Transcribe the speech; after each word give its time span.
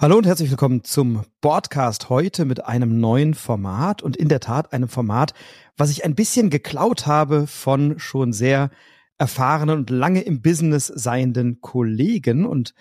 Hallo 0.00 0.16
und 0.16 0.26
herzlich 0.26 0.48
willkommen 0.48 0.84
zum 0.84 1.24
Podcast 1.40 2.08
heute 2.08 2.44
mit 2.44 2.64
einem 2.64 3.00
neuen 3.00 3.34
Format 3.34 4.00
und 4.00 4.16
in 4.16 4.28
der 4.28 4.38
Tat 4.38 4.72
einem 4.72 4.88
Format, 4.88 5.34
was 5.76 5.90
ich 5.90 6.04
ein 6.04 6.14
bisschen 6.14 6.50
geklaut 6.50 7.08
habe 7.08 7.48
von 7.48 7.98
schon 7.98 8.32
sehr 8.32 8.70
erfahrenen 9.18 9.76
und 9.76 9.90
lange 9.90 10.20
im 10.20 10.40
Business 10.40 10.86
seienden 10.86 11.60
Kollegen 11.60 12.46
und 12.46 12.74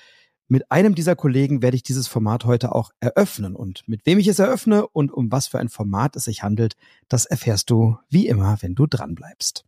mit 0.48 0.70
einem 0.70 0.94
dieser 0.94 1.16
Kollegen 1.16 1.64
werde 1.64 1.76
ich 1.76 1.82
dieses 1.82 2.08
Format 2.08 2.46
heute 2.46 2.76
auch 2.76 2.92
eröffnen 3.00 3.56
und 3.56 3.82
mit 3.88 4.06
wem 4.06 4.20
ich 4.20 4.28
es 4.28 4.38
eröffne 4.38 4.86
und 4.88 5.12
um 5.12 5.32
was 5.32 5.48
für 5.48 5.58
ein 5.58 5.70
Format 5.70 6.16
es 6.18 6.26
sich 6.26 6.44
handelt, 6.44 6.76
das 7.10 7.26
erfährst 7.26 7.72
du 7.72 7.98
wie 8.12 8.28
immer, 8.28 8.58
wenn 8.62 8.76
du 8.76 8.86
dran 8.86 9.16
bleibst. 9.16 9.66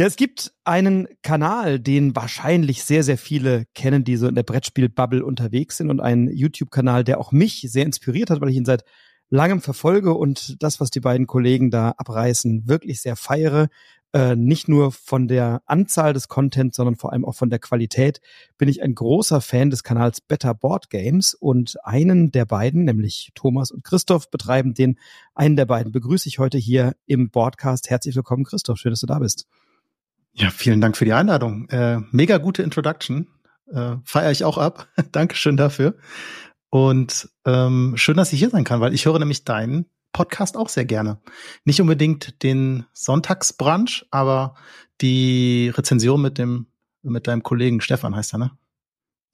Ja, 0.00 0.06
es 0.06 0.16
gibt 0.16 0.54
einen 0.64 1.08
Kanal, 1.20 1.78
den 1.78 2.16
wahrscheinlich 2.16 2.84
sehr, 2.84 3.04
sehr 3.04 3.18
viele 3.18 3.66
kennen, 3.74 4.02
die 4.02 4.16
so 4.16 4.28
in 4.28 4.34
der 4.34 4.44
Brettspiel-Bubble 4.44 5.22
unterwegs 5.22 5.76
sind 5.76 5.90
und 5.90 6.00
einen 6.00 6.34
YouTube-Kanal, 6.34 7.04
der 7.04 7.20
auch 7.20 7.32
mich 7.32 7.66
sehr 7.68 7.84
inspiriert 7.84 8.30
hat, 8.30 8.40
weil 8.40 8.48
ich 8.48 8.56
ihn 8.56 8.64
seit 8.64 8.82
langem 9.28 9.60
verfolge 9.60 10.14
und 10.14 10.56
das, 10.62 10.80
was 10.80 10.88
die 10.88 11.00
beiden 11.00 11.26
Kollegen 11.26 11.70
da 11.70 11.92
abreißen, 11.98 12.66
wirklich 12.66 13.02
sehr 13.02 13.14
feiere. 13.14 13.68
Äh, 14.14 14.36
nicht 14.36 14.68
nur 14.68 14.90
von 14.90 15.28
der 15.28 15.60
Anzahl 15.66 16.14
des 16.14 16.28
Contents, 16.28 16.78
sondern 16.78 16.96
vor 16.96 17.12
allem 17.12 17.26
auch 17.26 17.34
von 17.34 17.50
der 17.50 17.58
Qualität 17.58 18.22
bin 18.56 18.70
ich 18.70 18.82
ein 18.82 18.94
großer 18.94 19.42
Fan 19.42 19.68
des 19.68 19.82
Kanals 19.82 20.22
Better 20.22 20.54
Board 20.54 20.88
Games 20.88 21.34
und 21.34 21.76
einen 21.84 22.32
der 22.32 22.46
beiden, 22.46 22.86
nämlich 22.86 23.32
Thomas 23.34 23.70
und 23.70 23.84
Christoph, 23.84 24.30
betreiben 24.30 24.72
den. 24.72 24.98
Einen 25.34 25.56
der 25.56 25.66
beiden 25.66 25.92
begrüße 25.92 26.26
ich 26.26 26.38
heute 26.38 26.56
hier 26.56 26.94
im 27.04 27.30
Podcast. 27.30 27.90
Herzlich 27.90 28.16
willkommen, 28.16 28.44
Christoph. 28.44 28.78
Schön, 28.78 28.92
dass 28.92 29.00
du 29.00 29.06
da 29.06 29.18
bist. 29.18 29.46
Ja, 30.40 30.48
vielen 30.48 30.80
Dank 30.80 30.96
für 30.96 31.04
die 31.04 31.12
Einladung. 31.12 31.68
Äh, 31.68 31.98
mega 32.12 32.38
gute 32.38 32.62
Introduction. 32.62 33.28
Äh, 33.70 33.96
Feiere 34.04 34.30
ich 34.30 34.42
auch 34.44 34.56
ab. 34.56 34.88
Dankeschön 35.12 35.58
dafür. 35.58 35.96
Und 36.70 37.28
ähm, 37.44 37.92
schön, 37.96 38.16
dass 38.16 38.32
ich 38.32 38.38
hier 38.38 38.48
sein 38.48 38.64
kann, 38.64 38.80
weil 38.80 38.94
ich 38.94 39.04
höre 39.04 39.18
nämlich 39.18 39.44
deinen 39.44 39.84
Podcast 40.12 40.56
auch 40.56 40.70
sehr 40.70 40.86
gerne. 40.86 41.20
Nicht 41.64 41.80
unbedingt 41.80 42.42
den 42.42 42.86
Sonntagsbrunch, 42.94 44.06
aber 44.10 44.54
die 45.02 45.70
Rezension 45.74 46.22
mit 46.22 46.38
dem 46.38 46.66
mit 47.02 47.26
deinem 47.26 47.42
Kollegen 47.42 47.80
Stefan 47.80 48.16
heißt 48.16 48.34
er, 48.34 48.38
ne? 48.38 48.50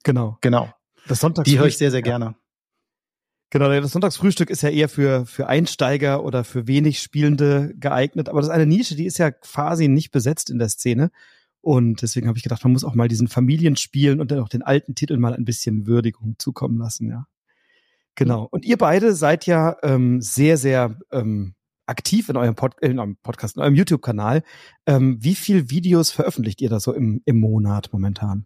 Genau. 0.03 0.37
Genau. 0.41 0.73
Das 1.07 1.19
Sonntags 1.19 1.49
die 1.49 1.57
höre 1.57 1.67
ich 1.67 1.77
sehr, 1.77 1.91
sehr 1.91 2.01
gerne. 2.01 2.35
Genau, 3.49 3.69
das 3.69 3.91
Sonntagsfrühstück 3.91 4.49
ist 4.49 4.61
ja 4.61 4.69
eher 4.69 4.89
für, 4.89 5.25
für 5.25 5.47
Einsteiger 5.47 6.23
oder 6.23 6.43
für 6.43 6.67
wenig 6.67 6.99
Spielende 6.99 7.73
geeignet. 7.77 8.27
Aber 8.27 8.39
das 8.39 8.49
ist 8.49 8.53
eine 8.53 8.65
Nische, 8.65 8.95
die 8.95 9.05
ist 9.05 9.19
ja 9.19 9.31
quasi 9.31 9.87
nicht 9.87 10.11
besetzt 10.11 10.49
in 10.49 10.59
der 10.59 10.67
Szene. 10.67 11.11
Und 11.61 12.01
deswegen 12.01 12.27
habe 12.27 12.37
ich 12.37 12.43
gedacht, 12.43 12.63
man 12.63 12.73
muss 12.73 12.83
auch 12.83 12.95
mal 12.95 13.07
diesen 13.07 13.27
Familienspielen 13.27 14.19
und 14.19 14.31
dann 14.31 14.39
auch 14.39 14.49
den 14.49 14.63
alten 14.63 14.95
Titel 14.95 15.17
mal 15.17 15.33
ein 15.33 15.45
bisschen 15.45 15.87
Würdigung 15.87 16.35
zukommen 16.37 16.77
lassen, 16.77 17.09
ja. 17.09 17.25
Genau. 18.15 18.47
Und 18.49 18.65
ihr 18.65 18.77
beide 18.77 19.13
seid 19.13 19.45
ja 19.45 19.75
ähm, 19.83 20.21
sehr, 20.21 20.57
sehr 20.57 20.97
ähm, 21.11 21.53
aktiv 21.85 22.29
in 22.29 22.35
eurem, 22.35 22.55
Pod 22.55 22.73
in 22.81 22.99
eurem 22.99 23.17
Podcast, 23.17 23.57
in 23.57 23.61
eurem 23.61 23.75
YouTube-Kanal. 23.75 24.43
Ähm, 24.87 25.17
wie 25.21 25.35
viel 25.35 25.69
Videos 25.69 26.11
veröffentlicht 26.11 26.61
ihr 26.61 26.69
da 26.69 26.79
so 26.79 26.93
im, 26.93 27.21
im 27.25 27.39
Monat 27.39 27.89
momentan? 27.93 28.45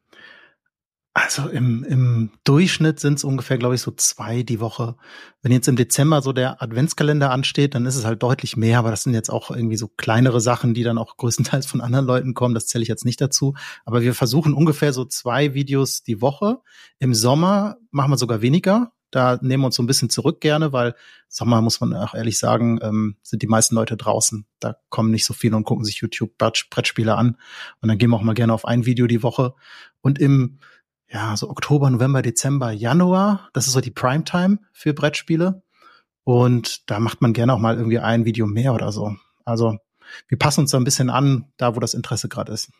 Also 1.13 1.49
im, 1.49 1.83
im 1.83 2.31
Durchschnitt 2.45 3.01
sind 3.01 3.15
es 3.15 3.25
ungefähr, 3.25 3.57
glaube 3.57 3.75
ich, 3.75 3.81
so 3.81 3.91
zwei 3.91 4.43
die 4.43 4.61
Woche. 4.61 4.95
Wenn 5.41 5.51
jetzt 5.51 5.67
im 5.67 5.75
Dezember 5.75 6.21
so 6.21 6.31
der 6.31 6.63
Adventskalender 6.63 7.31
ansteht, 7.31 7.75
dann 7.75 7.85
ist 7.85 7.97
es 7.97 8.05
halt 8.05 8.23
deutlich 8.23 8.55
mehr, 8.55 8.79
aber 8.79 8.91
das 8.91 9.03
sind 9.03 9.13
jetzt 9.13 9.29
auch 9.29 9.51
irgendwie 9.51 9.75
so 9.75 9.89
kleinere 9.89 10.39
Sachen, 10.39 10.73
die 10.73 10.83
dann 10.83 10.97
auch 10.97 11.17
größtenteils 11.17 11.65
von 11.65 11.81
anderen 11.81 12.05
Leuten 12.05 12.33
kommen. 12.33 12.53
Das 12.53 12.67
zähle 12.67 12.83
ich 12.83 12.87
jetzt 12.87 13.03
nicht 13.03 13.19
dazu. 13.19 13.55
Aber 13.83 14.01
wir 14.01 14.13
versuchen 14.13 14.53
ungefähr 14.53 14.93
so 14.93 15.03
zwei 15.03 15.53
Videos 15.53 16.01
die 16.01 16.21
Woche. 16.21 16.59
Im 16.97 17.13
Sommer 17.13 17.75
machen 17.89 18.11
wir 18.11 18.17
sogar 18.17 18.41
weniger. 18.41 18.93
Da 19.11 19.37
nehmen 19.41 19.63
wir 19.63 19.65
uns 19.65 19.75
so 19.75 19.83
ein 19.83 19.87
bisschen 19.87 20.09
zurück 20.09 20.39
gerne, 20.39 20.71
weil 20.71 20.95
Sommer 21.27 21.61
muss 21.61 21.81
man 21.81 21.93
auch 21.93 22.13
ehrlich 22.13 22.39
sagen, 22.39 22.79
ähm, 22.81 23.17
sind 23.21 23.41
die 23.41 23.47
meisten 23.47 23.75
Leute 23.75 23.97
draußen. 23.97 24.45
Da 24.61 24.77
kommen 24.87 25.11
nicht 25.11 25.25
so 25.25 25.33
viele 25.33 25.57
und 25.57 25.65
gucken 25.65 25.83
sich 25.83 25.97
YouTube 25.97 26.37
Brettspiele 26.37 27.15
an. 27.15 27.35
Und 27.81 27.89
dann 27.89 27.97
gehen 27.97 28.09
wir 28.11 28.15
auch 28.15 28.21
mal 28.21 28.33
gerne 28.33 28.53
auf 28.53 28.63
ein 28.63 28.85
Video 28.85 29.07
die 29.07 29.21
Woche. 29.21 29.53
Und 29.99 30.17
im 30.17 30.59
ja, 31.11 31.35
so 31.35 31.49
Oktober, 31.49 31.89
November, 31.89 32.21
Dezember, 32.21 32.71
Januar. 32.71 33.49
Das 33.53 33.67
ist 33.67 33.73
so 33.73 33.81
die 33.81 33.91
Primetime 33.91 34.59
für 34.71 34.93
Brettspiele. 34.93 35.61
Und 36.23 36.89
da 36.89 36.99
macht 36.99 37.21
man 37.21 37.33
gerne 37.33 37.53
auch 37.53 37.59
mal 37.59 37.75
irgendwie 37.75 37.99
ein 37.99 38.25
Video 38.25 38.47
mehr 38.47 38.73
oder 38.73 38.91
so. 38.91 39.15
Also 39.43 39.77
wir 40.27 40.37
passen 40.37 40.61
uns 40.61 40.71
da 40.71 40.77
ein 40.77 40.83
bisschen 40.83 41.09
an, 41.09 41.51
da 41.57 41.75
wo 41.75 41.79
das 41.79 41.93
Interesse 41.93 42.29
gerade 42.29 42.53
ist. 42.53 42.71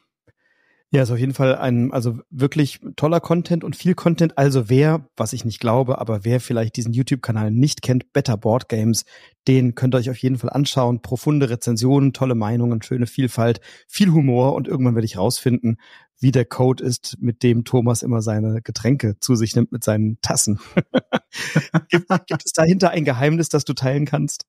Ja, 0.94 1.04
ist 1.04 1.12
auf 1.12 1.18
jeden 1.18 1.34
Fall 1.34 1.56
ein, 1.56 1.94
also 1.94 2.20
wirklich 2.30 2.82
toller 2.98 3.22
Content 3.22 3.64
und 3.64 3.78
viel 3.78 3.96
Content. 3.96 4.38
Also 4.38 4.68
wer, 4.68 5.08
was 5.16 5.32
ich 5.32 5.46
nicht 5.46 5.62
glaube, 5.62 6.00
aber 6.00 6.26
wer 6.26 6.42
vielleicht 6.42 6.76
diesen 6.76 6.92
YouTube-Kanal 6.92 7.50
nicht 7.50 7.82
kennt, 7.82 8.12
Better 8.12 8.36
Board 8.36 8.68
Games, 8.68 9.06
den 9.48 9.74
könnt 9.74 9.96
ihr 9.96 10.00
euch 10.00 10.10
auf 10.10 10.18
jeden 10.18 10.38
Fall 10.38 10.50
anschauen. 10.50 11.02
Profunde 11.02 11.50
Rezensionen, 11.50 12.12
tolle 12.12 12.36
Meinungen, 12.36 12.82
schöne 12.82 13.08
Vielfalt, 13.08 13.62
viel 13.88 14.12
Humor 14.12 14.54
und 14.54 14.68
irgendwann 14.68 14.96
werde 14.96 15.06
ich 15.06 15.18
rausfinden, 15.18 15.78
wie 16.20 16.34
der 16.34 16.44
Code 16.44 16.84
ist, 16.84 17.16
mit 17.22 17.42
dem 17.42 17.64
Thomas 17.64 18.04
immer 18.04 18.22
seine 18.22 18.62
Getränke 18.62 19.18
zu 19.22 19.36
sich 19.36 19.56
nimmt 19.56 19.72
mit 19.72 19.86
seinen 19.86 20.20
Tassen. 20.22 20.60
gibt, 21.88 22.10
gibt 22.28 22.46
es 22.46 22.52
dahinter 22.52 22.90
ein 22.90 23.06
Geheimnis, 23.06 23.48
das 23.48 23.64
du 23.64 23.72
teilen 23.72 24.04
kannst? 24.04 24.46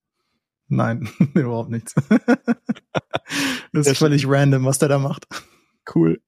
Nein, 0.66 1.08
überhaupt 1.34 1.70
nichts. 1.70 1.94
das 3.72 3.86
ist 3.86 3.98
völlig 3.98 4.26
random, 4.26 4.64
was 4.64 4.80
der 4.80 4.88
da 4.88 4.98
macht. 4.98 5.28
Cool. 5.92 6.20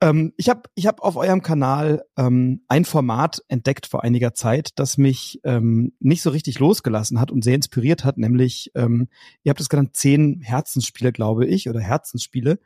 Ähm, 0.00 0.32
ich 0.36 0.48
habe 0.48 0.62
ich 0.74 0.86
hab 0.86 1.00
auf 1.00 1.16
eurem 1.16 1.42
Kanal 1.42 2.04
ähm, 2.16 2.62
ein 2.68 2.84
Format 2.84 3.42
entdeckt 3.48 3.86
vor 3.86 4.04
einiger 4.04 4.32
Zeit, 4.32 4.70
das 4.76 4.96
mich 4.96 5.40
ähm, 5.42 5.92
nicht 5.98 6.22
so 6.22 6.30
richtig 6.30 6.60
losgelassen 6.60 7.18
hat 7.18 7.32
und 7.32 7.42
sehr 7.42 7.56
inspiriert 7.56 8.04
hat, 8.04 8.16
nämlich, 8.16 8.70
ähm, 8.76 9.08
ihr 9.42 9.50
habt 9.50 9.60
es 9.60 9.68
genannt, 9.68 9.96
zehn 9.96 10.40
Herzensspiele, 10.40 11.12
glaube 11.12 11.46
ich, 11.46 11.68
oder 11.68 11.80
Herzensspiele 11.80 12.60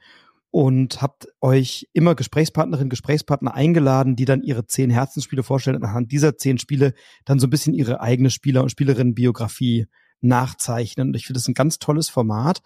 und 0.51 1.01
habt 1.01 1.29
euch 1.41 1.89
immer 1.95 2.15
Gesprächspartnerinnen, 2.15 2.91
Gesprächspartner 2.91 3.55
eingeladen, 3.55 4.17
die 4.17 4.27
dann 4.27 4.43
ihre 4.43 4.67
zehn 4.67 4.91
Herzensspiele 4.91 5.43
vorstellen 5.43 5.77
und 5.77 5.85
anhand 5.85 6.13
dieser 6.13 6.37
zehn 6.37 6.59
Spiele 6.59 6.93
dann 7.25 7.39
so 7.39 7.47
ein 7.47 7.51
bisschen 7.51 7.73
ihre 7.73 8.03
eigene 8.03 8.29
Spieler- 8.29 8.63
und 8.63 8.69
Spielerinnenbiografie 8.71 9.87
nachzeichnen. 10.21 11.09
Und 11.09 11.17
ich 11.17 11.27
finde 11.27 11.39
das 11.39 11.49
ein 11.49 11.55
ganz 11.55 11.79
tolles 11.79 12.11
Format 12.11 12.61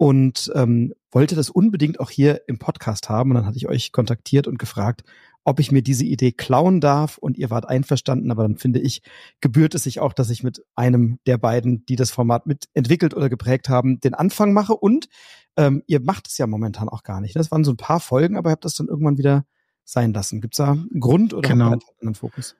und 0.00 0.50
ähm, 0.54 0.94
wollte 1.10 1.34
das 1.34 1.50
unbedingt 1.50 2.00
auch 2.00 2.08
hier 2.08 2.48
im 2.48 2.58
Podcast 2.58 3.10
haben. 3.10 3.30
Und 3.30 3.34
dann 3.34 3.44
hatte 3.44 3.58
ich 3.58 3.68
euch 3.68 3.92
kontaktiert 3.92 4.46
und 4.46 4.58
gefragt, 4.58 5.04
ob 5.44 5.60
ich 5.60 5.72
mir 5.72 5.82
diese 5.82 6.06
Idee 6.06 6.32
klauen 6.32 6.80
darf. 6.80 7.18
Und 7.18 7.36
ihr 7.36 7.50
wart 7.50 7.68
einverstanden. 7.68 8.30
Aber 8.30 8.44
dann 8.44 8.56
finde 8.56 8.80
ich, 8.80 9.02
gebührt 9.42 9.74
es 9.74 9.82
sich 9.82 10.00
auch, 10.00 10.14
dass 10.14 10.30
ich 10.30 10.42
mit 10.42 10.64
einem 10.74 11.18
der 11.26 11.36
beiden, 11.36 11.84
die 11.84 11.96
das 11.96 12.10
Format 12.10 12.46
mitentwickelt 12.46 13.12
oder 13.12 13.28
geprägt 13.28 13.68
haben, 13.68 14.00
den 14.00 14.14
Anfang 14.14 14.54
mache. 14.54 14.74
Und 14.74 15.10
ähm, 15.58 15.82
ihr 15.86 16.00
macht 16.00 16.28
es 16.28 16.38
ja 16.38 16.46
momentan 16.46 16.88
auch 16.88 17.02
gar 17.02 17.20
nicht. 17.20 17.36
Das 17.36 17.50
waren 17.50 17.64
so 17.64 17.72
ein 17.72 17.76
paar 17.76 18.00
Folgen, 18.00 18.38
aber 18.38 18.48
ihr 18.48 18.52
habt 18.52 18.64
das 18.64 18.76
dann 18.76 18.88
irgendwann 18.88 19.18
wieder 19.18 19.44
sein 19.84 20.14
lassen. 20.14 20.40
Gibt 20.40 20.54
es 20.54 20.64
da 20.64 20.70
einen 20.70 21.00
Grund 21.00 21.34
oder 21.34 21.46
genau. 21.46 21.72
einen 21.72 21.82
anderen 21.98 22.14
Fokus? 22.14 22.56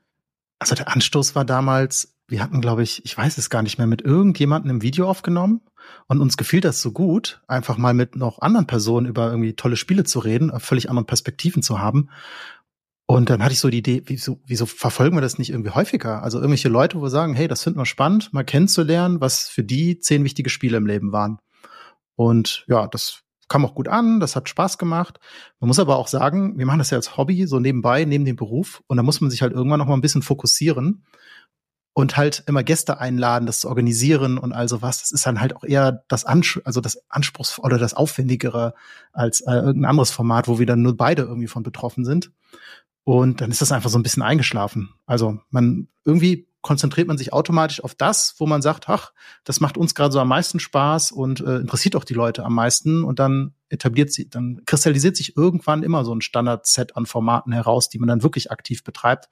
Also 0.58 0.74
der 0.74 0.94
Anstoß 0.94 1.34
war 1.34 1.46
damals, 1.46 2.12
wir 2.30 2.42
hatten, 2.42 2.60
glaube 2.60 2.82
ich, 2.82 3.04
ich 3.04 3.16
weiß 3.16 3.38
es 3.38 3.50
gar 3.50 3.62
nicht 3.62 3.78
mehr, 3.78 3.86
mit 3.86 4.02
irgendjemandem 4.02 4.70
im 4.70 4.82
Video 4.82 5.08
aufgenommen 5.08 5.60
und 6.06 6.20
uns 6.20 6.36
gefiel 6.36 6.60
das 6.60 6.80
so 6.80 6.92
gut, 6.92 7.42
einfach 7.48 7.76
mal 7.76 7.92
mit 7.92 8.16
noch 8.16 8.40
anderen 8.40 8.66
Personen 8.66 9.06
über 9.06 9.30
irgendwie 9.30 9.54
tolle 9.54 9.76
Spiele 9.76 10.04
zu 10.04 10.20
reden, 10.20 10.52
völlig 10.60 10.88
anderen 10.88 11.06
Perspektiven 11.06 11.62
zu 11.62 11.80
haben. 11.80 12.08
Und 13.06 13.28
dann 13.28 13.42
hatte 13.42 13.52
ich 13.52 13.58
so 13.58 13.70
die 13.70 13.78
Idee, 13.78 14.02
wieso, 14.06 14.40
wieso 14.46 14.66
verfolgen 14.66 15.16
wir 15.16 15.20
das 15.20 15.38
nicht 15.38 15.50
irgendwie 15.50 15.72
häufiger? 15.72 16.22
Also 16.22 16.38
irgendwelche 16.38 16.68
Leute, 16.68 16.98
wo 16.98 17.02
wir 17.02 17.10
sagen, 17.10 17.34
hey, 17.34 17.48
das 17.48 17.64
finden 17.64 17.80
wir 17.80 17.86
spannend, 17.86 18.32
mal 18.32 18.44
kennenzulernen, 18.44 19.20
was 19.20 19.48
für 19.48 19.64
die 19.64 19.98
zehn 19.98 20.22
wichtige 20.22 20.48
Spiele 20.48 20.76
im 20.76 20.86
Leben 20.86 21.10
waren. 21.10 21.38
Und 22.14 22.64
ja, 22.68 22.86
das 22.86 23.22
kam 23.48 23.64
auch 23.64 23.74
gut 23.74 23.88
an, 23.88 24.20
das 24.20 24.36
hat 24.36 24.48
Spaß 24.48 24.78
gemacht. 24.78 25.18
Man 25.58 25.66
muss 25.66 25.80
aber 25.80 25.96
auch 25.96 26.06
sagen, 26.06 26.56
wir 26.56 26.66
machen 26.66 26.78
das 26.78 26.90
ja 26.90 26.98
als 26.98 27.16
Hobby, 27.16 27.46
so 27.46 27.58
nebenbei, 27.58 28.04
neben 28.04 28.24
dem 28.24 28.36
Beruf. 28.36 28.84
Und 28.86 28.96
da 28.96 29.02
muss 29.02 29.20
man 29.20 29.28
sich 29.28 29.42
halt 29.42 29.52
irgendwann 29.52 29.80
noch 29.80 29.88
mal 29.88 29.94
ein 29.94 30.02
bisschen 30.02 30.22
fokussieren 30.22 31.04
und 31.92 32.16
halt 32.16 32.44
immer 32.46 32.62
Gäste 32.62 32.98
einladen, 32.98 33.46
das 33.46 33.60
zu 33.60 33.68
organisieren 33.68 34.38
und 34.38 34.52
also 34.52 34.82
was. 34.82 35.00
Das 35.00 35.12
ist 35.12 35.26
dann 35.26 35.40
halt 35.40 35.56
auch 35.56 35.64
eher 35.64 36.04
das 36.08 36.24
Anspruch, 36.24 36.62
also 36.64 36.80
das 36.80 37.02
Anspruchs 37.10 37.58
oder 37.58 37.78
das 37.78 37.94
Aufwendigere 37.94 38.74
als 39.12 39.40
äh, 39.40 39.52
irgendein 39.52 39.90
anderes 39.90 40.10
Format, 40.10 40.48
wo 40.48 40.58
wir 40.58 40.66
dann 40.66 40.82
nur 40.82 40.96
beide 40.96 41.22
irgendwie 41.22 41.48
von 41.48 41.62
betroffen 41.62 42.04
sind. 42.04 42.30
Und 43.04 43.40
dann 43.40 43.50
ist 43.50 43.60
das 43.60 43.72
einfach 43.72 43.90
so 43.90 43.98
ein 43.98 44.02
bisschen 44.02 44.22
eingeschlafen. 44.22 44.90
Also 45.06 45.40
man 45.50 45.88
irgendwie 46.04 46.46
konzentriert 46.62 47.08
man 47.08 47.16
sich 47.16 47.32
automatisch 47.32 47.82
auf 47.82 47.94
das, 47.94 48.34
wo 48.38 48.46
man 48.46 48.62
sagt, 48.62 48.88
ach, 48.88 49.12
das 49.44 49.60
macht 49.60 49.78
uns 49.78 49.94
gerade 49.94 50.12
so 50.12 50.20
am 50.20 50.28
meisten 50.28 50.60
Spaß 50.60 51.12
und 51.12 51.40
äh, 51.40 51.56
interessiert 51.56 51.96
auch 51.96 52.04
die 52.04 52.14
Leute 52.14 52.44
am 52.44 52.54
meisten 52.54 53.04
und 53.04 53.18
dann 53.18 53.54
etabliert 53.68 54.12
sie, 54.12 54.28
dann 54.28 54.62
kristallisiert 54.66 55.16
sich 55.16 55.36
irgendwann 55.36 55.82
immer 55.82 56.04
so 56.04 56.14
ein 56.14 56.20
Standard-Set 56.20 56.96
an 56.96 57.06
Formaten 57.06 57.52
heraus, 57.52 57.88
die 57.88 57.98
man 57.98 58.08
dann 58.08 58.22
wirklich 58.22 58.50
aktiv 58.50 58.84
betreibt 58.84 59.28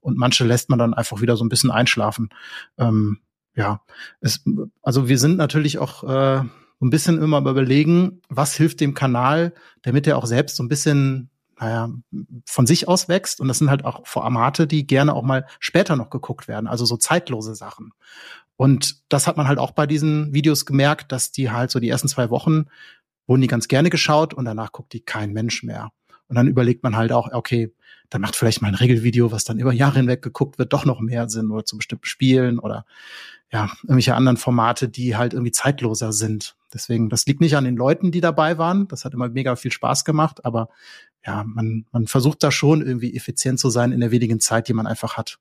und 0.00 0.16
manche 0.16 0.44
lässt 0.44 0.70
man 0.70 0.78
dann 0.78 0.94
einfach 0.94 1.20
wieder 1.20 1.36
so 1.36 1.44
ein 1.44 1.50
bisschen 1.50 1.70
einschlafen. 1.70 2.30
Ähm, 2.78 3.20
ja, 3.54 3.82
es, 4.20 4.42
also 4.82 5.08
wir 5.08 5.18
sind 5.18 5.36
natürlich 5.36 5.78
auch 5.78 6.04
äh, 6.04 6.42
ein 6.82 6.90
bisschen 6.90 7.20
immer 7.20 7.38
überlegen, 7.38 8.22
was 8.28 8.54
hilft 8.54 8.80
dem 8.80 8.94
Kanal, 8.94 9.52
damit 9.82 10.06
er 10.06 10.16
auch 10.16 10.26
selbst 10.26 10.56
so 10.56 10.62
ein 10.62 10.68
bisschen 10.68 11.30
naja, 11.60 11.90
von 12.46 12.66
sich 12.66 12.88
aus 12.88 13.08
wächst. 13.08 13.40
Und 13.40 13.48
das 13.48 13.58
sind 13.58 13.70
halt 13.70 13.84
auch 13.84 14.06
Formate, 14.06 14.66
die 14.66 14.86
gerne 14.86 15.14
auch 15.14 15.22
mal 15.22 15.46
später 15.58 15.94
noch 15.94 16.10
geguckt 16.10 16.48
werden, 16.48 16.66
also 16.66 16.86
so 16.86 16.96
zeitlose 16.96 17.54
Sachen. 17.54 17.92
Und 18.56 19.02
das 19.10 19.26
hat 19.26 19.36
man 19.36 19.46
halt 19.46 19.58
auch 19.58 19.72
bei 19.72 19.86
diesen 19.86 20.32
Videos 20.32 20.66
gemerkt, 20.66 21.12
dass 21.12 21.32
die 21.32 21.50
halt 21.50 21.70
so 21.70 21.78
die 21.78 21.88
ersten 21.88 22.08
zwei 22.08 22.30
Wochen 22.30 22.66
wurden 23.26 23.42
die 23.42 23.46
ganz 23.46 23.68
gerne 23.68 23.90
geschaut 23.90 24.34
und 24.34 24.44
danach 24.44 24.72
guckt 24.72 24.92
die 24.92 25.00
kein 25.00 25.32
Mensch 25.32 25.62
mehr. 25.62 25.90
Und 26.28 26.36
dann 26.36 26.48
überlegt 26.48 26.82
man 26.82 26.96
halt 26.96 27.12
auch, 27.12 27.32
okay, 27.32 27.72
dann 28.08 28.20
macht 28.20 28.34
vielleicht 28.36 28.60
mal 28.60 28.68
ein 28.68 28.74
Regelvideo, 28.74 29.30
was 29.30 29.44
dann 29.44 29.58
über 29.58 29.72
Jahre 29.72 29.98
hinweg 29.98 30.20
geguckt 30.22 30.58
wird, 30.58 30.72
doch 30.72 30.84
noch 30.84 31.00
mehr 31.00 31.28
Sinn 31.28 31.50
oder 31.50 31.64
zu 31.64 31.76
bestimmten 31.76 32.06
Spielen 32.06 32.58
oder 32.58 32.84
ja, 33.52 33.70
irgendwelche 33.82 34.14
anderen 34.14 34.36
Formate, 34.36 34.88
die 34.88 35.16
halt 35.16 35.32
irgendwie 35.32 35.52
zeitloser 35.52 36.12
sind. 36.12 36.56
Deswegen, 36.72 37.08
das 37.08 37.26
liegt 37.26 37.40
nicht 37.40 37.56
an 37.56 37.64
den 37.64 37.76
Leuten, 37.76 38.12
die 38.12 38.20
dabei 38.20 38.58
waren. 38.58 38.86
Das 38.88 39.04
hat 39.04 39.14
immer 39.14 39.28
mega 39.28 39.56
viel 39.56 39.72
Spaß 39.72 40.04
gemacht, 40.04 40.44
aber 40.44 40.68
ja, 41.24 41.44
man, 41.44 41.86
man 41.92 42.06
versucht 42.06 42.42
da 42.42 42.50
schon 42.50 42.84
irgendwie 42.84 43.14
effizient 43.14 43.58
zu 43.60 43.70
sein 43.70 43.92
in 43.92 44.00
der 44.00 44.10
wenigen 44.10 44.40
Zeit, 44.40 44.68
die 44.68 44.72
man 44.72 44.86
einfach 44.86 45.16
hat. 45.16 45.38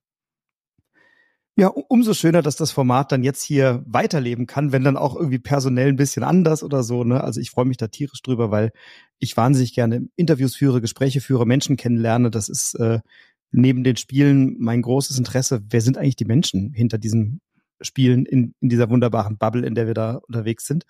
Ja, 1.59 1.67
umso 1.67 2.13
schöner, 2.13 2.41
dass 2.41 2.55
das 2.55 2.71
Format 2.71 3.11
dann 3.11 3.21
jetzt 3.21 3.43
hier 3.43 3.83
weiterleben 3.85 4.47
kann, 4.47 4.71
wenn 4.71 4.85
dann 4.85 4.95
auch 4.95 5.17
irgendwie 5.17 5.39
personell 5.39 5.89
ein 5.89 5.97
bisschen 5.97 6.23
anders 6.23 6.63
oder 6.63 6.83
so. 6.83 7.03
Ne? 7.03 7.21
Also 7.21 7.41
ich 7.41 7.51
freue 7.51 7.65
mich 7.65 7.75
da 7.75 7.87
tierisch 7.87 8.21
drüber, 8.21 8.49
weil 8.49 8.71
ich 9.17 9.35
wahnsinnig 9.35 9.73
gerne 9.73 10.07
Interviews 10.15 10.55
führe, 10.55 10.79
Gespräche 10.79 11.19
führe, 11.19 11.45
Menschen 11.45 11.75
kennenlerne. 11.75 12.31
Das 12.31 12.47
ist 12.47 12.75
äh, 12.75 12.99
neben 13.51 13.83
den 13.83 13.97
Spielen 13.97 14.55
mein 14.59 14.81
großes 14.81 15.17
Interesse. 15.17 15.61
Wer 15.69 15.81
sind 15.81 15.97
eigentlich 15.97 16.15
die 16.15 16.23
Menschen 16.23 16.71
hinter 16.71 16.97
diesen 16.97 17.41
Spielen 17.81 18.25
in, 18.25 18.53
in 18.61 18.69
dieser 18.69 18.89
wunderbaren 18.89 19.37
Bubble, 19.37 19.65
in 19.65 19.75
der 19.75 19.85
wir 19.85 19.93
da 19.93 20.21
unterwegs 20.27 20.65
sind? 20.65 20.85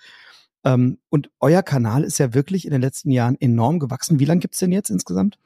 Ähm, 0.63 0.99
und 1.09 1.29
euer 1.39 1.63
Kanal 1.63 2.03
ist 2.03 2.17
ja 2.17 2.33
wirklich 2.33 2.65
in 2.65 2.71
den 2.71 2.81
letzten 2.81 3.11
Jahren 3.11 3.37
enorm 3.39 3.79
gewachsen. 3.79 4.19
Wie 4.19 4.25
lange 4.25 4.41
gibt's 4.41 4.59
denn 4.59 4.71
jetzt 4.71 4.89
insgesamt? 4.89 5.37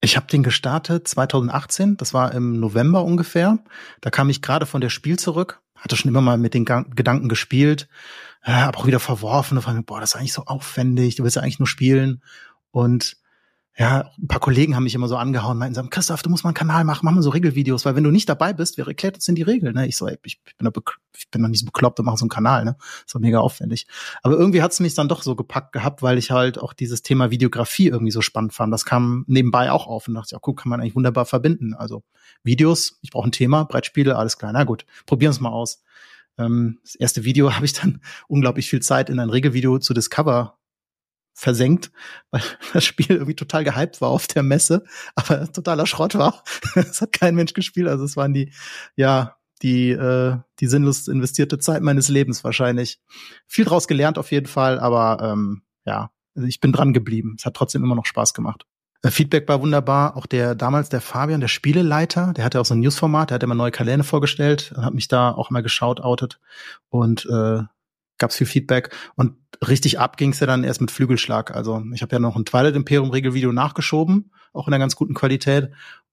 Ich 0.00 0.16
habe 0.16 0.26
den 0.26 0.42
gestartet 0.42 1.06
2018, 1.06 1.98
das 1.98 2.14
war 2.14 2.32
im 2.32 2.58
November 2.58 3.04
ungefähr. 3.04 3.58
Da 4.00 4.10
kam 4.10 4.30
ich 4.30 4.40
gerade 4.40 4.64
von 4.64 4.80
der 4.80 4.88
Spiel 4.88 5.18
zurück, 5.18 5.60
hatte 5.76 5.96
schon 5.96 6.08
immer 6.08 6.22
mal 6.22 6.38
mit 6.38 6.54
den 6.54 6.64
Gedanken 6.64 7.28
gespielt, 7.28 7.88
äh, 8.42 8.52
aber 8.52 8.78
auch 8.78 8.86
wieder 8.86 9.00
verworfen. 9.00 9.58
Und 9.58 9.62
fand, 9.62 9.84
boah, 9.86 10.00
das 10.00 10.14
ist 10.14 10.16
eigentlich 10.16 10.32
so 10.32 10.44
aufwendig, 10.46 11.16
du 11.16 11.22
willst 11.22 11.36
ja 11.36 11.42
eigentlich 11.42 11.58
nur 11.58 11.68
spielen. 11.68 12.22
Und 12.70 13.18
ja, 13.80 14.10
ein 14.18 14.28
paar 14.28 14.40
Kollegen 14.40 14.76
haben 14.76 14.82
mich 14.82 14.94
immer 14.94 15.08
so 15.08 15.16
angehauen, 15.16 15.56
meinten 15.56 15.74
so, 15.74 15.82
Christoph, 15.88 16.22
du 16.22 16.28
musst 16.28 16.44
mal 16.44 16.50
einen 16.50 16.54
Kanal 16.54 16.84
machen, 16.84 17.00
mach 17.02 17.12
mal 17.12 17.22
so 17.22 17.30
Regelvideos, 17.30 17.86
weil 17.86 17.96
wenn 17.96 18.04
du 18.04 18.10
nicht 18.10 18.28
dabei 18.28 18.52
bist, 18.52 18.76
wer 18.76 18.86
erklärt 18.86 19.14
uns 19.14 19.24
denn 19.24 19.36
die 19.36 19.42
Regeln? 19.42 19.74
Ne? 19.74 19.86
Ich 19.86 19.96
so, 19.96 20.06
ey, 20.06 20.18
ich, 20.22 20.38
bin 20.58 20.70
doch 20.70 20.82
ich 21.16 21.30
bin 21.30 21.40
doch 21.40 21.48
nicht 21.48 21.60
so 21.60 21.64
bekloppt 21.64 21.98
und 21.98 22.04
mache 22.04 22.18
so 22.18 22.24
einen 22.24 22.28
Kanal, 22.28 22.66
ne? 22.66 22.76
War 23.10 23.20
mega 23.22 23.40
aufwendig. 23.40 23.86
Aber 24.22 24.36
irgendwie 24.36 24.60
hat's 24.60 24.80
mich 24.80 24.92
dann 24.92 25.08
doch 25.08 25.22
so 25.22 25.34
gepackt 25.34 25.72
gehabt, 25.72 26.02
weil 26.02 26.18
ich 26.18 26.30
halt 26.30 26.58
auch 26.58 26.74
dieses 26.74 27.00
Thema 27.00 27.30
Videografie 27.30 27.88
irgendwie 27.88 28.10
so 28.10 28.20
spannend 28.20 28.52
fand. 28.52 28.70
Das 28.70 28.84
kam 28.84 29.24
nebenbei 29.28 29.72
auch 29.72 29.86
auf 29.86 30.08
und 30.08 30.14
dachte, 30.14 30.34
ja, 30.34 30.38
guck, 30.42 30.60
kann 30.60 30.68
man 30.68 30.82
eigentlich 30.82 30.94
wunderbar 30.94 31.24
verbinden. 31.24 31.72
Also 31.72 32.02
Videos, 32.42 32.98
ich 33.00 33.08
brauche 33.08 33.30
ein 33.30 33.32
Thema, 33.32 33.64
Brettspiele, 33.64 34.14
alles 34.14 34.36
klar. 34.36 34.52
Na 34.52 34.64
gut, 34.64 34.84
probieren 35.06 35.30
es 35.30 35.40
mal 35.40 35.52
aus. 35.52 35.82
Ähm, 36.36 36.80
das 36.82 36.96
erste 36.96 37.24
Video 37.24 37.50
habe 37.56 37.64
ich 37.64 37.72
dann 37.72 38.02
unglaublich 38.28 38.68
viel 38.68 38.80
Zeit 38.80 39.08
in 39.08 39.20
ein 39.20 39.30
Regelvideo 39.30 39.78
zu 39.78 39.94
Discover 39.94 40.59
versenkt, 41.32 41.90
weil 42.30 42.42
das 42.72 42.84
Spiel 42.84 43.10
irgendwie 43.10 43.36
total 43.36 43.64
gehypt 43.64 44.00
war 44.00 44.10
auf 44.10 44.26
der 44.26 44.42
Messe, 44.42 44.84
aber 45.14 45.50
totaler 45.52 45.86
Schrott 45.86 46.14
war. 46.14 46.42
Es 46.74 47.00
hat 47.00 47.12
kein 47.12 47.34
Mensch 47.34 47.54
gespielt, 47.54 47.88
also 47.88 48.04
es 48.04 48.16
waren 48.16 48.32
die, 48.32 48.52
ja, 48.96 49.36
die, 49.62 49.90
äh, 49.90 50.38
die 50.58 50.66
sinnlos 50.66 51.08
investierte 51.08 51.58
Zeit 51.58 51.82
meines 51.82 52.08
Lebens 52.08 52.44
wahrscheinlich. 52.44 53.00
Viel 53.46 53.64
draus 53.64 53.88
gelernt 53.88 54.18
auf 54.18 54.30
jeden 54.30 54.46
Fall, 54.46 54.78
aber 54.78 55.18
ähm, 55.22 55.62
ja, 55.84 56.10
ich 56.34 56.60
bin 56.60 56.72
dran 56.72 56.92
geblieben. 56.92 57.36
Es 57.38 57.44
hat 57.44 57.54
trotzdem 57.54 57.84
immer 57.84 57.94
noch 57.94 58.06
Spaß 58.06 58.34
gemacht. 58.34 58.66
Äh, 59.02 59.10
Feedback 59.10 59.48
war 59.48 59.60
wunderbar. 59.60 60.16
Auch 60.16 60.26
der 60.26 60.54
damals 60.54 60.88
der 60.88 61.00
Fabian, 61.00 61.40
der 61.40 61.48
Spieleleiter, 61.48 62.32
der 62.32 62.44
hatte 62.44 62.60
auch 62.60 62.64
so 62.64 62.74
ein 62.74 62.80
Newsformat, 62.80 63.30
der 63.30 63.36
hat 63.36 63.42
immer 63.42 63.54
neue 63.54 63.70
Kalender 63.70 64.04
vorgestellt, 64.04 64.72
hat 64.76 64.94
mich 64.94 65.08
da 65.08 65.30
auch 65.30 65.50
mal 65.50 65.62
geschaut, 65.62 66.00
outet 66.00 66.40
und 66.88 67.26
äh, 67.26 67.62
gab 68.20 68.30
es 68.30 68.36
viel 68.36 68.46
Feedback 68.46 68.94
und 69.16 69.34
richtig 69.66 69.98
ab 69.98 70.16
ging 70.16 70.30
es 70.30 70.38
ja 70.38 70.46
dann 70.46 70.62
erst 70.62 70.80
mit 70.80 70.92
Flügelschlag. 70.92 71.54
Also 71.54 71.82
ich 71.92 72.02
habe 72.02 72.14
ja 72.14 72.20
noch 72.20 72.36
ein 72.36 72.44
Twilight 72.44 72.76
Imperium 72.76 73.10
Regelvideo 73.10 73.50
nachgeschoben, 73.50 74.30
auch 74.52 74.68
in 74.68 74.74
einer 74.74 74.82
ganz 74.82 74.94
guten 74.94 75.14
Qualität. 75.14 75.70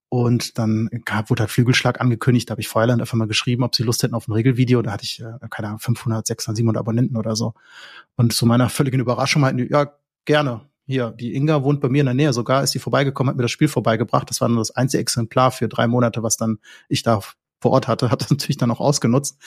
Und 0.09 0.57
dann 0.57 0.89
gab, 1.03 1.29
wurde 1.29 1.41
halt 1.41 1.51
Flügelschlag 1.51 1.99
angekündigt, 1.99 2.49
da 2.49 2.51
habe 2.53 2.61
ich 2.61 2.69
Feuerland 2.69 3.01
einfach 3.01 3.17
mal 3.17 3.27
geschrieben, 3.27 3.63
ob 3.63 3.75
sie 3.75 3.83
Lust 3.83 4.03
hätten 4.03 4.15
auf 4.15 4.27
ein 4.29 4.31
Regelvideo. 4.31 4.81
Da 4.81 4.91
hatte 4.91 5.03
ich, 5.03 5.19
äh, 5.19 5.47
keine 5.49 5.67
Ahnung, 5.67 5.79
500, 5.79 6.25
600, 6.25 6.55
700 6.55 6.79
Abonnenten 6.79 7.17
oder 7.17 7.35
so. 7.35 7.53
Und 8.15 8.31
zu 8.31 8.45
meiner 8.45 8.69
völligen 8.69 9.01
Überraschung 9.01 9.41
meinten 9.41 9.57
die, 9.57 9.69
ja, 9.69 9.93
gerne. 10.23 10.61
Hier, 10.85 11.11
die 11.11 11.35
Inga 11.35 11.63
wohnt 11.63 11.81
bei 11.81 11.89
mir 11.89 11.99
in 11.99 12.05
der 12.05 12.15
Nähe, 12.15 12.31
sogar 12.31 12.63
ist 12.63 12.73
die 12.73 12.79
vorbeigekommen, 12.79 13.29
hat 13.29 13.35
mir 13.35 13.41
das 13.43 13.51
Spiel 13.51 13.67
vorbeigebracht. 13.67 14.29
Das 14.29 14.39
war 14.39 14.47
nur 14.47 14.59
das 14.59 14.71
einzige 14.71 15.01
Exemplar 15.01 15.51
für 15.51 15.67
drei 15.67 15.87
Monate, 15.87 16.23
was 16.23 16.37
dann 16.37 16.59
ich 16.87 17.03
da 17.03 17.19
vor 17.59 17.71
Ort 17.71 17.87
hatte, 17.87 18.11
hat 18.11 18.21
das 18.21 18.29
natürlich 18.29 18.57
dann 18.57 18.71
auch 18.71 18.79
ausgenutzt. 18.79 19.37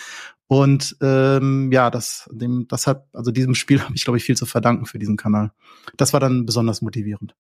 Und 0.46 0.96
ähm, 1.00 1.70
ja, 1.72 1.90
das, 1.90 2.28
dem, 2.32 2.66
das 2.68 2.86
hat, 2.86 3.06
also 3.12 3.30
diesem 3.30 3.54
Spiel 3.54 3.80
habe 3.84 3.94
ich, 3.94 4.04
glaube 4.04 4.16
ich, 4.16 4.24
viel 4.24 4.36
zu 4.36 4.46
verdanken 4.46 4.86
für 4.86 4.98
diesen 4.98 5.16
Kanal. 5.16 5.52
Das 5.96 6.12
war 6.12 6.20
dann 6.20 6.46
besonders 6.46 6.82
motivierend. 6.82 7.34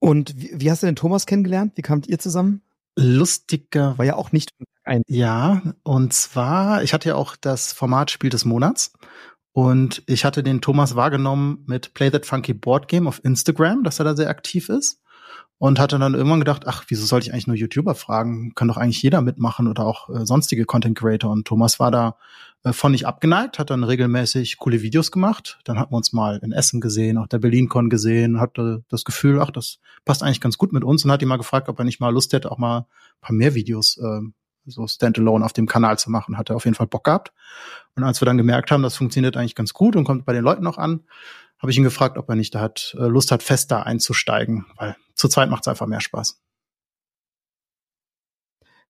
Und 0.00 0.40
wie, 0.40 0.52
wie 0.54 0.70
hast 0.70 0.82
du 0.82 0.86
den 0.86 0.96
Thomas 0.96 1.26
kennengelernt? 1.26 1.72
Wie 1.76 1.82
kamt 1.82 2.06
ihr 2.06 2.18
zusammen? 2.18 2.62
Lustiger. 2.96 3.96
War 3.98 4.04
ja 4.04 4.16
auch 4.16 4.32
nicht 4.32 4.52
ein. 4.84 5.02
Ja, 5.06 5.62
und 5.82 6.12
zwar, 6.12 6.82
ich 6.82 6.92
hatte 6.92 7.10
ja 7.10 7.14
auch 7.14 7.36
das 7.36 7.72
Format 7.72 8.10
Spiel 8.10 8.30
des 8.30 8.44
Monats. 8.44 8.92
Und 9.52 10.04
ich 10.06 10.24
hatte 10.24 10.44
den 10.44 10.60
Thomas 10.60 10.94
wahrgenommen 10.94 11.64
mit 11.66 11.94
Play 11.94 12.10
That 12.10 12.26
Funky 12.26 12.54
Board 12.54 12.86
Game 12.86 13.08
auf 13.08 13.24
Instagram, 13.24 13.82
dass 13.82 13.98
er 13.98 14.04
da 14.04 14.14
sehr 14.14 14.28
aktiv 14.28 14.68
ist 14.68 15.00
und 15.58 15.80
hatte 15.80 15.98
dann 15.98 16.14
irgendwann 16.14 16.38
gedacht, 16.38 16.66
ach, 16.66 16.84
wieso 16.88 17.04
sollte 17.04 17.26
ich 17.26 17.32
eigentlich 17.32 17.48
nur 17.48 17.56
YouTuber 17.56 17.94
fragen? 17.94 18.54
Kann 18.54 18.68
doch 18.68 18.76
eigentlich 18.76 19.02
jeder 19.02 19.20
mitmachen 19.20 19.66
oder 19.66 19.84
auch 19.84 20.08
äh, 20.08 20.24
sonstige 20.24 20.64
Content 20.64 20.96
Creator. 20.96 21.30
Und 21.30 21.46
Thomas 21.46 21.80
war 21.80 21.90
da 21.90 22.16
äh, 22.62 22.72
von 22.72 22.92
nicht 22.92 23.06
abgeneigt, 23.06 23.58
hat 23.58 23.70
dann 23.70 23.82
regelmäßig 23.82 24.58
coole 24.58 24.82
Videos 24.82 25.10
gemacht. 25.10 25.58
Dann 25.64 25.78
hatten 25.78 25.92
wir 25.92 25.96
uns 25.96 26.12
mal 26.12 26.38
in 26.38 26.52
Essen 26.52 26.80
gesehen, 26.80 27.18
auch 27.18 27.26
der 27.26 27.38
BerlinCon 27.38 27.90
gesehen, 27.90 28.40
hatte 28.40 28.84
das 28.88 29.04
Gefühl, 29.04 29.40
ach, 29.40 29.50
das 29.50 29.78
passt 30.04 30.22
eigentlich 30.22 30.40
ganz 30.40 30.58
gut 30.58 30.72
mit 30.72 30.84
uns 30.84 31.04
und 31.04 31.10
hat 31.10 31.22
ihn 31.22 31.28
mal 31.28 31.38
gefragt, 31.38 31.68
ob 31.68 31.78
er 31.78 31.84
nicht 31.84 32.00
mal 32.00 32.12
Lust 32.12 32.32
hätte, 32.32 32.52
auch 32.52 32.58
mal 32.58 32.78
ein 32.78 33.20
paar 33.20 33.34
mehr 33.34 33.54
Videos 33.54 33.98
äh, 33.98 34.20
so 34.66 34.86
Standalone 34.86 35.44
auf 35.44 35.54
dem 35.54 35.66
Kanal 35.66 35.98
zu 35.98 36.10
machen. 36.10 36.38
Hat 36.38 36.50
er 36.50 36.56
auf 36.56 36.66
jeden 36.66 36.74
Fall 36.74 36.86
Bock 36.86 37.04
gehabt. 37.04 37.32
Und 37.96 38.04
als 38.04 38.20
wir 38.20 38.26
dann 38.26 38.36
gemerkt 38.36 38.70
haben, 38.70 38.82
das 38.82 38.96
funktioniert 38.96 39.36
eigentlich 39.36 39.54
ganz 39.54 39.72
gut 39.72 39.96
und 39.96 40.04
kommt 40.04 40.24
bei 40.24 40.32
den 40.32 40.44
Leuten 40.44 40.62
noch 40.62 40.78
an, 40.78 41.00
habe 41.58 41.72
ich 41.72 41.78
ihn 41.78 41.84
gefragt, 41.84 42.18
ob 42.18 42.28
er 42.28 42.36
nicht 42.36 42.54
da 42.54 42.60
hat, 42.60 42.94
äh, 42.98 43.06
Lust 43.06 43.32
hat, 43.32 43.42
fest 43.42 43.70
da 43.72 43.82
einzusteigen, 43.82 44.66
weil 44.76 44.94
zu 45.18 45.28
zweit 45.28 45.50
macht 45.50 45.64
es 45.64 45.68
einfach 45.68 45.86
mehr 45.86 46.00
Spaß. 46.00 46.40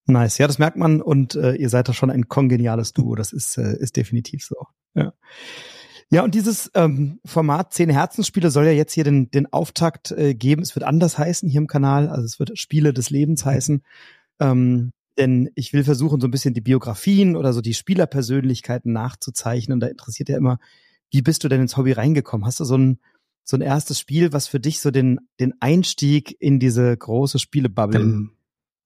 Nice, 0.06 0.38
ja, 0.38 0.46
das 0.46 0.58
merkt 0.58 0.76
man 0.76 1.02
und 1.02 1.34
äh, 1.34 1.54
ihr 1.54 1.68
seid 1.68 1.88
da 1.88 1.92
schon 1.92 2.10
ein 2.10 2.28
kongeniales 2.28 2.92
Duo, 2.94 3.14
das 3.14 3.32
ist, 3.32 3.58
äh, 3.58 3.76
ist 3.78 3.96
definitiv 3.96 4.44
so. 4.44 4.56
Ja. 4.94 5.12
Ja, 6.10 6.24
und 6.24 6.34
dieses 6.34 6.70
ähm, 6.74 7.20
Format 7.26 7.74
Zehn 7.74 7.90
Herzensspiele 7.90 8.50
soll 8.50 8.64
ja 8.64 8.72
jetzt 8.72 8.94
hier 8.94 9.04
den, 9.04 9.30
den 9.30 9.52
Auftakt 9.52 10.10
äh, 10.12 10.34
geben. 10.34 10.62
Es 10.62 10.74
wird 10.74 10.84
anders 10.84 11.18
heißen 11.18 11.46
hier 11.50 11.60
im 11.60 11.66
Kanal, 11.66 12.08
also 12.08 12.24
es 12.24 12.38
wird 12.38 12.58
Spiele 12.58 12.94
des 12.94 13.10
Lebens 13.10 13.44
heißen. 13.44 13.82
Ähm, 14.40 14.92
denn 15.18 15.50
ich 15.54 15.74
will 15.74 15.84
versuchen, 15.84 16.20
so 16.20 16.26
ein 16.26 16.30
bisschen 16.30 16.54
die 16.54 16.62
Biografien 16.62 17.36
oder 17.36 17.52
so 17.52 17.60
die 17.60 17.74
Spielerpersönlichkeiten 17.74 18.90
nachzuzeichnen. 18.90 19.80
Da 19.80 19.88
interessiert 19.88 20.30
ja 20.30 20.38
immer, 20.38 20.58
wie 21.10 21.20
bist 21.20 21.44
du 21.44 21.48
denn 21.48 21.60
ins 21.60 21.76
Hobby 21.76 21.92
reingekommen? 21.92 22.46
Hast 22.46 22.60
du 22.60 22.64
so 22.64 22.78
ein, 22.78 23.00
so 23.44 23.56
ein 23.56 23.60
erstes 23.60 23.98
Spiel, 23.98 24.32
was 24.32 24.46
für 24.46 24.60
dich 24.60 24.80
so 24.80 24.90
den, 24.90 25.20
den 25.40 25.54
Einstieg 25.60 26.36
in 26.40 26.58
diese 26.58 26.96
große 26.96 27.38
Spielebubble 27.38 28.00
ähm, 28.00 28.32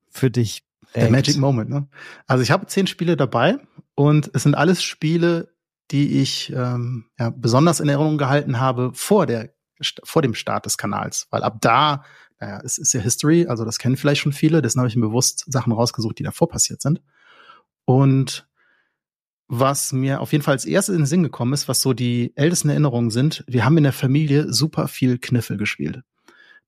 für 0.08 0.30
dich 0.30 0.64
Der 0.94 1.10
Magic 1.10 1.36
Moment, 1.36 1.70
ne? 1.70 1.88
Also 2.26 2.42
ich 2.42 2.50
habe 2.50 2.66
zehn 2.66 2.86
Spiele 2.86 3.16
dabei 3.16 3.58
und 3.94 4.30
es 4.34 4.44
sind 4.44 4.54
alles 4.54 4.82
Spiele, 4.82 5.52
die 5.90 6.20
ich 6.20 6.52
ähm, 6.54 7.06
ja, 7.18 7.30
besonders 7.30 7.80
in 7.80 7.88
Erinnerung 7.88 8.18
gehalten 8.18 8.60
habe 8.60 8.92
vor 8.94 9.26
der 9.26 9.52
vor 10.04 10.22
dem 10.22 10.34
Start 10.34 10.64
des 10.64 10.78
Kanals, 10.78 11.26
weil 11.30 11.42
ab 11.42 11.56
da, 11.60 12.04
naja, 12.38 12.60
es 12.64 12.78
ist 12.78 12.92
ja 12.92 13.00
History, 13.00 13.46
also 13.46 13.64
das 13.64 13.78
kennen 13.78 13.96
vielleicht 13.96 14.20
schon 14.20 14.32
viele, 14.32 14.62
deswegen 14.62 14.80
habe 14.80 14.88
ich 14.88 14.94
mir 14.94 15.08
bewusst 15.08 15.44
Sachen 15.52 15.72
rausgesucht, 15.72 16.18
die 16.18 16.22
davor 16.22 16.48
passiert 16.48 16.80
sind. 16.80 17.02
Und 17.84 18.46
was 19.48 19.92
mir 19.92 20.20
auf 20.20 20.32
jeden 20.32 20.42
Fall 20.42 20.54
als 20.54 20.64
erstes 20.64 20.94
in 20.94 21.02
den 21.02 21.06
Sinn 21.06 21.22
gekommen 21.22 21.52
ist, 21.52 21.68
was 21.68 21.82
so 21.82 21.92
die 21.92 22.32
ältesten 22.36 22.70
Erinnerungen 22.70 23.10
sind, 23.10 23.44
wir 23.46 23.64
haben 23.64 23.76
in 23.76 23.84
der 23.84 23.92
Familie 23.92 24.52
super 24.52 24.88
viel 24.88 25.18
Kniffel 25.18 25.56
gespielt. 25.56 26.02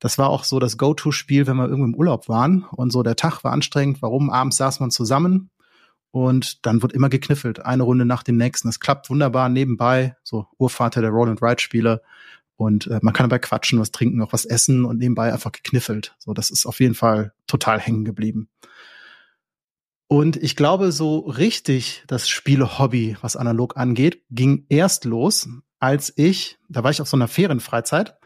Das 0.01 0.19
war 0.19 0.29
auch 0.29 0.45
so 0.45 0.59
das 0.59 0.77
Go-To-Spiel, 0.77 1.47
wenn 1.47 1.57
wir 1.57 1.69
irgendwo 1.69 1.87
im 1.87 1.95
Urlaub 1.95 2.29
waren 2.29 2.65
und 2.71 2.91
so 2.91 3.03
der 3.03 3.17
Tag 3.17 3.43
war 3.45 3.53
anstrengend. 3.53 4.03
Warum? 4.03 4.29
Abends 4.29 4.57
saß 4.59 4.81
man 4.81 4.91
zusammen 4.91 5.51
und 6.11 6.67
dann 6.67 6.83
wird 6.83 6.93
immer 6.93 7.09
gekniffelt, 7.09 7.65
eine 7.65 7.85
Runde 7.85 8.05
nach 8.05 8.23
dem 8.23 8.37
nächsten. 8.37 8.69
Es 8.69 8.81
klappt 8.81 9.09
wunderbar 9.11 9.49
nebenbei, 9.49 10.17
so 10.23 10.47
Urvater 10.59 11.01
der 11.01 11.11
Roll-and-Ride-Spiele. 11.11 12.03
Und 12.57 12.87
äh, 12.87 13.01
man 13.03 13.13
kann 13.13 13.29
dabei 13.29 13.41
quatschen, 13.41 13.81
was 13.81 13.91
trinken, 13.91 14.23
auch 14.23 14.33
was 14.33 14.45
essen 14.45 14.85
und 14.85 14.99
nebenbei 14.99 15.33
einfach 15.33 15.51
gekniffelt. 15.51 16.15
So, 16.19 16.33
das 16.33 16.51
ist 16.51 16.67
auf 16.67 16.79
jeden 16.79 16.95
Fall 16.95 17.33
total 17.47 17.81
hängen 17.81 18.05
geblieben. 18.05 18.49
Und 20.07 20.37
ich 20.37 20.55
glaube, 20.57 20.93
so 20.93 21.21
richtig 21.21 22.05
das 22.07 22.29
Spiele-Hobby, 22.29 23.17
was 23.21 23.37
analog 23.37 23.77
angeht, 23.77 24.23
ging 24.31 24.67
erst 24.69 25.05
los, 25.05 25.49
als 25.79 26.13
ich, 26.17 26.59
da 26.69 26.83
war 26.83 26.91
ich 26.91 27.01
auf 27.01 27.09
so 27.09 27.17
einer 27.17 27.29
Ferienfreizeit 27.29 28.17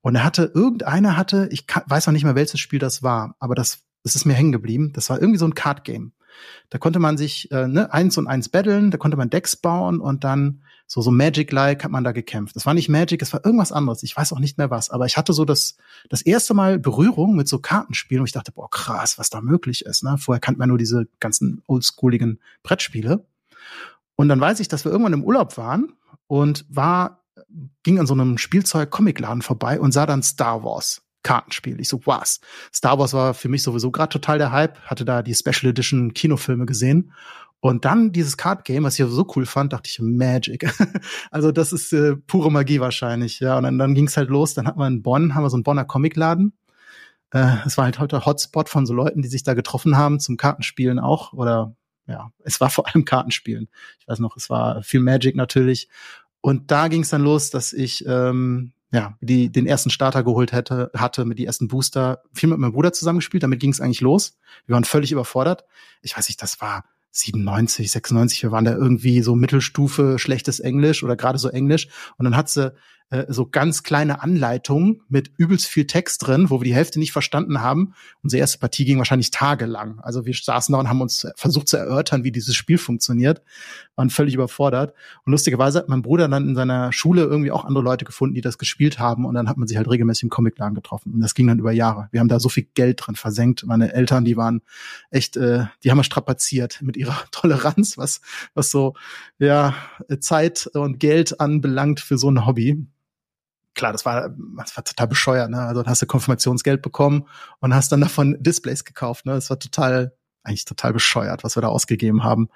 und 0.00 0.14
er 0.16 0.24
hatte, 0.24 0.50
irgendeiner 0.54 1.16
hatte, 1.16 1.48
ich 1.50 1.66
weiß 1.86 2.06
noch 2.06 2.12
nicht 2.12 2.24
mehr, 2.24 2.34
welches 2.34 2.60
Spiel 2.60 2.78
das 2.78 3.02
war, 3.02 3.36
aber 3.38 3.54
das, 3.54 3.84
das 4.02 4.16
ist 4.16 4.24
mir 4.24 4.34
hängen 4.34 4.52
geblieben. 4.52 4.92
Das 4.92 5.10
war 5.10 5.20
irgendwie 5.20 5.38
so 5.38 5.46
ein 5.46 5.54
Card-Game. 5.54 6.12
Da 6.70 6.78
konnte 6.78 6.98
man 6.98 7.16
sich 7.16 7.50
äh, 7.52 7.68
ne, 7.68 7.92
eins 7.92 8.18
und 8.18 8.26
eins 8.26 8.48
battlen, 8.48 8.90
da 8.90 8.98
konnte 8.98 9.16
man 9.16 9.30
Decks 9.30 9.56
bauen 9.56 10.00
und 10.00 10.24
dann 10.24 10.62
so 10.86 11.00
so 11.00 11.10
Magic-like 11.10 11.82
hat 11.82 11.90
man 11.90 12.04
da 12.04 12.12
gekämpft. 12.12 12.54
Das 12.54 12.64
war 12.66 12.74
nicht 12.74 12.88
Magic, 12.88 13.20
es 13.20 13.32
war 13.32 13.44
irgendwas 13.44 13.72
anderes. 13.72 14.02
Ich 14.02 14.16
weiß 14.16 14.32
auch 14.32 14.38
nicht 14.38 14.58
mehr 14.58 14.70
was, 14.70 14.90
aber 14.90 15.06
ich 15.06 15.16
hatte 15.16 15.32
so 15.32 15.44
das 15.44 15.76
das 16.08 16.22
erste 16.22 16.54
Mal 16.54 16.78
Berührung 16.78 17.34
mit 17.34 17.48
so 17.48 17.58
Kartenspielen 17.58 18.20
und 18.22 18.28
ich 18.28 18.32
dachte, 18.32 18.52
boah 18.52 18.70
krass, 18.70 19.18
was 19.18 19.30
da 19.30 19.40
möglich 19.40 19.84
ist. 19.84 20.04
Ne? 20.04 20.16
Vorher 20.18 20.40
kannte 20.40 20.58
man 20.58 20.68
nur 20.68 20.78
diese 20.78 21.08
ganzen 21.20 21.62
oldschooligen 21.66 22.40
Brettspiele. 22.62 23.26
Und 24.14 24.28
dann 24.28 24.40
weiß 24.40 24.60
ich, 24.60 24.68
dass 24.68 24.84
wir 24.84 24.92
irgendwann 24.92 25.12
im 25.12 25.24
Urlaub 25.24 25.56
waren 25.58 25.92
und 26.26 26.64
war 26.68 27.22
ging 27.82 27.98
an 27.98 28.06
so 28.06 28.14
einem 28.14 28.38
Spielzeug-Comicladen 28.38 29.42
vorbei 29.42 29.80
und 29.80 29.92
sah 29.92 30.06
dann 30.06 30.22
Star 30.22 30.64
Wars. 30.64 31.02
Kartenspiel. 31.26 31.80
Ich 31.80 31.88
so, 31.88 32.00
was? 32.04 32.40
Star 32.72 33.00
Wars 33.00 33.12
war 33.12 33.34
für 33.34 33.48
mich 33.48 33.64
sowieso 33.64 33.90
gerade 33.90 34.10
total 34.10 34.38
der 34.38 34.52
Hype, 34.52 34.78
hatte 34.82 35.04
da 35.04 35.22
die 35.22 35.34
Special 35.34 35.70
Edition 35.70 36.14
Kinofilme 36.14 36.66
gesehen. 36.66 37.12
Und 37.58 37.84
dann 37.84 38.12
dieses 38.12 38.36
Card 38.36 38.64
Game, 38.64 38.84
was 38.84 38.96
ich 38.96 39.04
so 39.08 39.26
cool 39.34 39.44
fand, 39.44 39.72
dachte 39.72 39.88
ich, 39.88 39.98
Magic. 40.00 40.72
also 41.32 41.50
das 41.50 41.72
ist 41.72 41.92
äh, 41.92 42.14
pure 42.14 42.52
Magie 42.52 42.78
wahrscheinlich. 42.78 43.40
Ja, 43.40 43.56
und 43.56 43.64
dann, 43.64 43.76
dann 43.76 43.96
ging 43.96 44.06
es 44.06 44.16
halt 44.16 44.30
los. 44.30 44.54
Dann 44.54 44.68
hat 44.68 44.76
man 44.76 44.94
in 44.94 45.02
Bonn, 45.02 45.34
haben 45.34 45.42
wir 45.42 45.50
so 45.50 45.56
einen 45.56 45.64
Bonner 45.64 45.84
Comicladen. 45.84 46.56
Äh, 47.32 47.56
es 47.66 47.76
war 47.76 47.86
halt 47.86 47.98
heute 47.98 48.24
Hotspot 48.24 48.68
von 48.68 48.86
so 48.86 48.94
Leuten, 48.94 49.20
die 49.20 49.28
sich 49.28 49.42
da 49.42 49.54
getroffen 49.54 49.96
haben 49.96 50.20
zum 50.20 50.36
Kartenspielen 50.36 51.00
auch. 51.00 51.32
Oder 51.32 51.74
ja, 52.06 52.30
es 52.44 52.60
war 52.60 52.70
vor 52.70 52.86
allem 52.86 53.04
Kartenspielen. 53.04 53.68
Ich 53.98 54.06
weiß 54.06 54.20
noch, 54.20 54.36
es 54.36 54.48
war 54.48 54.84
viel 54.84 55.00
Magic 55.00 55.34
natürlich. 55.34 55.88
Und 56.40 56.70
da 56.70 56.86
ging 56.86 57.02
es 57.02 57.08
dann 57.08 57.22
los, 57.22 57.50
dass 57.50 57.72
ich 57.72 58.06
ähm, 58.06 58.74
ja, 58.92 59.16
die 59.20 59.50
den 59.50 59.66
ersten 59.66 59.90
Starter 59.90 60.22
geholt 60.22 60.52
hätte, 60.52 60.90
hatte 60.94 61.24
mit 61.24 61.38
die 61.38 61.46
ersten 61.46 61.68
Booster, 61.68 62.22
viel 62.32 62.48
mit 62.48 62.58
meinem 62.58 62.72
Bruder 62.72 62.92
zusammengespielt, 62.92 63.42
damit 63.42 63.60
ging 63.60 63.70
es 63.70 63.80
eigentlich 63.80 64.00
los. 64.00 64.38
Wir 64.66 64.74
waren 64.74 64.84
völlig 64.84 65.12
überfordert. 65.12 65.64
Ich 66.02 66.16
weiß 66.16 66.28
nicht, 66.28 66.40
das 66.40 66.60
war 66.60 66.84
97, 67.10 67.90
96, 67.90 68.42
wir 68.42 68.52
waren 68.52 68.64
da 68.64 68.74
irgendwie 68.74 69.22
so 69.22 69.34
Mittelstufe, 69.34 70.18
schlechtes 70.18 70.60
Englisch 70.60 71.02
oder 71.02 71.16
gerade 71.16 71.38
so 71.38 71.48
Englisch. 71.48 71.88
Und 72.18 72.24
dann 72.24 72.36
hat 72.36 72.48
sie 72.48 72.74
äh, 73.10 73.26
so 73.28 73.46
ganz 73.46 73.84
kleine 73.84 74.20
Anleitungen 74.20 75.02
mit 75.08 75.30
übelst 75.36 75.66
viel 75.66 75.86
Text 75.86 76.26
drin, 76.26 76.50
wo 76.50 76.60
wir 76.60 76.64
die 76.64 76.74
Hälfte 76.74 76.98
nicht 76.98 77.12
verstanden 77.12 77.60
haben. 77.60 77.94
Unsere 78.24 78.40
erste 78.40 78.58
Partie 78.58 78.84
ging 78.84 78.98
wahrscheinlich 78.98 79.30
tagelang. 79.30 80.00
Also 80.00 80.26
wir 80.26 80.34
saßen 80.34 80.72
da 80.72 80.80
und 80.80 80.88
haben 80.88 81.00
uns 81.00 81.24
versucht 81.36 81.68
zu 81.68 81.76
erörtern, 81.76 82.24
wie 82.24 82.32
dieses 82.32 82.56
Spiel 82.56 82.78
funktioniert, 82.78 83.42
waren 83.94 84.10
völlig 84.10 84.34
überfordert. 84.34 84.92
Und 85.24 85.30
lustigerweise 85.30 85.78
hat 85.78 85.88
mein 85.88 86.02
Bruder 86.02 86.26
dann 86.26 86.48
in 86.48 86.54
seiner 86.56 86.92
Schule 86.92 87.22
irgendwie 87.22 87.52
auch 87.52 87.64
andere 87.64 87.84
Leute 87.84 88.04
gefunden, 88.04 88.34
die 88.34 88.40
das 88.40 88.58
gespielt 88.58 88.98
haben. 88.98 89.24
Und 89.24 89.34
dann 89.34 89.48
hat 89.48 89.56
man 89.56 89.68
sich 89.68 89.76
halt 89.76 89.88
regelmäßig 89.88 90.24
im 90.24 90.30
Comicladen 90.30 90.74
getroffen. 90.74 91.14
Und 91.14 91.20
das 91.20 91.34
ging 91.34 91.46
dann 91.46 91.60
über 91.60 91.70
Jahre. 91.70 92.08
Wir 92.10 92.18
haben 92.18 92.28
da 92.28 92.40
so 92.40 92.48
viel 92.48 92.66
Geld 92.74 93.06
drin 93.06 93.14
versenkt. 93.14 93.64
Meine 93.66 93.92
Eltern, 93.92 94.24
die 94.24 94.36
waren 94.36 94.62
echt, 95.10 95.36
äh, 95.36 95.66
die 95.84 95.92
haben 95.92 95.98
wir 95.98 96.04
strapaziert 96.04 96.82
mit 96.82 96.96
ihrer 96.96 97.16
Toleranz, 97.30 97.96
was, 97.96 98.20
was 98.54 98.72
so, 98.72 98.94
ja, 99.38 99.76
Zeit 100.18 100.68
und 100.74 100.98
Geld 100.98 101.40
anbelangt 101.40 102.00
für 102.00 102.18
so 102.18 102.28
ein 102.28 102.46
Hobby 102.46 102.84
klar, 103.76 103.92
das 103.92 104.04
war, 104.04 104.30
das 104.56 104.76
war 104.76 104.82
total 104.82 105.06
bescheuert, 105.06 105.50
ne? 105.50 105.60
Also 105.60 105.82
dann 105.82 105.90
hast 105.90 106.02
du 106.02 106.06
Konfirmationsgeld 106.06 106.82
bekommen 106.82 107.28
und 107.60 107.74
hast 107.74 107.92
dann 107.92 108.00
davon 108.00 108.36
Displays 108.40 108.84
gekauft, 108.84 109.26
ne? 109.26 109.34
Das 109.34 109.50
war 109.50 109.58
total, 109.58 110.16
eigentlich 110.46 110.64
total 110.64 110.92
bescheuert, 110.92 111.44
was 111.44 111.56
wir 111.56 111.60
da 111.60 111.68
ausgegeben 111.68 112.24
haben. 112.24 112.48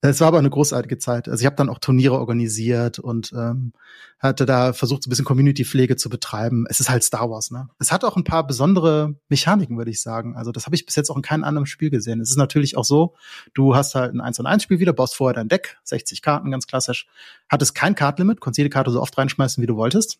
Es 0.00 0.20
war 0.20 0.28
aber 0.28 0.38
eine 0.38 0.50
großartige 0.50 0.98
Zeit. 0.98 1.28
Also 1.28 1.40
ich 1.40 1.46
habe 1.46 1.56
dann 1.56 1.68
auch 1.68 1.78
Turniere 1.78 2.18
organisiert 2.18 2.98
und 2.98 3.32
ähm, 3.32 3.72
hatte 4.18 4.46
da 4.46 4.72
versucht, 4.72 5.02
so 5.02 5.08
ein 5.08 5.10
bisschen 5.10 5.24
Community-Pflege 5.24 5.96
zu 5.96 6.08
betreiben. 6.08 6.66
Es 6.68 6.80
ist 6.80 6.88
halt 6.88 7.02
Star 7.02 7.30
Wars, 7.30 7.50
ne? 7.50 7.68
Es 7.78 7.92
hat 7.92 8.04
auch 8.04 8.16
ein 8.16 8.24
paar 8.24 8.46
besondere 8.46 9.14
Mechaniken, 9.28 9.78
würde 9.78 9.90
ich 9.90 10.00
sagen. 10.00 10.36
Also 10.36 10.52
das 10.52 10.66
habe 10.66 10.76
ich 10.76 10.86
bis 10.86 10.96
jetzt 10.96 11.10
auch 11.10 11.16
in 11.16 11.22
keinem 11.22 11.44
anderen 11.44 11.66
Spiel 11.66 11.90
gesehen. 11.90 12.20
Es 12.20 12.30
ist 12.30 12.36
natürlich 12.36 12.76
auch 12.76 12.84
so, 12.84 13.14
du 13.54 13.74
hast 13.74 13.94
halt 13.94 14.14
ein 14.14 14.20
1 14.20 14.38
und 14.38 14.46
1 14.46 14.62
Spiel 14.62 14.78
wieder, 14.78 14.92
baust 14.92 15.16
vorher 15.16 15.34
dein 15.34 15.48
Deck, 15.48 15.78
60 15.84 16.22
Karten, 16.22 16.50
ganz 16.50 16.66
klassisch. 16.66 17.06
Hattest 17.48 17.74
kein 17.74 17.94
Kartlimit, 17.94 18.40
konntest 18.40 18.58
jede 18.58 18.70
Karte 18.70 18.90
so 18.90 19.00
oft 19.00 19.16
reinschmeißen, 19.16 19.62
wie 19.62 19.66
du 19.66 19.76
wolltest. 19.76 20.18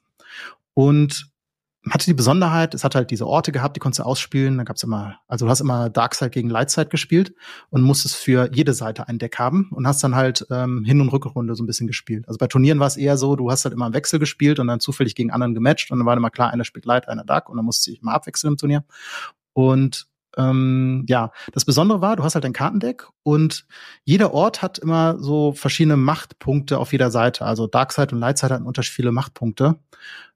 Und 0.74 1.30
hatte 1.90 2.06
die 2.06 2.14
Besonderheit, 2.14 2.74
es 2.74 2.84
hat 2.84 2.94
halt 2.94 3.10
diese 3.10 3.26
Orte 3.26 3.52
gehabt, 3.52 3.76
die 3.76 3.80
konntest 3.80 4.00
du 4.00 4.02
ausspielen. 4.04 4.58
Da 4.58 4.64
gab's 4.64 4.82
immer, 4.82 5.18
also 5.28 5.46
du 5.46 5.50
hast 5.50 5.60
immer 5.60 5.88
Darkside 5.88 6.30
gegen 6.30 6.50
Lightside 6.50 6.88
gespielt 6.88 7.34
und 7.70 7.82
musstest 7.82 8.16
für 8.16 8.50
jede 8.52 8.74
Seite 8.74 9.08
ein 9.08 9.18
Deck 9.18 9.38
haben 9.38 9.70
und 9.70 9.86
hast 9.86 10.02
dann 10.02 10.16
halt 10.16 10.46
ähm, 10.50 10.84
Hin- 10.84 11.00
und 11.00 11.10
Rückrunde 11.10 11.54
so 11.54 11.62
ein 11.62 11.66
bisschen 11.66 11.86
gespielt. 11.86 12.26
Also 12.26 12.38
bei 12.38 12.48
Turnieren 12.48 12.80
war 12.80 12.88
es 12.88 12.96
eher 12.96 13.16
so, 13.16 13.36
du 13.36 13.50
hast 13.50 13.64
halt 13.64 13.72
immer 13.72 13.86
im 13.86 13.94
Wechsel 13.94 14.18
gespielt 14.18 14.58
und 14.58 14.66
dann 14.66 14.80
zufällig 14.80 15.14
gegen 15.14 15.30
anderen 15.30 15.54
gematcht 15.54 15.90
und 15.90 15.98
dann 15.98 16.06
war 16.06 16.16
immer 16.16 16.30
klar, 16.30 16.50
einer 16.50 16.64
spielt 16.64 16.86
Light, 16.86 17.08
einer 17.08 17.24
Dark 17.24 17.48
und 17.48 17.56
dann 17.56 17.64
musste 17.64 17.90
ich 17.92 18.02
immer 18.02 18.14
abwechseln 18.14 18.54
im 18.54 18.58
Turnier. 18.58 18.84
Und 19.52 20.08
ähm, 20.36 21.04
ja, 21.08 21.30
das 21.52 21.64
Besondere 21.64 22.00
war, 22.00 22.16
du 22.16 22.22
hast 22.22 22.34
halt 22.34 22.44
ein 22.44 22.52
Kartendeck 22.52 23.08
und 23.22 23.66
jeder 24.04 24.34
Ort 24.34 24.62
hat 24.62 24.78
immer 24.78 25.18
so 25.18 25.52
verschiedene 25.52 25.96
Machtpunkte 25.96 26.78
auf 26.78 26.92
jeder 26.92 27.10
Seite. 27.10 27.44
Also 27.44 27.66
Darkside 27.66 28.14
und 28.14 28.20
Lightside 28.20 28.54
hatten 28.54 28.66
unterschiedlich 28.66 28.96
viele 28.96 29.12
Machtpunkte. 29.12 29.76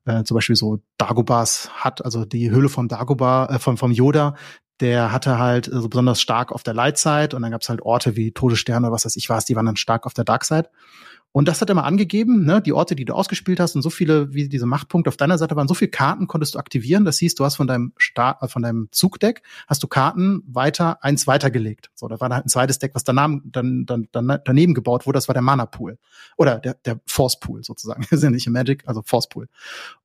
Äh, 0.07 0.25
zum 0.25 0.35
Beispiel 0.37 0.57
so 0.57 0.80
Dagobas 0.97 1.71
hat, 1.75 2.04
also 2.04 2.25
die 2.25 2.50
Höhle 2.50 2.71
vom 2.71 2.88
Dagobah, 2.88 3.47
äh, 3.47 3.59
vom, 3.59 3.76
vom 3.76 3.92
Yoda, 3.92 4.35
der 4.80 5.12
hatte 5.12 5.38
halt 5.38 5.66
so 5.71 5.88
besonders 5.88 6.21
stark 6.21 6.52
auf 6.52 6.62
der 6.62 6.73
Lightside 6.73 7.37
und 7.37 7.42
dann 7.42 7.50
gab's 7.50 7.69
halt 7.69 7.83
Orte 7.83 8.16
wie 8.16 8.33
Todessterne 8.33 8.87
oder 8.87 8.95
was 8.95 9.04
weiß 9.04 9.16
ich 9.16 9.28
was, 9.28 9.45
die 9.45 9.57
waren 9.57 9.66
dann 9.66 9.76
stark 9.76 10.07
auf 10.07 10.14
der 10.14 10.25
Darkside. 10.25 10.71
Und 11.32 11.46
das 11.46 11.60
hat 11.60 11.68
er 11.68 11.76
mal 11.76 11.82
angegeben, 11.82 12.44
ne, 12.44 12.60
die 12.60 12.72
Orte, 12.72 12.96
die 12.96 13.04
du 13.04 13.14
ausgespielt 13.14 13.60
hast 13.60 13.76
und 13.76 13.82
so 13.82 13.90
viele, 13.90 14.34
wie 14.34 14.49
diese 14.49 14.66
Machtpunkte 14.66 15.08
auf 15.08 15.16
deiner 15.16 15.38
Seite 15.38 15.54
waren, 15.54 15.68
so 15.68 15.75
viele 15.75 15.92
Karten 15.92 16.26
konntest 16.26 16.54
du 16.54 16.58
aktivieren. 16.58 17.04
Das 17.04 17.18
hieß, 17.18 17.37
du 17.37 17.44
hast 17.44 17.54
von 17.54 17.68
deinem 17.68 17.92
Start, 17.99 18.42
äh, 18.42 18.49
von 18.49 18.62
deinem 18.62 18.88
Zugdeck, 18.90 19.42
hast 19.68 19.80
du 19.82 19.87
Karten 19.87 20.42
weiter, 20.49 21.04
eins 21.04 21.28
weitergelegt. 21.28 21.90
So, 21.94 22.08
da 22.08 22.18
war 22.20 22.30
halt 22.30 22.46
ein 22.46 22.49
zweites 22.49 22.80
Deck, 22.80 22.94
was 22.94 23.04
daneben, 23.04 23.42
dann, 23.44 23.87
dann, 23.87 24.08
dann 24.10 24.40
daneben 24.44 24.75
gebaut 24.75 25.06
wurde, 25.06 25.18
das 25.18 25.28
war 25.28 25.32
der 25.34 25.42
Mana 25.42 25.66
Pool. 25.66 25.99
Oder 26.37 26.58
der, 26.58 26.75
der 26.75 27.00
Force 27.06 27.38
Pool 27.38 27.62
sozusagen. 27.62 28.04
Wir 28.10 28.18
sind 28.18 28.32
nicht 28.32 28.49
im 28.49 28.52
Magic, 28.52 28.82
also 28.87 29.02
Force 29.02 29.28
Pool. 29.28 29.46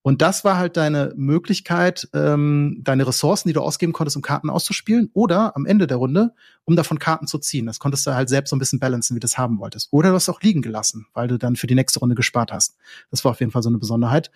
Und 0.03 0.21
das 0.21 0.43
war 0.43 0.57
halt 0.57 0.77
deine 0.77 1.11
Möglichkeit, 1.15 2.07
ähm, 2.13 2.81
deine 2.83 3.07
Ressourcen, 3.07 3.47
die 3.47 3.53
du 3.53 3.61
ausgeben 3.61 3.93
konntest, 3.93 4.15
um 4.15 4.21
Karten 4.21 4.51
auszuspielen, 4.51 5.09
oder 5.13 5.55
am 5.55 5.65
Ende 5.65 5.87
der 5.87 5.97
Runde, 5.97 6.33
um 6.65 6.75
davon 6.75 6.99
Karten 6.99 7.25
zu 7.25 7.39
ziehen. 7.39 7.65
Das 7.65 7.79
konntest 7.79 8.05
du 8.05 8.13
halt 8.13 8.29
selbst 8.29 8.51
so 8.51 8.55
ein 8.55 8.59
bisschen 8.59 8.79
balancen, 8.79 9.15
wie 9.15 9.19
du 9.19 9.25
das 9.25 9.39
haben 9.39 9.57
wolltest. 9.57 9.87
Oder 9.91 10.09
du 10.09 10.15
hast 10.15 10.29
auch 10.29 10.41
liegen 10.41 10.61
gelassen 10.61 11.07
weil 11.15 11.27
du 11.27 11.37
dann 11.37 11.55
für 11.55 11.67
die 11.67 11.75
nächste 11.75 11.99
Runde 11.99 12.15
gespart 12.15 12.51
hast. 12.51 12.77
Das 13.11 13.23
war 13.25 13.31
auf 13.31 13.39
jeden 13.39 13.51
Fall 13.51 13.63
so 13.63 13.69
eine 13.69 13.77
Besonderheit. 13.77 14.31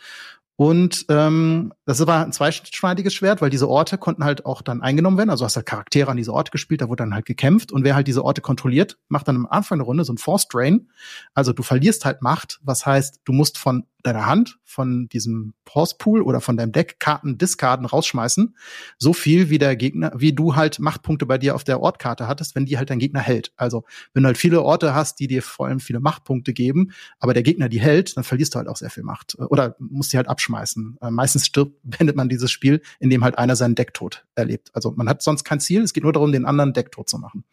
Und 0.60 1.06
ähm, 1.08 1.72
das 1.86 2.06
war 2.06 2.26
ein 2.26 2.34
zweischneidiges 2.34 3.14
Schwert, 3.14 3.42
weil 3.42 3.50
diese 3.50 3.70
Orte 3.70 3.98
konnten 3.98 4.26
halt 4.26 4.46
auch 4.46 4.62
dann 4.62 4.82
eingenommen 4.82 5.18
werden. 5.18 5.30
Also 5.30 5.46
hast 5.46 5.56
halt 5.56 5.66
Charaktere 5.66 6.12
an 6.12 6.18
diese 6.18 6.34
Orte 6.34 6.52
gespielt, 6.52 6.82
da 6.82 6.90
wurde 6.90 7.04
dann 7.04 7.14
halt 7.14 7.26
gekämpft. 7.26 7.72
Und 7.72 7.86
wer 7.86 7.96
halt 7.96 8.08
diese 8.08 8.26
Orte 8.26 8.42
kontrolliert, 8.42 8.98
macht 9.08 9.30
dann 9.30 9.38
am 9.38 9.46
Anfang 9.46 9.78
der 9.78 9.86
Runde 9.86 10.04
so 10.04 10.12
ein 10.12 10.18
Force 10.18 10.50
Drain. 10.50 10.90
Also 11.34 11.54
du 11.54 11.64
verlierst 11.64 12.04
halt 12.04 12.22
Macht, 12.22 12.60
was 12.62 12.86
heißt, 12.86 13.22
du 13.24 13.32
musst 13.32 13.58
von 13.58 13.86
deiner 14.04 14.26
Hand, 14.26 14.60
von 14.64 15.10
diesem 15.10 15.54
Horse 15.74 15.96
Pool 15.98 16.22
oder 16.22 16.42
von 16.42 16.56
deinem 16.56 16.72
Deck 16.72 17.00
Karten, 17.00 17.38
Diskarten 17.38 17.86
rausschmeißen. 17.86 18.56
So 18.98 19.14
viel 19.14 19.50
wie 19.50 19.58
der 19.58 19.76
Gegner, 19.76 20.12
wie 20.16 20.34
du 20.34 20.56
halt 20.56 20.80
Machtpunkte 20.80 21.26
bei 21.26 21.38
dir 21.38 21.56
auf 21.56 21.64
der 21.64 21.82
Ortkarte 21.82 22.28
hattest, 22.28 22.56
wenn 22.56 22.66
die 22.66 22.78
halt 22.78 22.90
dein 22.90 23.00
Gegner 23.00 23.20
hält. 23.20 23.52
Also 23.58 23.84
wenn 24.14 24.24
du 24.24 24.28
halt 24.28 24.38
viele 24.38 24.62
Orte 24.62 24.94
hast, 24.94 25.20
die 25.20 25.28
dir 25.28 25.42
vor 25.42 25.68
allem 25.68 25.80
viele 25.80 26.00
Machtpunkte 26.00 26.54
geben, 26.54 26.92
aber 27.20 27.34
der 27.34 27.44
Gegner 27.44 27.68
die 27.68 27.80
hält, 27.80 28.16
dann 28.16 28.24
verlierst 28.24 28.56
du 28.56 28.58
halt 28.60 28.68
auch 28.68 28.78
sehr 28.78 28.90
viel 28.90 29.04
Macht. 29.04 29.38
Oder 29.40 29.76
musst 29.80 30.14
die 30.14 30.18
halt 30.18 30.28
abschmeißen. 30.28 30.98
Äh, 31.02 31.12
meistens 31.12 31.46
stirbt, 31.46 31.80
beendet 31.84 32.16
man 32.16 32.30
dieses 32.30 32.52
Spiel, 32.52 32.82
in 33.00 33.10
dem 33.10 33.24
halt 33.24 33.38
einer 33.38 33.56
seinen 33.56 33.76
Decktod 33.76 34.26
erlebt. 34.36 34.70
Also 34.74 34.92
man 34.92 35.10
hat 35.10 35.22
sonst 35.24 35.44
kein 35.44 35.60
Ziel, 35.60 35.82
es 35.82 35.94
geht 35.94 36.04
nur 36.04 36.14
darum, 36.14 36.32
den 36.32 36.46
anderen 36.46 36.74
Decktod 36.74 37.10
zu 37.10 37.18
machen. 37.18 37.44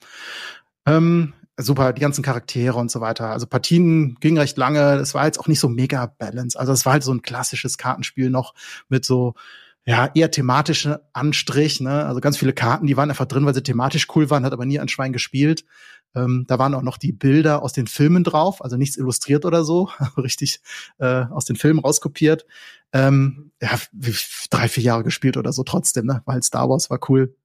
Ähm, 0.87 1.33
super, 1.57 1.93
die 1.93 2.01
ganzen 2.01 2.23
Charaktere 2.23 2.77
und 2.77 2.91
so 2.91 3.01
weiter. 3.01 3.31
Also 3.31 3.47
Partien 3.47 4.17
ging 4.21 4.39
recht 4.39 4.57
lange. 4.57 4.95
Es 4.97 5.15
war 5.15 5.25
jetzt 5.25 5.41
auch 5.41 5.49
nicht 5.49 5.61
so 5.61 5.69
mega 5.69 6.07
balance. 6.19 6.59
Also 6.59 6.73
es 6.73 6.85
war 6.85 6.95
halt 6.95 7.03
so 7.03 7.13
ein 7.13 7.23
klassisches 7.23 7.79
Kartenspiel 7.79 8.31
noch 8.31 8.55
mit 8.89 9.05
so 9.05 9.35
ja, 9.89 10.11
eher 10.15 10.33
thematische 10.33 11.07
Anstrich, 11.13 11.81
ne? 11.81 12.07
Also 12.07 12.21
ganz 12.21 12.37
viele 12.37 12.53
Karten, 12.53 12.89
die 12.89 12.97
waren 12.97 13.09
einfach 13.09 13.27
drin, 13.27 13.47
weil 13.47 13.55
sie 13.55 13.63
thematisch 13.63 14.09
cool 14.17 14.29
waren, 14.31 14.45
hat 14.45 14.53
aber 14.53 14.67
nie 14.67 14.81
ein 14.81 14.89
Schwein 14.89 15.13
gespielt. 15.13 15.65
Ähm, 16.17 16.45
da 16.49 16.59
waren 16.59 16.75
auch 16.75 16.83
noch 16.83 16.97
die 16.99 17.13
Bilder 17.13 17.63
aus 17.63 17.73
den 17.73 17.87
Filmen 17.87 18.25
drauf, 18.25 18.65
also 18.65 18.77
nichts 18.77 18.97
illustriert 18.97 19.45
oder 19.45 19.63
so, 19.63 19.89
richtig 20.17 20.61
äh, 20.99 21.27
aus 21.31 21.45
den 21.45 21.55
Filmen 21.55 21.79
rauskopiert. 21.79 22.47
Ähm, 22.93 23.53
ja, 23.63 23.79
drei, 24.51 24.69
vier 24.69 24.83
Jahre 24.83 25.05
gespielt 25.05 25.37
oder 25.37 25.53
so 25.53 25.63
trotzdem, 25.63 26.07
ne? 26.07 26.21
Weil 26.25 26.43
Star 26.43 26.69
Wars 26.69 26.91
war 26.91 26.99
cool. 27.09 27.37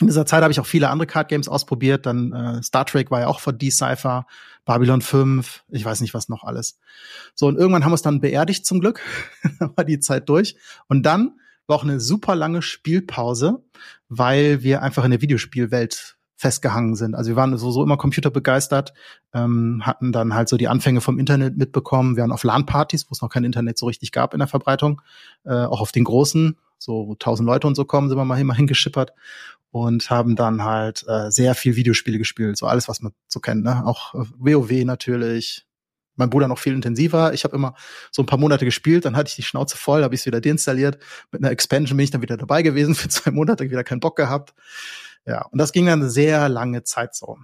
In 0.00 0.06
dieser 0.06 0.24
Zeit 0.24 0.42
habe 0.42 0.50
ich 0.50 0.58
auch 0.58 0.66
viele 0.66 0.88
andere 0.88 1.06
Card 1.06 1.28
Games 1.28 1.46
ausprobiert. 1.48 2.06
Dann 2.06 2.32
äh, 2.32 2.62
Star 2.62 2.86
Trek 2.86 3.10
war 3.10 3.20
ja 3.20 3.26
auch 3.26 3.40
von 3.40 3.58
Decipher, 3.58 4.26
Babylon 4.64 5.02
5, 5.02 5.64
ich 5.68 5.84
weiß 5.84 6.00
nicht 6.00 6.14
was 6.14 6.28
noch 6.28 6.44
alles. 6.44 6.78
So, 7.34 7.46
und 7.46 7.56
irgendwann 7.56 7.84
haben 7.84 7.92
wir 7.92 7.96
es 7.96 8.02
dann 8.02 8.20
beerdigt 8.20 8.64
zum 8.64 8.80
Glück. 8.80 9.00
dann 9.58 9.76
war 9.76 9.84
die 9.84 10.00
Zeit 10.00 10.28
durch. 10.28 10.56
Und 10.88 11.04
dann 11.04 11.38
war 11.66 11.76
auch 11.76 11.84
eine 11.84 12.00
super 12.00 12.34
lange 12.34 12.62
Spielpause, 12.62 13.62
weil 14.08 14.62
wir 14.62 14.82
einfach 14.82 15.04
in 15.04 15.10
der 15.10 15.20
Videospielwelt 15.20 16.16
festgehangen 16.34 16.96
sind. 16.96 17.14
Also 17.14 17.28
wir 17.28 17.36
waren 17.36 17.56
so, 17.58 17.70
so 17.70 17.82
immer 17.82 17.98
computerbegeistert, 17.98 18.94
ähm, 19.34 19.82
hatten 19.84 20.10
dann 20.10 20.32
halt 20.34 20.48
so 20.48 20.56
die 20.56 20.68
Anfänge 20.68 21.02
vom 21.02 21.18
Internet 21.18 21.58
mitbekommen. 21.58 22.16
Wir 22.16 22.22
waren 22.22 22.32
auf 22.32 22.44
LAN-Partys, 22.44 23.06
wo 23.08 23.12
es 23.12 23.20
noch 23.20 23.28
kein 23.28 23.44
Internet 23.44 23.76
so 23.76 23.84
richtig 23.84 24.10
gab 24.10 24.32
in 24.32 24.38
der 24.38 24.48
Verbreitung, 24.48 25.02
äh, 25.44 25.52
auch 25.52 25.82
auf 25.82 25.92
den 25.92 26.04
großen, 26.04 26.56
so 26.78 27.14
tausend 27.18 27.46
Leute 27.46 27.66
und 27.66 27.74
so 27.74 27.84
kommen, 27.84 28.08
sind 28.08 28.16
wir 28.16 28.24
mal 28.24 28.40
immer 28.40 28.54
hingeschippert 28.54 29.12
und 29.70 30.10
haben 30.10 30.36
dann 30.36 30.64
halt 30.64 31.04
äh, 31.08 31.30
sehr 31.30 31.54
viel 31.54 31.76
Videospiele 31.76 32.18
gespielt, 32.18 32.56
so 32.56 32.66
alles, 32.66 32.88
was 32.88 33.00
man 33.00 33.12
so 33.28 33.40
kennt, 33.40 33.64
ne? 33.64 33.86
Auch 33.86 34.14
äh, 34.14 34.24
WoW 34.36 34.84
natürlich, 34.84 35.66
mein 36.16 36.30
Bruder 36.30 36.48
noch 36.48 36.58
viel 36.58 36.74
intensiver. 36.74 37.32
Ich 37.32 37.44
habe 37.44 37.56
immer 37.56 37.74
so 38.10 38.22
ein 38.22 38.26
paar 38.26 38.38
Monate 38.38 38.64
gespielt, 38.64 39.04
dann 39.04 39.16
hatte 39.16 39.28
ich 39.28 39.36
die 39.36 39.42
Schnauze 39.42 39.76
voll, 39.76 40.02
habe 40.02 40.14
ich 40.14 40.22
es 40.22 40.26
wieder 40.26 40.40
deinstalliert. 40.40 40.98
Mit 41.30 41.42
einer 41.42 41.50
Expansion 41.50 41.96
bin 41.96 42.04
ich 42.04 42.10
dann 42.10 42.22
wieder 42.22 42.36
dabei 42.36 42.62
gewesen 42.62 42.94
für 42.96 43.08
zwei 43.08 43.30
Monate, 43.30 43.70
wieder 43.70 43.84
keinen 43.84 44.00
Bock 44.00 44.16
gehabt. 44.16 44.54
Ja, 45.26 45.42
und 45.46 45.58
das 45.58 45.72
ging 45.72 45.86
dann 45.86 46.00
eine 46.00 46.10
sehr 46.10 46.48
lange 46.48 46.82
Zeit 46.82 47.14
so. 47.14 47.38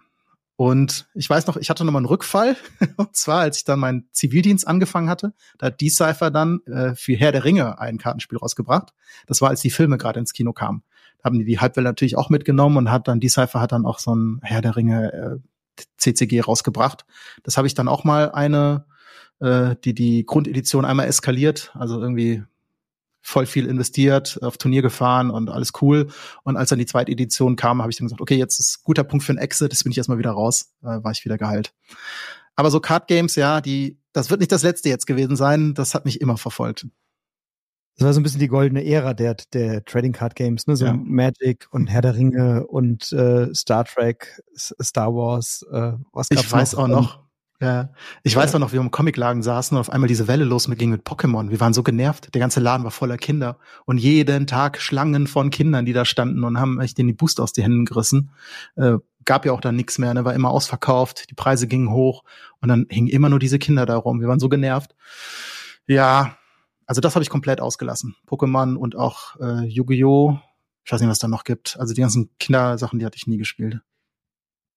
Und 0.57 1.07
ich 1.15 1.29
weiß 1.29 1.47
noch, 1.47 1.59
ich 1.59 1.69
hatte 1.69 1.85
nochmal 1.85 2.01
einen 2.01 2.07
Rückfall. 2.07 2.57
und 2.97 3.15
zwar, 3.15 3.41
als 3.41 3.59
ich 3.59 3.65
dann 3.65 3.79
meinen 3.79 4.09
Zivildienst 4.13 4.67
angefangen 4.67 5.11
hatte, 5.11 5.35
da 5.59 5.67
hat 5.67 5.81
Decipher 5.81 6.31
dann 6.31 6.61
äh, 6.67 6.95
für 6.95 7.15
Herr 7.15 7.33
der 7.33 7.45
Ringe 7.45 7.79
ein 7.79 7.99
Kartenspiel 7.99 8.39
rausgebracht. 8.39 8.95
Das 9.27 9.43
war, 9.43 9.51
als 9.51 9.61
die 9.61 9.71
Filme 9.71 9.99
gerade 9.99 10.19
ins 10.19 10.33
Kino 10.33 10.55
kamen. 10.55 10.83
Haben 11.27 11.41
die 11.41 11.45
die 11.45 11.59
Halbwelle 11.59 11.89
natürlich 11.89 12.17
auch 12.17 12.31
mitgenommen 12.31 12.77
und 12.77 12.91
hat 12.91 13.09
dann 13.09 13.19
Decipher 13.19 13.61
hat 13.61 13.73
dann 13.73 13.85
auch 13.85 13.99
so 13.99 14.15
ein 14.15 14.39
Herr 14.43 14.63
der 14.63 14.77
Ringe 14.77 15.13
äh, 15.13 15.83
CCG 15.99 16.41
rausgebracht. 16.41 17.05
Das 17.43 17.57
habe 17.57 17.67
ich 17.67 17.75
dann 17.75 17.89
auch 17.89 18.05
mal 18.05 18.31
eine, 18.31 18.87
äh, 19.41 19.75
die 19.85 19.93
die 19.93 20.25
Grundedition 20.25 20.85
einmal 20.85 21.09
eskaliert, 21.09 21.73
also 21.75 22.01
irgendwie 22.01 22.45
voll 23.23 23.47
viel 23.47 23.67
investiert, 23.67 24.39
auf 24.41 24.57
Turnier 24.57 24.83
gefahren 24.83 25.31
und 25.31 25.51
alles 25.51 25.73
cool. 25.83 26.07
Und 26.45 26.57
als 26.57 26.69
dann 26.69 26.79
die 26.79 26.87
zweite 26.87 27.11
Edition 27.11 27.57
kam, 27.57 27.83
habe 27.83 27.91
ich 27.91 27.99
dann 27.99 28.07
gesagt, 28.07 28.21
okay, 28.21 28.37
jetzt 28.37 28.61
ist 28.61 28.85
guter 28.85 29.03
Punkt 29.03 29.25
für 29.25 29.33
ein 29.33 29.39
Exit, 29.39 29.73
jetzt 29.73 29.83
bin 29.83 29.91
ich 29.91 29.99
erstmal 29.99 30.19
wieder 30.19 30.31
raus, 30.31 30.71
äh, 30.83 31.03
war 31.03 31.11
ich 31.11 31.25
wieder 31.25 31.37
geheilt. 31.37 31.75
Aber 32.55 32.71
so 32.71 32.79
Card 32.79 33.09
Games, 33.09 33.35
ja, 33.35 33.61
die, 33.61 33.99
das 34.13 34.31
wird 34.31 34.39
nicht 34.39 34.53
das 34.53 34.63
letzte 34.63 34.91
jetzt 34.91 35.09
gewesen 35.09 35.35
sein, 35.35 35.75
das 35.75 35.93
hat 35.93 36.05
mich 36.05 36.21
immer 36.21 36.37
verfolgt. 36.37 36.87
Das 37.97 38.05
war 38.05 38.13
so 38.13 38.21
ein 38.21 38.23
bisschen 38.23 38.41
die 38.41 38.49
goldene 38.49 38.85
Ära 38.85 39.15
der, 39.15 39.37
der 39.55 39.85
Trading 39.85 40.13
Card 40.13 40.35
Games, 40.35 40.67
ne? 40.67 40.77
So 40.77 40.85
ja. 40.85 40.93
Magic 40.93 41.67
und 41.71 41.87
Herr 41.87 42.03
der 42.03 42.15
Ringe 42.15 42.67
und 42.67 43.11
äh, 43.13 43.55
Star 43.55 43.85
Trek, 43.85 44.43
Star 44.55 45.15
Wars, 45.15 45.65
äh, 45.73 45.93
was 46.13 46.29
gab's 46.29 46.43
Ich 46.43 46.53
weiß 46.53 46.73
noch? 46.75 46.83
auch 46.83 46.89
noch, 46.89 47.27
ja, 47.61 47.89
ich 48.23 48.35
ja. 48.35 48.41
weiß 48.41 48.55
auch 48.55 48.59
noch, 48.59 48.71
wie 48.71 48.75
wir 48.75 48.83
im 48.83 48.91
Comicladen 48.91 49.43
saßen 49.43 49.77
und 49.77 49.81
auf 49.81 49.89
einmal 49.89 50.09
diese 50.09 50.29
Welle 50.29 50.45
losging 50.45 50.91
mit 50.91 51.07
Pokémon. 51.07 51.49
Wir 51.49 51.59
waren 51.59 51.73
so 51.73 51.83
genervt. 51.83 52.35
Der 52.35 52.41
ganze 52.41 52.61
Laden 52.61 52.85
war 52.85 52.91
voller 52.91 53.17
Kinder 53.17 53.59
und 53.87 53.97
jeden 53.97 54.47
Tag 54.47 54.79
Schlangen 54.79 55.27
von 55.27 55.49
Kindern, 55.49 55.87
die 55.87 55.95
da 55.95 56.05
standen 56.05 56.45
und 56.45 56.61
haben 56.61 56.81
echt 56.81 56.99
den 56.99 57.07
die 57.07 57.15
Booster 57.15 57.43
aus 57.43 57.55
den 57.55 57.63
Händen 57.65 57.85
gerissen. 57.87 58.31
Äh, 58.77 58.99
gab 59.25 59.47
ja 59.47 59.53
auch 59.53 59.61
dann 59.63 59.75
nichts 59.75 59.97
mehr, 59.99 60.13
ne? 60.13 60.25
war 60.25 60.35
immer 60.35 60.51
ausverkauft, 60.51 61.31
die 61.31 61.35
Preise 61.35 61.67
gingen 61.67 61.91
hoch 61.91 62.25
und 62.61 62.69
dann 62.69 62.87
hingen 62.91 63.09
immer 63.09 63.31
nur 63.31 63.39
diese 63.39 63.59
Kinder 63.59 63.87
da 63.87 63.97
rum. 63.97 64.21
Wir 64.21 64.29
waren 64.29 64.39
so 64.39 64.51
genervt. 64.51 64.95
Ja, 65.87 66.37
also 66.87 67.01
das 67.01 67.15
habe 67.15 67.23
ich 67.23 67.31
komplett 67.31 67.61
ausgelassen. 67.61 68.17
Pokémon 68.27 68.77
und 68.77 68.97
auch 68.97 69.37
äh, 69.41 69.65
Yu-Gi-Oh! 69.65 70.39
Ich 70.85 70.93
weiß 70.93 71.01
nicht, 71.01 71.11
was 71.11 71.19
da 71.19 71.29
noch 71.29 71.45
gibt. 71.45 71.77
Also 71.81 71.95
die 71.95 72.01
ganzen 72.01 72.31
Kindersachen, 72.39 72.99
die 72.99 73.05
hatte 73.05 73.17
ich 73.17 73.27
nie 73.27 73.39
gespielt. 73.39 73.81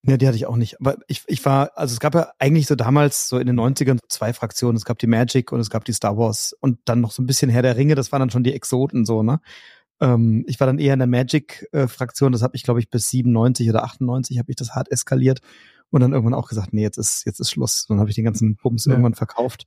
Ja, 0.03 0.17
die 0.17 0.27
hatte 0.27 0.37
ich 0.37 0.45
auch 0.45 0.55
nicht. 0.55 0.79
Aber 0.79 0.97
ich, 1.07 1.23
ich 1.27 1.43
war, 1.45 1.71
also 1.75 1.93
es 1.93 1.99
gab 1.99 2.15
ja 2.15 2.31
eigentlich 2.39 2.67
so 2.67 2.75
damals, 2.75 3.27
so 3.27 3.37
in 3.37 3.47
den 3.47 3.59
90ern, 3.59 3.99
zwei 4.07 4.33
Fraktionen. 4.33 4.77
Es 4.77 4.85
gab 4.85 4.97
die 4.97 5.07
Magic 5.07 5.51
und 5.51 5.59
es 5.59 5.69
gab 5.69 5.85
die 5.85 5.93
Star 5.93 6.17
Wars 6.17 6.55
und 6.61 6.79
dann 6.85 7.01
noch 7.01 7.11
so 7.11 7.21
ein 7.21 7.27
bisschen 7.27 7.49
Herr 7.49 7.61
der 7.61 7.75
Ringe, 7.75 7.95
das 7.95 8.11
waren 8.11 8.21
dann 8.21 8.29
schon 8.29 8.43
die 8.43 8.53
Exoten 8.53 9.05
so, 9.05 9.23
ne? 9.23 9.41
Ähm, 10.01 10.45
ich 10.47 10.59
war 10.61 10.67
dann 10.67 10.79
eher 10.79 10.93
in 10.93 10.99
der 10.99 11.07
Magic-Fraktion, 11.07 12.31
das 12.31 12.41
habe 12.41 12.55
ich, 12.55 12.63
glaube 12.63 12.79
ich, 12.79 12.89
bis 12.89 13.09
97 13.09 13.69
oder 13.69 13.83
98 13.83 14.39
habe 14.39 14.49
ich 14.49 14.55
das 14.55 14.71
hart 14.71 14.89
eskaliert 14.89 15.41
und 15.89 15.99
dann 15.99 16.13
irgendwann 16.13 16.33
auch 16.33 16.47
gesagt, 16.47 16.71
nee, 16.71 16.81
jetzt 16.81 16.97
ist, 16.97 17.25
jetzt 17.25 17.41
ist 17.41 17.51
Schluss. 17.51 17.85
Dann 17.87 17.99
habe 17.99 18.09
ich 18.09 18.15
den 18.15 18.23
ganzen 18.23 18.55
Bums 18.55 18.85
ja. 18.85 18.91
irgendwann 18.91 19.15
verkauft. 19.15 19.65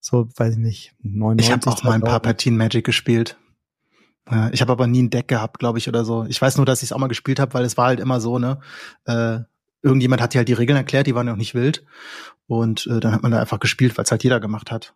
So, 0.00 0.28
weiß 0.36 0.54
ich 0.54 0.58
nicht, 0.58 0.94
99. 1.02 1.46
Ich 1.46 1.52
habe 1.52 1.70
auch 1.70 1.82
mal 1.84 1.92
ein 1.92 2.00
paar 2.00 2.20
Partien 2.20 2.56
Magic 2.56 2.84
gespielt. 2.84 3.36
Ich 4.52 4.60
habe 4.60 4.70
aber 4.70 4.86
nie 4.86 5.02
ein 5.02 5.10
Deck 5.10 5.26
gehabt, 5.28 5.58
glaube 5.58 5.78
ich, 5.78 5.88
oder 5.88 6.04
so. 6.04 6.24
Ich 6.24 6.40
weiß 6.40 6.56
nur, 6.56 6.66
dass 6.66 6.82
ich 6.82 6.88
es 6.88 6.92
auch 6.92 6.98
mal 6.98 7.08
gespielt 7.08 7.40
habe, 7.40 7.52
weil 7.54 7.64
es 7.64 7.76
war 7.76 7.86
halt 7.86 7.98
immer 7.98 8.20
so, 8.20 8.38
ne? 8.38 8.60
Äh, 9.04 9.40
irgendjemand 9.82 10.22
hat 10.22 10.34
dir 10.34 10.38
halt 10.38 10.48
die 10.48 10.54
Regeln 10.54 10.76
erklärt, 10.76 11.06
die 11.06 11.14
waren 11.14 11.26
ja 11.26 11.32
auch 11.32 11.38
nicht 11.38 11.54
wild. 11.54 11.84
Und 12.46 12.86
äh, 12.86 13.00
dann 13.00 13.12
hat 13.12 13.22
man 13.22 13.32
da 13.32 13.40
einfach 13.40 13.58
gespielt, 13.58 13.96
weil 13.98 14.04
es 14.04 14.10
halt 14.10 14.22
jeder 14.22 14.38
gemacht 14.38 14.70
hat. 14.70 14.94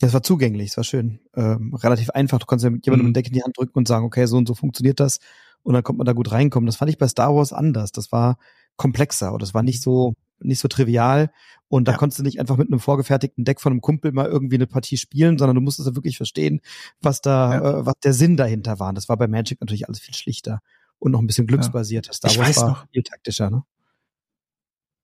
Ja, 0.00 0.06
es 0.06 0.14
war 0.14 0.22
zugänglich, 0.22 0.70
es 0.70 0.76
war 0.76 0.84
schön. 0.84 1.18
Ähm, 1.34 1.74
relativ 1.74 2.10
einfach. 2.10 2.38
Du 2.38 2.46
konntest 2.46 2.64
ja 2.64 2.70
mit 2.70 2.86
jemandem 2.86 3.06
mhm. 3.06 3.10
ein 3.10 3.14
Deck 3.14 3.26
in 3.26 3.32
die 3.32 3.42
Hand 3.42 3.58
drücken 3.58 3.76
und 3.76 3.88
sagen, 3.88 4.04
okay, 4.04 4.26
so 4.26 4.36
und 4.36 4.46
so 4.46 4.54
funktioniert 4.54 5.00
das. 5.00 5.18
Und 5.62 5.74
dann 5.74 5.82
kommt 5.82 5.98
man 5.98 6.06
da 6.06 6.12
gut 6.12 6.30
reinkommen. 6.30 6.66
Das 6.66 6.76
fand 6.76 6.90
ich 6.90 6.98
bei 6.98 7.08
Star 7.08 7.34
Wars 7.34 7.52
anders. 7.52 7.90
Das 7.90 8.12
war 8.12 8.38
komplexer 8.76 9.32
und 9.32 9.42
das 9.42 9.54
war 9.54 9.64
nicht 9.64 9.82
so, 9.82 10.14
nicht 10.40 10.60
so 10.60 10.68
trivial. 10.68 11.30
Und 11.68 11.86
da 11.86 11.92
ja. 11.92 11.98
konntest 11.98 12.18
du 12.18 12.22
nicht 12.22 12.40
einfach 12.40 12.56
mit 12.56 12.68
einem 12.68 12.80
vorgefertigten 12.80 13.44
Deck 13.44 13.60
von 13.60 13.72
einem 13.72 13.80
Kumpel 13.80 14.12
mal 14.12 14.26
irgendwie 14.26 14.56
eine 14.56 14.66
Partie 14.66 14.96
spielen, 14.96 15.38
sondern 15.38 15.54
du 15.54 15.60
musstest 15.60 15.88
ja 15.88 15.94
wirklich 15.94 16.16
verstehen, 16.16 16.60
was 17.00 17.20
da, 17.20 17.54
ja. 17.54 17.80
äh, 17.80 17.86
was 17.86 17.94
der 18.02 18.14
Sinn 18.14 18.36
dahinter 18.36 18.80
war. 18.80 18.88
Und 18.90 18.94
das 18.94 19.08
war 19.08 19.16
bei 19.16 19.28
Magic 19.28 19.60
natürlich 19.60 19.86
alles 19.86 20.00
viel 20.00 20.14
schlichter 20.14 20.60
und 20.98 21.12
noch 21.12 21.20
ein 21.20 21.26
bisschen 21.26 21.46
glücksbasierter. 21.46 22.12
Star 22.12 22.34
Wars 22.36 22.56
war 22.56 22.68
noch. 22.70 22.86
viel 22.90 23.02
taktischer, 23.02 23.50
ne? 23.50 23.62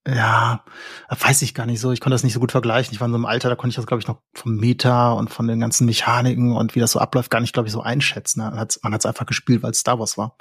Ja, 0.07 0.63
weiß 1.09 1.41
ich 1.41 1.55
gar 1.55 1.65
nicht 1.65 1.81
so. 1.81 1.91
Ich 1.91 2.01
konnte 2.01 2.13
das 2.13 2.25
nicht 2.25 2.35
so 2.35 2.41
gut 2.41 2.53
vergleichen. 2.53 2.93
Ich 2.93 3.01
war 3.01 3.07
in 3.07 3.13
so 3.13 3.17
einem 3.17 3.25
Alter, 3.25 3.49
da 3.49 3.57
konnte 3.57 3.71
ich 3.71 3.77
das, 3.77 3.87
glaube 3.87 4.03
ich, 4.03 4.07
noch 4.07 4.21
vom 4.35 4.55
Meta 4.57 5.13
und 5.13 5.31
von 5.31 5.47
den 5.47 5.61
ganzen 5.61 5.87
Mechaniken 5.87 6.53
und 6.53 6.75
wie 6.75 6.81
das 6.81 6.93
so 6.93 6.99
abläuft, 6.99 7.31
gar 7.31 7.41
nicht, 7.41 7.55
glaube 7.55 7.69
ich, 7.69 7.73
so 7.73 7.81
einschätzen. 7.81 8.41
Man 8.41 8.59
hat 8.59 8.77
es 8.77 9.07
einfach 9.07 9.25
gespielt, 9.25 9.63
weil 9.63 9.71
es 9.71 9.79
Star 9.79 9.99
Wars 9.99 10.19
war. 10.19 10.37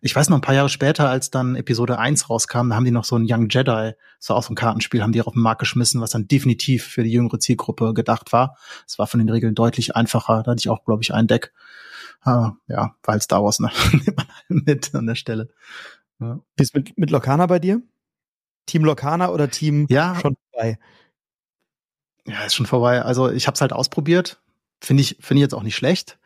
Ich 0.00 0.16
weiß 0.16 0.30
noch, 0.30 0.38
ein 0.38 0.40
paar 0.40 0.54
Jahre 0.54 0.70
später, 0.70 1.10
als 1.10 1.30
dann 1.30 1.56
Episode 1.56 1.98
1 1.98 2.30
rauskam, 2.30 2.70
da 2.70 2.76
haben 2.76 2.86
die 2.86 2.90
noch 2.90 3.04
so 3.04 3.16
ein 3.16 3.26
Young 3.28 3.50
Jedi, 3.50 3.92
das 4.18 4.28
war 4.30 4.36
auch 4.36 4.44
so 4.44 4.52
ein 4.52 4.56
Kartenspiel, 4.56 5.02
haben 5.02 5.12
die 5.12 5.20
auf 5.20 5.34
den 5.34 5.42
Markt 5.42 5.60
geschmissen, 5.60 6.00
was 6.00 6.10
dann 6.10 6.26
definitiv 6.26 6.86
für 6.86 7.04
die 7.04 7.12
jüngere 7.12 7.38
Zielgruppe 7.38 7.92
gedacht 7.92 8.32
war. 8.32 8.56
Es 8.86 8.98
war 8.98 9.06
von 9.06 9.20
den 9.20 9.28
Regeln 9.28 9.54
deutlich 9.54 9.94
einfacher. 9.94 10.42
Da 10.42 10.52
hatte 10.52 10.60
ich 10.60 10.70
auch, 10.70 10.86
glaube 10.86 11.02
ich, 11.02 11.12
ein 11.12 11.26
Deck. 11.26 11.52
Ah, 12.22 12.52
ja, 12.66 12.94
weil 13.02 13.20
Star 13.20 13.44
Wars 13.44 13.60
ne? 13.60 13.70
mit 14.48 14.94
an 14.94 15.06
der 15.06 15.16
Stelle. 15.16 15.50
Ja. 16.18 16.40
Wie 16.56 16.62
ist 16.62 16.74
mit, 16.74 16.96
mit 16.96 17.10
Lokana 17.10 17.46
bei 17.46 17.58
dir? 17.58 17.82
Team 18.66 18.84
Lokana 18.84 19.30
oder 19.30 19.50
Team 19.50 19.86
ja. 19.88 20.14
schon 20.20 20.36
vorbei? 20.50 20.78
Ja, 22.26 22.44
ist 22.44 22.54
schon 22.54 22.66
vorbei. 22.66 23.02
Also 23.02 23.30
ich 23.30 23.46
habe 23.46 23.54
es 23.54 23.60
halt 23.60 23.72
ausprobiert. 23.72 24.40
Finde 24.80 25.02
ich, 25.02 25.16
finde 25.20 25.40
ich 25.40 25.42
jetzt 25.42 25.54
auch 25.54 25.62
nicht 25.62 25.76
schlecht. 25.76 26.18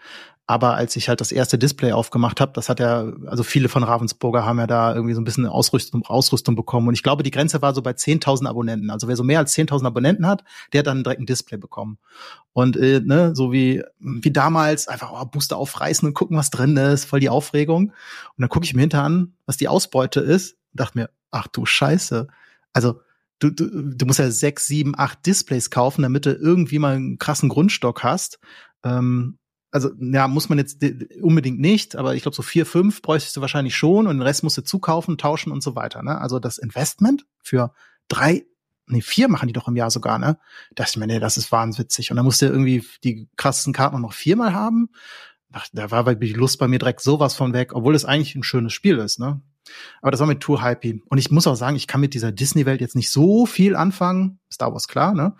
Aber 0.49 0.75
als 0.75 0.95
ich 0.95 1.09
halt 1.09 1.21
das 1.21 1.33
erste 1.33 1.59
Display 1.59 1.91
aufgemacht 1.91 2.41
habe, 2.41 2.53
das 2.53 2.69
hat 2.69 2.79
ja, 2.79 3.13
also 3.27 3.43
viele 3.43 3.69
von 3.69 3.83
Ravensburger 3.83 4.47
haben 4.47 4.61
ja 4.61 4.69
da 4.69 4.95
irgendwie 4.95 5.15
so 5.15 5.21
ein 5.21 5.25
bisschen 5.25 5.47
Ausrüstung, 5.47 6.07
Ausrüstung 6.07 6.55
bekommen. 6.55 6.87
Und 6.87 6.95
ich 6.95 7.03
glaube, 7.03 7.25
die 7.25 7.33
Grenze 7.33 7.61
war 7.63 7.75
so 7.75 7.83
bei 7.83 7.91
10.000 7.91 8.47
Abonnenten. 8.47 8.91
Also 8.91 9.09
wer 9.09 9.17
so 9.17 9.25
mehr 9.25 9.41
als 9.41 9.57
10.000 9.57 9.85
Abonnenten 9.87 10.25
hat, 10.25 10.45
der 10.73 10.81
hat 10.81 10.87
dann 10.87 11.03
direkt 11.03 11.21
ein 11.21 11.27
Display 11.27 11.59
bekommen. 11.59 11.99
Und 12.53 12.77
äh, 12.77 13.01
ne, 13.01 13.35
so 13.35 13.53
wie, 13.53 13.83
wie 13.99 14.31
damals, 14.31 14.87
einfach 14.87 15.11
oh, 15.13 15.25
Booster 15.25 15.57
aufreißen 15.57 16.07
und 16.07 16.15
gucken, 16.15 16.37
was 16.37 16.51
drin 16.51 16.77
ist, 16.77 17.07
voll 17.07 17.19
die 17.19 17.29
Aufregung. 17.29 17.87
Und 17.87 17.93
dann 18.39 18.49
gucke 18.49 18.67
ich 18.67 18.75
mir 18.75 18.83
hinter 18.83 19.03
an, 19.03 19.35
was 19.47 19.57
die 19.57 19.67
Ausbeute 19.67 20.21
ist 20.21 20.53
und 20.53 20.81
dachte 20.81 20.99
mir, 20.99 21.11
ach 21.31 21.47
du 21.49 21.67
Scheiße. 21.67 22.29
Also 22.73 23.01
du, 23.39 23.51
du, 23.51 23.95
du 23.95 24.07
musst 24.07 24.19
ja 24.19 24.31
sechs, 24.31 24.67
sieben, 24.67 24.95
acht 24.97 25.25
Displays 25.27 25.71
kaufen, 25.71 26.03
damit 26.03 26.27
du 26.27 26.33
irgendwie 26.33 26.79
mal 26.79 26.97
einen 26.97 27.19
krassen 27.19 27.49
Grundstock 27.49 28.03
hast. 28.03 28.39
Ähm, 28.85 29.39
also 29.71 29.91
ja, 30.01 30.29
muss 30.29 30.49
man 30.49 30.59
jetzt 30.59 30.83
unbedingt 31.21 31.61
nicht, 31.61 31.97
aber 31.97 32.15
ich 32.15 32.23
glaube, 32.23 32.37
so 32.37 32.43
vier, 32.43 32.65
fünf 32.65 33.03
bräuchtest 33.03 33.37
du 33.37 33.41
wahrscheinlich 33.41 33.77
schon 33.77 34.07
und 34.07 34.17
den 34.17 34.23
Rest 34.23 34.43
musst 34.43 34.57
du 34.57 34.63
zukaufen, 34.63 35.19
tauschen 35.19 35.53
und 35.53 35.63
so 35.63 35.77
weiter. 35.77 36.03
Ne? 36.03 36.19
Also 36.19 36.39
das 36.39 36.57
Investment 36.57 37.27
für 37.43 37.75
drei, 38.09 38.47
nee, 38.87 39.03
vier 39.03 39.29
machen 39.29 39.49
die 39.49 39.53
doch 39.53 39.69
im 39.69 39.77
Jahr 39.77 39.91
sogar, 39.91 40.19
ne? 40.19 40.39
Da 40.71 40.85
dachte 40.85 40.93
ich 40.93 40.97
mir, 40.97 41.07
nee, 41.07 41.21
das 41.21 41.37
ist 41.37 41.53
wahnwitzig. 41.53 42.11
Und 42.11 42.17
dann 42.17 42.25
musst 42.25 42.41
du 42.41 42.47
irgendwie 42.47 42.87
die 43.05 43.29
krassesten 43.37 43.73
Karten 43.73 44.01
noch 44.01 44.13
viermal 44.13 44.55
haben. 44.55 44.91
Ach, 45.53 45.67
da 45.73 45.91
war 45.91 46.15
die 46.15 46.33
Lust 46.33 46.59
bei 46.59 46.69
mir 46.69 46.79
direkt 46.79 47.01
sowas 47.01 47.35
von 47.35 47.53
weg, 47.53 47.75
obwohl 47.75 47.95
es 47.95 48.05
eigentlich 48.05 48.35
ein 48.35 48.43
schönes 48.43 48.73
Spiel 48.73 48.99
ist, 48.99 49.19
ne? 49.19 49.43
Aber 50.03 50.11
das 50.11 50.21
war 50.21 50.27
mit 50.27 50.41
Too 50.41 50.63
Hypey. 50.63 51.03
Und 51.09 51.19
ich 51.19 51.31
muss 51.31 51.47
auch 51.47 51.55
sagen, 51.55 51.77
ich 51.77 51.87
kann 51.87 52.01
mit 52.01 52.15
dieser 52.15 52.33
Disney-Welt 52.33 52.81
jetzt 52.81 52.97
nicht 52.97 53.11
so 53.11 53.47
viel 53.47 53.77
anfangen. 53.77 54.39
Star 54.53 54.73
Wars, 54.73 54.89
klar, 54.89 55.15
ne? 55.15 55.35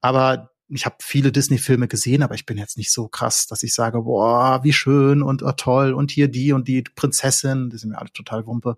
Aber 0.00 0.50
ich 0.70 0.84
habe 0.84 0.96
viele 1.00 1.32
Disney-Filme 1.32 1.88
gesehen, 1.88 2.22
aber 2.22 2.34
ich 2.34 2.44
bin 2.44 2.58
jetzt 2.58 2.76
nicht 2.76 2.92
so 2.92 3.08
krass, 3.08 3.46
dass 3.46 3.62
ich 3.62 3.74
sage, 3.74 4.02
boah, 4.02 4.62
wie 4.62 4.72
schön 4.72 5.22
und 5.22 5.42
oh, 5.42 5.52
toll 5.52 5.92
und 5.94 6.10
hier 6.10 6.28
die 6.28 6.52
und 6.52 6.68
die 6.68 6.82
Prinzessin, 6.82 7.70
die 7.70 7.78
sind 7.78 7.90
mir 7.90 7.98
alle 7.98 8.12
total 8.12 8.46
wumpe. 8.46 8.76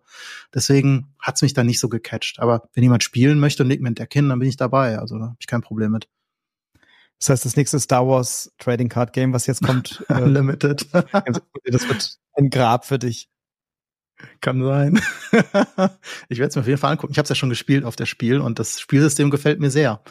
Deswegen 0.55 1.15
hat's 1.19 1.43
mich 1.43 1.53
dann 1.53 1.67
nicht 1.67 1.81
so 1.81 1.89
gecatcht. 1.89 2.39
Aber 2.39 2.69
wenn 2.75 2.85
jemand 2.85 3.03
spielen 3.03 3.41
möchte 3.41 3.63
und 3.63 3.69
mir 3.69 3.91
ein 3.91 3.95
Deck 3.95 4.13
hin, 4.13 4.29
dann 4.29 4.39
bin 4.39 4.49
ich 4.49 4.57
dabei. 4.57 4.99
Also 4.99 5.19
da 5.19 5.25
habe 5.25 5.37
ich 5.41 5.47
kein 5.47 5.63
Problem 5.63 5.91
mit. 5.91 6.09
Das 7.19 7.29
heißt, 7.29 7.45
das 7.45 7.57
nächste 7.57 7.79
Star 7.81 8.07
Wars 8.07 8.53
Trading 8.59 8.89
Card 8.89 9.13
Game, 9.13 9.33
was 9.33 9.47
jetzt 9.47 9.63
kommt, 9.63 10.05
äh, 10.09 10.25
Limited. 10.25 10.87
das 10.93 11.89
wird 11.89 12.19
ein 12.35 12.51
Grab 12.51 12.87
für 12.87 12.99
dich. 12.99 13.29
Kann 14.41 14.63
sein. 14.65 15.01
ich 16.29 16.39
werde 16.39 16.49
es 16.49 16.57
mir 16.57 16.63
auf 16.63 16.67
jeden 16.67 16.79
Fall 16.79 16.93
angucken. 16.93 17.13
Ich 17.13 17.19
habe 17.19 17.25
es 17.25 17.29
ja 17.29 17.35
schon 17.35 17.51
gespielt 17.51 17.85
auf 17.85 17.97
der 17.97 18.07
Spiel 18.07 18.41
und 18.41 18.59
das 18.59 18.81
Spielsystem 18.81 19.31
gefällt 19.31 19.61
mir 19.61 19.71
sehr. 19.71 20.03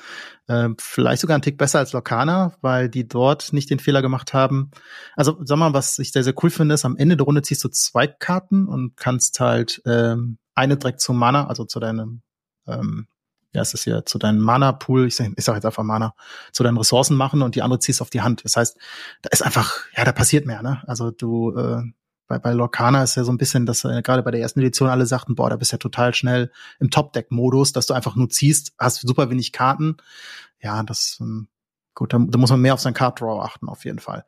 Äh, 0.48 0.70
vielleicht 0.80 1.22
sogar 1.22 1.38
ein 1.38 1.42
Tick 1.42 1.58
besser 1.58 1.80
als 1.80 1.94
Lokana, 1.94 2.54
weil 2.62 2.90
die 2.90 3.08
dort 3.08 3.54
nicht 3.54 3.70
den 3.70 3.80
Fehler 3.80 4.02
gemacht 4.02 4.34
haben. 4.34 4.72
Also 5.16 5.38
sag 5.44 5.58
mal, 5.58 5.74
was 5.74 5.98
ich 6.00 6.12
sehr, 6.12 6.24
sehr 6.24 6.36
cool 6.44 6.50
finde, 6.50 6.76
ist, 6.76 6.86
am 6.86 6.98
Ende 6.98 7.18
der 7.18 7.26
Runde 7.26 7.42
ziehst 7.42 7.64
du 7.64 7.70
zwei 7.70 8.08
Karten 8.08 8.68
und 8.68 8.98
kannst 8.98 9.40
halt 9.40 9.82
ähm, 9.86 10.38
eine 10.56 10.78
direkt 10.78 11.02
zum 11.02 11.18
Mana, 11.18 11.48
also 11.48 11.66
zu 11.66 11.80
deinem, 11.80 12.22
ähm, 12.68 13.08
ja, 13.54 13.62
ist 13.62 13.74
das 13.74 13.84
hier, 13.84 14.06
zu 14.06 14.20
deinem 14.20 14.40
Mana-Pool, 14.40 15.08
ich 15.08 15.20
ich 15.20 15.44
sag 15.44 15.56
jetzt 15.56 15.66
einfach 15.66 15.84
Mana, 15.84 16.14
zu 16.52 16.64
deinen 16.64 16.78
Ressourcen 16.78 17.18
machen 17.18 17.42
und 17.42 17.56
die 17.56 17.64
andere 17.64 17.80
ziehst 17.80 18.02
auf 18.02 18.12
die 18.12 18.22
Hand. 18.22 18.46
Das 18.46 18.56
heißt, 18.56 18.78
da 19.24 19.30
ist 19.32 19.42
einfach, 19.42 19.80
ja, 19.98 20.04
da 20.04 20.12
passiert 20.12 20.46
mehr, 20.46 20.62
ne? 20.62 20.84
Also 20.86 21.10
du, 21.10 21.56
äh, 21.56 21.82
bei, 22.30 22.38
bei 22.38 22.54
Lorcana 22.54 23.04
ist 23.04 23.16
ja 23.16 23.24
so 23.26 23.32
ein 23.32 23.38
bisschen, 23.38 23.66
dass 23.66 23.84
äh, 23.84 24.02
gerade 24.04 24.24
bei 24.24 24.32
der 24.32 24.40
ersten 24.40 24.60
Edition 24.62 24.88
alle 24.88 25.06
sagten, 25.06 25.36
boah, 25.36 25.50
da 25.50 25.58
bist 25.58 25.72
du 25.72 25.74
ja 25.74 25.80
total 25.80 26.14
schnell 26.14 26.52
im 26.80 26.92
Top-Deck-Modus, 26.92 27.74
dass 27.74 27.88
du 27.88 27.96
einfach 27.96 28.16
nur 28.16 28.30
ziehst, 28.30 28.74
hast 28.78 29.02
super 29.02 29.30
wenig 29.32 29.52
Karten. 29.52 29.98
Ja, 30.62 30.84
das, 30.84 31.18
ähm, 31.20 31.48
gut, 31.96 32.14
da, 32.14 32.20
da 32.20 32.38
muss 32.38 32.52
man 32.52 32.62
mehr 32.62 32.76
auf 32.76 32.80
sein 32.80 32.94
Card 32.94 33.20
Draw 33.20 33.42
achten, 33.42 33.68
auf 33.68 33.84
jeden 33.84 34.00
Fall 34.00 34.26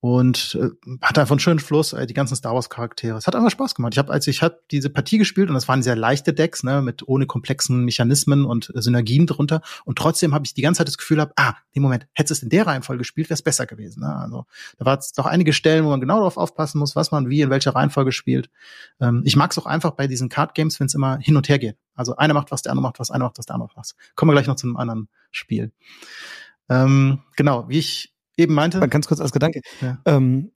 und 0.00 0.58
äh, 0.58 0.70
hat 1.02 1.18
einfach 1.18 1.32
einen 1.32 1.40
schönen 1.40 1.58
Fluss, 1.58 1.92
äh, 1.92 2.06
die 2.06 2.14
ganzen 2.14 2.34
Star 2.34 2.54
Wars 2.54 2.70
Charaktere. 2.70 3.18
Es 3.18 3.26
hat 3.26 3.36
einfach 3.36 3.50
Spaß 3.50 3.74
gemacht. 3.74 3.92
Ich 3.92 3.98
habe 3.98 4.10
als 4.10 4.26
ich 4.26 4.42
hab 4.42 4.66
diese 4.70 4.88
Partie 4.88 5.18
gespielt 5.18 5.48
und 5.48 5.54
das 5.54 5.68
waren 5.68 5.82
sehr 5.82 5.94
leichte 5.94 6.32
Decks, 6.32 6.62
ne, 6.62 6.80
mit 6.80 7.06
ohne 7.06 7.26
komplexen 7.26 7.84
Mechanismen 7.84 8.46
und 8.46 8.72
äh, 8.74 8.80
Synergien 8.80 9.26
drunter 9.26 9.60
und 9.84 9.98
trotzdem 9.98 10.34
habe 10.34 10.46
ich 10.46 10.54
die 10.54 10.62
ganze 10.62 10.78
Zeit 10.78 10.88
das 10.88 10.96
Gefühl 10.96 11.20
hab, 11.20 11.32
ah, 11.36 11.54
im 11.72 11.82
Moment, 11.82 12.06
hättest 12.14 12.38
es 12.38 12.42
in 12.42 12.48
der 12.48 12.66
Reihenfolge 12.66 13.00
gespielt, 13.00 13.28
wäre 13.28 13.34
es 13.34 13.42
besser 13.42 13.66
gewesen, 13.66 14.00
ne? 14.00 14.14
Also, 14.16 14.46
da 14.78 14.86
war 14.86 14.98
es 14.98 15.12
doch 15.12 15.26
einige 15.26 15.52
Stellen, 15.52 15.84
wo 15.84 15.90
man 15.90 16.00
genau 16.00 16.16
darauf 16.16 16.38
aufpassen 16.38 16.78
muss, 16.78 16.96
was 16.96 17.10
man 17.10 17.28
wie 17.28 17.42
in 17.42 17.50
welcher 17.50 17.74
Reihenfolge 17.74 18.12
spielt. 18.12 18.50
Ähm, 19.00 19.22
ich 19.26 19.36
mag 19.36 19.50
es 19.50 19.58
auch 19.58 19.66
einfach 19.66 19.92
bei 19.92 20.06
diesen 20.06 20.30
Card 20.30 20.54
Games, 20.54 20.80
wenn 20.80 20.86
es 20.86 20.94
immer 20.94 21.18
hin 21.18 21.36
und 21.36 21.48
her 21.48 21.58
geht. 21.58 21.76
Also 21.94 22.16
einer 22.16 22.32
macht 22.32 22.50
was, 22.50 22.62
der 22.62 22.72
andere 22.72 22.82
macht 22.82 23.00
was, 23.00 23.10
einer 23.10 23.24
macht 23.24 23.38
was, 23.38 23.46
der 23.46 23.54
andere 23.54 23.68
macht 23.68 23.76
was. 23.76 23.94
Kommen 24.14 24.30
wir 24.30 24.34
gleich 24.34 24.46
noch 24.46 24.56
zu 24.56 24.66
einem 24.66 24.76
anderen 24.76 25.08
Spiel. 25.30 25.72
Ähm, 26.70 27.20
genau, 27.36 27.68
wie 27.68 27.78
ich 27.78 28.14
eben 28.40 28.54
meinte. 28.54 28.80
Ganz 28.88 29.06
kurz 29.06 29.20
als 29.20 29.32
Gedanke. 29.32 29.60
Ja. 29.80 30.00
Ähm, 30.04 30.52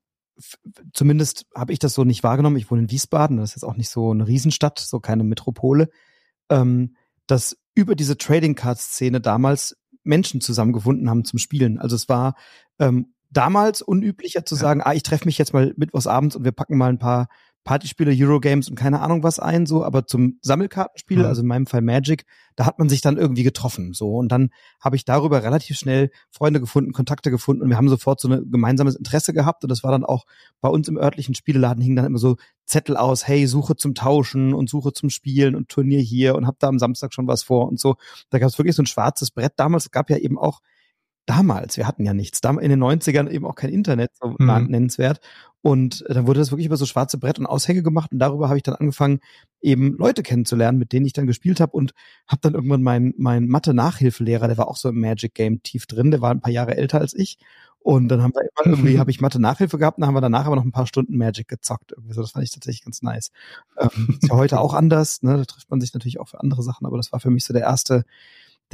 zumindest 0.93 1.47
habe 1.55 1.73
ich 1.73 1.79
das 1.79 1.95
so 1.95 2.05
nicht 2.05 2.23
wahrgenommen. 2.23 2.57
Ich 2.57 2.71
wohne 2.71 2.83
in 2.83 2.91
Wiesbaden, 2.91 3.37
das 3.37 3.51
ist 3.51 3.57
jetzt 3.57 3.65
auch 3.65 3.77
nicht 3.77 3.91
so 3.91 4.11
eine 4.11 4.27
Riesenstadt, 4.27 4.79
so 4.79 5.01
keine 5.01 5.25
Metropole. 5.25 5.89
Ähm, 6.51 6.97
dass 7.27 7.57
über 7.75 7.95
diese 7.95 8.19
Trading 8.19 8.55
Card 8.55 8.79
Szene 8.79 9.21
damals 9.21 9.77
Menschen 10.03 10.41
zusammengefunden 10.41 11.09
haben 11.09 11.25
zum 11.25 11.39
Spielen. 11.39 11.79
Also 11.79 11.97
es 11.97 12.09
war 12.09 12.35
ähm, 12.79 13.15
damals 13.31 13.83
unüblicher 13.83 14.45
zu 14.45 14.55
sagen, 14.55 14.83
ah, 14.83 14.93
ich 14.93 15.03
treffe 15.03 15.25
mich 15.25 15.39
jetzt 15.39 15.53
mal 15.53 15.73
mittwochs 15.77 16.07
abends 16.07 16.37
und 16.37 16.45
wir 16.45 16.53
packen 16.53 16.77
mal 16.77 16.91
ein 16.91 16.99
paar 16.99 17.29
Partyspiele, 17.65 18.13
Eurogames 18.15 18.69
und 18.69 18.77
keine 18.77 19.01
Ahnung 19.01 19.23
was 19.23 19.39
ein, 19.39 19.65
so, 19.65 19.85
aber 19.85 20.07
zum 20.07 20.39
Sammelkartenspiel, 20.43 21.19
mhm. 21.19 21.25
also 21.25 21.41
in 21.41 21.49
meinem 21.49 21.67
Fall 21.67 21.81
Magic, 21.81 22.27
da 22.57 22.67
hat 22.67 22.79
man 22.79 22.89
sich 22.89 23.01
dann 23.01 23.17
irgendwie 23.17 23.43
getroffen, 23.43 23.95
so. 23.95 24.17
Und 24.17 24.31
dann 24.31 24.51
habe 24.81 24.97
ich 24.97 25.05
darüber 25.05 25.43
relativ 25.43 25.79
schnell 25.79 26.11
Freunde 26.31 26.61
gefunden, 26.61 26.93
Kontakte 26.93 27.31
gefunden 27.31 27.63
und 27.63 27.71
wir 27.71 27.77
haben 27.77 27.89
sofort 27.89 28.21
so 28.21 28.29
ein 28.29 28.51
gemeinsames 28.51 28.95
Interesse 28.95 29.33
gehabt 29.33 29.65
und 29.65 29.71
das 29.71 29.83
war 29.83 29.91
dann 29.91 30.05
auch 30.05 30.27
bei 30.61 30.69
uns 30.69 30.89
im 30.89 30.99
örtlichen 30.99 31.35
Spieleladen 31.35 31.83
hingen 31.83 31.97
dann 31.97 32.05
immer 32.05 32.19
so 32.19 32.37
Zettel 32.67 32.97
aus, 32.97 33.27
hey, 33.27 33.47
Suche 33.47 33.77
zum 33.77 33.95
Tauschen 33.95 34.53
und 34.53 34.69
Suche 34.69 34.93
zum 34.93 35.11
Spielen 35.11 35.57
und 35.57 35.69
Turnier 35.69 36.01
hier 36.01 36.35
und 36.35 36.47
hab 36.47 36.59
da 36.59 36.69
am 36.69 36.79
Samstag 36.79 37.15
schon 37.15 37.27
was 37.27 37.43
vor 37.43 37.69
und 37.69 37.81
so. 37.81 37.97
Da 38.31 38.39
gab 38.39 38.49
es 38.49 38.59
wirklich 38.59 38.77
so 38.77 38.83
ein 38.83 38.87
schwarzes 38.87 39.31
Brett 39.31 39.55
damals. 39.57 39.85
Es 39.85 39.91
gab 39.91 40.11
ja 40.11 40.19
eben 40.19 40.39
auch 40.39 40.61
damals, 41.27 41.77
wir 41.77 41.87
hatten 41.87 42.05
ja 42.05 42.15
nichts, 42.15 42.41
in 42.45 42.69
den 42.69 42.83
90ern 42.83 43.29
eben 43.29 43.47
auch 43.47 43.55
kein 43.55 43.71
Internet, 43.71 44.11
so 44.21 44.35
mhm. 44.39 44.67
nennenswert. 44.69 45.21
Und 45.63 46.05
dann 46.09 46.27
wurde 46.27 46.41
das 46.41 46.51
wirklich 46.51 46.67
über 46.67 46.77
so 46.77 46.85
schwarze 46.85 47.17
Brett 47.17 47.39
und 47.39 47.47
Aushänge 47.47 47.83
gemacht 47.83 48.13
und 48.13 48.19
darüber 48.19 48.49
habe 48.49 48.59
ich 48.59 48.63
dann 48.63 48.75
angefangen, 48.75 49.21
eben 49.63 49.97
Leute 49.97 50.23
kennenzulernen, 50.23 50.79
mit 50.79 50.93
denen 50.93 51.07
ich 51.07 51.15
dann 51.15 51.27
gespielt 51.27 51.59
habe 51.59 51.73
und 51.73 51.95
habe 52.29 52.41
dann 52.43 52.53
irgendwann 52.53 52.83
meinen 52.83 53.15
mein 53.17 53.47
Mathe-Nachhilfelehrer, 53.47 54.47
der 54.47 54.59
war 54.59 54.69
auch 54.69 54.77
so 54.77 54.91
im 54.91 55.01
Magic 55.01 55.33
Game 55.33 55.63
tief 55.63 55.87
drin, 55.87 56.11
der 56.11 56.21
war 56.21 56.33
ein 56.33 56.43
paar 56.43 56.53
Jahre 56.53 56.77
älter 56.77 57.01
als 57.01 57.15
ich. 57.15 57.39
Und 57.79 58.09
dann 58.09 58.23
haben 58.23 58.33
wir 58.35 58.43
immer 58.43 58.77
irgendwie, 58.77 58.99
habe 58.99 59.11
ich 59.11 59.23
Mathe-Nachhilfe 59.23 59.79
gehabt, 59.79 59.99
dann 59.99 60.07
haben 60.07 60.15
wir 60.15 60.21
danach 60.21 60.45
aber 60.45 60.57
noch 60.57 60.65
ein 60.65 60.73
paar 60.73 60.87
Stunden 60.87 61.17
Magic 61.17 61.49
gezockt. 61.49 61.93
Irgendwie 61.93 62.13
so, 62.13 62.21
das 62.21 62.33
fand 62.33 62.45
ich 62.45 62.51
tatsächlich 62.51 62.85
ganz 62.85 63.01
nice. 63.01 63.31
Ähm, 63.79 64.19
ist 64.21 64.29
ja 64.29 64.37
heute 64.37 64.61
auch 64.61 64.75
anders, 64.75 65.23
ne? 65.23 65.39
Da 65.39 65.45
trifft 65.47 65.71
man 65.71 65.81
sich 65.81 65.95
natürlich 65.95 66.21
auch 66.21 66.29
für 66.29 66.41
andere 66.41 66.63
Sachen, 66.63 66.87
aber 66.87 66.99
das 66.99 67.11
war 67.13 67.21
für 67.21 67.31
mich 67.31 67.45
so 67.45 67.55
der 67.55 67.63
erste 67.63 68.05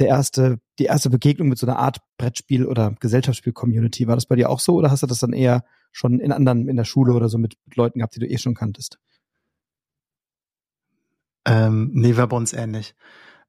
der 0.01 0.09
erste, 0.09 0.59
die 0.79 0.85
erste 0.85 1.11
Begegnung 1.11 1.47
mit 1.47 1.59
so 1.59 1.67
einer 1.67 1.77
Art 1.77 1.99
Brettspiel 2.17 2.65
oder 2.65 2.95
Gesellschaftsspiel-Community. 2.99 4.07
War 4.07 4.15
das 4.15 4.25
bei 4.25 4.35
dir 4.35 4.49
auch 4.49 4.59
so 4.59 4.75
oder 4.75 4.89
hast 4.89 5.03
du 5.03 5.07
das 5.07 5.19
dann 5.19 5.31
eher 5.31 5.63
schon 5.91 6.19
in 6.19 6.31
anderen, 6.31 6.67
in 6.67 6.75
der 6.75 6.85
Schule 6.85 7.13
oder 7.13 7.29
so 7.29 7.37
mit, 7.37 7.55
Leuten 7.75 7.99
gehabt, 7.99 8.15
die 8.15 8.19
du 8.19 8.27
eh 8.27 8.37
schon 8.37 8.55
kanntest? 8.55 8.97
Ähm, 11.45 11.91
nee, 11.93 12.17
war 12.17 12.27
bei 12.27 12.37
uns 12.37 12.53
ähnlich. 12.53 12.95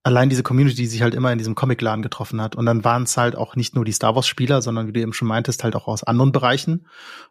Allein 0.02 0.28
diese 0.28 0.42
Community, 0.42 0.76
die 0.76 0.86
sich 0.86 1.00
halt 1.00 1.14
immer 1.14 1.32
in 1.32 1.38
diesem 1.38 1.54
Comicladen 1.54 2.02
getroffen 2.02 2.40
hat. 2.40 2.56
Und 2.56 2.66
dann 2.66 2.84
waren 2.84 3.04
es 3.04 3.16
halt 3.16 3.36
auch 3.36 3.56
nicht 3.56 3.74
nur 3.74 3.84
die 3.84 3.92
Star 3.92 4.14
Wars-Spieler, 4.14 4.60
sondern 4.60 4.88
wie 4.88 4.92
du 4.92 5.00
eben 5.00 5.12
schon 5.12 5.28
meintest, 5.28 5.64
halt 5.64 5.76
auch 5.76 5.86
aus 5.86 6.02
anderen 6.02 6.32
Bereichen. 6.32 6.86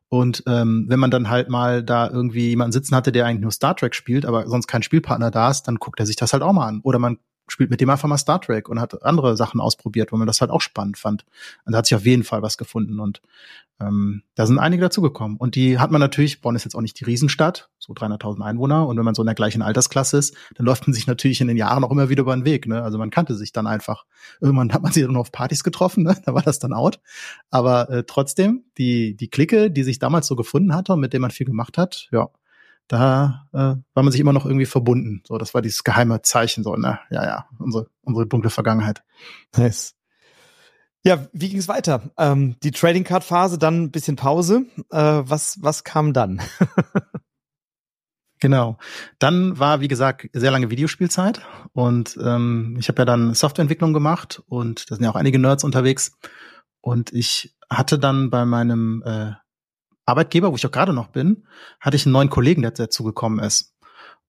Und 0.08 0.44
ähm, 0.48 0.86
wenn 0.88 1.00
man 1.00 1.12
dann 1.12 1.30
halt 1.30 1.50
mal 1.50 1.84
da 1.84 2.10
irgendwie 2.10 2.50
jemanden 2.50 2.72
sitzen 2.72 2.96
hatte, 2.96 3.12
der 3.12 3.26
eigentlich 3.26 3.42
nur 3.42 3.52
Star 3.52 3.76
Trek 3.76 3.94
spielt, 3.94 4.26
aber 4.26 4.48
sonst 4.48 4.68
kein 4.68 4.84
Spielpartner 4.84 5.30
da 5.30 5.52
ist, 5.52 5.64
dann 5.64 5.76
guckt 5.76 6.00
er 6.00 6.06
sich 6.06 6.16
das 6.16 6.34
halt 6.34 6.44
auch 6.44 6.54
mal 6.54 6.68
an. 6.68 6.80
Oder 6.82 6.98
man 6.98 7.18
spielt 7.52 7.70
mit 7.70 7.82
dem 7.82 7.90
einfach 7.90 8.08
mal 8.08 8.18
Star 8.18 8.40
Trek 8.40 8.70
und 8.70 8.80
hat 8.80 9.04
andere 9.04 9.36
Sachen 9.36 9.60
ausprobiert, 9.60 10.12
wo 10.12 10.18
man 10.18 10.26
das 10.26 10.40
halt 10.40 10.52
auch 10.52 10.62
spannend 10.62 10.98
fand. 10.98 11.26
Und 11.66 11.74
da 11.74 11.80
hat 11.80 11.86
sich 11.86 11.96
auf 11.96 12.06
jeden 12.06 12.24
Fall 12.24 12.42
was 12.42 12.58
gefunden 12.58 13.00
und 13.00 13.22
ähm, 13.82 14.24
da 14.36 14.46
sind 14.46 14.58
einige 14.58 14.84
dazugekommen. 14.84 15.38
Und 15.38 15.56
die 15.56 15.78
hat 15.78 15.92
man 15.92 16.00
natürlich, 16.00 16.42
Bonn 16.42 16.56
ist 16.56 16.64
jetzt 16.64 16.76
auch 16.76 16.82
nicht 16.82 17.00
die 17.00 17.04
Riesenstadt, 17.04 17.70
so 17.78 17.94
300.000 17.94 18.42
Einwohner. 18.42 18.88
Und 18.88 18.98
wenn 18.98 19.04
man 19.04 19.16
so 19.16 19.22
in 19.22 19.26
der 19.26 19.36
gleichen 19.36 19.62
Altersklasse 19.62 20.18
ist, 20.18 20.36
dann 20.56 20.66
läuft 20.66 20.88
man 20.88 20.94
sich 20.94 21.08
natürlich 21.08 21.42
in 21.42 21.48
den 21.48 21.58
Jahren 21.58 21.84
auch 21.84 21.92
immer 21.92 22.08
wieder 22.10 22.22
über 22.22 22.36
den 22.36 22.46
Weg. 22.46 22.68
Ne? 22.68 22.82
Also 22.82 22.98
man 22.98 23.10
kannte 23.10 23.36
sich 23.36 23.52
dann 23.52 23.68
einfach. 23.68 24.06
Irgendwann 24.40 24.72
hat 24.72 24.82
man 24.82 24.92
sich 24.92 25.04
dann 25.04 25.18
auf 25.18 25.32
Partys 25.32 25.64
getroffen, 25.64 26.04
ne? 26.04 26.16
da 26.26 26.34
war 26.34 26.44
das 26.44 26.60
dann 26.60 26.74
out. 26.74 27.00
Aber 27.50 27.90
äh, 27.90 28.04
trotzdem, 28.06 28.64
die, 28.78 29.16
die 29.16 29.30
Clique, 29.30 29.72
die 29.72 29.84
sich 29.84 30.00
damals 30.00 30.28
so 30.28 30.36
gefunden 30.36 30.74
hatte 30.74 30.94
und 30.94 31.00
mit 31.00 31.14
dem 31.14 31.22
man 31.22 31.32
viel 31.32 31.46
gemacht 31.46 31.78
hat, 31.78 32.08
ja, 32.12 32.30
da 32.88 33.48
äh, 33.54 33.58
war 33.94 34.04
man 34.04 34.12
sich 34.12 34.22
immer 34.22 34.34
noch 34.34 34.46
irgendwie 34.46 34.66
verbunden. 34.66 35.22
So, 35.26 35.38
das 35.38 35.54
war 35.54 35.62
dieses 35.62 35.84
geheime 35.84 36.22
Zeichen, 36.22 36.64
so, 36.64 36.76
ne? 36.76 37.00
Ja, 37.10 37.24
ja, 37.24 37.46
unsere, 37.58 37.88
unsere 38.02 38.28
dunkle 38.28 38.50
Vergangenheit. 38.50 39.04
Nice. 39.56 39.96
Ja, 41.04 41.28
wie 41.34 41.50
ging 41.50 41.58
es 41.58 41.68
weiter? 41.68 42.12
Ähm, 42.18 42.58
die 42.62 42.72
Trading 42.72 43.04
Card 43.04 43.24
Phase, 43.24 43.58
dann 43.58 43.84
ein 43.84 43.92
bisschen 43.92 44.18
Pause. 44.18 44.66
Äh, 44.92 45.24
was, 45.24 45.58
was 45.62 45.84
kam 45.84 46.14
dann? 46.14 46.42
genau. 48.40 48.78
Dann 49.18 49.58
war, 49.58 49.82
wie 49.82 49.88
gesagt, 49.88 50.30
sehr 50.34 50.52
lange 50.52 50.70
Videospielzeit 50.70 51.42
und 51.74 52.20
ähm, 52.22 52.76
ich 52.80 52.88
habe 52.88 53.02
ja 53.02 53.06
dann 53.06 53.34
Softwareentwicklung 53.34 53.94
gemacht 53.94 54.44
und 54.48 54.92
da 54.92 54.96
sind 54.96 55.04
ja 55.04 55.10
auch 55.10 55.16
einige 55.16 55.40
Nerds 55.40 55.64
unterwegs. 55.64 56.12
Und 56.82 57.14
ich 57.14 57.56
hatte 57.70 57.98
dann 57.98 58.30
bei 58.30 58.46
meinem 58.46 59.02
äh, 59.06 59.32
Arbeitgeber, 60.06 60.52
wo 60.52 60.56
ich 60.56 60.66
auch 60.66 60.72
gerade 60.72 60.94
noch 60.94 61.08
bin, 61.08 61.46
hatte 61.80 61.96
ich 61.96 62.06
einen 62.06 62.14
neuen 62.14 62.30
Kollegen, 62.30 62.62
der 62.62 62.72
dazu 62.72 63.04
gekommen 63.04 63.40
ist. 63.40 63.74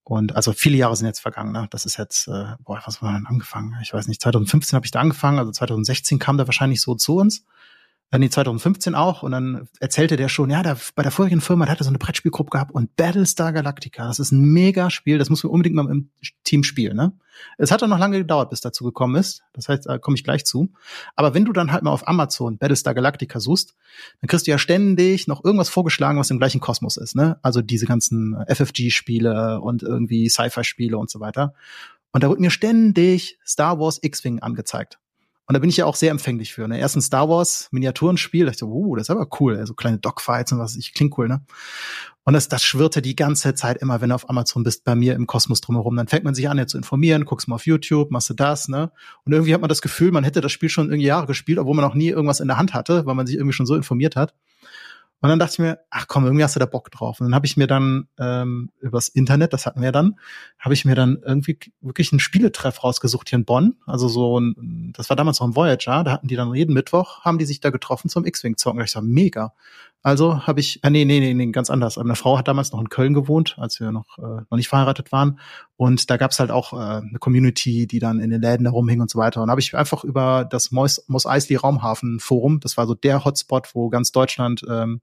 Und 0.05 0.35
also 0.35 0.53
viele 0.53 0.77
Jahre 0.77 0.97
sind 0.97 1.07
jetzt 1.07 1.21
vergangen. 1.21 1.53
Ne? 1.53 1.69
Das 1.71 1.87
ist 1.87 1.97
jetzt, 1.97 2.27
äh, 2.29 2.57
boah, 2.61 2.83
was 2.85 3.03
war 3.03 3.13
denn 3.13 3.27
angefangen? 3.27 3.77
Ich 3.83 3.95
weiß 3.95 4.09
nicht, 4.09 4.21
2015 4.21 4.77
habe 4.77 4.85
ich 4.85 4.91
da 4.91 5.01
angefangen, 5.01 5.39
also 5.39 5.53
2016 5.53 6.19
kam 6.19 6.37
der 6.37 6.47
wahrscheinlich 6.47 6.81
so 6.81 6.95
zu 6.95 7.17
uns 7.17 7.45
äh, 8.13 8.19
nee, 8.19 8.29
2015 8.29 8.95
auch. 8.95 9.23
Und 9.23 9.33
dann 9.33 9.69
erzählte 9.81 10.17
der 10.17 10.29
schon, 10.29 10.51
ja, 10.51 10.63
der, 10.63 10.77
bei 10.95 11.03
der 11.03 11.11
vorigen 11.11 11.41
Firma, 11.41 11.65
der 11.65 11.73
hatte 11.73 11.85
so 11.85 11.89
eine 11.89 11.99
Brettspielgruppe 11.99 12.51
gehabt 12.51 12.73
und 12.73 12.95
Battlestar 12.95 13.53
Galactica, 13.55 14.07
das 14.07 14.19
ist 14.19 14.33
ein 14.33 14.43
mega 14.53 14.91
Spiel, 14.91 15.19
das 15.19 15.31
muss 15.31 15.43
man 15.43 15.51
unbedingt 15.51 15.75
mal 15.75 15.91
im 15.91 16.11
Team 16.45 16.63
spielen. 16.63 16.95
Ne? 16.95 17.13
Es 17.57 17.71
hat 17.71 17.81
dann 17.81 17.89
noch 17.89 17.99
lange 17.99 18.19
gedauert, 18.19 18.51
bis 18.51 18.61
dazu 18.61 18.85
gekommen 18.85 19.17
ist. 19.17 19.43
Das 19.55 19.71
heißt, 19.71 19.87
da 19.87 19.97
komme 19.97 20.15
ich 20.15 20.25
gleich 20.25 20.45
zu. 20.45 20.71
Aber 21.17 21.33
wenn 21.33 21.47
du 21.47 21.53
dann 21.53 21.73
halt 21.73 21.83
mal 21.83 21.91
auf 21.91 22.07
Amazon 22.07 22.59
Battlestar 22.59 22.93
Galactica 22.93 23.41
suchst, 23.41 23.75
dann 24.21 24.29
kriegst 24.29 24.47
du 24.47 24.51
ja 24.51 24.59
ständig 24.59 25.27
noch 25.27 25.43
irgendwas 25.43 25.71
vorgeschlagen, 25.71 26.19
was 26.19 26.31
im 26.31 26.39
gleichen 26.39 26.61
Kosmos 26.61 26.99
ist. 26.99 27.17
Ne? 27.17 27.39
Also 27.41 27.63
diese 27.63 27.87
ganzen 27.87 28.37
FFG-Spiele 28.47 29.61
und 29.63 29.83
irgendwie 29.83 30.29
Sci-Fi-Spiele 30.29 30.99
und 30.99 31.11
so 31.11 31.21
weiter. 31.21 31.55
Und 32.13 32.23
da 32.23 32.29
wird 32.29 32.41
mir 32.41 32.51
ständig 32.51 33.39
Star 33.47 33.81
Wars 33.81 33.99
X-Wing 34.03 34.41
angezeigt. 34.41 34.99
Und 35.53 35.57
da 35.57 35.61
bin 35.61 35.69
ich 35.69 35.77
ja 35.77 35.85
auch 35.85 35.97
sehr 35.97 36.11
empfänglich 36.11 36.55
für. 36.55 36.67
Ne? 36.67 36.79
Erst 36.79 36.97
ein 36.97 37.03
Star 37.03 37.29
Wars 37.29 37.69
Miniaturenspiel, 37.73 38.47
da 38.47 38.53
dachte 38.53 38.55
ich 38.55 38.61
so, 38.61 38.69
uh, 38.69 38.97
das 38.97 39.03
ist 39.03 39.11
aber 39.11 39.29
cool, 39.39 39.57
so 39.57 39.61
also 39.61 39.75
kleine 39.75 39.99
Dogfights 39.99 40.51
und 40.51 40.59
was, 40.59 40.77
ich 40.77 40.95
klingt 40.95 41.19
cool, 41.19 41.29
ne? 41.29 41.45
Und 42.25 42.33
das, 42.33 42.49
das 42.49 42.65
schwirrte 42.65 43.03
die 43.03 43.15
ganze 43.15 43.55
Zeit 43.55 43.77
immer, 43.83 44.01
wenn 44.01 44.09
du 44.09 44.15
auf 44.15 44.31
Amazon 44.31 44.63
bist, 44.63 44.85
bei 44.85 44.95
mir 44.95 45.15
im 45.15 45.27
Kosmos 45.27 45.61
drumherum. 45.61 45.95
Dann 45.95 46.09
fängt 46.09 46.25
man 46.25 46.35
sich 46.35 46.49
an, 46.49 46.57
ja 46.57 46.67
zu 46.67 46.79
informieren, 46.79 47.27
guckst 47.27 47.49
mal 47.49 47.57
auf 47.57 47.67
YouTube, 47.67 48.11
machst 48.11 48.31
du 48.31 48.35
das, 48.35 48.69
ne? 48.69 48.93
Und 49.27 49.35
irgendwie 49.35 49.53
hat 49.53 49.61
man 49.61 49.69
das 49.69 49.83
Gefühl, 49.83 50.11
man 50.11 50.25
hätte 50.25 50.41
das 50.41 50.53
Spiel 50.53 50.71
schon 50.71 50.87
irgendwie 50.87 51.09
Jahre 51.09 51.27
gespielt, 51.27 51.59
obwohl 51.59 51.77
man 51.77 51.85
noch 51.85 51.95
nie 51.95 52.09
irgendwas 52.09 52.41
in 52.41 52.49
der 52.49 52.57
Hand 52.57 52.73
hatte, 52.73 53.05
weil 53.05 53.15
man 53.15 53.27
sich 53.27 53.37
irgendwie 53.37 53.53
schon 53.53 53.67
so 53.67 53.75
informiert 53.75 54.17
hat. 54.17 54.33
Und 55.23 55.29
dann 55.29 55.39
dachte 55.39 55.53
ich 55.53 55.59
mir, 55.61 55.79
ach 55.89 56.09
komm, 56.09 56.25
irgendwie 56.25 56.43
hast 56.43 56.57
du 56.57 56.61
da 56.61 56.67
Bock 56.67 56.91
drauf. 56.91 57.21
Und 57.21 57.29
dann 57.29 57.35
habe 57.35 57.47
ich 57.47 57.57
mir 57.57 57.69
dann 57.69 58.09
ähm, 58.19 58.71
übers 58.81 59.09
Internet, 59.09 59.53
das 59.53 59.67
hatten 59.67 59.81
wir 59.81 59.93
dann, 59.93 60.19
habe 60.59 60.75
ich 60.75 60.85
mir 60.85 60.97
dann 60.97 61.23
irgendwie 61.25 61.59
wirklich 61.81 62.13
einen 62.13 62.19
Spieletreff 62.19 62.83
rausgesucht 62.83 63.29
hier 63.29 63.39
in 63.39 63.45
Bonn. 63.45 63.77
Also 63.87 64.09
so 64.09 64.41
ein, 64.41 64.93
das 64.97 65.11
war 65.11 65.17
damals 65.17 65.39
noch 65.39 65.47
ein 65.47 65.55
Voyager, 65.55 66.03
da 66.03 66.11
hatten 66.11 66.27
die 66.27 66.35
dann 66.35 66.53
jeden 66.55 66.75
Mittwoch, 66.75 67.21
haben 67.25 67.39
die 67.39 67.45
sich 67.45 67.61
da 67.61 67.71
getroffen 67.71 68.09
zum 68.09 68.25
X-Wing 68.25 68.57
zocken. 68.57 68.81
Und 68.81 68.85
ich 68.85 68.91
sag, 68.91 69.05
mega. 69.05 69.55
Also 70.03 70.47
habe 70.47 70.59
ich, 70.59 70.83
äh, 70.83 70.91
nee, 70.91 71.05
nee, 71.05 71.21
nee, 71.21 71.33
nee, 71.33 71.53
ganz 71.53 71.71
anders. 71.71 71.97
Meine 71.97 72.17
Frau 72.17 72.37
hat 72.37 72.49
damals 72.49 72.73
noch 72.73 72.81
in 72.81 72.89
Köln 72.89 73.15
gewohnt, 73.15 73.55
als 73.59 73.79
wir 73.79 73.93
noch, 73.93 74.19
äh, 74.19 74.43
noch 74.51 74.57
nicht 74.57 74.69
verheiratet 74.69 75.13
waren. 75.13 75.39
Und 75.77 76.11
da 76.11 76.17
gab's 76.17 76.41
halt 76.41 76.51
auch 76.51 76.73
äh, 76.73 76.77
eine 76.77 77.19
Community, 77.21 77.87
die 77.87 78.01
dann 78.01 78.19
in 78.19 78.31
den 78.31 78.43
Läden 78.43 78.65
da 78.65 78.71
rumhing 78.71 79.01
und 79.01 79.11
so 79.11 79.19
weiter. 79.19 79.43
Und 79.43 79.51
habe 79.51 79.61
ich 79.61 79.77
einfach 79.77 80.03
über 80.03 80.45
das 80.45 80.73
Moss 80.73 81.27
Eisley 81.27 81.57
Raumhafen 81.57 82.19
Forum, 82.19 82.59
das 82.59 82.77
war 82.77 82.87
so 82.87 82.95
der 82.95 83.25
Hotspot, 83.25 83.75
wo 83.75 83.91
ganz 83.91 84.11
Deutschland 84.11 84.63
ähm, 84.69 85.01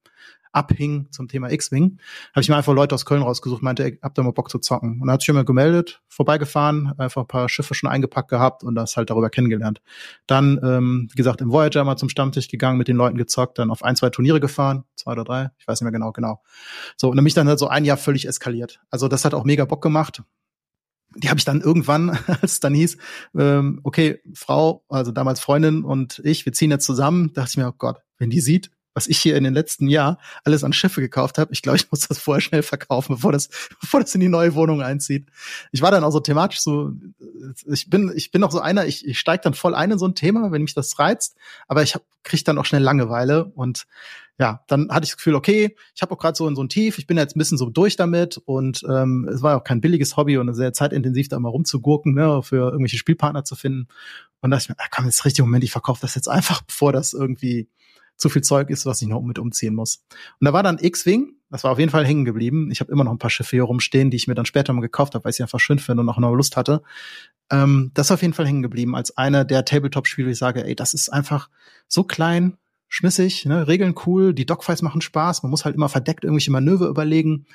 abhing 0.52 1.08
zum 1.12 1.28
Thema 1.28 1.52
X-Wing, 1.52 2.00
habe 2.34 2.42
ich 2.42 2.50
mir 2.50 2.56
einfach 2.56 2.74
Leute 2.74 2.96
aus 2.96 3.06
Köln 3.06 3.22
rausgesucht, 3.22 3.62
meinte, 3.62 3.84
ey, 3.84 4.00
habt 4.02 4.18
ihr 4.18 4.24
mal 4.24 4.32
Bock 4.32 4.50
zu 4.50 4.60
zocken? 4.60 4.94
Und 4.94 5.08
dann 5.08 5.12
hat 5.12 5.22
sich 5.22 5.28
jemand 5.28 5.46
gemeldet, 5.46 6.02
vorbeigefahren, 6.08 6.94
einfach 6.98 7.22
ein 7.22 7.28
paar 7.28 7.50
Schiffe 7.50 7.74
schon 7.74 7.90
eingepackt 7.90 8.30
gehabt 8.30 8.64
und 8.64 8.76
das 8.76 8.98
halt 8.98 9.10
darüber 9.10 9.30
kennengelernt. 9.30 9.82
Dann, 10.28 10.60
ähm, 10.64 11.08
wie 11.12 11.16
gesagt, 11.16 11.42
im 11.42 11.52
Voyager 11.52 11.84
mal 11.84 11.98
zum 11.98 12.10
Stammtisch 12.10 12.48
gegangen, 12.48 12.78
mit 12.78 12.88
den 12.88 12.98
Leuten 12.98 13.18
gezockt, 13.18 13.60
dann 13.60 13.72
auf 13.72 13.84
ein, 13.84 13.96
zwei 13.96 14.10
Turniere 14.10 14.40
gefahren, 14.40 14.84
zwei 14.96 15.12
oder 15.12 15.24
drei, 15.24 15.52
ich 15.58 15.68
weiß 15.68 15.82
nicht 15.82 15.86
mehr 15.86 15.92
genau, 15.92 16.12
genau. 16.12 16.42
So, 16.98 17.10
und 17.10 17.16
dann 17.16 17.24
mich 17.24 17.34
dann 17.34 17.48
halt 17.48 17.60
so 17.60 17.68
ein 17.68 17.86
Jahr 17.86 17.98
völlig 17.98 18.28
eskaliert. 18.28 18.80
Also 18.90 19.08
das 19.08 19.26
hat 19.26 19.34
auch 19.34 19.44
mega 19.44 19.66
Bock 19.66 19.82
gemacht 19.82 20.24
die 21.16 21.30
habe 21.30 21.40
ich 21.40 21.46
dann 21.46 21.62
irgendwann, 21.62 22.10
als 22.28 22.44
es 22.44 22.60
dann 22.60 22.74
hieß, 22.74 22.98
ähm, 23.38 23.80
okay, 23.84 24.22
Frau, 24.34 24.84
also 24.90 25.12
damals 25.12 25.40
Freundin 25.40 25.84
und 25.84 26.22
ich, 26.24 26.46
wir 26.46 26.54
ziehen 26.54 26.72
jetzt 26.72 26.86
zusammen, 26.86 27.34
dachte 27.34 27.50
ich 27.52 27.58
mir, 27.58 27.68
oh 27.68 27.76
Gott, 27.78 28.02
wenn 28.18 28.30
die 28.30 28.42
sieht, 28.42 28.72
was 29.00 29.08
ich 29.08 29.18
hier 29.18 29.38
in 29.38 29.46
den 29.46 29.54
letzten 29.54 29.88
Jahr 29.88 30.20
alles 30.44 30.66
an 30.66 30.74
Schiffe 30.74 31.00
gekauft 31.00 31.38
habe. 31.38 31.54
Ich 31.54 31.62
glaube, 31.62 31.78
ich 31.78 31.90
muss 31.90 32.06
das 32.06 32.20
vorher 32.20 32.42
schnell 32.42 32.64
verkaufen, 32.64 33.16
bevor 33.16 33.32
das, 33.32 33.48
bevor 33.80 34.02
das 34.02 34.14
in 34.14 34.20
die 34.20 34.28
neue 34.28 34.56
Wohnung 34.56 34.82
einzieht. 34.82 35.28
Ich 35.72 35.82
war 35.82 35.90
dann 35.90 36.04
auch 36.04 36.12
so 36.12 36.20
thematisch 36.20 36.60
so, 36.60 36.92
ich 37.66 37.90
bin, 37.90 38.12
ich 38.14 38.32
bin 38.32 38.44
auch 38.44 38.52
so 38.52 38.60
einer, 38.60 38.86
ich, 38.86 39.08
ich 39.08 39.18
steige 39.18 39.42
dann 39.42 39.54
voll 39.54 39.74
ein 39.74 39.92
in 39.92 40.00
so 40.00 40.06
ein 40.06 40.16
Thema, 40.16 40.52
wenn 40.52 40.64
mich 40.64 40.74
das 40.74 41.00
reizt, 41.00 41.38
aber 41.70 41.82
ich 41.82 41.96
hab, 41.96 42.04
krieg 42.24 42.44
dann 42.44 42.58
auch 42.58 42.66
schnell 42.66 42.84
Langeweile 42.84 43.46
und 43.46 43.88
ja, 44.38 44.64
dann 44.68 44.90
hatte 44.90 45.06
ich 45.06 45.12
das 45.12 45.18
Gefühl, 45.18 45.36
okay, 45.36 45.78
ich 45.96 46.02
habe 46.02 46.14
auch 46.14 46.18
gerade 46.18 46.36
so 46.36 46.46
in 46.46 46.56
so 46.58 46.64
ein 46.64 46.70
Tief, 46.70 46.98
ich 46.98 47.08
bin 47.08 47.18
jetzt 47.18 47.38
ein 47.38 47.40
bisschen 47.40 47.58
so 47.58 47.70
durch 47.70 47.96
damit 47.96 48.38
und 48.44 48.84
ähm, 48.90 49.30
es 49.34 49.42
war 49.42 49.58
auch 49.58 49.64
kein 49.64 49.80
billiges 49.80 50.18
Hobby 50.18 50.38
und 50.38 50.54
sehr 50.54 50.74
zeitintensiv, 50.74 51.30
da 51.30 51.40
mal 51.40 51.50
rumzugurken, 51.50 52.14
ne, 52.14 52.42
für 52.44 52.72
irgendwelche 52.72 52.98
Spielpartner 52.98 53.46
zu 53.46 53.56
finden. 53.56 53.88
Und 54.42 54.52
da 54.52 54.58
dachte 54.58 54.64
ich 54.64 54.70
mir, 54.70 54.84
ah, 54.84 54.88
komm, 54.92 55.06
jetzt 55.06 55.26
richtig 55.26 55.44
Moment, 55.44 55.64
ich 55.64 55.72
verkaufe 55.72 56.00
das 56.02 56.16
jetzt 56.16 56.30
einfach, 56.30 56.62
bevor 56.62 56.94
das 56.94 57.14
irgendwie 57.14 57.70
zu 58.20 58.30
viel 58.30 58.44
Zeug 58.44 58.70
ist, 58.70 58.86
was 58.86 59.02
ich 59.02 59.08
noch 59.08 59.22
mit 59.22 59.40
umziehen 59.40 59.74
muss. 59.74 60.04
Und 60.40 60.46
da 60.46 60.54
war 60.54 60.62
dann 60.62 60.78
X-Wing, 60.78 61.36
das 61.50 61.64
war 61.64 61.72
auf 61.72 61.80
jeden 61.80 61.90
Fall 61.90 62.06
hängen 62.06 62.26
geblieben. 62.26 62.70
Ich 62.70 62.80
habe 62.82 62.92
immer 62.92 63.04
noch 63.04 63.12
ein 63.12 63.18
paar 63.18 63.30
Schiffe 63.30 63.56
hier 63.56 63.64
rumstehen, 63.64 64.12
die 64.12 64.18
ich 64.18 64.28
mir 64.28 64.36
dann 64.36 64.46
später 64.46 64.72
mal 64.74 64.82
gekauft 64.82 65.16
habe, 65.16 65.24
weil 65.24 65.32
ich 65.32 65.38
sie 65.38 65.44
einfach 65.44 65.60
schön 65.60 65.80
finde 65.80 66.02
und 66.02 66.10
auch 66.10 66.20
noch 66.20 66.34
Lust 66.34 66.58
hatte. 66.58 66.84
Ähm, 67.50 67.92
das 67.94 68.08
ist 68.08 68.12
auf 68.12 68.22
jeden 68.22 68.34
Fall 68.34 68.46
hängen 68.46 68.62
geblieben 68.62 68.96
als 68.96 69.18
einer 69.18 69.46
der 69.46 69.66
Tabletop-Spiele, 69.66 70.30
ich 70.30 70.38
sage, 70.38 70.64
ey, 70.66 70.76
das 70.76 70.94
ist 70.94 71.10
einfach 71.10 71.50
so 71.88 72.04
klein, 72.04 72.58
schmissig, 72.90 73.46
ne? 73.46 73.68
Regeln 73.68 73.96
cool, 74.06 74.34
die 74.34 74.46
Dogfights 74.46 74.82
machen 74.82 75.02
Spaß, 75.02 75.42
man 75.44 75.50
muss 75.50 75.66
halt 75.66 75.76
immer 75.76 75.90
verdeckt 75.90 76.24
irgendwelche 76.24 76.52
Manöver 76.52 76.88
überlegen. 76.88 77.46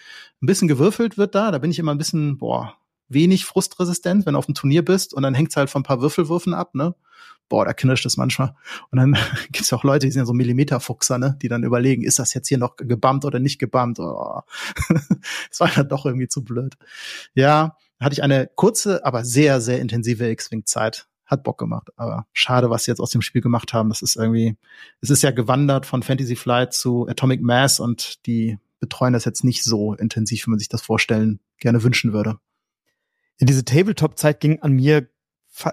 Ein 0.42 0.46
bisschen 0.46 0.68
gewürfelt 0.68 1.18
wird 1.18 1.34
da, 1.34 1.50
da 1.50 1.58
bin 1.58 1.70
ich 1.70 1.78
immer 1.78 1.92
ein 1.92 1.98
bisschen, 1.98 2.38
boah, 2.38 2.74
wenig 3.08 3.44
frustresistent, 3.44 4.26
wenn 4.26 4.32
du 4.32 4.38
auf 4.38 4.46
dem 4.46 4.54
Turnier 4.54 4.84
bist 4.84 5.12
und 5.12 5.22
dann 5.22 5.34
hängt's 5.34 5.56
halt 5.56 5.70
von 5.70 5.80
ein 5.80 5.84
paar 5.84 6.00
Würfelwürfen 6.00 6.54
ab, 6.54 6.74
ne? 6.74 6.94
Boah, 7.48 7.64
da 7.64 7.72
knirscht 7.72 8.06
es 8.06 8.16
manchmal. 8.16 8.54
Und 8.90 8.98
dann 8.98 9.16
gibt's 9.52 9.72
auch 9.72 9.84
Leute, 9.84 10.06
die 10.06 10.12
sind 10.12 10.20
ja 10.20 10.26
so 10.26 10.32
Millimeterfuchser, 10.32 11.18
ne, 11.18 11.36
die 11.40 11.48
dann 11.48 11.64
überlegen, 11.64 12.02
ist 12.02 12.18
das 12.18 12.34
jetzt 12.34 12.48
hier 12.48 12.58
noch 12.58 12.76
gebammt 12.76 13.24
oder 13.24 13.38
nicht 13.38 13.58
gebammt? 13.58 13.98
Oh. 13.98 14.40
das 14.88 15.60
war 15.60 15.68
dann 15.68 15.88
doch 15.88 16.06
irgendwie 16.06 16.28
zu 16.28 16.44
blöd. 16.44 16.74
Ja, 17.34 17.76
hatte 18.00 18.14
ich 18.14 18.22
eine 18.22 18.50
kurze, 18.54 19.04
aber 19.04 19.24
sehr, 19.24 19.60
sehr 19.60 19.80
intensive 19.80 20.28
X-Wing-Zeit. 20.28 21.08
Hat 21.26 21.42
Bock 21.42 21.56
gemacht, 21.56 21.88
aber 21.96 22.26
schade, 22.34 22.68
was 22.68 22.84
sie 22.84 22.90
jetzt 22.90 23.00
aus 23.00 23.10
dem 23.10 23.22
Spiel 23.22 23.40
gemacht 23.40 23.72
haben. 23.72 23.88
Das 23.88 24.02
ist 24.02 24.16
irgendwie, 24.16 24.58
es 25.00 25.08
ist 25.08 25.22
ja 25.22 25.30
gewandert 25.30 25.86
von 25.86 26.02
Fantasy 26.02 26.36
Flight 26.36 26.74
zu 26.74 27.08
Atomic 27.08 27.40
Mass 27.40 27.80
und 27.80 28.26
die 28.26 28.58
betreuen 28.78 29.14
das 29.14 29.24
jetzt 29.24 29.42
nicht 29.42 29.64
so 29.64 29.94
intensiv, 29.94 30.46
wie 30.46 30.50
man 30.50 30.58
sich 30.58 30.68
das 30.68 30.82
vorstellen 30.82 31.40
gerne 31.58 31.82
wünschen 31.82 32.12
würde. 32.12 32.38
Diese 33.40 33.64
Tabletop-Zeit 33.64 34.40
ging 34.40 34.60
an 34.60 34.72
mir 34.72 35.08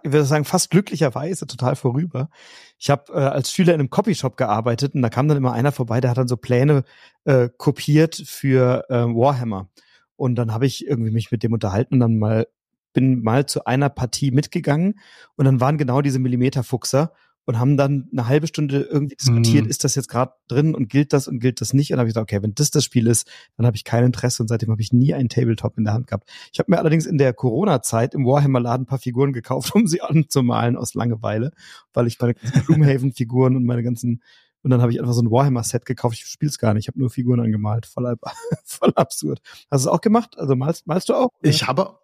ich 0.03 0.11
würde 0.11 0.25
sagen, 0.25 0.45
fast 0.45 0.69
glücklicherweise 0.69 1.47
total 1.47 1.75
vorüber. 1.75 2.29
Ich 2.77 2.89
habe 2.89 3.11
äh, 3.13 3.17
als 3.17 3.51
Schüler 3.51 3.73
in 3.73 3.79
einem 3.79 3.89
Copyshop 3.89 4.37
gearbeitet 4.37 4.95
und 4.95 5.01
da 5.01 5.09
kam 5.09 5.27
dann 5.27 5.37
immer 5.37 5.53
einer 5.53 5.71
vorbei, 5.71 6.01
der 6.01 6.11
hat 6.11 6.17
dann 6.17 6.27
so 6.27 6.37
Pläne 6.37 6.83
äh, 7.25 7.49
kopiert 7.57 8.15
für 8.25 8.85
äh, 8.89 9.05
Warhammer. 9.05 9.69
Und 10.15 10.35
dann 10.35 10.53
habe 10.53 10.67
ich 10.67 10.85
irgendwie 10.87 11.11
mich 11.11 11.31
mit 11.31 11.43
dem 11.43 11.53
unterhalten 11.53 11.95
und 11.95 11.99
dann 11.99 12.19
mal 12.19 12.47
bin 12.93 13.23
mal 13.23 13.45
zu 13.45 13.65
einer 13.65 13.89
Partie 13.89 14.31
mitgegangen 14.31 14.99
und 15.35 15.45
dann 15.45 15.61
waren 15.61 15.77
genau 15.77 16.01
diese 16.01 16.19
Millimeterfuchser 16.19 17.13
und 17.45 17.59
haben 17.59 17.77
dann 17.77 18.07
eine 18.11 18.27
halbe 18.27 18.47
Stunde 18.47 18.81
irgendwie 18.81 19.15
diskutiert, 19.15 19.65
mhm. 19.65 19.69
ist 19.69 19.83
das 19.83 19.95
jetzt 19.95 20.07
gerade 20.07 20.33
drin 20.47 20.75
und 20.75 20.89
gilt 20.89 21.13
das 21.13 21.27
und 21.27 21.39
gilt 21.39 21.61
das 21.61 21.73
nicht? 21.73 21.91
Und 21.91 21.95
dann 21.95 22.01
habe 22.01 22.09
ich 22.09 22.13
gesagt, 22.13 22.31
okay, 22.31 22.43
wenn 22.43 22.53
das 22.55 22.71
das 22.71 22.83
Spiel 22.83 23.07
ist, 23.07 23.29
dann 23.57 23.65
habe 23.65 23.75
ich 23.75 23.83
kein 23.83 24.05
Interesse 24.05 24.43
und 24.43 24.47
seitdem 24.47 24.69
habe 24.69 24.81
ich 24.81 24.93
nie 24.93 25.13
einen 25.13 25.29
Tabletop 25.29 25.77
in 25.77 25.83
der 25.83 25.93
Hand 25.93 26.07
gehabt. 26.07 26.29
Ich 26.53 26.59
habe 26.59 26.71
mir 26.71 26.79
allerdings 26.79 27.05
in 27.05 27.17
der 27.17 27.33
Corona-Zeit 27.33 28.13
im 28.13 28.25
Warhammer-Laden 28.25 28.83
ein 28.83 28.87
paar 28.87 28.99
Figuren 28.99 29.33
gekauft, 29.33 29.73
um 29.75 29.87
sie 29.87 30.01
anzumalen 30.01 30.77
aus 30.77 30.93
Langeweile, 30.93 31.51
weil 31.93 32.07
ich 32.07 32.19
meine 32.19 32.35
ganzen 32.35 32.65
Gloomhaven-Figuren 32.65 33.55
und 33.55 33.65
meine 33.65 33.83
ganzen 33.83 34.21
und 34.63 34.69
dann 34.69 34.81
habe 34.81 34.91
ich 34.91 34.99
einfach 34.99 35.13
so 35.13 35.23
ein 35.23 35.31
Warhammer-Set 35.31 35.85
gekauft. 35.85 36.17
Ich 36.17 36.25
spiele 36.25 36.51
es 36.51 36.59
gar 36.59 36.75
nicht. 36.75 36.83
Ich 36.83 36.87
habe 36.87 36.99
nur 36.99 37.09
Figuren 37.09 37.39
angemalt. 37.39 37.87
Voll, 37.87 38.15
voll 38.63 38.93
absurd. 38.95 39.41
Hast 39.71 39.85
du 39.85 39.89
es 39.89 39.93
auch 39.93 40.01
gemacht? 40.01 40.37
Also 40.37 40.55
malst, 40.55 40.85
malst 40.85 41.09
du 41.09 41.15
auch? 41.15 41.29
Oder? 41.39 41.49
Ich 41.49 41.65
habe 41.65 41.97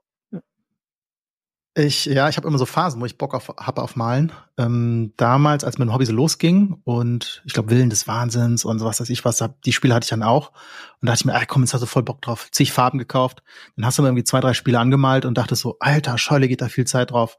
ich, 1.77 2.05
ja, 2.05 2.27
ich 2.27 2.37
habe 2.37 2.47
immer 2.47 2.57
so 2.57 2.65
Phasen, 2.65 2.99
wo 2.99 3.05
ich 3.05 3.19
Bock 3.19 3.35
auf, 3.35 3.49
habe 3.59 3.83
auf 3.83 3.95
Malen. 3.95 4.31
Ähm, 4.57 5.13
damals, 5.15 5.63
als 5.63 5.77
mein 5.77 5.93
Hobby 5.93 6.05
so 6.05 6.11
losging 6.13 6.81
und 6.83 7.43
ich 7.45 7.53
glaube 7.53 7.69
Willen 7.69 7.91
des 7.91 8.07
Wahnsinns 8.07 8.65
und 8.65 8.79
sowas, 8.79 8.99
weiß 8.99 9.11
ich 9.11 9.23
was, 9.23 9.43
die 9.63 9.73
Spiele 9.73 9.93
hatte 9.93 10.05
ich 10.05 10.09
dann 10.09 10.23
auch. 10.23 10.49
Und 10.49 11.07
da 11.07 11.11
dachte 11.11 11.21
ich 11.21 11.25
mir, 11.25 11.39
ey, 11.39 11.45
komm, 11.45 11.61
jetzt 11.61 11.75
hast 11.75 11.81
du 11.81 11.85
voll 11.85 12.01
Bock 12.01 12.21
drauf. 12.23 12.49
Zig 12.51 12.71
Farben 12.71 12.97
gekauft. 12.97 13.43
Dann 13.75 13.85
hast 13.85 13.99
du 13.99 14.01
mir 14.01 14.07
irgendwie 14.07 14.23
zwei, 14.23 14.39
drei 14.39 14.55
Spiele 14.55 14.79
angemalt 14.79 15.25
und 15.25 15.37
dachte 15.37 15.55
so, 15.55 15.77
alter, 15.79 16.17
Scheule 16.17 16.47
geht 16.47 16.61
da 16.61 16.67
viel 16.67 16.85
Zeit 16.85 17.11
drauf. 17.11 17.37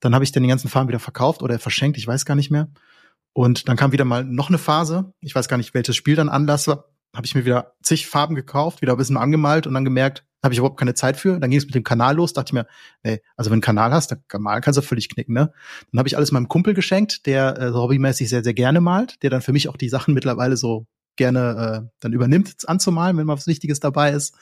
Dann 0.00 0.14
habe 0.14 0.24
ich 0.24 0.32
dann 0.32 0.42
die 0.42 0.48
ganzen 0.48 0.70
Farben 0.70 0.88
wieder 0.88 0.98
verkauft 0.98 1.42
oder 1.42 1.58
verschenkt, 1.58 1.98
ich 1.98 2.06
weiß 2.06 2.24
gar 2.24 2.36
nicht 2.36 2.50
mehr. 2.50 2.68
Und 3.34 3.68
dann 3.68 3.76
kam 3.76 3.92
wieder 3.92 4.06
mal 4.06 4.24
noch 4.24 4.48
eine 4.48 4.58
Phase. 4.58 5.12
Ich 5.20 5.34
weiß 5.34 5.46
gar 5.46 5.58
nicht, 5.58 5.74
welches 5.74 5.96
Spiel 5.96 6.16
dann 6.16 6.30
Anlass 6.30 6.68
war. 6.68 6.88
Habe 7.14 7.26
ich 7.26 7.34
mir 7.34 7.44
wieder 7.44 7.74
zig 7.82 8.06
Farben 8.06 8.34
gekauft, 8.34 8.80
wieder 8.80 8.92
ein 8.92 8.98
bisschen 8.98 9.18
angemalt 9.18 9.66
und 9.66 9.74
dann 9.74 9.84
gemerkt, 9.84 10.24
habe 10.44 10.54
ich 10.54 10.58
überhaupt 10.58 10.78
keine 10.78 10.94
Zeit 10.94 11.16
für. 11.16 11.40
Dann 11.40 11.50
ging 11.50 11.58
es 11.58 11.64
mit 11.64 11.74
dem 11.74 11.82
Kanal 11.82 12.16
los, 12.16 12.34
dachte 12.34 12.50
ich 12.50 12.52
mir, 12.52 12.66
nee, 13.02 13.20
also 13.36 13.50
wenn 13.50 13.60
du 13.60 13.66
einen 13.66 13.76
Kanal 13.76 13.92
hast, 13.92 14.12
dann 14.12 14.22
Kanal 14.28 14.60
kannst 14.60 14.78
du 14.78 14.82
völlig 14.82 15.08
knicken, 15.08 15.34
ne? 15.34 15.52
Dann 15.90 15.98
habe 15.98 16.06
ich 16.06 16.16
alles 16.16 16.30
meinem 16.32 16.48
Kumpel 16.48 16.74
geschenkt, 16.74 17.26
der 17.26 17.58
äh, 17.58 17.72
hobbymäßig 17.72 18.28
sehr, 18.28 18.44
sehr 18.44 18.54
gerne 18.54 18.80
malt, 18.80 19.22
der 19.22 19.30
dann 19.30 19.42
für 19.42 19.52
mich 19.52 19.68
auch 19.68 19.76
die 19.76 19.88
Sachen 19.88 20.14
mittlerweile 20.14 20.56
so 20.56 20.86
gerne 21.16 21.86
äh, 21.86 21.90
dann 22.00 22.12
übernimmt, 22.12 22.68
anzumalen, 22.68 23.16
wenn 23.16 23.26
mal 23.26 23.36
was 23.36 23.46
Wichtiges 23.46 23.80
dabei 23.80 24.12
ist. 24.12 24.36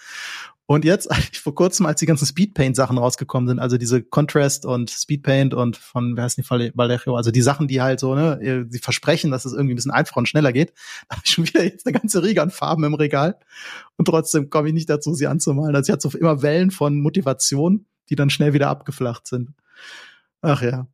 Und 0.66 0.84
jetzt, 0.84 1.08
vor 1.36 1.54
kurzem, 1.54 1.86
als 1.86 2.00
die 2.00 2.06
ganzen 2.06 2.26
Speedpaint-Sachen 2.26 2.98
rausgekommen 2.98 3.48
sind, 3.48 3.58
also 3.58 3.76
diese 3.76 4.02
Contrast 4.02 4.64
und 4.64 4.90
Speedpaint 4.90 5.54
und 5.54 5.76
von, 5.76 6.16
wer 6.16 6.24
heißt 6.24 6.38
die 6.38 6.48
Vallejo, 6.48 7.16
also 7.16 7.30
die 7.30 7.42
Sachen, 7.42 7.68
die 7.68 7.82
halt 7.82 8.00
so, 8.00 8.14
ne, 8.14 8.66
sie 8.68 8.78
versprechen, 8.78 9.30
dass 9.30 9.44
es 9.44 9.52
irgendwie 9.52 9.74
ein 9.74 9.76
bisschen 9.76 9.90
einfacher 9.90 10.18
und 10.18 10.28
schneller 10.28 10.52
geht, 10.52 10.72
da 11.08 11.16
habe 11.16 11.22
ich 11.24 11.32
schon 11.32 11.46
wieder 11.46 11.64
jetzt 11.64 11.86
eine 11.86 11.98
ganze 11.98 12.22
Riege 12.22 12.42
an 12.42 12.50
Farben 12.50 12.84
im 12.84 12.94
Regal. 12.94 13.38
Und 13.96 14.06
trotzdem 14.06 14.50
komme 14.50 14.68
ich 14.68 14.74
nicht 14.74 14.88
dazu, 14.88 15.14
sie 15.14 15.26
anzumalen. 15.26 15.74
Also 15.74 15.86
sie 15.86 15.92
hat 15.92 16.02
so 16.02 16.10
immer 16.16 16.42
Wellen 16.42 16.70
von 16.70 17.00
Motivation, 17.00 17.86
die 18.08 18.16
dann 18.16 18.30
schnell 18.30 18.52
wieder 18.52 18.68
abgeflacht 18.68 19.26
sind. 19.26 19.50
Ach 20.40 20.62
ja. 20.62 20.88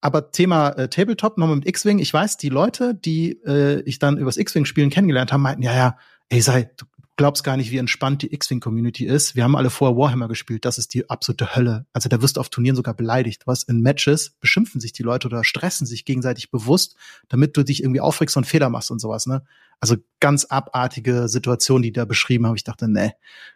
Aber 0.00 0.30
Thema 0.30 0.70
äh, 0.70 0.88
Tabletop 0.88 1.38
nochmal 1.38 1.56
mit 1.56 1.66
X-Wing. 1.66 1.98
Ich 1.98 2.12
weiß, 2.12 2.36
die 2.36 2.48
Leute, 2.48 2.94
die 2.94 3.32
äh, 3.44 3.80
ich 3.82 3.98
dann 3.98 4.18
übers 4.18 4.36
X-Wing-Spielen 4.36 4.90
kennengelernt 4.90 5.32
habe, 5.32 5.42
meinten, 5.42 5.62
ja, 5.62 5.74
ja, 5.74 5.98
ey, 6.28 6.40
sei, 6.40 6.70
du 6.76 6.84
glaubst 7.16 7.44
gar 7.44 7.56
nicht, 7.56 7.70
wie 7.70 7.78
entspannt 7.78 8.22
die 8.22 8.32
X-Wing-Community 8.32 9.06
ist. 9.06 9.36
Wir 9.36 9.44
haben 9.44 9.56
alle 9.56 9.70
vorher 9.70 9.96
Warhammer 9.96 10.28
gespielt. 10.28 10.64
Das 10.64 10.76
ist 10.76 10.92
die 10.92 11.08
absolute 11.08 11.56
Hölle. 11.56 11.86
Also 11.92 12.08
da 12.08 12.20
wirst 12.20 12.36
du 12.36 12.40
auf 12.40 12.50
Turnieren 12.50 12.76
sogar 12.76 12.94
beleidigt. 12.94 13.46
Was 13.46 13.62
in 13.62 13.80
Matches 13.80 14.36
beschimpfen 14.40 14.80
sich 14.80 14.92
die 14.92 15.02
Leute 15.02 15.28
oder 15.28 15.42
stressen 15.42 15.86
sich 15.86 16.04
gegenseitig 16.04 16.50
bewusst, 16.50 16.96
damit 17.28 17.56
du 17.56 17.62
dich 17.62 17.82
irgendwie 17.82 18.00
aufregst 18.00 18.36
und 18.36 18.46
Fehler 18.46 18.68
machst 18.68 18.90
und 18.90 19.00
sowas. 19.00 19.26
Ne? 19.26 19.42
Also 19.80 19.96
ganz 20.20 20.44
abartige 20.44 21.28
Situation, 21.28 21.82
die 21.82 21.92
da 21.92 22.04
beschrieben 22.04 22.46
habe. 22.46 22.56
Ich 22.56 22.64
dachte, 22.64 22.86
nee, 22.86 23.12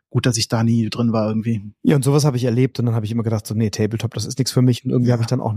gut, 0.08 0.24
dass 0.24 0.38
ich 0.38 0.48
da 0.48 0.64
nie 0.64 0.88
drin 0.88 1.12
war 1.12 1.28
irgendwie. 1.28 1.62
Ja, 1.82 1.96
und 1.96 2.04
sowas 2.04 2.24
habe 2.24 2.38
ich 2.38 2.44
erlebt 2.44 2.78
und 2.78 2.86
dann 2.86 2.94
habe 2.94 3.04
ich 3.04 3.12
immer 3.12 3.22
gedacht, 3.22 3.46
so 3.46 3.54
nee, 3.54 3.70
Tabletop, 3.70 4.14
das 4.14 4.24
ist 4.24 4.38
nichts 4.38 4.52
für 4.52 4.62
mich. 4.62 4.84
Und 4.84 4.90
irgendwie 4.90 5.10
ja. 5.10 5.12
habe 5.12 5.22
ich 5.22 5.28
dann 5.28 5.40
auch 5.40 5.54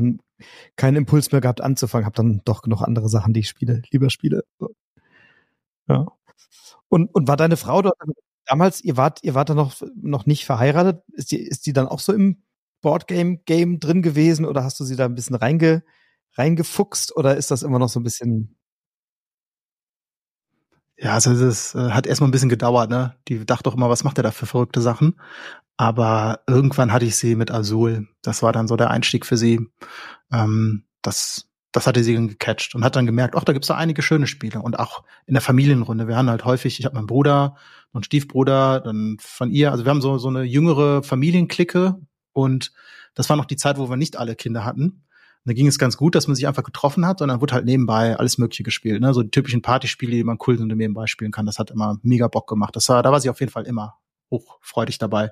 keinen 0.75 0.97
Impuls 0.97 1.31
mehr 1.31 1.41
gehabt 1.41 1.61
anzufangen. 1.61 2.05
Habe 2.05 2.15
dann 2.17 2.41
doch 2.43 2.65
noch 2.67 2.81
andere 2.81 3.07
Sachen, 3.07 3.33
die 3.33 3.41
ich 3.41 3.49
spiele, 3.49 3.81
lieber 3.91 4.09
spiele. 4.09 4.43
Ja. 5.87 6.07
Und, 6.93 7.07
und 7.15 7.27
war 7.27 7.37
deine 7.37 7.57
Frau 7.57 7.81
dort 7.81 7.97
damals, 8.45 8.83
ihr 8.83 8.97
wart, 8.97 9.23
ihr 9.23 9.33
wart 9.33 9.49
da 9.49 9.55
noch, 9.55 9.81
noch 9.95 10.27
nicht 10.27 10.45
verheiratet? 10.45 11.01
Ist 11.13 11.31
die, 11.31 11.39
ist 11.39 11.65
die 11.65 11.73
dann 11.73 11.87
auch 11.87 11.99
so 11.99 12.13
im 12.13 12.43
Boardgame-Game 12.81 13.79
drin 13.79 14.03
gewesen 14.03 14.45
oder 14.45 14.63
hast 14.63 14.79
du 14.79 14.83
sie 14.83 14.95
da 14.95 15.05
ein 15.05 15.15
bisschen 15.15 15.35
reinge, 15.35 15.83
reingefuchst 16.35 17.17
oder 17.17 17.35
ist 17.35 17.49
das 17.49 17.63
immer 17.63 17.79
noch 17.79 17.89
so 17.89 17.99
ein 17.99 18.03
bisschen 18.03 18.57
ja, 20.97 21.15
also 21.15 21.33
das 21.33 21.73
äh, 21.73 21.89
hat 21.89 22.05
erstmal 22.05 22.27
ein 22.27 22.31
bisschen 22.31 22.49
gedauert, 22.49 22.91
ne? 22.91 23.15
Die 23.27 23.43
dachte 23.43 23.63
doch 23.63 23.75
immer, 23.75 23.89
was 23.89 24.03
macht 24.03 24.19
er 24.19 24.23
da 24.23 24.31
für 24.31 24.45
verrückte 24.45 24.79
Sachen? 24.79 25.19
Aber 25.77 26.41
irgendwann 26.47 26.93
hatte 26.93 27.05
ich 27.05 27.15
sie 27.15 27.35
mit 27.35 27.49
Azul. 27.49 28.07
Das 28.21 28.43
war 28.43 28.53
dann 28.53 28.67
so 28.67 28.75
der 28.77 28.91
Einstieg 28.91 29.25
für 29.25 29.35
sie. 29.35 29.67
Ähm, 30.31 30.85
das 31.01 31.49
das 31.73 31.87
hatte 31.87 32.03
sie 32.03 32.13
dann 32.13 32.29
gecatcht 32.29 32.75
und 32.75 32.85
hat 32.85 32.95
dann 32.95 33.05
gemerkt, 33.05 33.35
ach, 33.35 33.43
da 33.43 33.51
gibt's 33.51 33.67
da 33.67 33.75
einige 33.75 34.01
schöne 34.01 34.27
Spiele 34.27 34.61
und 34.61 34.79
auch 34.79 35.03
in 35.25 35.33
der 35.33 35.41
Familienrunde. 35.41 36.07
Wir 36.07 36.15
haben 36.15 36.29
halt 36.29 36.45
häufig, 36.45 36.79
ich 36.79 36.85
habe 36.85 36.95
meinen 36.95 37.07
Bruder, 37.07 37.55
und 37.91 38.07
Stiefbruder, 38.07 38.79
dann 38.79 39.17
von 39.19 39.51
ihr, 39.51 39.71
also 39.71 39.85
wir 39.85 39.91
haben 39.91 40.01
so 40.01 40.17
so 40.17 40.27
eine 40.27 40.41
jüngere 40.41 41.03
Familienklicke 41.03 41.99
und 42.31 42.71
das 43.13 43.29
war 43.29 43.37
noch 43.37 43.45
die 43.45 43.55
Zeit, 43.55 43.77
wo 43.77 43.87
wir 43.87 43.97
nicht 43.97 44.17
alle 44.17 44.35
Kinder 44.35 44.65
hatten 44.65 45.03
da 45.45 45.53
ging 45.53 45.67
es 45.67 45.77
ganz 45.77 45.97
gut, 45.97 46.15
dass 46.15 46.27
man 46.27 46.35
sich 46.35 46.47
einfach 46.47 46.63
getroffen 46.63 47.05
hat 47.05 47.21
und 47.21 47.27
dann 47.27 47.41
wurde 47.41 47.53
halt 47.53 47.65
nebenbei 47.65 48.17
alles 48.17 48.37
Mögliche 48.37 48.63
gespielt. 48.63 49.01
Ne? 49.01 49.13
So 49.13 49.23
die 49.23 49.31
typischen 49.31 49.61
Partyspiele, 49.61 50.13
die 50.13 50.23
man 50.23 50.37
cool 50.47 50.57
und 50.57 50.67
nebenbei 50.67 51.07
spielen 51.07 51.31
kann. 51.31 51.45
Das 51.45 51.59
hat 51.59 51.71
immer 51.71 51.99
mega 52.01 52.27
Bock 52.27 52.47
gemacht. 52.47 52.75
Das 52.75 52.87
war, 52.89 53.03
da 53.03 53.11
war 53.11 53.19
sie 53.19 53.29
auf 53.29 53.39
jeden 53.39 53.51
Fall 53.51 53.65
immer 53.65 53.97
hochfreudig 54.31 54.99
dabei. 54.99 55.31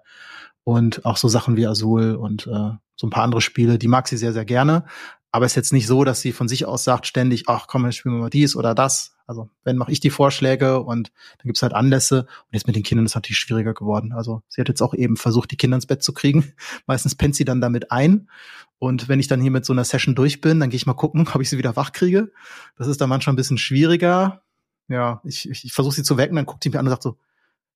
Und 0.63 1.05
auch 1.05 1.17
so 1.17 1.27
Sachen 1.27 1.55
wie 1.55 1.65
Azul 1.65 2.15
und 2.15 2.45
äh, 2.45 2.71
so 2.95 3.07
ein 3.07 3.09
paar 3.09 3.23
andere 3.23 3.41
Spiele, 3.41 3.79
die 3.79 3.87
mag 3.87 4.07
sie 4.07 4.17
sehr, 4.17 4.33
sehr 4.33 4.45
gerne. 4.45 4.85
Aber 5.31 5.45
es 5.45 5.53
ist 5.53 5.57
jetzt 5.57 5.73
nicht 5.73 5.87
so, 5.87 6.03
dass 6.03 6.21
sie 6.21 6.33
von 6.33 6.47
sich 6.47 6.65
aus 6.65 6.83
sagt 6.83 7.07
ständig, 7.07 7.47
ach 7.47 7.67
komm, 7.67 7.85
jetzt 7.85 7.95
spielen 7.95 8.15
wir 8.15 8.21
mal 8.21 8.29
dies 8.29 8.55
oder 8.55 8.75
das. 8.75 9.15
Also 9.25 9.49
wenn 9.63 9.77
mache 9.77 9.91
ich 9.91 10.01
die 10.01 10.09
Vorschläge 10.09 10.81
und 10.81 11.11
dann 11.37 11.45
gibt's 11.45 11.63
halt 11.63 11.73
Anlässe. 11.73 12.21
Und 12.21 12.53
jetzt 12.53 12.67
mit 12.67 12.75
den 12.75 12.83
Kindern 12.83 13.05
ist 13.05 13.15
natürlich 13.15 13.39
schwieriger 13.39 13.73
geworden. 13.73 14.11
Also 14.11 14.43
sie 14.49 14.59
hat 14.59 14.67
jetzt 14.67 14.81
auch 14.81 14.93
eben 14.93 15.15
versucht, 15.15 15.51
die 15.51 15.55
Kinder 15.55 15.75
ins 15.75 15.85
Bett 15.85 16.03
zu 16.03 16.13
kriegen. 16.13 16.53
Meistens 16.85 17.15
pennt 17.15 17.35
sie 17.35 17.45
dann 17.45 17.61
damit 17.61 17.91
ein. 17.91 18.29
Und 18.77 19.07
wenn 19.07 19.21
ich 19.21 19.29
dann 19.29 19.39
hier 19.39 19.51
mit 19.51 19.63
so 19.63 19.71
einer 19.71 19.85
Session 19.85 20.15
durch 20.15 20.41
bin, 20.41 20.59
dann 20.59 20.69
gehe 20.69 20.75
ich 20.75 20.85
mal 20.85 20.93
gucken, 20.95 21.27
ob 21.33 21.41
ich 21.41 21.49
sie 21.49 21.57
wieder 21.57 21.77
wach 21.77 21.93
kriege. 21.93 22.31
Das 22.77 22.87
ist 22.87 22.99
dann 22.99 23.09
manchmal 23.09 23.33
ein 23.33 23.37
bisschen 23.37 23.57
schwieriger. 23.57 24.41
Ja, 24.89 25.21
ich, 25.23 25.49
ich, 25.49 25.63
ich 25.63 25.71
versuche 25.71 25.95
sie 25.95 26.03
zu 26.03 26.17
wecken, 26.17 26.35
dann 26.35 26.45
guckt 26.45 26.63
sie 26.63 26.69
mir 26.69 26.79
an 26.79 26.85
und 26.85 26.89
sagt 26.89 27.03
so, 27.03 27.17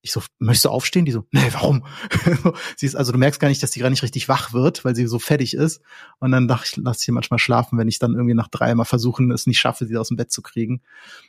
ich 0.06 0.12
so, 0.12 0.22
möchtest 0.38 0.65
du 0.65 0.70
aufstehen? 0.70 1.06
Die 1.06 1.12
so, 1.12 1.26
nee, 1.32 1.50
warum? 1.52 1.84
sie 2.78 2.86
ist 2.86 2.96
also, 2.96 3.12
du 3.12 3.18
merkst 3.18 3.39
gar 3.39 3.48
nicht, 3.48 3.62
dass 3.63 3.72
sie 3.72 3.80
gar 3.80 3.89
nicht 3.89 4.04
richtig 4.04 4.30
wach 4.30 4.54
wird, 4.54 4.86
weil 4.86 4.96
sie 4.96 5.08
so 5.08 5.18
fertig 5.18 5.56
ist. 5.56 5.82
Und 6.20 6.32
dann 6.32 6.48
dachte 6.48 6.68
ich, 6.68 6.78
lass 6.78 7.00
sie 7.00 7.12
manchmal 7.12 7.39
schlafen, 7.39 7.80
wenn 7.80 7.88
ich 7.88 7.98
dann 7.98 8.13
irgendwie 8.13 8.36
nach 8.36 8.48
dreimal 8.48 8.86
versuchen, 8.86 9.32
es 9.32 9.48
nicht 9.48 9.60
schaffe, 9.60 9.88
sie 9.88 9.98
aus 9.98 10.10
dem 10.10 10.18
Bett 10.18 10.32
zu 10.32 10.44
kriegen. 10.44 10.82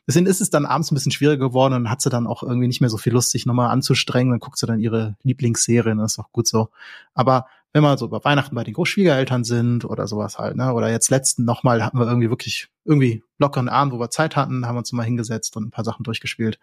Deswegen 0.06 0.26
ist 0.26 0.42
es 0.42 0.50
dann 0.50 0.66
abends 0.66 0.92
ein 0.92 0.94
bisschen 0.94 1.12
schwieriger 1.12 1.48
geworden 1.48 1.74
und 1.74 1.90
hat 1.90 2.02
sie 2.02 2.10
dann 2.10 2.26
auch 2.26 2.42
irgendwie 2.42 2.66
nicht 2.66 2.82
mehr 2.82 2.90
so 2.90 2.98
viel 2.98 3.14
Lust, 3.14 3.30
sich 3.30 3.46
nochmal 3.46 3.70
anzustrengen. 3.70 4.30
Dann 4.30 4.40
guckt 4.40 4.58
sie 4.58 4.66
dann 4.66 4.78
ihre 4.78 5.16
Lieblingsserien, 5.22 5.98
das 5.98 6.12
ist 6.12 6.18
auch 6.18 6.30
gut 6.32 6.46
so. 6.46 6.68
Aber 7.14 7.46
wenn 7.76 7.82
wir 7.82 7.98
so 7.98 8.06
über 8.06 8.24
Weihnachten 8.24 8.54
bei 8.54 8.64
den 8.64 8.72
Großschwiegereltern 8.72 9.44
sind 9.44 9.84
oder 9.84 10.06
sowas 10.06 10.38
halt, 10.38 10.56
ne? 10.56 10.72
Oder 10.72 10.90
jetzt 10.90 11.10
letzten 11.10 11.44
nochmal 11.44 11.84
hatten 11.84 11.98
wir 11.98 12.06
irgendwie 12.06 12.30
wirklich 12.30 12.68
irgendwie 12.86 13.22
lockeren 13.36 13.68
Abend, 13.68 13.92
wo 13.92 14.00
wir 14.00 14.08
Zeit 14.08 14.34
hatten, 14.34 14.64
haben 14.64 14.76
wir 14.76 14.78
uns 14.78 14.92
mal 14.92 15.02
hingesetzt 15.02 15.54
und 15.58 15.64
ein 15.64 15.70
paar 15.70 15.84
Sachen 15.84 16.02
durchgespielt. 16.02 16.58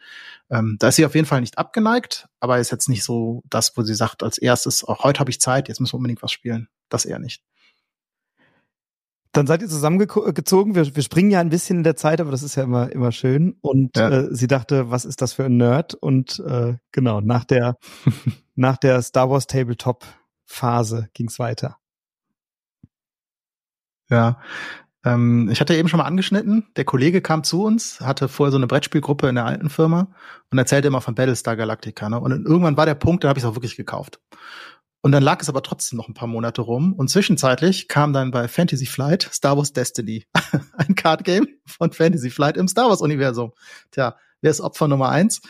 Ähm, 0.50 0.78
da 0.80 0.88
ist 0.88 0.96
sie 0.96 1.06
auf 1.06 1.14
jeden 1.14 1.28
Fall 1.28 1.42
nicht 1.42 1.60
abgeneigt, 1.60 2.28
aber 2.40 2.58
ist 2.58 2.72
jetzt 2.72 2.90
nicht 2.90 3.04
so 3.04 3.44
das, 3.48 3.78
wo 3.78 3.84
sie 3.84 3.94
sagt, 3.94 4.24
als 4.24 4.40
erstes, 4.40 4.84
auch 4.84 5.04
heute 5.04 5.20
habe 5.20 5.30
ich 5.30 5.40
Zeit, 5.40 5.68
jetzt 5.68 5.80
müssen 5.80 5.94
wir 5.94 5.98
unbedingt 5.98 6.24
was 6.24 6.32
spielen. 6.32 6.68
Das 6.90 7.06
eher 7.06 7.20
nicht. 7.20 7.44
Dann 9.34 9.46
seid 9.46 9.62
ihr 9.62 9.68
zusammengezogen. 9.68 10.74
Wir, 10.74 10.96
wir 10.96 11.04
springen 11.04 11.30
ja 11.30 11.42
ein 11.42 11.50
bisschen 11.50 11.78
in 11.78 11.84
der 11.84 11.96
Zeit, 11.96 12.22
aber 12.22 12.32
das 12.32 12.42
ist 12.42 12.56
ja 12.56 12.64
immer, 12.64 12.92
immer 12.92 13.12
schön. 13.12 13.56
Und 13.62 13.98
ja. 13.98 14.10
äh, 14.10 14.28
sie 14.32 14.48
dachte, 14.48 14.90
was 14.90 15.06
ist 15.06 15.22
das 15.22 15.34
für 15.34 15.46
ein 15.46 15.58
Nerd? 15.58 15.94
Und 15.94 16.40
äh, 16.40 16.74
genau, 16.92 17.22
nach 17.22 17.44
der, 17.44 17.78
nach 18.56 18.78
der 18.78 19.00
Star 19.04 19.30
Wars 19.30 19.46
Tabletop 19.46 20.06
Phase 20.46 21.10
ging's 21.14 21.40
weiter. 21.40 21.78
Ja, 24.10 24.40
ähm, 25.06 25.50
ich 25.52 25.60
hatte 25.60 25.76
eben 25.76 25.90
schon 25.90 25.98
mal 25.98 26.06
angeschnitten, 26.06 26.68
der 26.76 26.86
Kollege 26.86 27.22
kam 27.22 27.44
zu 27.44 27.64
uns, 27.64 28.00
hatte 28.00 28.30
vorher 28.30 28.52
so 28.52 28.58
eine 28.58 28.68
Brettspielgruppe 28.68 29.28
in 29.28 29.36
der 29.36 29.46
alten 29.46 29.70
Firma 29.70 30.08
und 30.50 30.58
erzählte 30.58 30.88
immer 30.88 31.02
von 31.02 31.16
Battlestar 31.16 31.56
Galactica. 31.56 32.10
Ne? 32.10 32.20
Und 32.20 32.46
irgendwann 32.46 32.78
war 32.78 32.86
der 32.86 32.96
Punkt, 32.96 33.24
da 33.24 33.30
habe 33.30 33.40
ich 33.40 33.44
es 33.44 33.50
auch 33.50 33.56
wirklich 33.56 33.76
gekauft. 33.76 34.20
Und 35.02 35.12
dann 35.12 35.22
lag 35.22 35.42
es 35.42 35.50
aber 35.50 35.62
trotzdem 35.62 35.98
noch 35.98 36.08
ein 36.08 36.14
paar 36.14 36.30
Monate 36.30 36.62
rum. 36.62 36.94
Und 36.94 37.10
zwischenzeitlich 37.10 37.90
kam 37.90 38.14
dann 38.14 38.32
bei 38.32 38.48
Fantasy 38.48 38.86
Flight 38.86 39.30
Star 39.34 39.58
Wars 39.58 39.74
Destiny. 39.74 40.26
ein 40.78 40.96
Card 40.96 41.26
Game 41.26 41.48
von 41.66 41.92
Fantasy 41.92 42.30
Flight 42.30 42.56
im 42.56 42.70
Star 42.70 42.88
Wars 42.88 43.02
Universum. 43.02 43.52
Tja, 43.92 44.16
wer 44.40 44.52
ist 44.52 44.62
Opfer 44.62 44.88
Nummer 44.88 45.10
eins? 45.10 45.42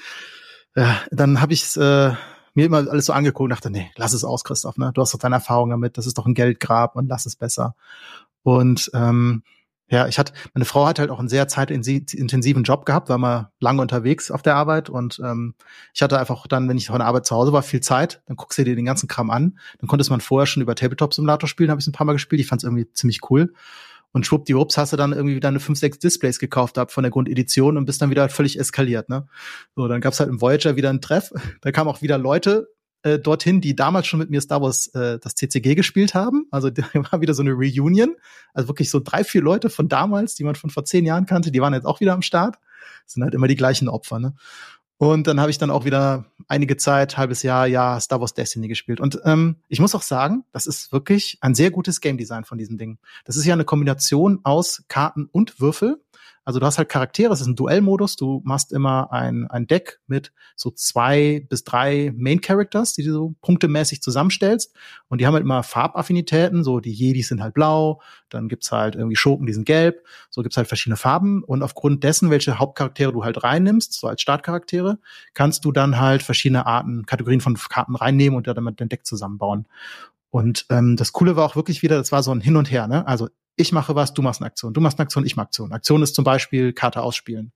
Ja, 0.76 1.00
dann 1.12 1.40
habe 1.40 1.54
ich 1.54 1.78
äh, 1.78 2.14
mir 2.54 2.66
immer 2.66 2.78
alles 2.78 3.06
so 3.06 3.14
angeguckt 3.14 3.46
und 3.46 3.50
dachte, 3.50 3.70
nee, 3.70 3.92
lass 3.96 4.14
es 4.14 4.24
aus, 4.24 4.44
Christoph, 4.44 4.78
ne? 4.78 4.92
Du 4.94 5.02
hast 5.02 5.14
doch 5.14 5.20
deine 5.20 5.36
Erfahrung 5.36 5.70
damit, 5.70 5.98
das 5.98 6.08
ist 6.08 6.18
doch 6.18 6.26
ein 6.26 6.34
Geldgrab 6.34 6.96
und 6.96 7.08
lass 7.08 7.26
es 7.26 7.36
besser. 7.36 7.76
Und 8.44 8.92
ähm, 8.94 9.44
ja, 9.90 10.08
ich 10.08 10.18
hatte, 10.18 10.34
meine 10.54 10.66
Frau 10.66 10.88
hat 10.88 10.98
halt 10.98 11.12
auch 11.12 11.20
einen 11.20 11.30
sehr 11.30 11.48
zeitintensiven 11.48 12.64
Job 12.64 12.86
gehabt, 12.86 13.10
war 13.10 13.18
mal 13.18 13.52
lange 13.60 13.82
unterwegs 13.82 14.32
auf 14.32 14.42
der 14.42 14.56
Arbeit 14.56 14.90
und 14.90 15.22
ähm, 15.24 15.56
ich 15.94 16.02
hatte 16.02 16.20
einfach 16.20 16.48
dann, 16.48 16.68
wenn 16.68 16.78
ich 16.78 16.88
von 16.88 17.00
der 17.00 17.08
Arbeit 17.08 17.26
zu 17.26 17.36
Hause 17.36 17.54
war, 17.54 17.62
viel 17.64 17.82
Zeit, 17.82 18.24
dann 18.26 18.36
guckst 18.36 18.58
du 18.58 18.64
dir 18.64 18.76
den 18.76 18.86
ganzen 18.86 19.08
Kram 19.08 19.30
an. 19.30 19.60
Dann 19.80 19.88
konntest 19.88 20.10
man 20.10 20.22
vorher 20.22 20.48
schon 20.48 20.64
über 20.64 20.74
Tabletop-Simulator 20.74 21.48
spielen, 21.48 21.70
habe 21.70 21.80
ich 21.80 21.88
ein 21.88 21.92
paar 21.92 22.06
Mal 22.06 22.14
gespielt, 22.14 22.42
ich 22.42 22.48
fand 22.48 22.62
es 22.62 22.64
irgendwie 22.64 22.92
ziemlich 22.94 23.30
cool. 23.30 23.54
Und 24.14 24.26
schwuppdiwupps 24.26 24.78
hast 24.78 24.94
du 24.94 24.98
dann 24.98 25.12
irgendwie 25.12 25.36
wieder 25.36 25.50
eine 25.50 25.60
5, 25.60 25.78
6 25.78 26.00
Displays 26.00 26.40
gekauft 26.40 26.78
ab 26.78 26.92
von 26.92 27.04
der 27.04 27.12
Grundedition 27.12 27.78
und 27.78 27.86
bist 27.86 28.02
dann 28.02 28.12
wieder 28.12 28.30
völlig 28.30 28.60
eskaliert, 28.60 29.10
ne? 29.10 29.28
So, 29.76 29.88
dann 29.88 30.02
gab's 30.02 30.20
halt 30.20 30.30
im 30.30 30.40
Voyager 30.40 30.76
wieder 30.76 30.90
einen 30.90 31.02
Treff. 31.02 31.32
Da 31.62 31.72
kamen 31.72 31.90
auch 31.90 32.02
wieder 32.02 32.18
Leute 32.18 32.68
äh, 33.04 33.20
dorthin, 33.20 33.60
die 33.60 33.76
damals 33.76 34.08
schon 34.08 34.20
mit 34.20 34.30
mir 34.30 34.42
Star 34.42 34.62
Wars 34.62 34.88
äh, 34.88 35.20
das 35.20 35.36
CCG 35.36 35.76
gespielt 35.76 36.14
haben. 36.14 36.48
Also 36.52 36.70
da 36.70 36.84
war 36.94 37.22
wieder 37.22 37.34
so 37.34 37.42
eine 37.42 37.52
Reunion. 37.52 38.16
Also 38.54 38.70
wirklich 38.70 38.90
so 38.90 39.00
drei, 39.00 39.24
vier 39.24 39.42
Leute 39.42 39.70
von 39.70 39.90
damals, 39.90 40.36
die 40.36 40.44
man 40.44 40.56
von 40.56 40.70
vor 40.70 40.86
zehn 40.86 41.06
Jahren 41.06 41.26
kannte, 41.26 41.52
die 41.52 41.62
waren 41.62 41.74
jetzt 41.74 41.86
auch 41.86 42.00
wieder 42.00 42.14
am 42.14 42.22
Start. 42.22 42.58
Das 43.06 43.14
sind 43.14 43.24
halt 43.24 43.34
immer 43.34 43.48
die 43.48 43.56
gleichen 43.56 43.90
Opfer, 43.90 44.20
ne? 44.20 44.34
Und 45.04 45.28
dann 45.28 45.42
habe 45.42 45.52
ich 45.52 45.58
dann 45.58 45.70
auch 45.70 45.84
wieder 45.84 46.24
einige 46.48 46.78
Zeit, 46.78 47.18
halbes 47.18 47.44
Jahr, 47.44 47.68
ja, 47.68 48.00
Star 48.00 48.22
Wars 48.22 48.34
Destiny 48.34 48.70
gespielt. 48.70 49.02
Und 49.02 49.20
ähm, 49.26 49.58
ich 49.68 49.82
muss 49.82 49.96
auch 49.96 50.02
sagen, 50.02 50.46
das 50.54 50.66
ist 50.66 50.94
wirklich 50.94 51.38
ein 51.42 51.56
sehr 51.56 51.72
gutes 51.72 52.00
Game 52.00 52.18
Design 52.18 52.46
von 52.46 52.58
diesem 52.58 52.78
Ding. 52.78 53.00
Das 53.26 53.36
ist 53.36 53.44
ja 53.44 53.54
eine 53.54 53.66
Kombination 53.66 54.40
aus 54.44 54.86
Karten 54.88 55.28
und 55.30 55.60
Würfel. 55.60 56.02
Also 56.46 56.60
du 56.60 56.66
hast 56.66 56.78
halt 56.78 56.90
Charaktere, 56.90 57.32
es 57.32 57.42
ist 57.42 57.48
ein 57.48 57.56
Duellmodus, 57.56 58.18
du 58.18 58.42
machst 58.44 58.74
immer 58.74 59.12
ein, 59.14 59.48
ein 59.50 59.66
Deck 59.66 60.00
mit 60.08 60.34
so 60.56 60.72
zwei 60.72 61.46
bis 61.50 61.64
drei 61.64 62.14
Main 62.18 62.42
Characters, 62.42 62.94
die 62.94 63.04
du 63.04 63.14
so 63.14 63.36
punktemäßig 63.42 64.02
zusammenstellst. 64.02 64.76
Und 65.08 65.22
die 65.22 65.26
haben 65.26 65.34
halt 65.34 65.44
immer 65.44 65.64
Farbaffinitäten, 65.64 66.64
so 66.64 66.80
die 66.80 66.92
Jedis 66.92 67.30
sind 67.30 67.42
halt 67.42 67.54
blau, 67.54 68.02
dann 68.30 68.50
gibt's 68.50 68.72
halt 68.72 68.96
irgendwie 68.96 69.16
Schurken, 69.16 69.46
die 69.46 69.54
sind 69.54 69.66
gelb, 69.66 70.06
so 70.30 70.42
gibt's 70.42 70.58
halt 70.58 70.68
verschiedene 70.68 70.98
Farben. 70.98 71.44
Und 71.44 71.64
aufgrund 71.64 72.04
dessen, 72.04 72.30
welche 72.30 72.60
Hauptcharaktere 72.60 73.14
du 73.14 73.24
halt 73.24 73.44
reinnimmst, 73.44 73.94
so 73.94 74.08
als 74.08 74.22
Startcharaktere, 74.22 75.00
kannst 75.34 75.64
du 75.64 75.72
dann 75.72 76.00
halt 76.00 76.24
verschiedene 76.24 76.66
Arten, 76.66 77.06
Kategorien 77.06 77.42
von 77.42 77.56
Karten 77.56 77.96
reinnehmen 77.96 78.36
und 78.36 78.48
dann 78.48 78.76
dein 78.76 78.90
Deck 78.90 79.06
zusammenbauen. 79.06 79.66
Und 80.30 80.66
ähm, 80.70 80.98
das 80.98 81.14
Coole 81.14 81.36
war 81.36 81.46
auch 81.46 81.56
wirklich 81.56 81.84
wieder, 81.84 81.98
das 81.98 82.12
war 82.12 82.24
so 82.24 82.32
ein 82.32 82.42
Hin 82.42 82.56
und 82.56 82.72
Her. 82.72 82.88
Ne? 82.88 83.06
Also 83.08 83.30
ich 83.56 83.72
mache 83.72 83.96
was, 83.96 84.14
du 84.14 84.22
machst 84.22 84.42
eine 84.42 84.48
Aktion, 84.48 84.74
du 84.74 84.82
machst 84.82 85.00
eine 85.00 85.06
Aktion, 85.06 85.26
ich 85.26 85.36
mache 85.36 85.48
Aktion. 85.48 85.72
Aktion 85.72 86.02
ist 86.02 86.16
zum 86.16 86.24
Beispiel 86.24 86.74
Karte 86.74 87.02
ausspielen, 87.02 87.52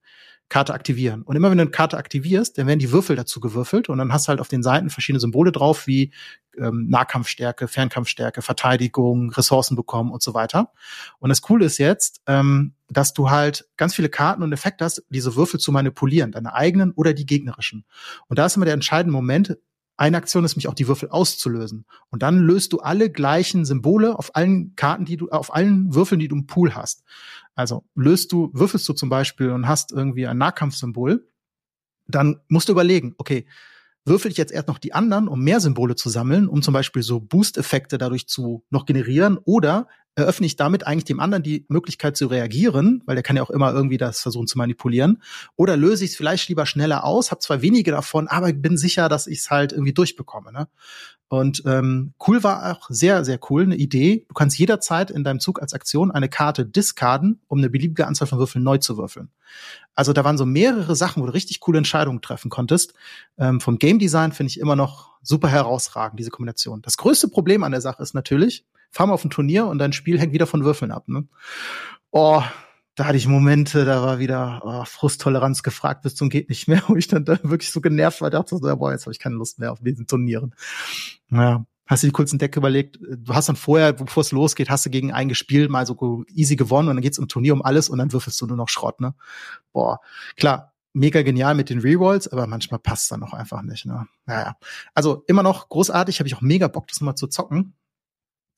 Karte 0.49 0.73
aktivieren. 0.73 1.23
Und 1.23 1.35
immer 1.35 1.49
wenn 1.49 1.57
du 1.57 1.63
eine 1.63 1.71
Karte 1.71 1.97
aktivierst, 1.97 2.57
dann 2.57 2.67
werden 2.67 2.79
die 2.79 2.91
Würfel 2.91 3.15
dazu 3.15 3.39
gewürfelt 3.39 3.89
und 3.89 3.97
dann 3.97 4.13
hast 4.13 4.27
du 4.27 4.29
halt 4.29 4.39
auf 4.39 4.47
den 4.47 4.63
Seiten 4.63 4.89
verschiedene 4.89 5.19
Symbole 5.19 5.51
drauf, 5.51 5.87
wie 5.87 6.13
ähm, 6.57 6.87
Nahkampfstärke, 6.87 7.67
Fernkampfstärke, 7.67 8.41
Verteidigung, 8.41 9.31
Ressourcen 9.31 9.75
bekommen 9.75 10.11
und 10.11 10.21
so 10.21 10.33
weiter. 10.33 10.71
Und 11.19 11.29
das 11.29 11.41
Coole 11.41 11.65
ist 11.65 11.79
jetzt, 11.79 12.21
ähm, 12.27 12.73
dass 12.89 13.13
du 13.13 13.29
halt 13.29 13.67
ganz 13.75 13.95
viele 13.95 14.09
Karten 14.09 14.43
und 14.43 14.53
Effekte 14.53 14.85
hast, 14.85 15.03
diese 15.09 15.35
Würfel 15.35 15.59
zu 15.59 15.71
manipulieren, 15.71 16.31
deine 16.31 16.53
eigenen 16.53 16.91
oder 16.91 17.13
die 17.13 17.25
gegnerischen. 17.25 17.85
Und 18.27 18.39
da 18.39 18.45
ist 18.45 18.55
immer 18.55 18.65
der 18.65 18.75
entscheidende 18.75 19.11
Moment, 19.11 19.57
eine 19.97 20.17
Aktion 20.17 20.45
ist 20.45 20.55
mich 20.55 20.67
auch 20.67 20.75
die 20.75 20.87
Würfel 20.87 21.09
auszulösen. 21.09 21.85
Und 22.09 22.21
dann 22.21 22.37
löst 22.37 22.71
du 22.71 22.79
alle 22.79 23.09
gleichen 23.09 23.65
Symbole 23.65 24.17
auf 24.17 24.35
allen 24.35 24.75
Karten, 24.75 25.05
die 25.05 25.17
du, 25.17 25.29
auf 25.29 25.53
allen 25.53 25.93
Würfeln, 25.93 26.19
die 26.19 26.27
du 26.27 26.35
im 26.35 26.45
Pool 26.45 26.75
hast. 26.75 27.03
Also 27.55 27.83
löst 27.95 28.31
du, 28.31 28.51
würfelst 28.53 28.87
du 28.87 28.93
zum 28.93 29.09
Beispiel 29.09 29.49
und 29.49 29.67
hast 29.67 29.91
irgendwie 29.91 30.27
ein 30.27 30.37
Nahkampfsymbol, 30.37 31.27
dann 32.07 32.39
musst 32.47 32.69
du 32.69 32.73
überlegen, 32.73 33.15
okay, 33.17 33.47
würfel 34.05 34.31
ich 34.31 34.37
jetzt 34.37 34.53
erst 34.53 34.67
noch 34.67 34.77
die 34.77 34.93
anderen, 34.93 35.27
um 35.27 35.43
mehr 35.43 35.59
Symbole 35.59 35.95
zu 35.95 36.09
sammeln, 36.09 36.47
um 36.47 36.61
zum 36.61 36.73
Beispiel 36.73 37.01
so 37.01 37.19
Boost-Effekte 37.19 37.97
dadurch 37.97 38.27
zu 38.27 38.63
noch 38.69 38.85
generieren, 38.85 39.37
oder 39.43 39.87
eröffne 40.17 40.47
ich 40.47 40.55
damit 40.55 40.85
eigentlich 40.85 41.05
dem 41.05 41.19
anderen 41.19 41.43
die 41.43 41.65
Möglichkeit 41.69 42.17
zu 42.17 42.25
reagieren, 42.25 43.03
weil 43.05 43.15
der 43.15 43.23
kann 43.23 43.35
ja 43.35 43.43
auch 43.43 43.51
immer 43.51 43.71
irgendwie 43.71 43.99
das 43.99 44.19
versuchen 44.19 44.47
zu 44.47 44.57
manipulieren. 44.57 45.21
Oder 45.55 45.77
löse 45.77 46.03
ich 46.03 46.11
es 46.11 46.17
vielleicht 46.17 46.49
lieber 46.49 46.65
schneller 46.65 47.03
aus, 47.03 47.29
habe 47.29 47.39
zwar 47.39 47.61
wenige 47.61 47.91
davon, 47.91 48.27
aber 48.27 48.51
bin 48.51 48.77
sicher, 48.77 49.09
dass 49.09 49.27
ich 49.27 49.39
es 49.39 49.51
halt 49.51 49.73
irgendwie 49.73 49.93
durchbekomme. 49.93 50.51
Ne? 50.51 50.67
Und 51.29 51.61
ähm, 51.67 52.13
cool 52.25 52.43
war 52.43 52.71
auch 52.71 52.87
sehr, 52.89 53.23
sehr 53.25 53.39
cool, 53.49 53.63
eine 53.63 53.75
Idee. 53.75 54.25
Du 54.27 54.33
kannst 54.33 54.57
jederzeit 54.57 55.11
in 55.11 55.23
deinem 55.23 55.39
Zug 55.39 55.61
als 55.61 55.73
Aktion 55.73 56.09
eine 56.09 56.29
Karte 56.29 56.65
discarden, 56.65 57.39
um 57.47 57.59
eine 57.59 57.69
beliebige 57.69 58.07
Anzahl 58.07 58.27
von 58.27 58.39
Würfeln 58.39 58.63
neu 58.63 58.79
zu 58.79 58.97
würfeln. 58.97 59.29
Also 59.93 60.13
da 60.13 60.23
waren 60.23 60.39
so 60.39 60.47
mehrere 60.47 60.95
Sachen, 60.95 61.21
wo 61.21 61.27
du 61.27 61.33
richtig 61.33 61.59
coole 61.59 61.77
Entscheidungen 61.77 62.21
treffen 62.21 62.49
konntest. 62.49 62.93
Ähm, 63.37 63.61
vom 63.61 63.77
Game 63.77 63.99
Design 63.99 64.31
finde 64.31 64.49
ich 64.49 64.59
immer 64.59 64.75
noch 64.75 65.11
super 65.21 65.49
herausragend, 65.49 66.19
diese 66.19 66.31
Kombination. 66.31 66.81
Das 66.81 66.97
größte 66.97 67.27
Problem 67.27 67.63
an 67.63 67.71
der 67.71 67.81
Sache 67.81 68.01
ist 68.01 68.15
natürlich, 68.15 68.65
fahr 68.89 69.07
mal 69.07 69.13
auf 69.13 69.23
ein 69.23 69.29
Turnier 69.29 69.67
und 69.67 69.79
dein 69.79 69.93
Spiel 69.93 70.19
hängt 70.19 70.33
wieder 70.33 70.47
von 70.47 70.63
Würfeln 70.63 70.91
ab. 70.91 71.07
Ne? 71.07 71.27
Oh, 72.11 72.41
da 72.97 73.05
hatte 73.05 73.17
ich 73.17 73.27
Momente, 73.27 73.85
da 73.85 74.01
war 74.01 74.17
wieder 74.17 74.61
oh, 74.63 74.83
Frusttoleranz 74.83 75.61
gefragt 75.61 76.01
bis 76.01 76.15
zum 76.15 76.29
geht 76.29 76.49
nicht 76.49 76.67
mehr, 76.67 76.81
wo 76.87 76.95
ich 76.95 77.07
dann 77.07 77.25
da 77.25 77.37
wirklich 77.43 77.71
so 77.71 77.79
genervt 77.79 78.21
war, 78.21 78.29
dachte 78.29 78.57
so, 78.57 78.75
boah, 78.75 78.91
jetzt 78.91 79.05
habe 79.05 79.11
ich 79.11 79.19
keine 79.19 79.35
Lust 79.35 79.59
mehr 79.59 79.71
auf 79.71 79.79
diesen 79.81 80.07
Turnieren. 80.07 80.55
Ja, 81.29 81.65
hast 81.85 82.03
du 82.03 82.07
die 82.07 82.13
kurzen 82.13 82.39
Deck 82.39 82.57
überlegt, 82.57 82.99
du 82.99 83.33
hast 83.33 83.49
dann 83.49 83.55
vorher, 83.55 83.93
bevor 83.93 84.21
es 84.21 84.31
losgeht, 84.31 84.69
hast 84.69 84.85
du 84.85 84.89
gegen 84.89 85.13
ein 85.13 85.29
gespielt, 85.29 85.69
mal 85.69 85.85
so 85.85 86.25
easy 86.33 86.55
gewonnen 86.55 86.89
und 86.89 86.95
dann 86.95 87.03
geht's 87.03 87.19
im 87.19 87.27
Turnier 87.27 87.53
um 87.53 87.61
alles 87.61 87.87
und 87.87 87.99
dann 87.99 88.11
würfelst 88.11 88.41
du 88.41 88.47
nur 88.47 88.57
noch 88.57 88.69
Schrott, 88.69 88.99
ne? 88.99 89.13
Boah, 89.73 89.99
klar, 90.35 90.73
mega 90.93 91.21
genial 91.21 91.53
mit 91.53 91.69
den 91.69 91.79
Rerolls, 91.79 92.27
aber 92.27 92.47
manchmal 92.47 92.79
passt 92.79 93.11
dann 93.11 93.19
noch 93.19 93.33
einfach 93.33 93.61
nicht, 93.61 93.85
ne? 93.85 94.07
Naja, 94.25 94.57
also 94.95 95.23
immer 95.27 95.43
noch 95.43 95.69
großartig, 95.69 96.19
habe 96.19 96.27
ich 96.27 96.35
auch 96.35 96.41
mega 96.41 96.67
Bock, 96.67 96.87
das 96.87 96.99
mal 97.01 97.15
zu 97.15 97.27
zocken. 97.27 97.75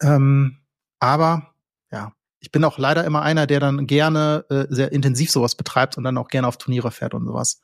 Ähm, 0.01 0.57
aber 0.99 1.53
ja, 1.91 2.13
Ich 2.41 2.51
bin 2.51 2.63
auch 2.63 2.77
leider 2.77 3.03
immer 3.03 3.21
einer, 3.21 3.47
der 3.47 3.59
dann 3.59 3.85
gerne 3.87 4.45
äh, 4.49 4.65
sehr 4.69 4.91
intensiv 4.91 5.31
sowas 5.31 5.55
betreibt 5.55 5.97
und 5.97 6.03
dann 6.03 6.17
auch 6.17 6.29
gerne 6.29 6.47
auf 6.47 6.57
Turniere 6.57 6.91
fährt 6.91 7.13
und 7.13 7.25
sowas. 7.25 7.61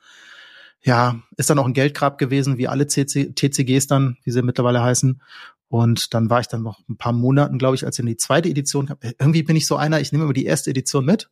Ja, 0.81 1.21
ist 1.37 1.49
dann 1.49 1.59
auch 1.59 1.65
ein 1.65 1.73
Geldgrab 1.73 2.17
gewesen, 2.17 2.57
wie 2.57 2.67
alle 2.67 2.85
CC, 2.87 3.33
TCGs 3.33 3.87
dann, 3.87 4.17
wie 4.23 4.31
sie 4.31 4.41
mittlerweile 4.43 4.83
heißen. 4.83 5.21
Und 5.67 6.13
dann 6.13 6.29
war 6.29 6.41
ich 6.41 6.47
dann 6.47 6.61
noch 6.61 6.79
ein 6.87 6.97
paar 6.97 7.13
Monaten, 7.13 7.57
glaube 7.57 7.75
ich, 7.75 7.85
als 7.85 7.97
in 7.97 8.05
die 8.05 8.17
zweite 8.17 8.49
Edition 8.49 8.85
kam. 8.85 8.97
Irgendwie 9.01 9.43
bin 9.43 9.55
ich 9.55 9.65
so 9.65 9.77
einer, 9.77 9.99
ich 9.99 10.11
nehme 10.11 10.25
immer 10.25 10.33
die 10.33 10.45
erste 10.45 10.69
Edition 10.69 11.05
mit, 11.05 11.29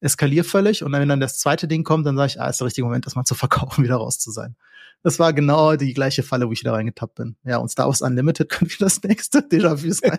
eskaliere 0.00 0.44
völlig 0.44 0.82
und 0.82 0.92
dann, 0.92 1.02
wenn 1.02 1.08
dann 1.08 1.20
das 1.20 1.38
zweite 1.38 1.68
Ding 1.68 1.84
kommt, 1.84 2.06
dann 2.06 2.16
sage 2.16 2.28
ich, 2.28 2.40
ah, 2.40 2.48
ist 2.48 2.60
der 2.60 2.66
richtige 2.66 2.86
Moment, 2.86 3.06
das 3.06 3.14
mal 3.14 3.24
zu 3.24 3.34
verkaufen, 3.34 3.84
wieder 3.84 3.96
raus 3.96 4.18
zu 4.18 4.30
sein. 4.30 4.56
Das 5.04 5.18
war 5.18 5.34
genau 5.34 5.76
die 5.76 5.92
gleiche 5.92 6.22
Falle, 6.22 6.48
wo 6.48 6.52
ich 6.52 6.60
wieder 6.60 6.72
reingetappt 6.72 7.14
bin. 7.14 7.36
Ja, 7.44 7.58
und 7.58 7.68
Star 7.68 7.86
Wars 7.86 8.00
Unlimited 8.00 8.48
könnte 8.48 8.76
das 8.80 9.02
nächste 9.02 9.40
Déjà-vu 9.40 9.92
sein. 9.92 10.18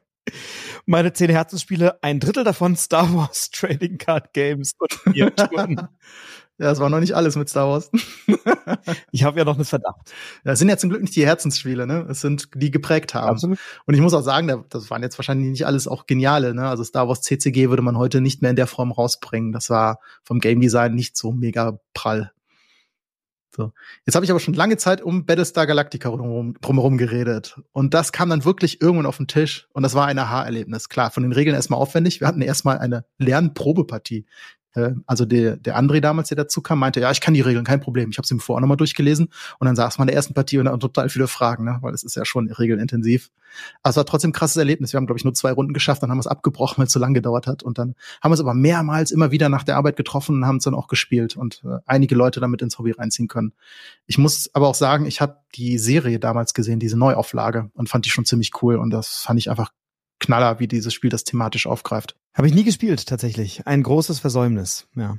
Meine 0.86 1.14
zehn 1.14 1.30
Herzensspiele, 1.30 2.02
ein 2.02 2.20
Drittel 2.20 2.44
davon 2.44 2.76
Star 2.76 3.12
Wars 3.14 3.50
Trading 3.50 3.96
Card 3.96 4.34
Games 4.34 4.72
und 4.78 4.92
vier. 4.92 5.32
Ja, 6.60 6.72
es 6.72 6.80
war 6.80 6.90
noch 6.90 6.98
nicht 6.98 7.14
alles 7.14 7.36
mit 7.36 7.48
Star 7.48 7.68
Wars. 7.68 7.88
ich 9.12 9.22
habe 9.22 9.38
ja 9.38 9.44
noch 9.44 9.54
einen 9.54 9.64
Verdacht. 9.64 10.12
Das 10.42 10.58
sind 10.58 10.68
ja 10.68 10.76
zum 10.76 10.90
Glück 10.90 11.02
nicht 11.02 11.14
die 11.14 11.24
Herzensspiele, 11.24 11.86
ne? 11.86 12.04
Es 12.10 12.20
sind 12.20 12.48
die 12.52 12.72
geprägt 12.72 13.14
haben. 13.14 13.28
Absolut. 13.28 13.58
Und 13.86 13.94
ich 13.94 14.00
muss 14.00 14.12
auch 14.12 14.22
sagen, 14.22 14.64
das 14.68 14.90
waren 14.90 15.04
jetzt 15.04 15.16
wahrscheinlich 15.16 15.50
nicht 15.50 15.66
alles 15.66 15.86
auch 15.86 16.06
geniale, 16.06 16.54
ne? 16.54 16.68
Also 16.68 16.82
Star 16.82 17.06
Wars 17.06 17.22
CCG 17.22 17.68
würde 17.68 17.82
man 17.82 17.96
heute 17.96 18.20
nicht 18.20 18.42
mehr 18.42 18.50
in 18.50 18.56
der 18.56 18.66
Form 18.66 18.90
rausbringen. 18.90 19.52
Das 19.52 19.70
war 19.70 20.00
vom 20.24 20.40
Game 20.40 20.60
Design 20.60 20.96
nicht 20.96 21.16
so 21.16 21.30
mega 21.30 21.78
prall. 21.94 22.32
So. 23.58 23.72
Jetzt 24.06 24.14
habe 24.14 24.24
ich 24.24 24.30
aber 24.30 24.38
schon 24.38 24.54
lange 24.54 24.76
Zeit 24.76 25.02
um 25.02 25.26
Battlestar 25.26 25.66
Galactica 25.66 26.10
drumherum, 26.10 26.54
drumherum 26.60 26.96
geredet. 26.96 27.60
Und 27.72 27.92
das 27.92 28.12
kam 28.12 28.30
dann 28.30 28.44
wirklich 28.44 28.80
irgendwann 28.80 29.04
auf 29.04 29.16
den 29.16 29.26
Tisch. 29.26 29.66
Und 29.72 29.82
das 29.82 29.96
war 29.96 30.06
ein 30.06 30.16
Aha-Erlebnis. 30.16 30.88
Klar, 30.88 31.10
von 31.10 31.24
den 31.24 31.32
Regeln 31.32 31.56
erstmal 31.56 31.80
aufwendig. 31.80 32.20
Wir 32.20 32.28
hatten 32.28 32.40
erstmal 32.40 32.78
eine 32.78 33.04
Lernprobepartie. 33.18 34.26
Äh, 34.74 34.92
also 35.06 35.24
der, 35.24 35.56
der 35.56 35.78
André 35.78 36.00
damals, 36.00 36.28
der 36.28 36.36
dazu 36.36 36.60
kam, 36.60 36.78
meinte, 36.78 37.00
ja, 37.00 37.10
ich 37.10 37.20
kann 37.20 37.34
die 37.34 37.40
Regeln, 37.40 37.64
kein 37.64 37.80
Problem. 37.80 38.10
Ich 38.10 38.18
habe 38.18 38.26
sie 38.26 38.34
mir 38.34 38.40
vorher 38.40 38.60
nochmal 38.60 38.76
durchgelesen 38.76 39.28
und 39.58 39.66
dann 39.66 39.76
saß 39.76 39.98
man 39.98 40.06
in 40.06 40.12
der 40.12 40.16
ersten 40.16 40.34
Partie 40.34 40.58
und 40.58 40.66
dann 40.66 40.80
total 40.80 41.08
viele 41.08 41.28
Fragen, 41.28 41.64
ne? 41.64 41.78
weil 41.80 41.94
es 41.94 42.02
ist 42.02 42.16
ja 42.16 42.24
schon 42.24 42.50
regelintensiv. 42.50 43.30
Es 43.82 43.96
war 43.96 44.04
trotzdem 44.04 44.30
ein 44.30 44.34
krasses 44.34 44.56
Erlebnis. 44.56 44.92
Wir 44.92 44.98
haben, 44.98 45.06
glaube 45.06 45.18
ich, 45.18 45.24
nur 45.24 45.34
zwei 45.34 45.52
Runden 45.52 45.72
geschafft, 45.72 46.02
dann 46.02 46.10
haben 46.10 46.18
wir 46.18 46.22
es 46.22 46.26
abgebrochen, 46.26 46.78
weil 46.78 46.86
es 46.86 46.92
zu 46.92 46.98
lang 46.98 47.14
gedauert 47.14 47.46
hat. 47.46 47.62
Und 47.62 47.78
dann 47.78 47.94
haben 48.22 48.30
wir 48.30 48.34
es 48.34 48.40
aber 48.40 48.54
mehrmals 48.54 49.10
immer 49.10 49.30
wieder 49.30 49.48
nach 49.48 49.64
der 49.64 49.76
Arbeit 49.76 49.96
getroffen 49.96 50.36
und 50.36 50.46
haben 50.46 50.56
es 50.56 50.64
dann 50.64 50.74
auch 50.74 50.88
gespielt 50.88 51.36
und 51.36 51.62
äh, 51.64 51.78
einige 51.86 52.14
Leute 52.14 52.40
damit 52.40 52.62
ins 52.62 52.78
Hobby 52.78 52.92
reinziehen 52.92 53.28
können. 53.28 53.52
Ich 54.06 54.18
muss 54.18 54.50
aber 54.52 54.68
auch 54.68 54.74
sagen, 54.74 55.06
ich 55.06 55.20
habe 55.20 55.38
die 55.54 55.78
Serie 55.78 56.18
damals 56.18 56.54
gesehen, 56.54 56.78
diese 56.78 56.98
Neuauflage, 56.98 57.70
und 57.74 57.88
fand 57.88 58.04
die 58.04 58.10
schon 58.10 58.24
ziemlich 58.24 58.50
cool. 58.62 58.76
Und 58.76 58.90
das 58.90 59.22
fand 59.22 59.38
ich 59.38 59.50
einfach 59.50 59.70
Knaller, 60.20 60.58
wie 60.60 60.68
dieses 60.68 60.92
Spiel 60.94 61.10
das 61.10 61.24
thematisch 61.24 61.66
aufgreift. 61.66 62.16
Habe 62.34 62.48
ich 62.48 62.54
nie 62.54 62.64
gespielt, 62.64 63.06
tatsächlich. 63.06 63.66
Ein 63.66 63.82
großes 63.82 64.20
Versäumnis, 64.20 64.86
ja. 64.94 65.16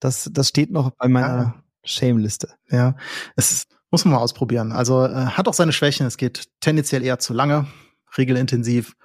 Das, 0.00 0.28
das 0.32 0.48
steht 0.48 0.70
noch 0.70 0.90
bei 0.90 1.08
meiner 1.08 1.26
ja. 1.26 1.62
Shame-Liste. 1.84 2.54
Ja, 2.68 2.96
es 3.36 3.66
muss 3.90 4.04
man 4.04 4.14
mal 4.14 4.20
ausprobieren. 4.20 4.72
Also 4.72 5.04
äh, 5.04 5.26
hat 5.26 5.48
auch 5.48 5.54
seine 5.54 5.72
Schwächen. 5.72 6.06
Es 6.06 6.16
geht 6.16 6.48
tendenziell 6.60 7.04
eher 7.04 7.18
zu 7.18 7.32
lange, 7.32 7.66
regelintensiv. 8.18 8.96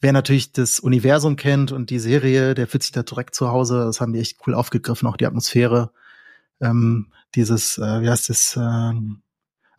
Wer 0.00 0.12
natürlich 0.12 0.52
das 0.52 0.80
Universum 0.80 1.36
kennt 1.36 1.72
und 1.72 1.90
die 1.90 1.98
Serie, 1.98 2.54
der 2.54 2.66
fühlt 2.66 2.82
sich 2.82 2.92
da 2.92 3.02
direkt 3.02 3.34
zu 3.34 3.50
Hause. 3.50 3.84
Das 3.84 4.00
haben 4.00 4.12
die 4.12 4.18
echt 4.20 4.38
cool 4.46 4.54
aufgegriffen, 4.54 5.06
auch 5.06 5.18
die 5.18 5.26
Atmosphäre. 5.26 5.92
Ähm, 6.60 7.12
dieses, 7.34 7.78
äh, 7.78 8.00
wie 8.00 8.08
heißt 8.08 8.30
das, 8.30 8.56
ähm, 8.56 9.22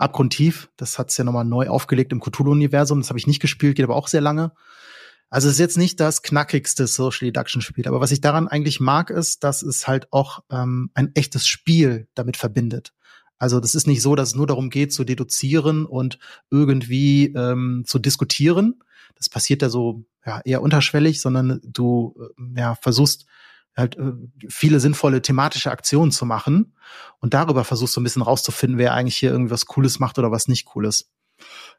Abgrundtief, 0.01 0.69
das 0.77 0.99
hat's 0.99 1.17
ja 1.17 1.23
nochmal 1.23 1.45
neu 1.45 1.69
aufgelegt 1.69 2.11
im 2.11 2.19
Cthulhu-Universum. 2.19 2.99
Das 2.99 3.09
habe 3.09 3.19
ich 3.19 3.27
nicht 3.27 3.41
gespielt, 3.41 3.75
geht 3.75 3.85
aber 3.85 3.95
auch 3.95 4.07
sehr 4.07 4.21
lange. 4.21 4.51
Also 5.29 5.47
es 5.47 5.53
ist 5.53 5.59
jetzt 5.59 5.77
nicht 5.77 5.99
das 6.01 6.23
knackigste 6.23 6.87
Social 6.87 7.25
Deduction 7.27 7.61
Spiel, 7.61 7.87
aber 7.87 8.01
was 8.01 8.11
ich 8.11 8.19
daran 8.19 8.49
eigentlich 8.49 8.81
mag, 8.81 9.09
ist, 9.09 9.45
dass 9.45 9.61
es 9.63 9.87
halt 9.87 10.11
auch 10.11 10.43
ähm, 10.51 10.91
ein 10.93 11.15
echtes 11.15 11.47
Spiel 11.47 12.09
damit 12.15 12.35
verbindet. 12.35 12.91
Also 13.37 13.61
das 13.61 13.73
ist 13.73 13.87
nicht 13.87 14.01
so, 14.01 14.15
dass 14.15 14.29
es 14.29 14.35
nur 14.35 14.45
darum 14.45 14.69
geht, 14.69 14.93
zu 14.93 15.05
deduzieren 15.05 15.85
und 15.85 16.19
irgendwie 16.49 17.27
ähm, 17.27 17.85
zu 17.87 17.97
diskutieren. 17.97 18.83
Das 19.15 19.29
passiert 19.29 19.61
ja 19.61 19.69
so 19.69 20.03
ja, 20.25 20.41
eher 20.43 20.61
unterschwellig, 20.61 21.21
sondern 21.21 21.61
du 21.63 22.13
äh, 22.19 22.59
ja, 22.59 22.75
versuchst 22.75 23.25
halt 23.76 23.97
äh, 23.97 24.13
viele 24.49 24.80
sinnvolle 24.80 25.22
thematische 25.22 25.72
Aktionen 25.72 26.11
zu 26.11 26.26
machen 26.26 26.74
und 27.19 27.34
darüber 27.34 27.63
versuchst 27.63 27.95
du 27.95 28.01
ein 28.01 28.03
bisschen 28.03 28.22
rauszufinden, 28.22 28.78
wer 28.78 28.93
eigentlich 28.93 29.17
hier 29.17 29.32
irgendwas 29.32 29.65
Cooles 29.65 29.99
macht 29.99 30.19
oder 30.19 30.32
was 30.32 30.47
nicht 30.47 30.65
Cooles. 30.65 31.09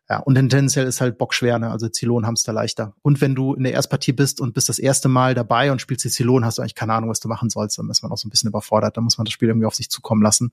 Ja, 0.08 0.18
und 0.18 0.34
tendenziell 0.34 0.86
ist 0.86 1.00
halt 1.00 1.16
Bock 1.16 1.32
schwer, 1.32 1.58
ne? 1.58 1.70
Also 1.70 1.88
Zylon 1.88 2.26
Hamster 2.26 2.52
leichter. 2.52 2.94
Und 3.02 3.20
wenn 3.20 3.34
du 3.34 3.54
in 3.54 3.62
der 3.62 3.72
Erstpartie 3.72 4.12
bist 4.12 4.40
und 4.40 4.52
bist 4.52 4.68
das 4.68 4.78
erste 4.78 5.08
Mal 5.08 5.34
dabei 5.34 5.70
und 5.70 5.80
spielst 5.80 6.04
die 6.04 6.10
Zylon, 6.10 6.44
hast 6.44 6.58
du 6.58 6.62
eigentlich 6.62 6.74
keine 6.74 6.94
Ahnung, 6.94 7.08
was 7.08 7.20
du 7.20 7.28
machen 7.28 7.50
sollst. 7.50 7.78
Dann 7.78 7.88
ist 7.88 8.02
man 8.02 8.10
auch 8.10 8.18
so 8.18 8.26
ein 8.26 8.30
bisschen 8.30 8.48
überfordert. 8.48 8.96
Dann 8.96 9.04
muss 9.04 9.18
man 9.18 9.24
das 9.24 9.32
Spiel 9.32 9.48
irgendwie 9.48 9.66
auf 9.66 9.74
sich 9.74 9.90
zukommen 9.90 10.22
lassen. 10.22 10.52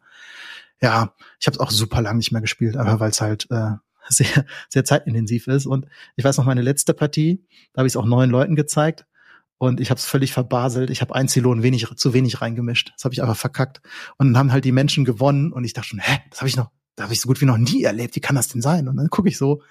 Ja, 0.82 1.14
ich 1.40 1.48
habe 1.48 1.56
es 1.56 1.60
auch 1.60 1.72
super 1.72 2.02
lang 2.02 2.18
nicht 2.18 2.32
mehr 2.32 2.42
gespielt, 2.42 2.78
aber 2.78 3.00
weil 3.00 3.10
es 3.10 3.22
halt 3.22 3.48
äh, 3.50 3.72
sehr, 4.10 4.46
sehr 4.70 4.86
zeitintensiv 4.86 5.48
ist. 5.48 5.66
Und 5.66 5.88
ich 6.16 6.24
weiß 6.24 6.38
noch, 6.38 6.46
meine 6.46 6.62
letzte 6.62 6.94
Partie, 6.94 7.44
da 7.74 7.80
habe 7.80 7.88
ich 7.88 7.94
es 7.94 7.98
auch 7.98 8.06
neun 8.06 8.30
Leuten 8.30 8.56
gezeigt. 8.56 9.06
Und 9.60 9.80
ich 9.80 9.91
habe 9.91 9.99
es 9.99 10.05
völlig 10.05 10.34
verbaselt. 10.34 10.89
Ich 10.89 11.01
habe 11.01 11.14
ein 11.14 11.28
Zylon 11.28 11.62
wenig, 11.62 11.86
zu 11.95 12.14
wenig 12.14 12.41
reingemischt. 12.41 12.93
Das 12.95 13.03
habe 13.03 13.14
ich 13.14 13.22
einfach 13.22 13.38
verkackt. 13.38 13.82
Und 14.18 14.28
dann 14.28 14.38
haben 14.38 14.51
halt 14.51 14.66
die 14.66 14.72
Menschen 14.72 15.05
gewonnen. 15.05 15.51
Und 15.51 15.66
ich 15.66 15.74
dachte 15.74 15.89
schon, 15.89 15.99
hä, 15.99 16.20
das 16.32 16.39
habe 16.39 16.47
ich 16.47 16.55
noch, 16.55 16.72
da 16.95 17.03
habe 17.03 17.14
ich 17.14 17.20
so 17.20 17.28
gut 17.28 17.41
wie 17.41 17.45
noch 17.45 17.57
nie 17.57 17.84
erlebt. 17.84 18.16
Wie 18.16 18.22
kann 18.22 18.38
das 18.38 18.47
denn 18.47 18.62
sein? 18.62 18.88
Und 18.88 18.95
dann 18.95 19.10
gucke 19.10 19.28
ich 19.28 19.38
so, 19.38 19.62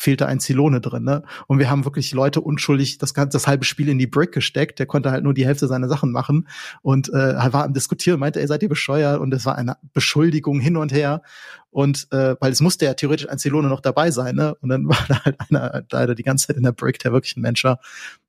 fehlte 0.00 0.26
ein 0.26 0.40
Zylone 0.40 0.80
drin. 0.80 1.04
Ne? 1.04 1.22
Und 1.46 1.58
wir 1.58 1.68
haben 1.68 1.84
wirklich 1.84 2.12
Leute 2.12 2.40
unschuldig 2.40 2.98
das, 2.98 3.12
ganze, 3.12 3.36
das 3.36 3.46
halbe 3.46 3.64
Spiel 3.64 3.88
in 3.88 3.98
die 3.98 4.06
Brick 4.06 4.32
gesteckt. 4.32 4.78
Der 4.78 4.86
konnte 4.86 5.10
halt 5.10 5.24
nur 5.24 5.34
die 5.34 5.46
Hälfte 5.46 5.68
seiner 5.68 5.88
Sachen 5.88 6.10
machen 6.10 6.48
und 6.80 7.10
äh, 7.10 7.52
war 7.52 7.64
am 7.64 7.74
Diskutieren, 7.74 8.18
meinte, 8.18 8.40
er 8.40 8.48
seid 8.48 8.62
ihr 8.62 8.70
bescheuert 8.70 9.20
und 9.20 9.32
es 9.34 9.44
war 9.44 9.56
eine 9.56 9.76
Beschuldigung 9.92 10.58
hin 10.58 10.78
und 10.78 10.92
her. 10.92 11.22
Und 11.70 12.08
äh, 12.10 12.34
weil 12.40 12.50
es 12.50 12.60
musste 12.60 12.84
ja 12.84 12.94
theoretisch 12.94 13.28
ein 13.28 13.38
Zylone 13.38 13.68
noch 13.68 13.80
dabei 13.80 14.10
sein, 14.10 14.34
ne? 14.34 14.54
Und 14.60 14.70
dann 14.70 14.88
war 14.88 15.04
da 15.08 15.24
halt 15.24 15.36
einer 15.38 15.84
leider 15.90 16.14
die 16.14 16.24
ganze 16.24 16.48
Zeit 16.48 16.56
in 16.56 16.64
der 16.64 16.72
Brick, 16.72 16.98
der 16.98 17.12
wirklich 17.12 17.36
ein 17.36 17.42
Mensch 17.42 17.62
war, 17.64 17.80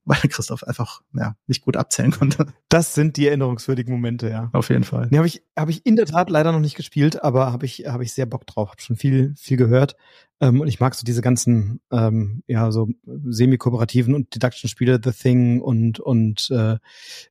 weil 0.05 0.19
Christoph 0.29 0.63
einfach 0.63 1.01
ja 1.13 1.35
nicht 1.47 1.61
gut 1.61 1.75
abzählen 1.75 2.11
konnte. 2.11 2.45
Das 2.69 2.93
sind 2.93 3.17
die 3.17 3.27
erinnerungswürdigen 3.27 3.93
Momente, 3.93 4.29
ja. 4.29 4.49
Auf 4.53 4.69
jeden 4.69 4.83
Fall. 4.83 5.07
Nee, 5.09 5.17
habe 5.17 5.27
ich 5.27 5.43
habe 5.57 5.71
ich 5.71 5.85
in 5.85 5.95
der 5.95 6.05
Tat 6.05 6.29
leider 6.29 6.51
noch 6.51 6.59
nicht 6.59 6.75
gespielt, 6.75 7.23
aber 7.23 7.51
habe 7.51 7.65
ich 7.65 7.85
habe 7.87 8.03
ich 8.03 8.13
sehr 8.13 8.27
Bock 8.27 8.45
drauf. 8.45 8.69
Habe 8.69 8.81
schon 8.81 8.95
viel 8.95 9.33
viel 9.35 9.57
gehört 9.57 9.95
ähm, 10.39 10.61
und 10.61 10.67
ich 10.67 10.79
mag 10.79 10.93
so 10.93 11.03
diese 11.03 11.21
ganzen 11.21 11.81
ähm, 11.91 12.43
ja 12.47 12.71
so 12.71 12.89
semi-kooperativen 13.05 14.13
und 14.13 14.33
Deduction-Spiele, 14.35 14.99
The 15.03 15.11
Thing 15.11 15.61
und 15.61 15.99
und 15.99 16.49
äh, 16.51 16.77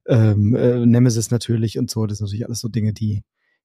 ähm, 0.07 0.55
äh, 0.57 0.87
Nemesis 0.87 1.31
natürlich 1.31 1.79
und 1.79 1.91
so. 1.91 2.07
Das 2.07 2.19
sind 2.19 2.27
natürlich 2.27 2.47
alles 2.47 2.61
so 2.61 2.69
Dinge, 2.69 2.93
die 2.93 3.23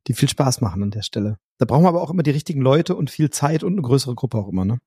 die 0.07 0.13
viel 0.13 0.29
Spaß 0.29 0.61
machen 0.61 0.83
an 0.83 0.91
der 0.91 1.01
Stelle. 1.01 1.37
Da 1.57 1.65
brauchen 1.65 1.83
wir 1.83 1.89
aber 1.89 2.01
auch 2.01 2.09
immer 2.09 2.23
die 2.23 2.31
richtigen 2.31 2.61
Leute 2.61 2.95
und 2.95 3.09
viel 3.09 3.29
Zeit 3.29 3.63
und 3.63 3.73
eine 3.73 3.81
größere 3.81 4.15
Gruppe 4.15 4.37
auch 4.37 4.49
immer, 4.49 4.65
ne? 4.65 4.79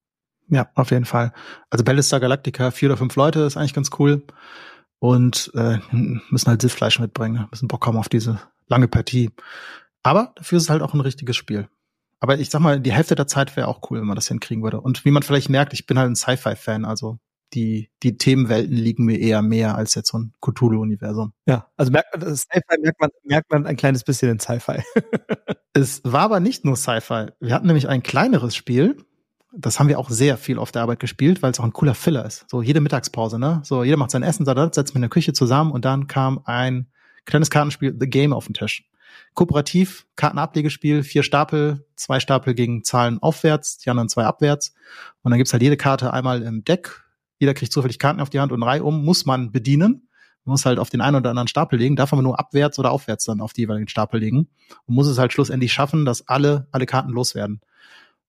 Ja, 0.49 0.71
auf 0.75 0.91
jeden 0.91 1.05
Fall. 1.05 1.33
Also 1.69 1.85
Battlestar 1.85 2.21
Galactica, 2.21 2.71
vier 2.71 2.89
oder 2.89 2.97
fünf 2.97 3.15
Leute, 3.17 3.41
ist 3.41 3.57
eigentlich 3.57 3.75
ganz 3.75 3.91
cool. 3.99 4.23
Und 4.99 5.53
äh, 5.55 5.79
müssen 5.93 6.49
halt 6.49 6.63
Siffleisch 6.63 6.99
mitbringen, 6.99 7.47
müssen 7.51 7.69
Bock 7.69 7.87
haben 7.87 7.99
auf 7.99 8.09
diese 8.09 8.41
lange 8.67 8.89
Partie. 8.89 9.31
Aber 10.03 10.33
dafür 10.37 10.57
ist 10.57 10.65
es 10.65 10.71
halt 10.71 10.83
auch 10.83 10.95
ein 10.95 11.01
richtiges 11.01 11.37
Spiel. 11.37 11.69
Aber 12.21 12.39
ich 12.39 12.51
sag 12.51 12.61
mal, 12.61 12.81
die 12.81 12.93
Hälfte 12.93 13.15
der 13.15 13.27
Zeit 13.27 13.57
wäre 13.57 13.69
auch 13.69 13.91
cool, 13.91 14.01
wenn 14.01 14.07
man 14.07 14.17
das 14.17 14.29
hinkriegen 14.29 14.63
würde. 14.65 14.81
Und 14.81 15.05
wie 15.05 15.11
man 15.11 15.23
vielleicht 15.23 15.51
merkt, 15.51 15.73
ich 15.73 15.87
bin 15.87 15.99
halt 15.99 16.11
ein 16.11 16.17
Sci-Fi-Fan, 16.17 16.85
also 16.85 17.19
die, 17.55 17.91
die 18.03 18.19
Themenwelten 18.19 18.75
liegen 18.75 19.05
mir 19.05 19.19
eher 19.19 19.43
mehr 19.43 19.77
als 19.77 19.95
jetzt 19.95 20.09
so 20.09 20.19
ein 20.19 20.33
Cthulhu-Universum. 20.41 21.33
Ja, 21.47 21.67
also 21.77 21.91
merkt 21.91 22.17
man, 22.17 22.37
Sci-Fi 22.37 22.81
merkt 22.81 23.01
man, 23.01 23.11
merkt 23.25 23.51
man 23.51 23.67
ein 23.67 23.77
kleines 23.77 24.05
bisschen 24.05 24.31
in 24.31 24.41
Sci-Fi. 24.41 24.83
es 25.73 26.03
war 26.05 26.23
aber 26.23 26.41
nicht 26.41 26.65
nur 26.65 26.77
Sci-Fi. 26.77 27.29
Wir 27.41 27.55
hatten 27.55 27.67
nämlich 27.67 27.89
ein 27.89 28.03
kleineres 28.03 28.55
Spiel, 28.55 28.97
das 29.53 29.81
haben 29.81 29.89
wir 29.89 29.99
auch 29.99 30.11
sehr 30.11 30.37
viel 30.37 30.59
auf 30.59 30.73
der 30.73 30.83
Arbeit 30.83 31.01
gespielt, 31.01 31.43
weil 31.43 31.51
es 31.51 31.61
auch 31.61 31.65
ein 31.65 31.73
cooler 31.73 31.95
Filler 31.95 32.25
ist. 32.25 32.45
So 32.51 32.63
jede 32.63 32.81
Mittagspause, 32.81 33.39
ne? 33.39 33.61
So 33.65 33.83
jeder 33.83 33.97
macht 33.97 34.11
sein 34.11 34.23
Essen, 34.23 34.45
setzt 34.45 34.79
mit 34.91 34.97
in 34.97 35.03
der 35.03 35.11
Küche 35.11 35.33
zusammen 35.33 35.73
und 35.73 35.85
dann 35.85 36.07
kam 36.07 36.41
ein 36.45 36.89
kleines 37.25 37.51
Kartenspiel 37.51 37.97
The 37.99 38.09
Game 38.09 38.33
auf 38.33 38.47
den 38.47 38.55
Tisch. 38.55 38.89
Kooperativ, 39.35 40.07
Kartenablegespiel, 40.17 41.03
vier 41.03 41.23
Stapel, 41.23 41.87
zwei 41.97 42.21
Stapel 42.21 42.55
gegen 42.55 42.85
Zahlen 42.85 43.19
aufwärts, 43.21 43.79
die 43.79 43.91
anderen 43.91 44.09
zwei 44.09 44.25
abwärts. 44.25 44.75
Und 45.23 45.31
dann 45.31 45.39
gibt's 45.39 45.53
halt 45.53 45.63
jede 45.63 45.77
Karte 45.77 46.13
einmal 46.13 46.43
im 46.43 46.65
Deck. 46.65 47.05
Jeder 47.39 47.55
kriegt 47.55 47.73
zufällig 47.73 47.99
Karten 47.99 48.21
auf 48.21 48.31
die 48.31 48.41
Hand 48.41 48.53
und 48.53 48.63
Reihe 48.63 48.85
um, 48.85 49.05
muss 49.05 49.27
man 49.27 49.53
bedienen. 49.53 50.09
Man 50.45 50.53
muss 50.53 50.65
halt 50.65 50.79
auf 50.79 50.91
den 50.91 51.01
einen 51.01 51.17
oder 51.17 51.31
anderen 51.31 51.49
Stapel 51.49 51.79
legen, 51.79 51.97
darf 51.97 52.13
man 52.13 52.25
nur 52.25 52.39
abwärts 52.39 52.79
oder 52.79 52.91
aufwärts 52.91 53.25
dann 53.25 53.41
auf 53.41 53.53
die 53.53 53.63
jeweiligen 53.63 53.89
Stapel 53.89 54.21
legen. 54.21 54.49
Und 54.87 54.95
muss 54.95 55.07
es 55.07 55.19
halt 55.19 55.33
schlussendlich 55.33 55.73
schaffen, 55.73 56.05
dass 56.05 56.27
alle, 56.27 56.69
alle 56.73 56.87
Karten 56.87 57.11
loswerden. 57.11 57.61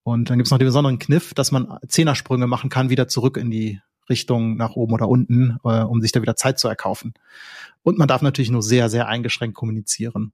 Und 0.04 0.30
dann 0.30 0.38
gibt's 0.38 0.52
noch 0.52 0.58
den 0.58 0.68
besonderen 0.68 1.00
Kniff, 1.00 1.34
dass 1.34 1.52
man 1.52 1.78
Zehnersprünge 1.88 2.48
machen 2.48 2.70
kann, 2.70 2.90
wieder 2.90 3.08
zurück 3.08 3.38
in 3.38 3.52
die 3.52 3.80
Richtung 4.10 4.58
nach 4.58 4.72
oben 4.72 4.94
oder 4.94 5.08
unten, 5.08 5.58
äh, 5.64 5.82
um 5.82 6.02
sich 6.02 6.12
da 6.12 6.22
wieder 6.22 6.36
Zeit 6.36 6.60
zu 6.60 6.68
erkaufen. 6.68 7.14
Und 7.84 7.98
man 7.98 8.08
darf 8.08 8.22
natürlich 8.22 8.50
nur 8.50 8.64
sehr, 8.64 8.90
sehr 8.90 9.08
eingeschränkt 9.08 9.56
kommunizieren. 9.56 10.34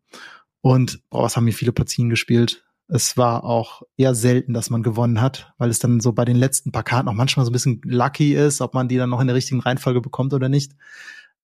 Und 0.61 1.01
boah, 1.09 1.23
was 1.23 1.37
haben 1.37 1.45
hier 1.45 1.53
viele 1.53 1.73
Partien 1.73 2.09
gespielt. 2.09 2.64
Es 2.87 3.17
war 3.17 3.43
auch 3.43 3.81
eher 3.97 4.13
selten, 4.13 4.53
dass 4.53 4.69
man 4.69 4.83
gewonnen 4.83 5.19
hat, 5.19 5.53
weil 5.57 5.69
es 5.69 5.79
dann 5.79 5.99
so 5.99 6.13
bei 6.13 6.23
den 6.23 6.35
letzten 6.35 6.71
paar 6.71 6.83
Karten 6.83 7.09
auch 7.09 7.13
manchmal 7.13 7.45
so 7.45 7.49
ein 7.49 7.53
bisschen 7.53 7.81
lucky 7.83 8.35
ist, 8.35 8.61
ob 8.61 8.73
man 8.73 8.87
die 8.87 8.97
dann 8.97 9.09
noch 9.09 9.21
in 9.21 9.27
der 9.27 9.35
richtigen 9.35 9.59
Reihenfolge 9.59 10.01
bekommt 10.01 10.33
oder 10.33 10.49
nicht. 10.49 10.73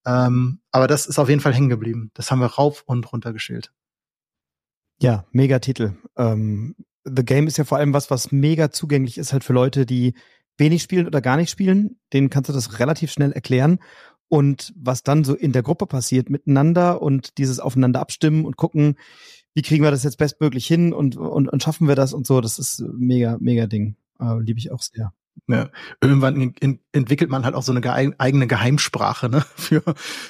Ähm, 0.05 0.59
aber 0.71 0.87
das 0.87 1.07
ist 1.07 1.19
auf 1.19 1.29
jeden 1.29 1.41
Fall 1.41 1.53
hängen 1.53 1.69
geblieben. 1.69 2.11
Das 2.13 2.29
haben 2.29 2.39
wir 2.39 2.47
rauf 2.47 2.83
und 2.85 3.11
runter 3.11 3.33
gespielt. 3.33 3.71
Ja, 5.01 5.25
mega 5.31 5.59
Titel. 5.59 5.97
Ähm, 6.15 6.75
The 7.03 7.25
Game 7.25 7.47
ist 7.47 7.57
ja 7.57 7.63
vor 7.63 7.79
allem 7.79 7.93
was, 7.93 8.11
was 8.11 8.31
mega 8.31 8.71
zugänglich 8.71 9.17
ist 9.17 9.33
halt 9.33 9.43
für 9.43 9.53
Leute, 9.53 9.87
die 9.87 10.13
wenig 10.57 10.83
spielen 10.83 11.07
oder 11.07 11.21
gar 11.21 11.37
nicht 11.37 11.49
spielen. 11.49 11.99
Denen 12.13 12.29
kannst 12.29 12.49
du 12.49 12.53
das 12.53 12.79
relativ 12.79 13.11
schnell 13.11 13.31
erklären. 13.31 13.79
Und 14.27 14.73
was 14.77 15.03
dann 15.03 15.23
so 15.23 15.35
in 15.35 15.51
der 15.51 15.63
Gruppe 15.63 15.87
passiert 15.87 16.29
miteinander 16.29 17.01
und 17.01 17.37
dieses 17.37 17.59
Aufeinander 17.59 17.99
abstimmen 17.99 18.45
und 18.45 18.55
gucken, 18.57 18.95
wie 19.53 19.61
kriegen 19.61 19.83
wir 19.83 19.91
das 19.91 20.03
jetzt 20.03 20.17
bestmöglich 20.17 20.65
hin 20.65 20.93
und, 20.93 21.17
und, 21.17 21.47
und 21.49 21.63
schaffen 21.63 21.87
wir 21.87 21.95
das 21.95 22.13
und 22.13 22.25
so, 22.25 22.41
das 22.41 22.59
ist 22.59 22.83
mega, 22.93 23.37
mega 23.39 23.67
Ding. 23.67 23.95
Äh, 24.19 24.39
Liebe 24.39 24.59
ich 24.59 24.71
auch 24.71 24.81
sehr. 24.81 25.13
Ja, 25.47 25.69
irgendwann 26.01 26.53
in, 26.59 26.79
entwickelt 26.91 27.29
man 27.29 27.45
halt 27.45 27.55
auch 27.55 27.63
so 27.63 27.71
eine 27.71 27.81
ge 27.81 28.13
eigene 28.17 28.47
Geheimsprache, 28.47 29.29
ne? 29.29 29.43
Für 29.55 29.83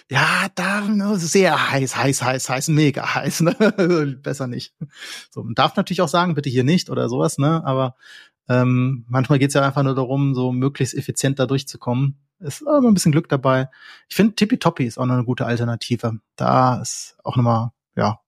ja, 0.09 0.47
da 0.55 0.81
ne, 0.81 1.17
sehr 1.17 1.71
heiß, 1.71 1.95
heiß, 1.95 2.23
heiß, 2.23 2.49
heiß, 2.49 2.67
mega 2.69 3.15
heiß, 3.15 3.41
ne? 3.41 4.17
Besser 4.23 4.47
nicht. 4.47 4.73
So, 5.29 5.43
man 5.43 5.55
darf 5.55 5.75
natürlich 5.75 6.01
auch 6.01 6.07
sagen, 6.07 6.35
bitte 6.35 6.49
hier 6.49 6.63
nicht 6.63 6.89
oder 6.89 7.09
sowas, 7.09 7.37
ne? 7.37 7.63
Aber 7.65 7.95
ähm, 8.47 9.05
manchmal 9.07 9.39
geht's 9.39 9.53
ja 9.53 9.61
einfach 9.65 9.83
nur 9.83 9.95
darum, 9.95 10.33
so 10.33 10.51
möglichst 10.51 10.95
effizient 10.95 11.39
da 11.39 11.45
durchzukommen. 11.45 12.17
Ist 12.39 12.67
aber 12.67 12.87
ein 12.87 12.93
bisschen 12.93 13.11
Glück 13.11 13.29
dabei. 13.29 13.69
Ich 14.09 14.15
finde 14.15 14.33
Tippy 14.35 14.57
ist 14.85 14.97
auch 14.97 15.05
noch 15.05 15.13
eine 15.13 15.25
gute 15.25 15.45
Alternative. 15.45 16.19
Da 16.35 16.81
ist 16.81 17.17
auch 17.23 17.35
nochmal, 17.35 17.71
ja, 17.95 18.19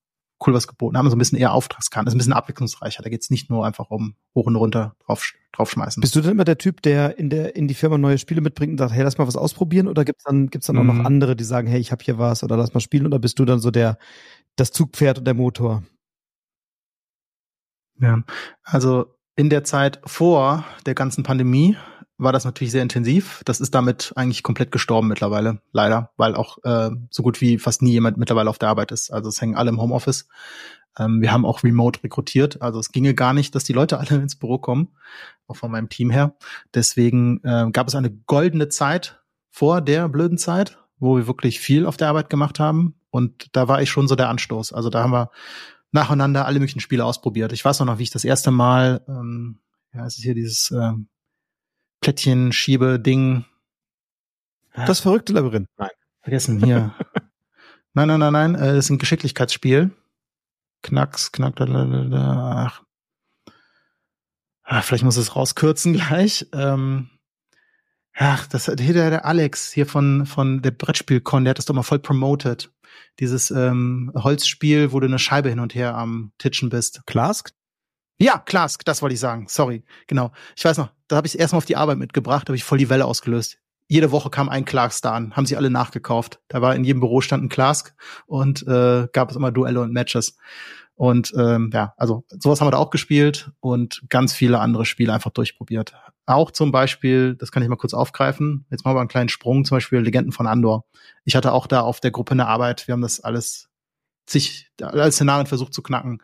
cool 0.46 0.54
was 0.54 0.68
geboten. 0.68 0.98
Haben 0.98 1.10
so 1.10 1.16
ein 1.16 1.20
bisschen 1.20 1.38
eher 1.38 1.54
Auftragskarten. 1.54 2.08
Ist 2.08 2.16
ein 2.16 2.18
bisschen 2.18 2.34
abwechslungsreicher. 2.34 3.04
Da 3.04 3.10
geht's 3.10 3.30
nicht 3.30 3.50
nur 3.50 3.66
einfach 3.66 3.89
um 3.89 4.16
hoch 4.36 4.46
und 4.46 4.56
runter 4.56 4.96
drauf, 5.06 5.32
draufschmeißen. 5.52 6.02
Bist 6.02 6.16
du 6.16 6.22
denn 6.22 6.32
immer 6.32 6.44
der 6.44 6.58
Typ, 6.58 6.82
der 6.82 7.18
in 7.18 7.30
der 7.30 7.56
in 7.56 7.68
die 7.68 7.74
Firma 7.74 7.98
neue 7.98 8.18
Spiele 8.18 8.41
mitbringt 8.41 8.72
und 8.72 8.78
sagt, 8.78 8.94
hey, 8.94 9.04
lass 9.04 9.18
mal 9.18 9.28
was 9.28 9.36
ausprobieren? 9.36 9.88
Oder 9.88 10.06
gibt's 10.06 10.24
dann 10.24 10.50
gibt's 10.50 10.68
dann 10.68 10.78
auch 10.78 10.84
noch 10.84 10.94
mhm. 10.94 11.06
andere, 11.06 11.36
die 11.36 11.44
sagen, 11.44 11.68
hey, 11.68 11.80
ich 11.80 11.91
habe 11.91 12.04
hier 12.04 12.18
was 12.18 12.44
oder 12.44 12.58
lass 12.58 12.74
mal 12.74 12.80
spielen? 12.80 13.06
Oder 13.06 13.20
bist 13.20 13.39
du 13.39 13.46
dann 13.46 13.60
so 13.60 13.72
der 13.72 13.98
das 14.56 14.72
Zugpferd 14.72 15.20
und 15.20 15.26
der 15.26 15.34
Motor? 15.34 15.84
Ja, 18.00 18.24
also 18.64 19.06
in 19.36 19.50
der 19.50 19.64
Zeit 19.64 20.00
vor 20.06 20.66
der 20.86 20.96
ganzen 20.96 21.24
Pandemie 21.24 21.78
war 22.18 22.32
das 22.32 22.45
natürlich 22.45 22.72
sehr 22.72 22.82
intensiv. 22.82 23.41
Das 23.45 23.59
ist 23.59 23.74
damit 23.74 24.14
eigentlich 24.16 24.43
komplett 24.43 24.72
gestorben 24.72 25.07
mittlerweile, 25.07 25.61
leider, 25.72 26.11
weil 26.18 26.36
auch 26.36 26.57
äh, 26.64 26.91
so 27.09 27.24
gut 27.24 27.41
wie 27.41 27.57
fast 27.57 27.82
nie 27.82 27.91
jemand 27.91 28.18
mittlerweile 28.18 28.49
auf 28.49 28.59
der 28.59 28.70
Arbeit 28.70 28.91
ist. 28.91 29.11
Also 29.11 29.30
es 29.30 29.41
hängen 29.41 29.55
alle 29.55 29.70
im 29.70 29.82
Homeoffice. 29.82 30.28
Ähm, 30.97 31.22
wir 31.22 31.32
haben 31.32 31.45
auch 31.45 31.64
remote 31.64 32.03
rekrutiert, 32.03 32.61
also 32.61 32.80
es 32.80 32.91
ginge 32.91 33.16
gar 33.16 33.34
nicht, 33.34 33.55
dass 33.55 33.64
die 33.64 33.74
Leute 33.74 33.99
alle 33.99 34.16
ins 34.16 34.36
Büro 34.36 34.57
kommen, 34.57 34.89
auch 35.47 35.55
von 35.55 35.72
meinem 35.72 35.89
Team 35.89 36.09
her. 36.09 36.36
Deswegen 36.74 37.41
äh, 37.43 37.70
gab 37.72 37.88
es 37.88 37.95
eine 37.95 38.11
goldene 38.11 38.70
Zeit 38.70 39.22
vor 39.49 39.82
der 39.82 40.09
blöden 40.09 40.38
Zeit, 40.38 40.80
wo 40.99 41.18
wir 41.18 41.28
wirklich 41.28 41.59
viel 41.59 41.86
auf 41.86 41.97
der 41.97 42.09
Arbeit 42.09 42.30
gemacht 42.30 42.59
haben. 42.59 42.95
Und 43.09 43.55
da 43.55 43.68
war 43.68 43.82
ich 43.82 43.89
schon 43.89 44.07
so 44.07 44.16
der 44.16 44.30
Anstoß. 44.30 44.74
Also 44.74 44.89
da 44.89 45.03
haben 45.03 45.11
wir 45.11 45.30
nacheinander 45.91 46.45
alle 46.47 46.59
möglichen 46.59 46.80
Spiele 46.80 47.05
ausprobiert. 47.05 47.53
Ich 47.53 47.64
weiß 47.64 47.80
auch 47.82 47.86
noch, 47.86 47.99
wie 47.99 48.03
ich 48.03 48.09
das 48.09 48.24
erste 48.24 48.49
Mal, 48.49 49.03
ähm, 49.07 49.59
ja, 49.93 50.05
es 50.07 50.18
ist 50.18 50.24
hier 50.24 50.34
dieses 50.34 50.72
ähm, 52.04 52.12
Plättchen-Schiebe-Ding. 52.14 53.45
Das 54.76 54.99
verrückte 54.99 55.34
Labyrinth. 55.34 55.70
Nein. 55.78 55.89
Vergessen, 56.22 56.64
hier. 56.64 56.95
nein, 57.93 58.08
nein, 58.08 58.20
nein, 58.20 58.34
nein, 58.34 58.56
äh, 58.56 58.74
das 58.74 58.86
ist 58.86 58.89
ein 58.89 58.97
Geschicklichkeitsspiel. 58.97 59.91
Knacks, 60.82 61.32
knack, 61.32 61.56
da, 61.56 61.66
da, 61.66 61.86
da, 61.86 62.54
ach. 62.68 62.84
Ah, 64.64 64.82
vielleicht 64.82 65.04
muss 65.04 65.18
es 65.18 65.36
rauskürzen 65.36 65.93
gleich. 65.97 66.47
Ähm, 66.54 67.10
ach, 68.14 68.47
das 68.47 68.66
hier 68.66 68.93
der, 68.93 69.10
der 69.10 69.26
Alex 69.26 69.72
hier 69.72 69.86
von 69.86 70.26
von 70.26 70.62
der 70.62 70.72
Brettspielcon, 70.72 71.43
der 71.43 71.51
hat 71.51 71.58
das 71.58 71.66
doch 71.66 71.76
mal 71.76 71.84
voll 71.84 71.99
promoted. 71.99 72.72
Dieses 73.20 73.51
ähm, 73.51 74.12
Holzspiel, 74.16 74.91
wo 74.91 74.99
du 74.99 75.08
eine 75.08 75.20
Scheibe 75.20 75.49
hin 75.49 75.60
und 75.60 75.76
her 75.76 75.95
am 75.95 76.32
Titschen 76.38 76.70
bist. 76.70 77.06
Klask? 77.06 77.51
Ja, 78.20 78.39
Klask, 78.39 78.86
das 78.86 79.01
wollte 79.01 79.14
ich 79.16 79.20
sagen. 79.20 79.47
Sorry, 79.49 79.84
genau. 80.07 80.32
Ich 80.55 80.64
weiß 80.64 80.78
noch, 80.78 80.89
da 81.07 81.16
habe 81.18 81.28
ich 81.28 81.38
erstmal 81.38 81.57
auf 81.57 81.66
die 81.66 81.76
Arbeit 81.76 81.97
mitgebracht, 81.97 82.47
habe 82.47 82.55
ich 82.55 82.64
voll 82.64 82.78
die 82.78 82.89
Welle 82.89 83.05
ausgelöst. 83.05 83.57
Jede 83.88 84.11
Woche 84.11 84.30
kam 84.30 84.49
ein 84.49 84.66
Clarks 84.66 85.01
da 85.01 85.11
an, 85.11 85.36
haben 85.36 85.45
sie 85.45 85.57
alle 85.57 85.70
nachgekauft. 85.70 86.39
Da 86.47 86.61
war 86.61 86.76
in 86.76 86.84
jedem 86.84 87.01
Büro 87.01 87.22
stand 87.22 87.43
ein 87.43 87.49
Klask 87.49 87.93
und 88.26 88.66
äh, 88.68 89.07
gab 89.11 89.30
es 89.30 89.36
immer 89.36 89.51
Duelle 89.51 89.82
und 89.82 89.91
Matches. 89.91 90.38
Und 90.95 91.34
ähm, 91.38 91.70
ja, 91.74 91.93
also 91.97 92.24
sowas 92.30 92.61
haben 92.61 92.68
wir 92.68 92.72
da 92.72 92.78
auch 92.78 92.91
gespielt 92.91 93.51
und 93.59 94.03
ganz 94.09 94.34
viele 94.34 94.59
andere 94.59 94.86
Spiele 94.86 95.11
einfach 95.11 95.32
durchprobiert. 95.32 95.93
Auch 96.26 96.51
zum 96.51 96.72
Beispiel, 96.72 97.36
das 97.36 97.51
kann 97.51 97.64
ich 97.64 97.70
mal 97.70 97.76
kurz 97.76 97.93
aufgreifen, 97.93 98.66
jetzt 98.70 98.86
machen 98.86 98.95
wir 98.95 99.01
einen 99.01 99.09
kleinen 99.09 99.30
Sprung, 99.30 99.66
zum 99.66 99.76
Beispiel 99.76 99.99
Legenden 99.99 100.32
von 100.32 100.47
Andor. 100.47 100.86
Ich 101.26 101.36
hatte 101.36 101.51
auch 101.51 101.68
da 101.68 101.82
auf 101.82 101.99
der 101.99 102.11
Gruppe 102.11 102.32
eine 102.32 102.47
Arbeit, 102.47 102.88
wir 102.88 102.93
haben 102.93 103.01
das 103.01 103.20
alles 103.20 103.70
sich 104.26 104.71
alle 104.82 105.11
Szenarien 105.11 105.47
versucht 105.47 105.74
zu 105.74 105.82
knacken 105.82 106.21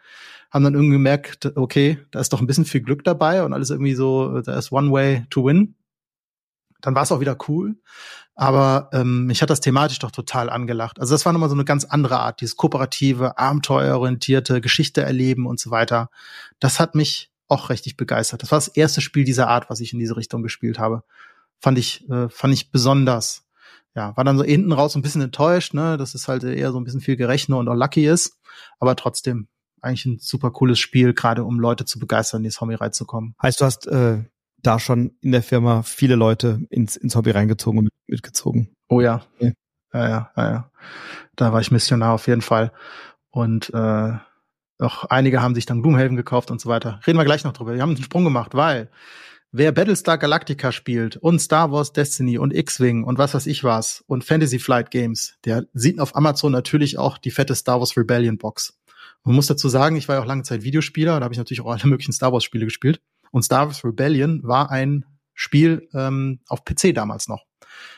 haben 0.52 0.64
dann 0.64 0.74
irgendwie 0.74 0.94
gemerkt, 0.94 1.52
okay, 1.56 2.00
da 2.12 2.20
ist 2.20 2.34
doch 2.34 2.42
ein 2.42 2.48
bisschen 2.48 2.66
viel 2.66 2.82
Glück 2.82 3.04
dabei 3.04 3.44
und 3.44 3.54
alles 3.54 3.70
irgendwie 3.70 3.94
so, 3.94 4.42
da 4.42 4.58
ist 4.58 4.72
one 4.72 4.92
way 4.92 5.26
to 5.30 5.46
win. 5.46 5.76
Dann 6.82 6.96
war 6.96 7.04
es 7.04 7.12
auch 7.12 7.20
wieder 7.20 7.38
cool. 7.48 7.76
Aber 8.36 8.90
ähm, 8.94 9.26
mich 9.26 9.42
hat 9.42 9.50
das 9.50 9.60
thematisch 9.60 10.00
doch 10.00 10.12
total 10.12 10.50
angelacht. 10.50 11.00
Also 11.00 11.14
das 11.14 11.26
war 11.26 11.34
nochmal 11.34 11.50
so 11.50 11.56
eine 11.56 11.66
ganz 11.66 11.84
andere 11.84 12.20
Art, 12.20 12.40
dieses 12.40 12.56
kooperative, 12.56 13.38
abenteuerorientierte, 13.38 14.62
Geschichte 14.62 15.02
erleben 15.02 15.46
und 15.46 15.60
so 15.60 15.72
weiter. 15.72 16.10
Das 16.60 16.80
hat 16.80 16.96
mich 16.96 17.32
auch 17.50 17.70
richtig 17.70 17.98
begeistert. 17.98 18.42
Das 18.42 18.52
war 18.52 18.58
das 18.58 18.70
erste 18.70 19.02
Spiel 19.02 19.26
dieser 19.26 19.50
Art, 19.50 19.70
was 19.70 19.82
ich 19.82 19.92
in 19.92 20.00
diese 20.00 20.16
Richtung 20.16 20.42
gespielt 20.42 20.80
habe. 20.80 21.04
Fand 21.60 21.78
ich, 21.78 22.10
äh, 22.10 22.30
fand 22.30 22.54
ich 22.54 22.72
besonders. 22.72 23.44
Ja, 23.96 24.16
war 24.16 24.24
dann 24.24 24.38
so 24.38 24.44
hinten 24.44 24.72
raus 24.72 24.96
ein 24.96 25.02
bisschen 25.02 25.22
enttäuscht, 25.22 25.74
ne, 25.74 25.98
dass 25.98 26.14
es 26.14 26.28
halt 26.28 26.44
eher 26.44 26.72
so 26.72 26.80
ein 26.80 26.84
bisschen 26.84 27.02
viel 27.02 27.16
Gerechner 27.16 27.58
und 27.58 27.68
auch 27.68 27.76
lucky 27.76 28.08
ist. 28.08 28.38
Aber 28.80 28.96
trotzdem 28.96 29.48
eigentlich 29.82 30.06
ein 30.06 30.20
super 30.20 30.52
cooles 30.52 30.80
Spiel, 30.80 31.14
gerade 31.14 31.44
um 31.44 31.60
Leute 31.60 31.86
zu 31.86 32.00
begeistern, 32.00 32.42
in 32.42 32.50
das 32.50 32.62
Hobby 32.62 32.76
reinzukommen. 32.76 33.36
Heißt, 33.42 33.62
du 33.62 33.66
hast 33.66 33.88
äh, 33.88 34.24
da 34.58 34.80
schon 34.80 35.18
in 35.22 35.32
der 35.32 35.44
Firma 35.44 35.84
viele 35.84 36.16
Leute 36.16 36.62
ins, 36.70 36.96
ins 36.98 37.16
Hobby 37.16 37.32
reingezogen 37.32 37.80
und 37.80 37.90
mitgezogen? 38.08 38.74
Oh 38.90 39.02
ja. 39.02 39.24
ja. 39.40 39.52
Ja, 39.94 40.08
ja, 40.08 40.32
ja, 40.38 40.52
ja. 40.52 40.72
Da 41.36 41.52
war 41.52 41.62
ich 41.62 41.72
Missionar 41.72 42.14
auf 42.14 42.28
jeden 42.28 42.42
Fall. 42.42 42.72
Und 43.32 43.74
äh, 43.74 44.14
auch 44.80 45.06
einige 45.06 45.42
haben 45.42 45.56
sich 45.56 45.66
dann 45.66 45.82
Gloomhaven 45.82 46.16
gekauft 46.16 46.52
und 46.52 46.62
so 46.62 46.70
weiter. 46.70 47.00
Reden 47.06 47.18
wir 47.18 47.26
gleich 47.26 47.44
noch 47.44 47.54
drüber. 47.54 47.74
Wir 47.74 47.82
haben 47.82 47.96
einen 47.96 48.04
Sprung 48.04 48.24
gemacht, 48.24 48.54
weil 48.54 48.90
wer 49.52 49.72
Battlestar 49.72 50.18
Galactica 50.18 50.72
spielt 50.72 51.18
und 51.18 51.40
Star 51.40 51.72
Wars 51.72 51.94
Destiny 51.94 52.38
und 52.38 52.54
X-Wing 52.54 53.04
und 53.04 53.18
was 53.18 53.34
weiß 53.34 53.48
ich 53.48 53.64
was 53.64 54.04
und 54.08 54.24
Fantasy 54.24 54.60
Flight 54.60 54.92
Games, 54.92 55.36
der 55.46 55.66
sieht 55.74 56.00
auf 56.00 56.16
Amazon 56.16 56.52
natürlich 56.52 56.98
auch 56.98 57.18
die 57.18 57.32
fette 57.32 57.56
Star 57.56 57.80
Wars 57.80 57.98
Rebellion 57.98 58.38
Box. 58.38 58.78
Man 59.24 59.36
muss 59.36 59.48
dazu 59.48 59.70
sagen, 59.70 59.96
ich 59.96 60.08
war 60.08 60.16
ja 60.16 60.22
auch 60.22 60.28
lange 60.28 60.44
Zeit 60.44 60.64
Videospieler, 60.64 61.20
da 61.20 61.24
habe 61.24 61.34
ich 61.34 61.38
natürlich 61.38 61.62
auch 61.62 61.72
alle 61.72 61.86
möglichen 61.88 62.14
Star 62.14 62.32
Wars 62.32 62.44
Spiele 62.44 62.66
gespielt. 62.66 63.02
Und 63.32 63.44
Star 63.44 63.68
Wars 63.68 63.84
Rebellion 63.84 64.42
war 64.44 64.72
ein 64.72 65.06
Spiel 65.34 65.88
ähm, 65.94 66.40
auf 66.48 66.66
PC 66.66 66.94
damals 66.94 67.28
noch. 67.28 67.46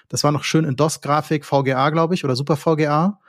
Das 0.09 0.23
war 0.23 0.31
noch 0.31 0.43
schön 0.43 0.65
in 0.65 0.75
DOS-Grafik, 0.75 1.45
VGA, 1.45 1.89
glaube 1.89 2.13
ich, 2.13 2.23
oder 2.25 2.35
Super 2.35 2.57
VGA. 2.57 3.19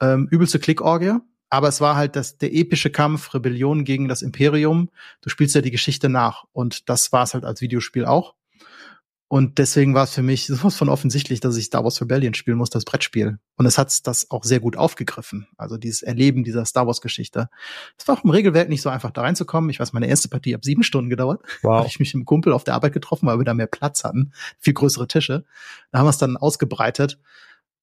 Ähm, 0.00 0.28
übelste 0.30 0.58
Klickorgie. 0.58 1.14
Aber 1.48 1.68
es 1.68 1.80
war 1.80 1.96
halt 1.96 2.16
das, 2.16 2.38
der 2.38 2.52
epische 2.54 2.90
Kampf, 2.90 3.32
Rebellion 3.34 3.84
gegen 3.84 4.08
das 4.08 4.22
Imperium. 4.22 4.90
Du 5.20 5.28
spielst 5.28 5.54
ja 5.54 5.60
die 5.60 5.70
Geschichte 5.70 6.08
nach. 6.08 6.44
Und 6.52 6.88
das 6.88 7.12
war 7.12 7.22
es 7.22 7.34
halt 7.34 7.44
als 7.44 7.60
Videospiel 7.60 8.04
auch. 8.04 8.34
Und 9.28 9.58
deswegen 9.58 9.92
war 9.92 10.04
es 10.04 10.14
für 10.14 10.22
mich 10.22 10.46
sowas 10.46 10.76
von 10.76 10.88
offensichtlich, 10.88 11.40
dass 11.40 11.56
ich 11.56 11.66
Star 11.66 11.82
Wars 11.82 12.00
Rebellion 12.00 12.34
spielen 12.34 12.58
muss, 12.58 12.70
das 12.70 12.84
Brettspiel. 12.84 13.38
Und 13.56 13.66
es 13.66 13.76
hat 13.76 14.06
das 14.06 14.30
auch 14.30 14.44
sehr 14.44 14.60
gut 14.60 14.76
aufgegriffen. 14.76 15.48
Also 15.56 15.76
dieses 15.76 16.02
Erleben 16.02 16.44
dieser 16.44 16.64
Star 16.64 16.86
Wars 16.86 17.00
Geschichte. 17.00 17.48
Es 17.98 18.06
war 18.06 18.18
auch 18.18 18.24
im 18.24 18.30
Regelwerk 18.30 18.68
nicht 18.68 18.82
so 18.82 18.88
einfach 18.88 19.10
da 19.10 19.22
reinzukommen. 19.22 19.70
Ich 19.70 19.80
weiß, 19.80 19.92
meine 19.92 20.06
erste 20.06 20.28
Partie 20.28 20.54
hat 20.54 20.64
sieben 20.64 20.82
Stunden 20.82 21.10
gedauert. 21.10 21.40
Wow. 21.62 21.78
Habe 21.78 21.88
ich 21.88 21.98
mich 21.98 22.14
mit 22.14 22.20
einem 22.20 22.26
Kumpel 22.26 22.52
auf 22.52 22.64
der 22.64 22.74
Arbeit 22.74 22.92
getroffen, 22.92 23.26
weil 23.26 23.38
wir 23.38 23.44
da 23.44 23.54
mehr 23.54 23.66
Platz 23.66 24.04
hatten. 24.04 24.32
Viel 24.60 24.74
größere 24.74 25.08
Tische. 25.08 25.44
Da 25.90 25.98
haben 25.98 26.06
wir 26.06 26.10
es 26.10 26.18
dann 26.18 26.36
ausgebreitet. 26.36 27.18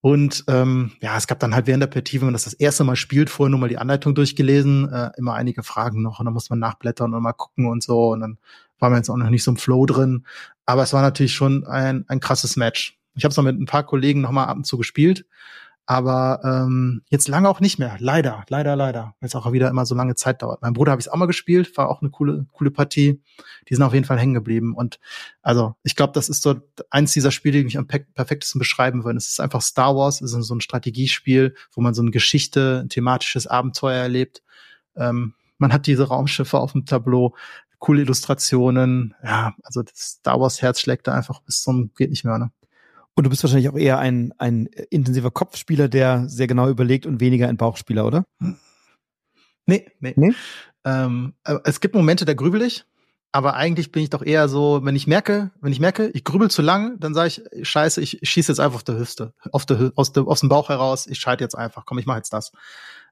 Und 0.05 0.43
ähm, 0.49 0.91
ja, 0.99 1.15
es 1.15 1.27
gab 1.27 1.39
dann 1.39 1.55
halt 1.55 1.65
während 1.65 1.81
der 1.81 1.87
Partie, 1.87 2.19
wenn 2.19 2.25
man 2.25 2.33
das 2.33 2.43
das 2.43 2.51
erste 2.51 2.83
Mal 2.83 2.97
spielt, 2.97 3.29
vorher 3.29 3.49
nur 3.49 3.59
mal 3.61 3.69
die 3.69 3.77
Anleitung 3.77 4.13
durchgelesen, 4.13 4.91
äh, 4.91 5.11
immer 5.15 5.33
einige 5.33 5.63
Fragen 5.63 6.01
noch 6.01 6.19
und 6.19 6.25
dann 6.25 6.33
muss 6.33 6.49
man 6.49 6.59
nachblättern 6.59 7.13
und 7.13 7.23
mal 7.23 7.31
gucken 7.31 7.67
und 7.67 7.81
so. 7.81 8.09
Und 8.09 8.19
dann 8.19 8.37
war 8.79 8.89
mir 8.89 8.97
jetzt 8.97 9.09
auch 9.09 9.15
noch 9.15 9.29
nicht 9.29 9.45
so 9.45 9.51
im 9.51 9.55
Flow 9.55 9.85
drin. 9.85 10.25
Aber 10.65 10.83
es 10.83 10.91
war 10.91 11.01
natürlich 11.01 11.33
schon 11.33 11.65
ein, 11.67 12.03
ein 12.09 12.19
krasses 12.19 12.57
Match. 12.57 12.99
Ich 13.15 13.23
habe 13.23 13.31
es 13.31 13.37
noch 13.37 13.45
mit 13.45 13.57
ein 13.57 13.65
paar 13.65 13.85
Kollegen 13.85 14.19
noch 14.19 14.31
mal 14.31 14.43
ab 14.43 14.57
und 14.57 14.65
zu 14.65 14.77
gespielt, 14.77 15.25
aber 15.85 16.39
ähm, 16.43 17.01
jetzt 17.09 17.27
lange 17.27 17.49
auch 17.49 17.59
nicht 17.59 17.77
mehr. 17.77 17.97
Leider, 17.99 18.45
leider, 18.47 18.75
leider, 18.75 19.15
es 19.19 19.35
auch 19.35 19.51
wieder 19.51 19.69
immer 19.69 19.85
so 19.85 19.95
lange 19.95 20.15
Zeit 20.15 20.41
dauert. 20.41 20.61
Mein 20.61 20.73
Bruder 20.73 20.91
habe 20.91 21.01
ich 21.01 21.11
auch 21.11 21.17
mal 21.17 21.25
gespielt, 21.25 21.75
war 21.77 21.89
auch 21.89 22.01
eine 22.01 22.09
coole, 22.09 22.45
coole 22.53 22.71
Partie. 22.71 23.21
Die 23.67 23.75
sind 23.75 23.83
auf 23.83 23.93
jeden 23.93 24.05
Fall 24.05 24.17
hängen 24.17 24.33
geblieben. 24.33 24.75
Und 24.75 24.99
also 25.41 25.75
ich 25.83 25.95
glaube, 25.95 26.13
das 26.13 26.29
ist 26.29 26.41
so 26.41 26.55
eins 26.89 27.11
dieser 27.11 27.31
Spiele, 27.31 27.57
die 27.57 27.65
mich 27.65 27.77
am 27.77 27.87
perfektesten 27.87 28.59
beschreiben 28.59 29.03
würden. 29.03 29.17
Es 29.17 29.27
ist 29.27 29.41
einfach 29.41 29.61
Star 29.61 29.95
Wars, 29.95 30.21
es 30.21 30.33
ist 30.33 30.47
so 30.47 30.55
ein 30.55 30.61
Strategiespiel, 30.61 31.53
wo 31.73 31.81
man 31.81 31.93
so 31.93 32.01
eine 32.01 32.11
Geschichte, 32.11 32.79
ein 32.83 32.89
thematisches 32.89 33.45
Abenteuer 33.47 34.01
erlebt. 34.01 34.41
Ähm, 34.95 35.33
man 35.57 35.73
hat 35.73 35.87
diese 35.87 36.07
Raumschiffe 36.07 36.59
auf 36.59 36.71
dem 36.71 36.85
Tableau 36.85 37.35
coole 37.79 38.01
Illustrationen. 38.01 39.15
Ja, 39.21 39.53
also 39.63 39.83
das 39.83 40.19
Star 40.19 40.39
Wars 40.39 40.61
Herz 40.61 40.79
schlägt 40.79 41.07
da 41.07 41.13
einfach 41.13 41.41
bis 41.41 41.61
zum 41.61 41.91
geht 41.93 42.09
nicht 42.09 42.23
mehr. 42.23 42.37
Ne? 42.37 42.51
Und 43.15 43.25
du 43.25 43.29
bist 43.29 43.43
wahrscheinlich 43.43 43.69
auch 43.69 43.77
eher 43.77 43.99
ein, 43.99 44.33
ein 44.37 44.65
intensiver 44.89 45.31
Kopfspieler, 45.31 45.87
der 45.87 46.27
sehr 46.27 46.47
genau 46.47 46.69
überlegt 46.69 47.05
und 47.05 47.19
weniger 47.19 47.47
ein 47.47 47.57
Bauchspieler, 47.57 48.05
oder? 48.05 48.25
Nee, 49.65 49.87
nee. 49.99 50.13
nee? 50.15 50.33
Ähm, 50.83 51.33
äh, 51.43 51.57
es 51.63 51.79
gibt 51.79 51.95
Momente, 51.95 52.25
da 52.25 52.33
grübel 52.33 52.61
ich, 52.61 52.85
aber 53.31 53.55
eigentlich 53.55 53.91
bin 53.91 54.03
ich 54.03 54.09
doch 54.09 54.21
eher 54.21 54.49
so, 54.49 54.81
wenn 54.83 54.95
ich 54.95 55.07
merke, 55.07 55.51
wenn 55.61 55.71
ich 55.71 55.79
merke, 55.79 56.09
ich 56.09 56.23
grübel 56.23 56.51
zu 56.51 56.61
lang, 56.61 56.99
dann 56.99 57.13
sage 57.13 57.29
ich, 57.29 57.67
scheiße, 57.67 58.01
ich 58.01 58.19
schieße 58.21 58.51
jetzt 58.51 58.59
einfach 58.59 58.75
auf 58.75 58.83
der 58.83 58.99
Hüfte, 58.99 59.33
auf 59.51 59.65
der, 59.65 59.91
aus, 59.95 60.11
der, 60.11 60.27
aus 60.27 60.41
dem 60.41 60.49
Bauch 60.49 60.69
heraus, 60.69 61.07
ich 61.07 61.19
schalte 61.19 61.43
jetzt 61.43 61.55
einfach, 61.55 61.85
komm, 61.85 61.99
ich 61.99 62.05
mache 62.05 62.17
jetzt 62.17 62.33
das. 62.33 62.51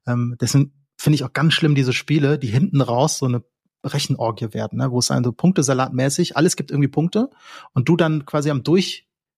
Ähm, 0.05 0.35
deswegen 0.39 0.73
finde 0.97 1.15
ich 1.15 1.23
auch 1.23 1.33
ganz 1.33 1.53
schlimm 1.53 1.73
diese 1.73 1.93
Spiele, 1.93 2.37
die 2.37 2.47
hinten 2.47 2.81
raus 2.81 3.17
so 3.17 3.25
eine 3.25 3.43
Rechenorgie 3.83 4.53
werden, 4.53 4.77
ne? 4.77 4.91
wo 4.91 4.99
es 4.99 5.09
ein 5.09 5.23
so 5.23 5.31
Punktesalatmäßig, 5.31 6.37
alles 6.37 6.55
gibt 6.55 6.69
irgendwie 6.69 6.89
Punkte 6.89 7.29
und 7.73 7.89
du 7.89 7.97
dann 7.97 8.25
quasi 8.25 8.51
am 8.51 8.63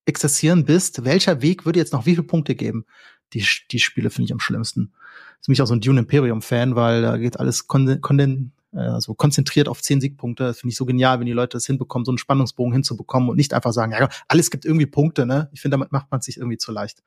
Durchexerzieren 0.06 0.66
bist, 0.66 1.06
welcher 1.06 1.42
Weg 1.42 1.66
würde 1.66 1.80
jetzt 1.80 1.94
noch 1.94 2.06
wie 2.06 2.12
viele 2.12 2.24
Punkte 2.24 2.56
geben? 2.56 2.86
Die, 3.34 3.46
die 3.72 3.80
Spiele 3.80 4.10
finde 4.10 4.26
ich 4.26 4.34
am 4.34 4.40
schlimmsten. 4.40 4.94
Ist 5.40 5.50
mich 5.50 5.62
auch 5.62 5.66
so 5.66 5.74
ein 5.74 5.82
Dune 5.82 6.02
Imperium 6.02 6.42
Fan, 6.42 6.76
weil 6.76 7.02
da 7.02 7.18
geht 7.18 7.40
alles 7.40 7.68
kon 7.68 8.00
kon 8.02 8.52
also 8.72 9.14
konzentriert 9.14 9.68
auf 9.68 9.82
zehn 9.82 10.02
Siegpunkte. 10.02 10.46
Das 10.46 10.60
finde 10.60 10.72
ich 10.72 10.78
so 10.78 10.86
genial, 10.86 11.20
wenn 11.20 11.26
die 11.26 11.32
Leute 11.32 11.58
das 11.58 11.66
hinbekommen, 11.66 12.06
so 12.06 12.12
einen 12.12 12.18
Spannungsbogen 12.18 12.74
hinzubekommen 12.74 13.30
und 13.30 13.38
nicht 13.38 13.54
einfach 13.54 13.72
sagen, 13.72 13.92
ja, 13.92 14.10
alles 14.28 14.50
gibt 14.52 14.66
irgendwie 14.66 14.88
Punkte, 14.88 15.26
ne? 15.26 15.50
Ich 15.54 15.62
finde, 15.62 15.76
damit 15.76 15.92
macht 15.92 16.10
man 16.12 16.22
sich 16.22 16.38
irgendwie 16.38 16.58
zu 16.58 16.72
leicht. 16.72 17.04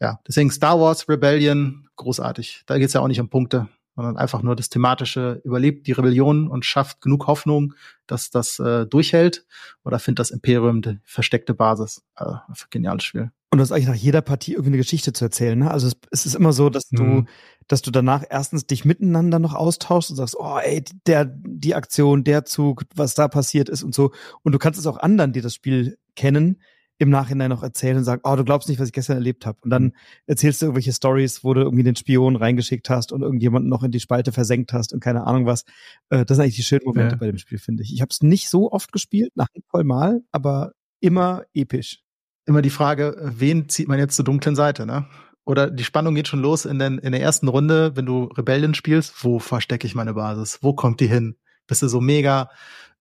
Ja, 0.00 0.20
deswegen 0.26 0.50
Star 0.50 0.80
Wars 0.80 1.08
Rebellion, 1.08 1.88
großartig. 1.96 2.64
Da 2.66 2.78
geht 2.78 2.88
es 2.88 2.92
ja 2.94 3.00
auch 3.00 3.08
nicht 3.08 3.20
um 3.20 3.28
Punkte 3.28 3.68
sondern 4.00 4.16
einfach 4.16 4.42
nur 4.42 4.56
das 4.56 4.70
thematische 4.70 5.42
überlebt 5.44 5.86
die 5.86 5.92
Rebellion 5.92 6.48
und 6.48 6.64
schafft 6.64 7.02
genug 7.02 7.26
Hoffnung, 7.26 7.74
dass 8.06 8.30
das 8.30 8.58
äh, 8.58 8.86
durchhält. 8.86 9.44
Oder 9.84 9.98
findet 9.98 10.20
das 10.20 10.30
Imperium 10.30 10.80
die 10.80 10.98
versteckte 11.04 11.52
Basis. 11.52 12.02
Also, 12.14 12.38
geniales 12.70 13.04
Spiel. 13.04 13.30
Und 13.50 13.58
du 13.58 13.62
hast 13.62 13.72
eigentlich 13.72 13.88
nach 13.88 13.94
jeder 13.94 14.22
Partie 14.22 14.52
irgendwie 14.52 14.70
eine 14.70 14.76
Geschichte 14.78 15.12
zu 15.12 15.24
erzählen. 15.24 15.58
Ne? 15.58 15.70
Also 15.70 15.88
es, 15.88 15.96
es 16.10 16.24
ist 16.24 16.34
immer 16.34 16.54
so, 16.54 16.70
dass 16.70 16.88
du, 16.88 17.02
mhm. 17.02 17.28
dass 17.68 17.82
du 17.82 17.90
danach 17.90 18.24
erstens 18.30 18.66
dich 18.66 18.86
miteinander 18.86 19.38
noch 19.38 19.54
austauschst 19.54 20.10
und 20.10 20.16
sagst, 20.16 20.36
oh 20.38 20.58
ey, 20.58 20.82
der, 21.06 21.26
die 21.26 21.74
Aktion, 21.74 22.24
der 22.24 22.46
Zug, 22.46 22.84
was 22.94 23.14
da 23.14 23.28
passiert 23.28 23.68
ist 23.68 23.82
und 23.82 23.94
so. 23.94 24.12
Und 24.42 24.52
du 24.52 24.58
kannst 24.58 24.80
es 24.80 24.86
auch 24.86 24.96
anderen, 24.96 25.34
die 25.34 25.42
das 25.42 25.54
Spiel 25.54 25.98
kennen, 26.16 26.62
im 27.00 27.08
Nachhinein 27.08 27.48
noch 27.48 27.62
erzählen 27.62 27.96
und 27.96 28.04
sagen, 28.04 28.20
oh, 28.24 28.36
du 28.36 28.44
glaubst 28.44 28.68
nicht, 28.68 28.78
was 28.78 28.88
ich 28.88 28.92
gestern 28.92 29.16
erlebt 29.16 29.46
habe. 29.46 29.58
Und 29.62 29.70
dann 29.70 29.84
mhm. 29.84 29.92
erzählst 30.26 30.60
du 30.60 30.66
irgendwelche 30.66 30.92
Stories, 30.92 31.42
wo 31.42 31.54
du 31.54 31.62
irgendwie 31.62 31.82
den 31.82 31.96
Spion 31.96 32.36
reingeschickt 32.36 32.90
hast 32.90 33.10
und 33.10 33.22
irgendjemanden 33.22 33.70
noch 33.70 33.82
in 33.82 33.90
die 33.90 34.00
Spalte 34.00 34.32
versenkt 34.32 34.74
hast 34.74 34.92
und 34.92 35.00
keine 35.00 35.26
Ahnung 35.26 35.46
was. 35.46 35.64
Äh, 36.10 36.26
das 36.26 36.36
sind 36.36 36.44
eigentlich 36.44 36.56
die 36.56 36.62
schönen 36.62 36.84
Momente 36.84 37.14
ja. 37.14 37.16
bei 37.16 37.26
dem 37.26 37.38
Spiel, 37.38 37.58
finde 37.58 37.82
ich. 37.82 37.94
Ich 37.94 38.02
habe 38.02 38.10
es 38.10 38.20
nicht 38.20 38.50
so 38.50 38.70
oft 38.70 38.92
gespielt, 38.92 39.32
nach 39.34 39.48
voll 39.70 39.84
Mal, 39.84 40.20
aber 40.30 40.72
immer 41.00 41.44
episch. 41.54 42.02
Immer 42.44 42.60
die 42.60 42.70
Frage, 42.70 43.16
wen 43.22 43.70
zieht 43.70 43.88
man 43.88 43.98
jetzt 43.98 44.14
zur 44.14 44.26
dunklen 44.26 44.54
Seite, 44.54 44.84
ne? 44.84 45.06
Oder 45.46 45.70
die 45.70 45.84
Spannung 45.84 46.14
geht 46.14 46.28
schon 46.28 46.42
los 46.42 46.66
in, 46.66 46.78
den, 46.78 46.98
in 46.98 47.12
der 47.12 47.22
ersten 47.22 47.48
Runde, 47.48 47.96
wenn 47.96 48.04
du 48.04 48.24
Rebellion 48.24 48.74
spielst. 48.74 49.24
Wo 49.24 49.38
verstecke 49.38 49.86
ich 49.86 49.94
meine 49.94 50.12
Basis? 50.12 50.58
Wo 50.60 50.74
kommt 50.74 51.00
die 51.00 51.06
hin? 51.06 51.36
Bist 51.66 51.80
du 51.80 51.88
so 51.88 52.02
mega 52.02 52.50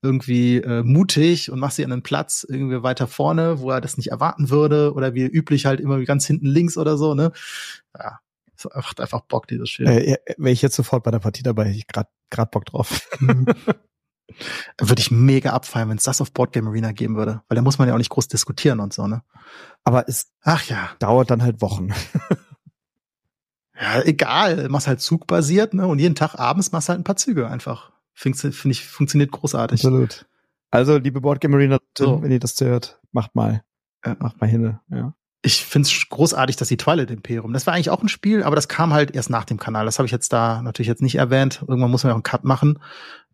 irgendwie 0.01 0.57
äh, 0.57 0.83
mutig 0.83 1.51
und 1.51 1.59
machst 1.59 1.77
sie 1.77 1.85
an 1.85 1.91
einen 1.91 2.03
Platz 2.03 2.45
irgendwie 2.47 2.83
weiter 2.83 3.07
vorne, 3.07 3.59
wo 3.59 3.71
er 3.71 3.81
das 3.81 3.97
nicht 3.97 4.11
erwarten 4.11 4.49
würde 4.49 4.93
oder 4.93 5.13
wie 5.13 5.25
üblich 5.25 5.65
halt 5.65 5.79
immer 5.79 6.01
ganz 6.03 6.25
hinten 6.25 6.45
links 6.45 6.77
oder 6.77 6.97
so, 6.97 7.13
ne? 7.13 7.31
Ja, 7.97 8.19
es 8.55 8.65
macht 8.73 9.01
einfach 9.01 9.21
Bock, 9.21 9.47
dieses 9.47 9.69
Spiel. 9.69 9.87
Äh, 9.87 10.17
Wäre 10.37 10.51
ich 10.51 10.61
jetzt 10.61 10.75
sofort 10.75 11.03
bei 11.03 11.11
der 11.11 11.19
Partie 11.19 11.43
dabei, 11.43 11.69
ich 11.69 11.87
grad, 11.87 12.07
grad 12.29 12.51
Bock 12.51 12.65
drauf. 12.65 13.09
Mhm. 13.19 13.45
würde 14.79 15.01
ich 15.01 15.11
mega 15.11 15.51
abfallen, 15.51 15.89
wenn 15.89 15.97
es 15.97 16.03
das 16.03 16.21
auf 16.21 16.31
Boardgame 16.31 16.69
Arena 16.69 16.91
geben 16.91 17.15
würde, 17.15 17.41
weil 17.47 17.55
da 17.55 17.61
muss 17.61 17.77
man 17.77 17.87
ja 17.87 17.93
auch 17.93 17.97
nicht 17.97 18.11
groß 18.11 18.27
diskutieren 18.27 18.79
und 18.79 18.93
so, 18.93 19.07
ne? 19.07 19.23
Aber 19.83 20.07
es 20.07 20.31
Ach 20.43 20.63
ja. 20.65 20.91
dauert 20.99 21.31
dann 21.31 21.41
halt 21.41 21.61
Wochen. 21.61 21.89
ja, 23.79 24.01
egal, 24.03 24.69
machst 24.69 24.87
halt 24.87 25.01
zugbasiert, 25.01 25.73
ne? 25.73 25.87
Und 25.87 25.99
jeden 25.99 26.15
Tag 26.15 26.35
abends 26.35 26.71
machst 26.71 26.89
halt 26.89 26.99
ein 26.99 27.03
paar 27.03 27.17
Züge 27.17 27.47
einfach. 27.47 27.91
Finde 28.19 28.51
find 28.51 28.73
ich, 28.73 28.85
funktioniert 28.85 29.31
großartig. 29.31 29.79
Absolut. 29.79 30.25
Also, 30.71 30.97
liebe 30.97 31.21
Boardgame 31.21 31.55
Arena, 31.55 31.79
so. 31.97 32.21
wenn 32.21 32.31
ihr 32.31 32.39
das 32.39 32.59
hört, 32.59 32.99
macht 33.13 33.33
mal. 33.33 33.63
Ja. 34.05 34.17
Macht 34.19 34.41
mal 34.41 34.47
hin, 34.47 34.77
ja. 34.89 35.13
Ich 35.41 35.63
finde 35.63 35.87
es 35.87 36.09
großartig, 36.09 36.57
dass 36.57 36.67
die 36.67 36.75
Twilight 36.75 37.11
Imperium, 37.11 37.53
das 37.53 37.65
war 37.65 37.73
eigentlich 37.73 37.89
auch 37.89 38.01
ein 38.01 38.09
Spiel, 38.09 38.43
aber 38.43 38.57
das 38.57 38.67
kam 38.67 38.91
halt 38.91 39.15
erst 39.15 39.29
nach 39.29 39.45
dem 39.45 39.57
Kanal. 39.57 39.85
Das 39.85 39.99
habe 39.99 40.05
ich 40.05 40.11
jetzt 40.11 40.33
da 40.33 40.61
natürlich 40.61 40.89
jetzt 40.89 41.01
nicht 41.01 41.15
erwähnt. 41.15 41.63
Irgendwann 41.65 41.91
muss 41.91 42.03
man 42.03 42.09
ja 42.09 42.13
auch 42.13 42.17
einen 42.17 42.23
Cut 42.23 42.43
machen. 42.43 42.79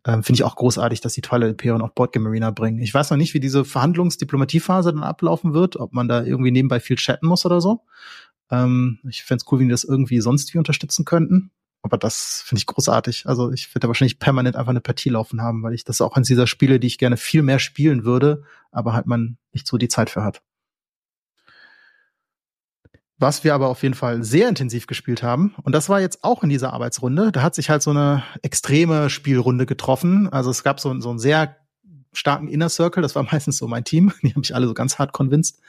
Ähm, 0.06 0.22
finde 0.22 0.38
ich 0.38 0.44
auch 0.44 0.54
großartig, 0.54 1.00
dass 1.00 1.14
die 1.14 1.20
Twilight 1.20 1.50
Imperium 1.50 1.82
auch 1.82 1.90
Boardgame 1.90 2.28
Arena 2.28 2.52
bringen. 2.52 2.78
Ich 2.78 2.94
weiß 2.94 3.10
noch 3.10 3.16
nicht, 3.16 3.34
wie 3.34 3.40
diese 3.40 3.64
Verhandlungsdiplomatiefase 3.64 4.92
dann 4.92 5.02
ablaufen 5.02 5.52
wird, 5.52 5.74
ob 5.74 5.94
man 5.94 6.06
da 6.06 6.22
irgendwie 6.22 6.52
nebenbei 6.52 6.78
viel 6.78 6.94
chatten 6.94 7.26
muss 7.26 7.44
oder 7.44 7.60
so. 7.60 7.80
Ähm, 8.52 9.00
ich 9.08 9.24
fände 9.24 9.42
es 9.44 9.50
cool, 9.50 9.58
wenn 9.58 9.66
die 9.66 9.72
das 9.72 9.82
irgendwie 9.82 10.20
sonst 10.20 10.54
wie 10.54 10.58
unterstützen 10.58 11.04
könnten. 11.04 11.50
Aber 11.82 11.98
das 11.98 12.42
finde 12.44 12.60
ich 12.60 12.66
großartig. 12.66 13.26
Also 13.26 13.52
ich 13.52 13.72
werde 13.74 13.88
wahrscheinlich 13.88 14.18
permanent 14.18 14.56
einfach 14.56 14.70
eine 14.70 14.80
Partie 14.80 15.10
laufen 15.10 15.40
haben, 15.40 15.62
weil 15.62 15.74
ich 15.74 15.84
das 15.84 16.00
auch 16.00 16.16
eines 16.16 16.28
dieser 16.28 16.46
Spiele, 16.46 16.80
die 16.80 16.88
ich 16.88 16.98
gerne 16.98 17.16
viel 17.16 17.42
mehr 17.42 17.58
spielen 17.58 18.04
würde, 18.04 18.42
aber 18.72 18.92
halt 18.92 19.06
man 19.06 19.38
nicht 19.52 19.66
so 19.66 19.78
die 19.78 19.88
Zeit 19.88 20.10
für 20.10 20.24
hat. 20.24 20.42
Was 23.18 23.44
wir 23.44 23.54
aber 23.54 23.68
auf 23.68 23.82
jeden 23.82 23.94
Fall 23.94 24.22
sehr 24.22 24.48
intensiv 24.48 24.86
gespielt 24.86 25.22
haben, 25.22 25.54
und 25.62 25.74
das 25.74 25.88
war 25.88 26.00
jetzt 26.00 26.22
auch 26.22 26.42
in 26.42 26.50
dieser 26.50 26.74
Arbeitsrunde, 26.74 27.32
da 27.32 27.40
hat 27.40 27.54
sich 27.54 27.70
halt 27.70 27.82
so 27.82 27.90
eine 27.90 28.22
extreme 28.42 29.08
Spielrunde 29.08 29.64
getroffen. 29.64 30.28
Also 30.30 30.50
es 30.50 30.62
gab 30.62 30.80
so, 30.80 31.00
so 31.00 31.08
einen 31.08 31.18
sehr 31.18 31.56
starken 32.12 32.48
Inner 32.48 32.68
Circle, 32.68 33.02
das 33.02 33.14
war 33.14 33.22
meistens 33.32 33.56
so 33.56 33.68
mein 33.68 33.84
Team, 33.84 34.12
die 34.22 34.32
haben 34.34 34.40
mich 34.40 34.54
alle 34.54 34.66
so 34.66 34.74
ganz 34.74 34.98
hart 34.98 35.12
convinced 35.12 35.60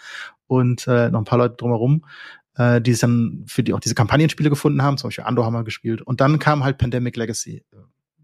und 0.48 0.88
äh, 0.88 1.10
noch 1.10 1.22
ein 1.22 1.26
paar 1.26 1.38
Leute 1.38 1.56
drumherum 1.56 2.04
äh, 2.58 2.82
die 2.82 2.92
es 2.92 3.00
dann 3.00 3.44
für 3.48 3.64
die 3.64 3.74
auch 3.74 3.80
diese 3.80 3.96
Kampagnenspiele 3.96 4.50
gefunden 4.50 4.82
haben, 4.82 4.98
zum 4.98 5.08
Beispiel 5.08 5.26
Ando 5.26 5.46
haben 5.46 5.54
wir 5.54 5.64
gespielt. 5.64 6.02
Und 6.02 6.22
dann 6.22 6.40
kam 6.40 6.64
halt 6.64 6.78
Pandemic 6.78 7.16
Legacy. 7.16 7.64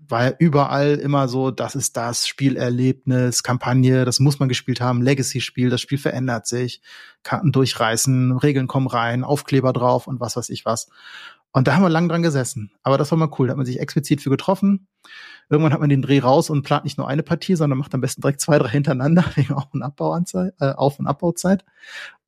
War 0.05 0.25
ja 0.25 0.33
überall 0.37 0.95
immer 0.95 1.27
so, 1.29 1.49
das 1.49 1.75
ist 1.75 1.95
das 1.95 2.27
Spielerlebnis, 2.27 3.41
Kampagne, 3.41 4.03
das 4.03 4.19
muss 4.19 4.37
man 4.37 4.49
gespielt 4.49 4.81
haben, 4.81 5.01
Legacy-Spiel, 5.01 5.69
das 5.69 5.79
Spiel 5.79 5.97
verändert 5.97 6.45
sich, 6.45 6.81
Karten 7.23 7.53
durchreißen, 7.53 8.37
Regeln 8.37 8.67
kommen 8.67 8.87
rein, 8.87 9.23
Aufkleber 9.23 9.71
drauf 9.71 10.07
und 10.07 10.19
was 10.19 10.35
weiß 10.35 10.49
ich 10.49 10.65
was. 10.65 10.89
Und 11.53 11.67
da 11.67 11.75
haben 11.75 11.83
wir 11.83 11.89
lang 11.89 12.09
dran 12.09 12.23
gesessen. 12.23 12.71
Aber 12.81 12.97
das 12.97 13.11
war 13.11 13.17
mal 13.17 13.29
cool. 13.37 13.47
Da 13.47 13.51
hat 13.51 13.57
man 13.57 13.65
sich 13.65 13.79
explizit 13.79 14.21
für 14.21 14.31
getroffen. 14.31 14.87
Irgendwann 15.49 15.71
hat 15.71 15.79
man 15.79 15.89
den 15.89 16.01
Dreh 16.01 16.19
raus 16.19 16.49
und 16.49 16.63
plant 16.63 16.83
nicht 16.83 16.97
nur 16.97 17.07
eine 17.07 17.21
Partie, 17.21 17.55
sondern 17.55 17.77
macht 17.77 17.93
am 17.93 18.01
besten 18.01 18.21
direkt 18.21 18.41
zwei, 18.41 18.57
drei 18.57 18.69
hintereinander 18.69 19.23
wegen 19.35 19.53
Auf- 19.53 19.71
und 19.71 19.83
Abbauanzeit, 19.83 20.55
äh, 20.59 20.71
Auf- 20.71 20.97
und 20.97 21.05
Abbauzeit. 21.05 21.63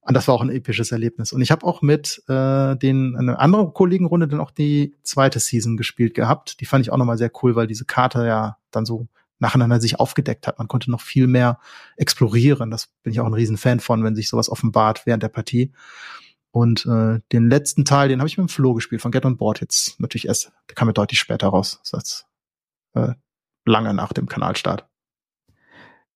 Und 0.08 0.14
das 0.14 0.28
war 0.28 0.36
auch 0.36 0.42
ein 0.42 0.52
episches 0.52 0.92
Erlebnis. 0.92 1.34
Und 1.34 1.42
ich 1.42 1.50
habe 1.50 1.66
auch 1.66 1.82
mit 1.82 2.22
äh, 2.28 2.76
den 2.76 3.16
eine 3.18 3.40
andere 3.40 3.72
Kollegenrunde 3.72 4.28
dann 4.28 4.40
auch 4.40 4.52
die 4.52 4.96
zweite 5.02 5.40
Season 5.40 5.78
gespielt 5.78 6.14
gehabt. 6.14 6.60
Die 6.62 6.66
fand 6.66 6.86
ich 6.86 6.92
auch 6.92 6.98
nochmal 6.98 7.18
sehr 7.18 7.32
cool, 7.42 7.56
weil 7.56 7.66
diese 7.66 7.86
Karte 7.86 8.26
ja 8.26 8.58
dann 8.70 8.86
so 8.86 9.08
nacheinander 9.40 9.82
sich 9.82 10.00
aufgedeckt 10.00 10.46
hat. 10.46 10.60
Man 10.60 10.68
konnte 10.68 10.92
noch 10.92 11.02
viel 11.02 11.26
mehr 11.26 11.60
explorieren. 11.98 12.70
Das 12.70 12.88
bin 13.02 13.14
ich 13.14 13.20
auch 13.20 13.26
ein 13.26 13.34
Riesenfan 13.34 13.80
von, 13.80 14.04
wenn 14.04 14.16
sich 14.16 14.30
sowas 14.30 14.50
offenbart 14.50 15.08
während 15.08 15.24
der 15.24 15.30
Partie. 15.30 15.74
Und 16.52 16.86
äh, 16.86 17.20
den 17.32 17.50
letzten 17.50 17.84
Teil, 17.84 18.08
den 18.08 18.20
habe 18.20 18.30
ich 18.30 18.38
mit 18.38 18.48
dem 18.48 18.50
Flo 18.50 18.76
gespielt 18.76 19.02
von 19.02 19.12
Get 19.12 19.26
on 19.26 19.38
Board 19.38 19.60
jetzt 19.60 20.00
natürlich 20.00 20.28
erst, 20.28 20.52
der 20.70 20.76
kam 20.76 20.88
mir 20.88 20.94
deutlich 20.94 21.20
später 21.20 21.48
raus. 21.48 21.82
Das 21.82 21.94
heißt, 21.94 22.28
äh, 22.94 23.14
lange 23.66 23.94
nach 23.96 24.14
dem 24.14 24.28
Kanalstart. 24.28 24.88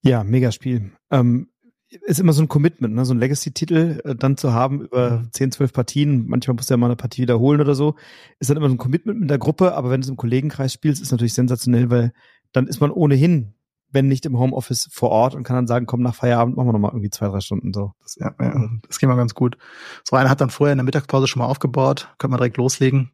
Ja, 0.02 0.24
mega 0.24 0.52
Spiel. 0.52 0.92
Ähm, 1.10 1.50
ist 1.90 2.20
immer 2.20 2.34
so 2.34 2.42
ein 2.42 2.48
Commitment, 2.48 2.94
ne? 2.94 3.06
so 3.06 3.14
ein 3.14 3.20
Legacy-Titel 3.20 4.02
äh, 4.04 4.16
dann 4.16 4.38
zu 4.38 4.54
haben 4.54 4.82
über 4.82 5.20
mhm. 5.20 5.32
10, 5.32 5.52
12 5.54 5.74
Partien. 5.74 6.28
Manchmal 6.28 6.56
muss 6.56 6.68
du 6.68 6.74
ja 6.74 6.78
mal 6.78 6.88
eine 6.88 6.96
Partie 6.96 7.24
wiederholen 7.24 7.62
oder 7.62 7.76
so. 7.76 7.96
Ist 8.40 8.50
dann 8.50 8.58
immer 8.58 8.70
so 8.70 8.76
ein 8.76 8.80
Commitment 8.80 9.20
mit 9.20 9.30
der 9.30 9.40
Gruppe, 9.40 9.74
aber 9.74 9.90
wenn 9.90 10.02
du 10.02 10.06
es 10.06 10.10
im 10.10 10.18
Kollegenkreis 10.18 10.74
spielst, 10.74 11.02
ist 11.02 11.12
natürlich 11.12 11.34
sensationell, 11.34 11.90
weil 11.90 12.14
dann 12.52 12.68
ist 12.68 12.80
man 12.80 12.92
ohnehin, 12.92 13.54
wenn 13.92 14.08
nicht 14.08 14.26
im 14.26 14.38
Homeoffice 14.38 14.88
vor 14.92 15.10
Ort 15.10 15.34
und 15.34 15.44
kann 15.44 15.56
dann 15.56 15.68
sagen, 15.68 15.88
komm 15.88 16.02
nach 16.02 16.14
Feierabend, 16.14 16.56
machen 16.56 16.68
wir 16.68 16.74
nochmal 16.74 16.92
irgendwie 16.92 17.10
zwei, 17.10 17.28
drei 17.28 17.40
Stunden 17.40 17.74
so. 17.74 17.94
Das, 18.02 18.18
ja, 18.20 18.36
ja, 18.40 18.70
das 18.88 19.00
geht 19.00 19.10
mal 19.10 19.16
ganz 19.16 19.34
gut. 19.34 19.58
So 20.04 20.16
einer 20.16 20.30
hat 20.30 20.42
dann 20.42 20.52
vorher 20.52 20.74
in 20.74 20.78
der 20.78 20.86
Mittagspause 20.86 21.28
schon 21.28 21.40
mal 21.40 21.48
aufgebaut, 21.48 22.14
könnte 22.20 22.32
man 22.32 22.38
direkt 22.38 22.58
loslegen. 22.58 23.12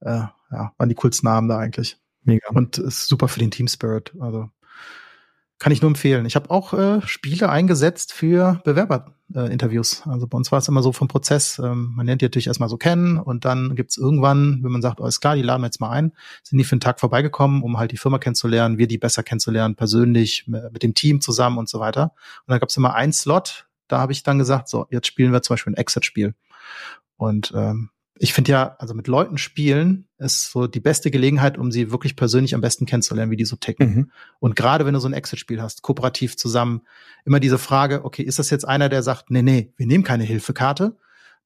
Äh, 0.00 0.22
ja, 0.50 0.72
waren 0.76 0.88
die 0.88 0.94
coolsten 0.94 1.26
Namen 1.26 1.48
da 1.48 1.58
eigentlich. 1.58 1.98
Mega. 2.22 2.48
Und 2.50 2.78
ist 2.78 3.08
super 3.08 3.26
für 3.26 3.40
den 3.40 3.50
Team 3.50 3.66
Spirit. 3.66 4.14
Also 4.20 4.50
kann 5.58 5.72
ich 5.72 5.82
nur 5.82 5.90
empfehlen. 5.90 6.24
Ich 6.26 6.36
habe 6.36 6.50
auch 6.50 6.72
äh, 6.72 7.00
Spiele 7.06 7.48
eingesetzt 7.48 8.12
für 8.12 8.60
Bewerberinterviews. 8.64 10.02
Äh, 10.06 10.10
also 10.10 10.26
bei 10.28 10.36
uns 10.36 10.52
war 10.52 10.60
es 10.60 10.68
immer 10.68 10.82
so 10.82 10.92
vom 10.92 11.08
Prozess. 11.08 11.58
Ähm, 11.58 11.92
man 11.96 12.06
lernt 12.06 12.20
die 12.20 12.26
natürlich 12.26 12.46
erstmal 12.46 12.68
so 12.68 12.76
kennen 12.76 13.18
und 13.18 13.44
dann 13.44 13.74
gibt's 13.74 13.96
irgendwann, 13.96 14.60
wenn 14.62 14.70
man 14.70 14.82
sagt, 14.82 15.00
oh, 15.00 15.06
ist 15.06 15.20
klar, 15.20 15.34
die 15.34 15.42
laden 15.42 15.62
wir 15.62 15.66
jetzt 15.66 15.80
mal 15.80 15.90
ein, 15.90 16.12
sind 16.44 16.58
die 16.58 16.64
für 16.64 16.72
einen 16.72 16.80
Tag 16.80 17.00
vorbeigekommen, 17.00 17.62
um 17.62 17.78
halt 17.78 17.90
die 17.90 17.96
Firma 17.96 18.18
kennenzulernen, 18.18 18.78
wir 18.78 18.86
die 18.86 18.98
besser 18.98 19.22
kennenzulernen, 19.22 19.74
persönlich, 19.74 20.46
mit 20.46 20.82
dem 20.82 20.94
Team 20.94 21.20
zusammen 21.20 21.58
und 21.58 21.68
so 21.68 21.80
weiter. 21.80 22.12
Und 22.46 22.52
dann 22.52 22.60
gab's 22.60 22.76
immer 22.76 22.94
einen 22.94 23.12
Slot, 23.12 23.66
da 23.88 23.98
habe 23.98 24.12
ich 24.12 24.22
dann 24.22 24.38
gesagt, 24.38 24.68
so, 24.68 24.86
jetzt 24.90 25.08
spielen 25.08 25.32
wir 25.32 25.42
zum 25.42 25.54
Beispiel 25.54 25.72
ein 25.72 25.76
Exit-Spiel. 25.76 26.34
Und 27.16 27.52
ähm, 27.56 27.90
ich 28.20 28.32
finde 28.32 28.52
ja, 28.52 28.76
also 28.78 28.94
mit 28.94 29.06
Leuten 29.06 29.38
spielen 29.38 30.06
ist 30.18 30.50
so 30.50 30.66
die 30.66 30.80
beste 30.80 31.10
Gelegenheit, 31.10 31.58
um 31.58 31.70
sie 31.70 31.90
wirklich 31.90 32.16
persönlich 32.16 32.54
am 32.54 32.60
besten 32.60 32.86
kennenzulernen, 32.86 33.30
wie 33.30 33.36
die 33.36 33.44
so 33.44 33.56
ticken. 33.56 33.94
Mhm. 33.94 34.10
Und 34.40 34.56
gerade 34.56 34.84
wenn 34.86 34.94
du 34.94 35.00
so 35.00 35.08
ein 35.08 35.12
Exit-Spiel 35.12 35.62
hast, 35.62 35.82
kooperativ 35.82 36.36
zusammen, 36.36 36.82
immer 37.24 37.40
diese 37.40 37.58
Frage, 37.58 38.04
okay, 38.04 38.22
ist 38.22 38.38
das 38.38 38.50
jetzt 38.50 38.66
einer, 38.66 38.88
der 38.88 39.02
sagt, 39.02 39.30
nee, 39.30 39.42
nee, 39.42 39.72
wir 39.76 39.86
nehmen 39.86 40.04
keine 40.04 40.24
Hilfekarte? 40.24 40.96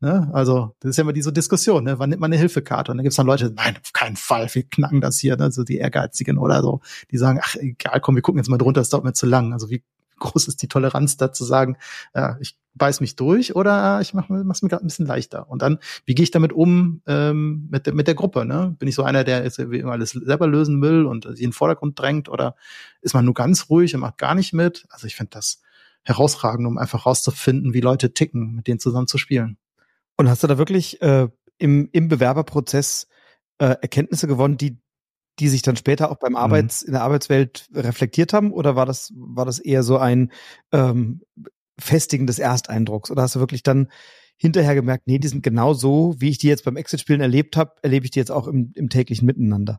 Ne? 0.00 0.30
Also, 0.32 0.74
das 0.80 0.90
ist 0.90 0.96
ja 0.96 1.02
immer 1.02 1.12
diese 1.12 1.32
Diskussion, 1.32 1.84
ne? 1.84 1.98
wann 1.98 2.10
nimmt 2.10 2.20
man 2.20 2.32
eine 2.32 2.40
Hilfekarte? 2.40 2.90
Und 2.90 2.98
dann 2.98 3.04
gibt's 3.04 3.16
dann 3.16 3.26
Leute, 3.26 3.52
nein, 3.54 3.76
auf 3.80 3.92
keinen 3.92 4.16
Fall, 4.16 4.52
wir 4.52 4.64
knacken 4.64 5.00
das 5.00 5.18
hier, 5.18 5.36
ne? 5.36 5.52
so 5.52 5.62
die 5.62 5.76
Ehrgeizigen 5.76 6.38
oder 6.38 6.60
so, 6.62 6.80
die 7.10 7.18
sagen, 7.18 7.38
ach 7.40 7.54
egal, 7.54 8.00
komm, 8.00 8.16
wir 8.16 8.22
gucken 8.22 8.38
jetzt 8.38 8.48
mal 8.48 8.58
drunter, 8.58 8.80
es 8.80 8.88
dauert 8.88 9.04
mir 9.04 9.12
zu 9.12 9.26
lang. 9.26 9.52
Also 9.52 9.70
wie 9.70 9.84
groß 10.22 10.48
ist 10.48 10.62
die 10.62 10.68
Toleranz 10.68 11.16
da 11.16 11.32
zu 11.32 11.44
sagen, 11.44 11.76
ja, 12.14 12.36
ich 12.40 12.58
beiß 12.74 13.00
mich 13.00 13.16
durch 13.16 13.54
oder 13.54 14.00
ich 14.00 14.14
mache 14.14 14.32
es 14.34 14.62
mir 14.62 14.68
gerade 14.68 14.84
ein 14.84 14.88
bisschen 14.88 15.06
leichter. 15.06 15.48
Und 15.50 15.62
dann, 15.62 15.78
wie 16.06 16.14
gehe 16.14 16.22
ich 16.22 16.30
damit 16.30 16.52
um 16.52 17.02
ähm, 17.06 17.68
mit, 17.70 17.86
der, 17.86 17.94
mit 17.94 18.06
der 18.06 18.14
Gruppe? 18.14 18.44
Ne? 18.44 18.74
Bin 18.78 18.88
ich 18.88 18.94
so 18.94 19.02
einer, 19.02 19.24
der 19.24 19.44
immer 19.58 19.92
alles 19.92 20.10
selber 20.10 20.46
lösen 20.46 20.80
will 20.80 21.04
und 21.04 21.26
in 21.26 21.34
den 21.34 21.52
Vordergrund 21.52 21.98
drängt 21.98 22.28
oder 22.28 22.56
ist 23.02 23.14
man 23.14 23.24
nur 23.24 23.34
ganz 23.34 23.68
ruhig 23.68 23.94
und 23.94 24.00
macht 24.00 24.18
gar 24.18 24.34
nicht 24.34 24.52
mit? 24.52 24.86
Also 24.90 25.06
ich 25.06 25.16
finde 25.16 25.30
das 25.30 25.60
herausragend, 26.04 26.66
um 26.66 26.78
einfach 26.78 27.06
rauszufinden, 27.06 27.74
wie 27.74 27.80
Leute 27.80 28.14
ticken, 28.14 28.54
mit 28.54 28.66
denen 28.66 28.80
zusammen 28.80 29.06
zu 29.06 29.18
spielen. 29.18 29.58
Und 30.16 30.28
hast 30.28 30.42
du 30.42 30.46
da 30.46 30.58
wirklich 30.58 31.00
äh, 31.02 31.28
im, 31.58 31.88
im 31.92 32.08
Bewerberprozess 32.08 33.08
äh, 33.58 33.76
Erkenntnisse 33.80 34.26
gewonnen, 34.26 34.56
die 34.56 34.81
die 35.38 35.48
sich 35.48 35.62
dann 35.62 35.76
später 35.76 36.10
auch 36.10 36.18
beim 36.18 36.32
mhm. 36.32 36.36
Arbeits, 36.36 36.82
mhm. 36.82 36.88
in 36.88 36.92
der 36.92 37.02
Arbeitswelt 37.02 37.68
reflektiert 37.74 38.32
haben? 38.32 38.52
Oder 38.52 38.76
war 38.76 38.86
das, 38.86 39.12
war 39.16 39.44
das 39.44 39.58
eher 39.58 39.82
so 39.82 39.98
ein 39.98 40.32
ähm, 40.72 41.22
Festigen 41.78 42.26
des 42.26 42.38
Ersteindrucks? 42.38 43.10
Oder 43.10 43.22
hast 43.22 43.34
du 43.34 43.40
wirklich 43.40 43.62
dann 43.62 43.88
hinterher 44.36 44.74
gemerkt, 44.74 45.06
nee, 45.06 45.18
die 45.18 45.28
sind 45.28 45.42
genau 45.42 45.72
so, 45.72 46.14
wie 46.18 46.30
ich 46.30 46.38
die 46.38 46.48
jetzt 46.48 46.64
beim 46.64 46.76
Exit-Spielen 46.76 47.20
erlebt 47.20 47.56
habe, 47.56 47.74
erlebe 47.82 48.04
ich 48.04 48.10
die 48.10 48.18
jetzt 48.18 48.32
auch 48.32 48.48
im, 48.48 48.72
im 48.74 48.88
täglichen 48.88 49.26
Miteinander? 49.26 49.78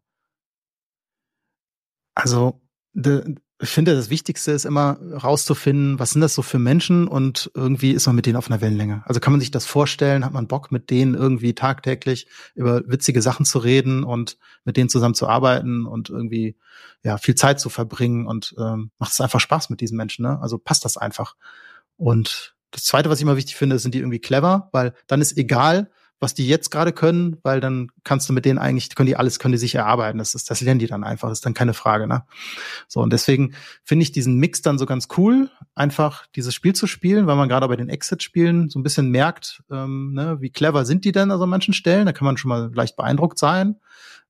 Also, 2.16 2.62
de, 2.94 3.36
ich 3.62 3.70
finde, 3.70 3.96
das 3.96 4.10
Wichtigste 4.10 4.52
ist 4.52 4.66
immer 4.66 4.98
rauszufinden, 5.24 6.00
was 6.00 6.12
sind 6.12 6.22
das 6.22 6.34
so 6.34 6.42
für 6.42 6.60
Menschen 6.60 7.08
und 7.08 7.52
irgendwie 7.54 7.92
ist 7.92 8.08
man 8.08 8.16
mit 8.16 8.26
denen 8.26 8.36
auf 8.36 8.50
einer 8.50 8.62
Wellenlänge. 8.62 9.04
Also 9.06 9.20
kann 9.20 9.32
man 9.32 9.40
sich 9.40 9.52
das 9.52 9.66
vorstellen, 9.66 10.26
hat 10.26 10.34
man 10.34 10.48
Bock 10.48 10.72
mit 10.72 10.90
denen 10.90 11.14
irgendwie 11.14 11.54
tagtäglich 11.54 12.28
über 12.56 12.82
witzige 12.88 13.22
Sachen 13.22 13.46
zu 13.46 13.60
reden 13.60 14.04
und 14.04 14.38
mit 14.66 14.76
denen 14.76 14.90
zusammen 14.90 15.16
zu 15.16 15.28
arbeiten 15.28 15.86
und 15.86 16.10
irgendwie 16.10 16.58
ja 17.04 17.18
viel 17.18 17.36
Zeit 17.36 17.60
zu 17.60 17.70
verbringen 17.70 18.28
und 18.28 18.56
ähm, 18.58 18.92
macht 18.98 19.14
es 19.14 19.22
einfach 19.22 19.40
Spaß 19.40 19.70
mit 19.70 19.82
diesen 19.82 19.98
Menschen. 19.98 20.24
Ne? 20.24 20.40
Also 20.42 20.58
passt 20.58 20.84
das 20.84 20.98
einfach. 20.98 21.36
Und 21.96 22.56
das 22.72 22.86
Zweite, 22.86 23.10
was 23.10 23.20
ich 23.20 23.24
immer 23.24 23.38
wichtig 23.38 23.56
finde, 23.56 23.78
sind 23.78 23.94
die 23.94 24.00
irgendwie 24.00 24.20
clever, 24.20 24.70
weil 24.72 24.94
dann 25.08 25.22
ist 25.22 25.38
egal, 25.38 25.92
was 26.24 26.34
die 26.34 26.48
jetzt 26.48 26.72
gerade 26.72 26.94
können, 26.94 27.38
weil 27.44 27.60
dann 27.60 27.92
kannst 28.04 28.28
du 28.28 28.34
mit 28.34 28.46
denen 28.46 28.58
eigentlich, 28.58 28.96
können 28.96 29.08
die 29.08 29.18
alles, 29.18 29.38
können 29.38 29.52
die 29.52 29.58
sich 29.58 29.76
erarbeiten. 29.76 30.18
Das 30.18 30.34
ist, 30.34 30.50
das 30.50 30.62
lernen 30.62 30.80
die 30.80 30.88
dann 30.88 31.04
einfach, 31.04 31.30
das 31.30 31.40
ist 31.40 31.46
dann 31.46 31.54
keine 31.54 31.74
Frage, 31.74 32.08
ne? 32.08 32.24
So, 32.88 33.02
und 33.02 33.14
deswegen 33.14 33.54
finde 33.84 34.04
ich 34.04 34.12
diesen 34.12 34.38
Mix 34.38 34.62
dann 34.62 34.80
so 34.80 34.86
ganz 34.86 35.10
cool, 35.18 35.52
einfach 35.76 36.26
dieses 36.36 36.56
Spiel 36.56 36.74
zu 36.74 36.88
spielen, 36.88 37.28
weil 37.28 37.36
man 37.36 37.50
gerade 37.50 37.68
bei 37.68 37.76
den 37.76 37.90
Exit-Spielen 37.90 38.70
so 38.70 38.80
ein 38.80 38.84
bisschen 38.84 39.10
merkt, 39.10 39.64
ähm, 39.70 40.14
ne, 40.14 40.38
wie 40.40 40.50
clever 40.50 40.86
sind 40.86 41.06
die 41.06 41.12
denn 41.12 41.30
an 41.30 41.50
manchen 41.50 41.74
Stellen, 41.74 42.06
da 42.06 42.14
kann 42.14 42.26
man 42.26 42.38
schon 42.38 42.50
mal 42.50 42.72
leicht 42.74 42.96
beeindruckt 42.96 43.38
sein. 43.38 43.76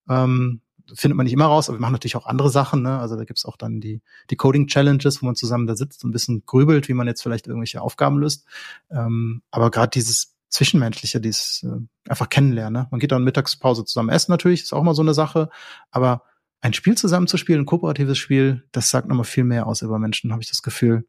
Ähm, 0.09 0.61
findet 0.93 1.15
man 1.15 1.23
nicht 1.23 1.33
immer 1.33 1.45
raus, 1.45 1.69
aber 1.69 1.77
wir 1.77 1.81
machen 1.81 1.93
natürlich 1.93 2.15
auch 2.15 2.25
andere 2.25 2.49
Sachen. 2.49 2.81
Ne? 2.81 2.99
Also 2.99 3.15
da 3.15 3.23
gibt's 3.23 3.45
auch 3.45 3.55
dann 3.55 3.79
die, 3.79 4.01
die 4.29 4.35
Coding-Challenges, 4.35 5.21
wo 5.21 5.25
man 5.25 5.35
zusammen 5.35 5.67
da 5.67 5.75
sitzt 5.75 6.03
und 6.03 6.09
ein 6.09 6.13
bisschen 6.13 6.45
grübelt, 6.45 6.89
wie 6.89 6.93
man 6.93 7.07
jetzt 7.07 7.21
vielleicht 7.23 7.47
irgendwelche 7.47 7.81
Aufgaben 7.81 8.17
löst. 8.17 8.45
Ähm, 8.91 9.41
aber 9.51 9.71
gerade 9.71 9.91
dieses 9.91 10.32
Zwischenmenschliche, 10.53 11.19
dieses 11.19 11.63
äh, 11.63 12.09
einfach 12.09 12.29
kennenlernen. 12.29 12.83
Ne? 12.83 12.87
Man 12.91 12.99
geht 12.99 13.11
dann 13.11 13.23
Mittagspause 13.23 13.85
zusammen 13.85 14.09
essen 14.09 14.31
natürlich, 14.31 14.61
ist 14.61 14.73
auch 14.73 14.83
mal 14.83 14.93
so 14.93 15.01
eine 15.01 15.15
Sache. 15.15 15.49
Aber 15.89 16.23
ein 16.61 16.73
Spiel 16.73 16.95
zusammen 16.95 17.25
zu 17.25 17.37
spielen, 17.37 17.61
ein 17.61 17.65
kooperatives 17.65 18.19
Spiel, 18.19 18.63
das 18.71 18.91
sagt 18.91 19.07
nochmal 19.07 19.25
viel 19.25 19.45
mehr 19.45 19.65
aus 19.65 19.81
über 19.81 19.97
Menschen, 19.97 20.31
habe 20.31 20.43
ich 20.43 20.49
das 20.49 20.61
Gefühl. 20.61 21.07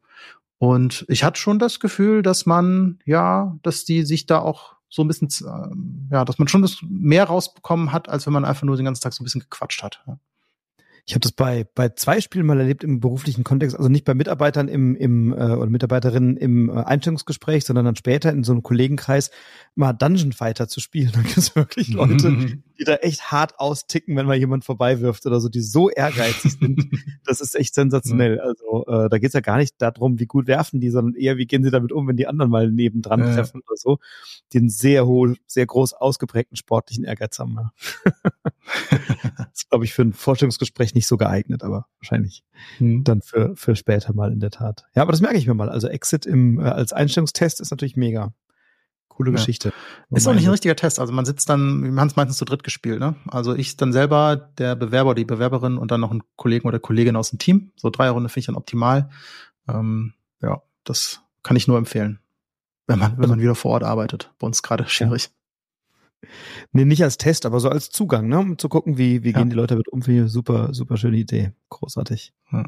Und 0.57 1.05
ich 1.09 1.23
hatte 1.23 1.39
schon 1.39 1.59
das 1.59 1.79
Gefühl, 1.79 2.23
dass 2.23 2.47
man, 2.47 2.99
ja, 3.05 3.55
dass 3.61 3.85
die 3.85 4.03
sich 4.03 4.25
da 4.25 4.39
auch 4.39 4.77
so 4.89 5.03
ein 5.03 5.07
bisschen, 5.07 5.27
äh, 5.27 6.15
ja, 6.15 6.25
dass 6.25 6.39
man 6.39 6.47
schon 6.47 6.63
das 6.63 6.79
mehr 6.81 7.25
rausbekommen 7.25 7.91
hat, 7.91 8.09
als 8.09 8.25
wenn 8.25 8.33
man 8.33 8.45
einfach 8.45 8.63
nur 8.63 8.77
den 8.77 8.85
ganzen 8.85 9.03
Tag 9.03 9.13
so 9.13 9.21
ein 9.21 9.25
bisschen 9.25 9.41
gequatscht 9.41 9.83
hat. 9.83 10.03
Ich 11.07 11.13
habe 11.13 11.19
das 11.21 11.31
bei 11.33 11.67
bei 11.75 11.89
zwei 11.89 12.19
Spielen 12.19 12.47
mal 12.47 12.59
erlebt 12.59 12.83
im 12.83 12.99
beruflichen 12.99 13.43
Kontext, 13.43 13.77
also 13.77 13.89
nicht 13.89 14.05
bei 14.05 14.15
Mitarbeitern 14.15 14.67
im 14.67 14.95
im 14.95 15.33
äh, 15.33 15.35
oder 15.35 15.69
Mitarbeiterinnen 15.69 16.35
im 16.35 16.69
äh, 16.69 16.83
Einstellungsgespräch, 16.83 17.63
sondern 17.63 17.85
dann 17.85 17.95
später 17.95 18.31
in 18.31 18.43
so 18.43 18.53
einem 18.53 18.63
Kollegenkreis 18.63 19.29
mal 19.75 19.93
Dungeon 19.93 20.33
Fighter 20.33 20.67
zu 20.67 20.79
spielen. 20.79 21.11
Da 21.15 21.21
gibt 21.21 21.37
es 21.37 21.55
wirklich 21.55 21.89
Leute, 21.89 22.57
die 22.79 22.83
da 22.83 22.95
echt 22.95 23.31
hart 23.31 23.59
austicken, 23.59 24.15
wenn 24.15 24.25
mal 24.25 24.35
jemand 24.35 24.65
vorbeiwirft 24.65 25.25
oder 25.25 25.39
so, 25.39 25.49
die 25.49 25.61
so 25.61 25.89
ehrgeizig 25.89 26.53
sind. 26.59 26.85
Das 27.25 27.41
ist 27.41 27.55
echt 27.55 27.73
sensationell. 27.73 28.39
Also 28.39 28.85
äh, 28.85 29.09
da 29.09 29.17
geht's 29.17 29.33
ja 29.33 29.39
gar 29.39 29.57
nicht 29.57 29.81
darum, 29.81 30.19
wie 30.19 30.27
gut 30.27 30.45
werfen 30.45 30.79
die, 30.79 30.91
sondern 30.91 31.15
eher, 31.15 31.37
wie 31.37 31.47
gehen 31.47 31.63
sie 31.63 31.71
damit 31.71 31.91
um, 31.91 32.07
wenn 32.07 32.17
die 32.17 32.27
anderen 32.27 32.51
mal 32.51 32.71
nebendran 32.71 33.19
ja. 33.19 33.33
treffen 33.33 33.61
oder 33.67 33.75
so. 33.75 33.97
Die 34.53 34.59
einen 34.59 34.69
sehr 34.69 35.07
hohen, 35.07 35.37
sehr 35.47 35.65
groß 35.65 35.93
ausgeprägten 35.93 36.55
sportlichen 36.55 37.03
Ehrgeiz 37.03 37.39
haben. 37.39 37.55
Ja. 37.55 37.71
das 39.37 39.47
ist, 39.53 39.69
glaube 39.69 39.85
ich, 39.85 39.93
für 39.93 40.03
ein 40.03 40.13
Vorstellungsgespräch 40.13 40.93
nicht 40.93 41.07
so 41.07 41.17
geeignet, 41.17 41.63
aber 41.63 41.87
wahrscheinlich 41.99 42.43
hm. 42.77 43.03
dann 43.03 43.21
für, 43.21 43.55
für 43.55 43.75
später 43.75 44.13
mal 44.13 44.31
in 44.31 44.39
der 44.39 44.51
Tat. 44.51 44.85
Ja, 44.95 45.01
aber 45.01 45.11
das 45.11 45.21
merke 45.21 45.37
ich 45.37 45.47
mir 45.47 45.55
mal. 45.55 45.69
Also 45.69 45.87
Exit 45.87 46.27
im, 46.27 46.59
äh, 46.59 46.63
als 46.63 46.93
Einstellungstest 46.93 47.59
ist 47.59 47.71
natürlich 47.71 47.97
mega. 47.97 48.33
Coole 49.15 49.31
ja. 49.31 49.37
Geschichte. 49.37 49.73
Ist 50.09 50.27
auch 50.27 50.33
nicht 50.33 50.45
ein 50.45 50.51
richtiger 50.51 50.75
Test. 50.75 50.99
Also 50.99 51.13
man 51.13 51.25
sitzt 51.25 51.49
dann, 51.49 51.83
wir 51.83 51.99
haben 52.01 52.07
es 52.07 52.15
meistens 52.17 52.37
zu 52.37 52.45
dritt 52.45 52.63
gespielt, 52.63 52.99
ne? 52.99 53.15
Also 53.27 53.55
ich 53.55 53.77
dann 53.77 53.93
selber, 53.93 54.35
der 54.57 54.75
Bewerber 54.75 55.11
oder 55.11 55.15
die 55.15 55.25
Bewerberin 55.25 55.77
und 55.77 55.91
dann 55.91 56.01
noch 56.01 56.11
ein 56.11 56.21
Kollegen 56.35 56.67
oder 56.67 56.79
Kollegin 56.79 57.15
aus 57.15 57.29
dem 57.29 57.39
Team. 57.39 57.71
So 57.77 57.89
drei 57.89 58.09
Runde 58.09 58.27
finde 58.29 58.39
ich 58.41 58.45
dann 58.47 58.55
optimal. 58.55 59.09
Ähm, 59.69 60.13
ja, 60.41 60.61
das 60.83 61.21
kann 61.43 61.55
ich 61.55 61.67
nur 61.67 61.77
empfehlen. 61.77 62.19
Wenn 62.87 62.99
man, 62.99 63.17
wenn 63.17 63.29
man 63.29 63.39
wieder 63.39 63.55
vor 63.55 63.71
Ort 63.71 63.83
arbeitet. 63.83 64.31
Bei 64.37 64.45
uns 64.45 64.61
gerade 64.61 64.87
schwierig. 64.87 65.31
Ja. 66.21 66.29
Nee, 66.71 66.85
nicht 66.85 67.03
als 67.03 67.17
Test, 67.17 67.45
aber 67.45 67.59
so 67.59 67.69
als 67.69 67.89
Zugang, 67.89 68.27
ne? 68.27 68.39
Um 68.39 68.57
zu 68.57 68.67
gucken, 68.67 68.97
wie, 68.97 69.23
wie 69.23 69.31
ja. 69.31 69.39
gehen 69.39 69.49
die 69.49 69.55
Leute 69.55 69.75
damit 69.75 69.87
um. 69.89 70.01
Super, 70.27 70.73
super 70.73 70.97
schöne 70.97 71.17
Idee. 71.17 71.53
Großartig. 71.69 72.33
Ja. 72.51 72.65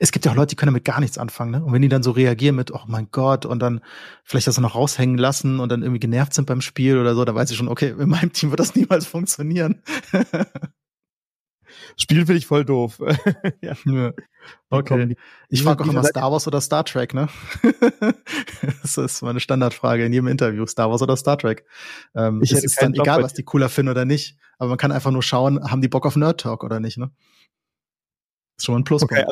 Es 0.00 0.12
gibt 0.12 0.24
ja 0.24 0.32
auch 0.32 0.36
Leute, 0.36 0.50
die 0.50 0.56
können 0.56 0.72
damit 0.72 0.84
gar 0.84 1.00
nichts 1.00 1.18
anfangen, 1.18 1.50
ne? 1.50 1.64
Und 1.64 1.72
wenn 1.72 1.82
die 1.82 1.88
dann 1.88 2.02
so 2.02 2.10
reagieren 2.10 2.56
mit, 2.56 2.72
oh 2.72 2.82
mein 2.86 3.08
Gott, 3.10 3.46
und 3.46 3.60
dann 3.60 3.80
vielleicht 4.24 4.46
das 4.46 4.58
noch 4.58 4.74
raushängen 4.74 5.18
lassen 5.18 5.60
und 5.60 5.70
dann 5.70 5.82
irgendwie 5.82 6.00
genervt 6.00 6.34
sind 6.34 6.46
beim 6.46 6.60
Spiel 6.60 6.98
oder 6.98 7.14
so, 7.14 7.24
da 7.24 7.34
weiß 7.34 7.50
ich 7.50 7.56
schon, 7.56 7.68
okay, 7.68 7.94
in 7.98 8.08
meinem 8.08 8.32
Team 8.32 8.50
wird 8.50 8.60
das 8.60 8.74
niemals 8.76 9.06
funktionieren. 9.06 9.82
Spielen 11.96 12.26
finde 12.26 12.38
ich 12.38 12.46
voll 12.46 12.64
doof. 12.64 13.00
ja. 13.62 13.74
ja. 13.84 14.12
Okay. 14.70 15.16
Ich 15.48 15.62
frage 15.62 15.84
auch 15.84 15.88
immer 15.88 16.04
Star 16.04 16.30
Wars 16.30 16.46
oder 16.46 16.60
Star 16.60 16.84
Trek, 16.84 17.14
ne? 17.14 17.28
das 18.82 18.96
ist 18.96 19.22
meine 19.22 19.40
Standardfrage 19.40 20.04
in 20.04 20.12
jedem 20.12 20.28
Interview. 20.28 20.66
Star 20.66 20.90
Wars 20.90 21.02
oder 21.02 21.16
Star 21.16 21.36
Trek. 21.38 21.64
Ähm, 22.14 22.40
ich 22.42 22.52
es 22.52 22.64
ist 22.64 22.80
dann 22.80 22.94
egal, 22.94 23.22
was 23.22 23.34
die 23.34 23.42
cooler 23.42 23.68
finden 23.68 23.90
oder 23.90 24.04
nicht. 24.04 24.38
Aber 24.58 24.70
man 24.70 24.78
kann 24.78 24.92
einfach 24.92 25.10
nur 25.10 25.22
schauen, 25.22 25.70
haben 25.70 25.82
die 25.82 25.88
Bock 25.88 26.06
auf 26.06 26.16
Nerd 26.16 26.40
Talk 26.40 26.64
oder 26.64 26.80
nicht, 26.80 26.98
ne? 26.98 27.10
Ist 28.58 28.64
schon 28.64 28.74
mal 28.74 28.80
ein 28.80 28.84
Pluspunkt. 28.84 29.14
Okay. 29.14 29.30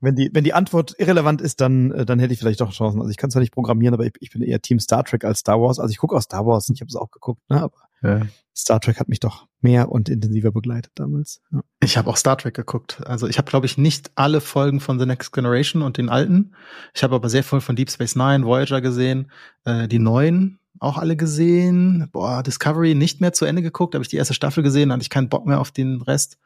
Wenn 0.00 0.14
die, 0.14 0.30
wenn 0.32 0.44
die 0.44 0.52
Antwort 0.52 0.94
irrelevant 0.98 1.40
ist, 1.40 1.60
dann, 1.60 1.90
äh, 1.92 2.04
dann 2.04 2.18
hätte 2.18 2.32
ich 2.32 2.38
vielleicht 2.38 2.60
doch 2.60 2.72
Chancen. 2.72 3.00
Also 3.00 3.10
ich 3.10 3.16
kann 3.16 3.30
zwar 3.30 3.40
nicht 3.40 3.52
programmieren, 3.52 3.94
aber 3.94 4.04
ich, 4.04 4.12
ich 4.20 4.30
bin 4.30 4.42
eher 4.42 4.60
Team 4.60 4.78
Star 4.78 5.04
Trek 5.04 5.24
als 5.24 5.38
Star 5.38 5.60
Wars. 5.60 5.78
Also 5.78 5.90
ich 5.90 5.98
gucke 5.98 6.14
auch 6.14 6.22
Star 6.22 6.46
Wars 6.46 6.68
und 6.68 6.74
ich 6.74 6.80
habe 6.82 6.88
es 6.88 6.96
auch 6.96 7.10
geguckt, 7.10 7.40
ne? 7.48 7.62
aber 7.62 7.76
ja. 8.02 8.20
Star 8.54 8.80
Trek 8.80 9.00
hat 9.00 9.08
mich 9.08 9.20
doch 9.20 9.46
mehr 9.60 9.90
und 9.90 10.08
intensiver 10.08 10.52
begleitet 10.52 10.92
damals. 10.94 11.40
Ja. 11.50 11.60
Ich 11.82 11.96
habe 11.96 12.10
auch 12.10 12.16
Star 12.16 12.36
Trek 12.36 12.54
geguckt. 12.54 13.02
Also 13.06 13.26
ich 13.26 13.38
habe, 13.38 13.48
glaube 13.48 13.66
ich, 13.66 13.78
nicht 13.78 14.10
alle 14.14 14.40
Folgen 14.40 14.80
von 14.80 14.98
The 14.98 15.06
Next 15.06 15.32
Generation 15.32 15.82
und 15.82 15.96
den 15.96 16.08
alten. 16.08 16.54
Ich 16.94 17.02
habe 17.02 17.14
aber 17.14 17.28
sehr 17.30 17.42
viel 17.42 17.60
von 17.60 17.74
Deep 17.74 17.90
Space 17.90 18.16
Nine, 18.16 18.44
Voyager 18.44 18.80
gesehen, 18.80 19.30
äh, 19.64 19.88
die 19.88 19.98
neuen 19.98 20.58
auch 20.78 20.98
alle 20.98 21.16
gesehen. 21.16 22.08
Boah, 22.12 22.42
Discovery 22.42 22.94
nicht 22.94 23.20
mehr 23.20 23.32
zu 23.32 23.44
Ende 23.44 23.62
geguckt, 23.62 23.94
habe 23.94 24.02
ich 24.02 24.08
die 24.08 24.16
erste 24.16 24.34
Staffel 24.34 24.62
gesehen, 24.62 24.92
hatte 24.92 25.02
ich 25.02 25.10
keinen 25.10 25.28
Bock 25.28 25.46
mehr 25.46 25.60
auf 25.60 25.70
den 25.70 26.02
Rest. 26.02 26.38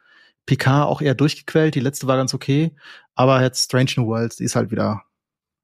Picard 0.45 0.87
auch 0.87 1.01
eher 1.01 1.15
durchgequält, 1.15 1.75
die 1.75 1.79
letzte 1.79 2.07
war 2.07 2.17
ganz 2.17 2.33
okay, 2.33 2.75
aber 3.15 3.41
jetzt 3.41 3.65
Strange 3.65 3.91
New 3.97 4.07
Worlds, 4.07 4.37
die 4.37 4.43
ist 4.43 4.55
halt 4.55 4.71
wieder, 4.71 5.03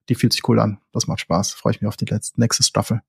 die 0.09 0.15
fühlt 0.15 0.34
sich 0.34 0.47
cool 0.47 0.59
an. 0.59 0.80
Das 0.91 1.07
macht 1.07 1.21
Spaß. 1.21 1.53
Freue 1.53 1.73
ich 1.73 1.82
mich 1.82 1.88
auf 1.88 1.97
die 1.97 2.05
letzte, 2.05 2.39
nächste 2.39 2.63
Staffel. 2.63 3.01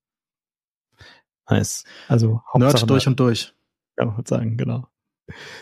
Nice. 1.49 1.83
Also 2.07 2.41
Hauptsache 2.53 2.77
Nerd 2.77 2.89
durch 2.89 3.07
und 3.07 3.19
durch. 3.19 3.53
Ja, 3.97 4.15
würde 4.15 4.29
sagen, 4.29 4.57
genau. 4.57 4.87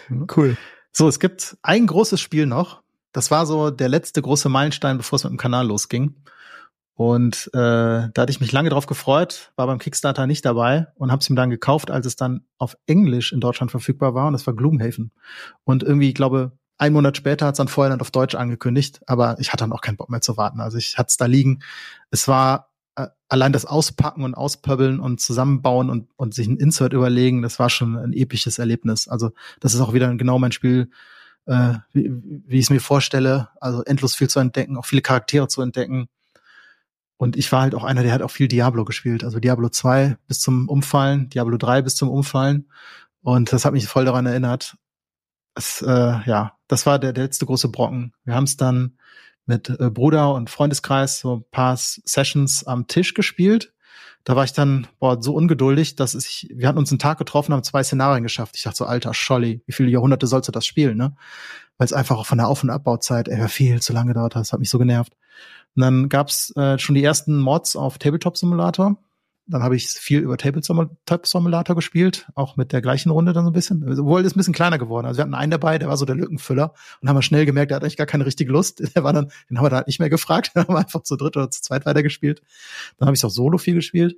Mhm. 0.10 0.28
Cool. 0.36 0.58
So, 0.92 1.08
es 1.08 1.20
gibt 1.20 1.58
ein 1.62 1.88
großes 1.88 2.20
Spiel 2.20 2.46
noch. 2.46 2.82
Das 3.12 3.32
war 3.32 3.46
so 3.46 3.72
der 3.72 3.90
letzte 3.90 4.22
große 4.22 4.50
Meilenstein, 4.50 4.98
bevor 4.98 5.18
es 5.18 5.24
mit 5.24 5.32
dem 5.32 5.38
Kanal 5.38 5.68
losging. 5.68 6.16
Und 6.98 7.52
äh, 7.54 8.10
da 8.12 8.12
hatte 8.18 8.32
ich 8.32 8.42
mich 8.42 8.52
lange 8.52 8.70
drauf 8.70 8.88
gefreut, 8.88 9.52
war 9.56 9.68
beim 9.68 9.78
Kickstarter 9.78 10.26
nicht 10.26 10.44
dabei 10.44 10.88
und 10.96 11.12
habe 11.12 11.22
es 11.22 11.30
ihm 11.30 11.36
dann 11.36 11.52
gekauft, 11.52 11.92
als 11.92 12.08
es 12.08 12.16
dann 12.16 12.48
auf 12.58 12.76
Englisch 12.88 13.32
in 13.32 13.40
Deutschland 13.40 13.70
verfügbar 13.70 14.16
war. 14.16 14.26
Und 14.26 14.34
das 14.34 14.48
war 14.48 14.56
Gloomhaven. 14.56 15.12
Und 15.64 15.84
irgendwie, 15.84 16.10
ich 16.10 16.16
glaube, 16.16 16.54
ein 16.80 16.94
Monat 16.94 17.16
später 17.16 17.46
hat 17.46 17.54
es 17.54 17.58
dann 17.58 17.68
vorher 17.68 17.92
dann 17.92 18.02
auf 18.02 18.10
Deutsch 18.10 18.34
angekündigt, 18.34 19.02
aber 19.06 19.38
ich 19.40 19.54
hatte 19.54 19.64
dann 19.64 19.74
auch 19.74 19.82
keinen 19.82 19.98
Bock 19.98 20.10
mehr 20.10 20.22
zu 20.22 20.38
warten. 20.38 20.60
Also 20.60 20.80
ich 20.80 20.98
hatte 20.98 21.10
es 21.10 21.18
da 21.18 21.28
liegen. 21.28 21.60
Es 22.10 22.28
war 22.28 22.72
äh, 22.96 23.06
allein 23.30 23.54
das 23.54 23.66
Auspacken 23.66 24.24
und 24.24 24.34
Auspöbbeln 24.34 25.00
und 25.00 25.22
zusammenbauen 25.22 25.92
und, 25.92 26.10
und 26.16 26.34
sich 26.34 26.48
ein 26.48 26.58
Insert 26.58 26.94
überlegen, 26.94 27.44
das 27.44 27.60
war 27.60 27.70
schon 27.70 27.96
ein 27.96 28.14
episches 28.14 28.58
Erlebnis. 28.58 29.08
Also 29.08 29.34
das 29.60 29.76
ist 29.76 29.82
auch 29.82 29.94
wieder 29.94 30.12
genau 30.16 30.40
mein 30.40 30.52
Spiel, 30.52 30.90
äh, 31.46 31.76
wie, 31.94 32.10
wie 32.48 32.58
ich 32.58 32.66
es 32.66 32.70
mir 32.72 32.82
vorstelle. 32.82 33.50
Also 33.62 33.84
endlos 33.84 34.16
viel 34.16 34.30
zu 34.30 34.40
entdecken, 34.40 34.78
auch 34.78 34.86
viele 34.88 35.04
Charaktere 35.04 35.48
zu 35.48 35.62
entdecken. 35.62 36.10
Und 37.18 37.36
ich 37.36 37.52
war 37.52 37.62
halt 37.62 37.76
auch 37.76 37.84
einer, 37.84 38.04
der 38.04 38.14
hat 38.14 38.22
auch 38.22 38.32
viel 38.32 38.48
Diablo 38.48 38.86
gespielt. 38.86 39.24
Also 39.24 39.40
Diablo 39.40 39.70
2 39.70 40.18
bis 40.28 40.40
zum 40.40 40.70
Umfallen, 40.70 41.30
Diablo 41.30 41.58
3 41.58 41.82
bis 41.82 41.96
zum 41.96 42.10
Umfallen. 42.10 42.70
Und 43.22 43.52
das 43.52 43.66
hat 43.66 43.74
mich 43.74 43.88
voll 43.88 44.06
daran 44.06 44.28
erinnert. 44.28 44.78
Es, 45.56 45.82
äh, 45.82 46.20
ja, 46.26 46.54
das 46.68 46.86
war 46.86 47.00
der, 47.00 47.14
der 47.14 47.26
letzte 47.26 47.48
große 47.48 47.70
Brocken. 47.70 48.14
Wir 48.24 48.36
haben 48.36 48.44
es 48.44 48.58
dann 48.58 48.98
mit 49.48 49.70
äh, 49.70 49.90
Bruder 49.90 50.34
und 50.36 50.52
Freundeskreis 50.52 51.20
so 51.20 51.38
ein 51.38 51.46
paar 51.50 51.76
Sessions 51.78 52.66
am 52.66 52.86
Tisch 52.86 53.16
gespielt. 53.16 53.74
Da 54.24 54.36
war 54.36 54.44
ich 54.44 54.54
dann 54.54 54.88
boah, 55.00 55.22
so 55.22 55.34
ungeduldig, 55.34 55.96
dass 55.96 56.14
ich, 56.14 56.50
wir 56.54 56.68
hatten 56.68 56.78
uns 56.78 56.92
einen 56.92 57.00
Tag 57.00 57.18
getroffen, 57.18 57.54
haben 57.54 57.64
zwei 57.64 57.82
Szenarien 57.82 58.24
geschafft. 58.24 58.58
Ich 58.58 58.64
dachte 58.64 58.78
so, 58.78 58.86
alter 58.86 59.14
Scholli, 59.14 59.62
wie 59.66 59.72
viele 59.72 59.90
Jahrhunderte 59.90 60.28
sollst 60.28 60.50
du 60.50 60.52
das 60.52 60.66
spielen, 60.66 60.98
ne? 60.98 61.16
Weil 61.78 61.86
es 61.86 61.94
einfach 61.94 62.18
auch 62.18 62.26
von 62.26 62.38
der 62.38 62.48
Auf- 62.48 62.62
und 62.62 62.70
Abbauzeit 62.70 63.30
ey, 63.30 63.48
viel 63.48 63.82
zu 63.82 63.94
lange 63.94 64.14
dauert 64.14 64.36
hat. 64.36 64.42
Das 64.42 64.52
hat 64.52 64.60
mich 64.60 64.70
so 64.70 64.80
genervt. 64.80 65.14
Und 65.78 65.82
dann 65.82 66.10
gab's 66.10 66.52
äh, 66.56 66.80
schon 66.80 66.96
die 66.96 67.04
ersten 67.04 67.38
Mods 67.38 67.76
auf 67.76 68.00
Tabletop 68.00 68.36
Simulator. 68.36 68.98
Dann 69.46 69.62
habe 69.62 69.76
ich 69.76 69.88
viel 69.88 70.22
über 70.22 70.36
Tabletop 70.36 71.28
Simulator 71.28 71.76
gespielt, 71.76 72.28
auch 72.34 72.58
mit 72.58 72.74
der 72.74 72.82
gleichen 72.82 73.12
Runde 73.12 73.32
dann 73.32 73.46
so 73.46 73.52
ein 73.52 73.54
bisschen. 73.54 73.88
Obwohl 73.88 74.26
ist 74.26 74.36
ein 74.36 74.40
bisschen 74.40 74.56
kleiner 74.56 74.80
geworden. 74.80 75.06
Also 75.06 75.20
wir 75.20 75.22
hatten 75.22 75.36
einen 75.36 75.52
dabei, 75.52 75.78
der 75.78 75.88
war 75.88 75.96
so 75.96 76.06
der 76.06 76.16
Lückenfüller 76.16 76.74
und 77.00 77.08
haben 77.08 77.16
wir 77.16 77.22
schnell 77.22 77.46
gemerkt, 77.46 77.70
der 77.70 77.76
hat 77.76 77.84
eigentlich 77.84 77.96
gar 77.96 78.08
keine 78.08 78.26
richtige 78.26 78.52
Lust. 78.52 78.80
Der 78.96 79.04
war 79.04 79.14
dann, 79.14 79.32
den 79.50 79.58
haben 79.58 79.66
wir 79.66 79.70
da 79.70 79.76
halt 79.78 79.88
nicht 79.88 80.00
mehr 80.00 80.10
gefragt, 80.10 80.52
dann 80.56 80.64
haben 80.64 80.74
wir 80.74 80.80
einfach 80.80 81.04
zu 81.04 81.16
dritt 81.16 81.38
oder 81.38 81.52
zu 81.52 81.62
zweit 81.62 81.86
weitergespielt. 81.86 82.42
Dann 82.98 83.06
habe 83.06 83.16
ich 83.16 83.24
auch 83.24 83.30
solo 83.30 83.60
viel 83.60 83.76
gespielt. 83.76 84.18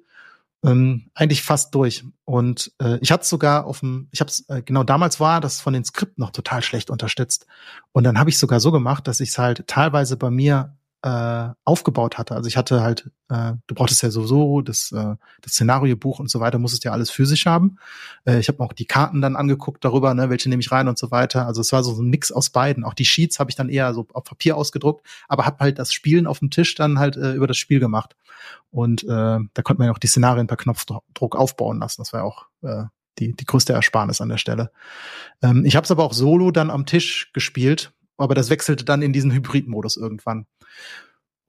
Ähm, 0.64 1.10
eigentlich 1.14 1.44
fast 1.44 1.76
durch. 1.76 2.06
Und 2.24 2.72
äh, 2.82 3.00
ich 3.02 3.12
hatte 3.12 3.26
sogar 3.26 3.66
auf 3.66 3.82
dem, 3.82 4.08
ich 4.12 4.22
habe 4.22 4.30
es 4.30 4.48
äh, 4.48 4.62
genau 4.62 4.84
damals 4.84 5.20
war 5.20 5.42
das 5.42 5.60
von 5.60 5.74
den 5.74 5.84
Skripten 5.84 6.22
noch 6.22 6.32
total 6.32 6.62
schlecht 6.62 6.90
unterstützt. 6.90 7.48
Und 7.92 8.06
dann 8.06 8.18
habe 8.18 8.30
ich 8.30 8.38
sogar 8.38 8.62
so 8.62 8.72
gemacht, 8.72 9.08
dass 9.08 9.20
ich 9.20 9.30
es 9.30 9.38
halt 9.38 9.68
teilweise 9.68 10.16
bei 10.16 10.30
mir 10.30 10.78
äh, 11.02 11.50
aufgebaut 11.64 12.18
hatte. 12.18 12.36
Also 12.36 12.48
ich 12.48 12.58
hatte 12.58 12.82
halt, 12.82 13.10
äh, 13.30 13.54
du 13.68 13.76
brauchtest 13.76 14.04
ja 14.04 14.10
sowieso 14.10 14.62
das, 14.62 14.92
äh, 14.92 15.16
das 15.42 15.54
Szenariobuch 15.54 16.20
und 16.20 16.30
so 16.30 16.42
weiter, 16.42 16.60
musstest 16.60 16.84
ja 16.84 16.92
alles 16.92 17.10
physisch 17.10 17.46
haben. 17.46 17.78
Äh, 18.26 18.40
ich 18.40 18.50
habe 18.50 18.62
auch 18.62 18.74
die 18.74 18.86
Karten 18.86 19.22
dann 19.22 19.38
angeguckt 19.38 19.86
darüber, 19.86 20.14
ne, 20.14 20.30
welche 20.30 20.50
nehme 20.50 20.60
ich 20.60 20.72
rein 20.72 20.90
und 20.90 20.98
so 20.98 21.10
weiter. 21.10 21.48
Also 21.48 21.62
es 21.62 21.72
war 21.72 21.84
so, 21.84 22.00
ein 22.02 22.10
Mix 22.10 22.32
aus 22.32 22.50
beiden. 22.50 22.84
Auch 22.84 22.94
die 22.94 23.06
Sheets 23.06 23.40
habe 23.40 23.50
ich 23.50 23.56
dann 23.56 23.70
eher 23.70 23.94
so 23.94 24.08
auf 24.14 24.26
Papier 24.26 24.58
ausgedruckt, 24.58 25.06
aber 25.30 25.46
habe 25.46 25.60
halt 25.60 25.80
das 25.80 25.94
Spielen 25.94 26.28
auf 26.28 26.40
dem 26.40 26.50
Tisch 26.50 26.76
dann 26.76 27.00
halt 27.00 27.16
äh, 27.16 27.32
über 27.32 27.48
das 27.48 27.58
Spiel 27.58 27.80
gemacht. 27.80 28.18
Und 28.72 29.04
äh, 29.04 29.08
da 29.08 29.62
konnte 29.64 29.80
man 29.80 29.88
ja 29.88 29.94
auch 29.94 30.00
die 30.00 30.08
Szenarien 30.08 30.48
per 30.48 30.58
Knopfdruck 30.58 31.36
aufbauen 31.36 31.80
lassen. 31.80 32.02
Das 32.02 32.12
war 32.12 32.22
ja 32.22 32.26
auch 32.26 32.48
äh, 32.62 32.84
die, 33.20 33.34
die 33.36 33.46
größte 33.46 33.74
Ersparnis 33.74 34.22
an 34.22 34.30
der 34.30 34.38
Stelle. 34.38 34.72
Ähm, 35.42 35.64
ich 35.66 35.76
habe 35.76 35.86
es 35.86 35.92
aber 35.92 36.04
auch 36.04 36.14
solo 36.14 36.52
dann 36.52 36.70
am 36.70 36.86
Tisch 36.86 37.32
gespielt, 37.34 37.94
aber 38.18 38.36
das 38.36 38.50
wechselte 38.50 38.84
dann 38.84 39.02
in 39.02 39.14
diesen 39.14 39.32
Hybrid-Modus 39.32 39.98
irgendwann. 39.98 40.46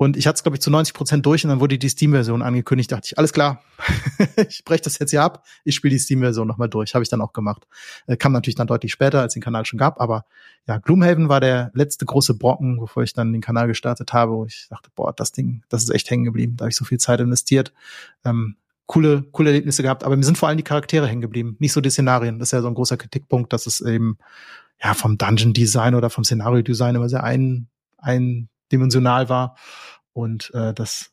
Und 0.00 0.16
ich 0.16 0.26
hatte 0.26 0.36
es, 0.36 0.42
glaube 0.42 0.56
ich, 0.56 0.62
zu 0.62 0.70
90 0.70 0.94
Prozent 0.94 1.26
durch 1.26 1.44
und 1.44 1.50
dann 1.50 1.60
wurde 1.60 1.76
die 1.76 1.88
Steam-Version 1.88 2.40
angekündigt. 2.40 2.90
Dachte 2.90 3.02
ich, 3.04 3.18
alles 3.18 3.34
klar, 3.34 3.62
ich 4.48 4.64
breche 4.64 4.82
das 4.82 4.98
jetzt 4.98 5.10
hier 5.10 5.22
ab, 5.22 5.44
ich 5.62 5.74
spiele 5.74 5.92
die 5.92 5.98
Steam-Version 5.98 6.48
nochmal 6.48 6.70
durch. 6.70 6.94
Habe 6.94 7.02
ich 7.02 7.10
dann 7.10 7.20
auch 7.20 7.34
gemacht. 7.34 7.66
Äh, 8.06 8.16
kam 8.16 8.32
natürlich 8.32 8.54
dann 8.54 8.66
deutlich 8.66 8.92
später, 8.92 9.20
als 9.20 9.34
den 9.34 9.42
Kanal 9.42 9.66
schon 9.66 9.78
gab. 9.78 10.00
Aber 10.00 10.24
ja, 10.66 10.78
Gloomhaven 10.78 11.28
war 11.28 11.40
der 11.40 11.70
letzte 11.74 12.06
große 12.06 12.32
Brocken, 12.32 12.80
bevor 12.80 13.02
ich 13.02 13.12
dann 13.12 13.34
den 13.34 13.42
Kanal 13.42 13.66
gestartet 13.66 14.14
habe, 14.14 14.32
wo 14.32 14.46
ich 14.46 14.68
dachte, 14.70 14.88
boah, 14.94 15.12
das 15.12 15.32
Ding, 15.32 15.64
das 15.68 15.82
ist 15.82 15.90
echt 15.90 16.08
hängen 16.08 16.24
geblieben. 16.24 16.56
Da 16.56 16.62
habe 16.62 16.70
ich 16.70 16.76
so 16.76 16.86
viel 16.86 16.98
Zeit 16.98 17.20
investiert. 17.20 17.74
Ähm, 18.24 18.56
coole, 18.86 19.22
coole 19.32 19.50
Erlebnisse 19.50 19.82
gehabt, 19.82 20.02
aber 20.02 20.16
mir 20.16 20.24
sind 20.24 20.38
vor 20.38 20.48
allem 20.48 20.56
die 20.56 20.64
Charaktere 20.64 21.06
hängen 21.06 21.20
geblieben, 21.20 21.56
nicht 21.58 21.74
so 21.74 21.82
die 21.82 21.90
Szenarien. 21.90 22.38
Das 22.38 22.48
ist 22.48 22.52
ja 22.52 22.62
so 22.62 22.68
ein 22.68 22.74
großer 22.74 22.96
Kritikpunkt, 22.96 23.52
dass 23.52 23.66
es 23.66 23.82
eben 23.82 24.16
ja 24.82 24.94
vom 24.94 25.18
Dungeon 25.18 25.52
Design 25.52 25.94
oder 25.94 26.08
vom 26.08 26.24
Szenario 26.24 26.62
Design 26.62 26.94
immer 26.94 27.10
sehr 27.10 27.22
ein, 27.22 27.68
eindimensional 28.70 29.28
war. 29.28 29.56
Und 30.12 30.52
äh, 30.54 30.72
das, 30.72 31.10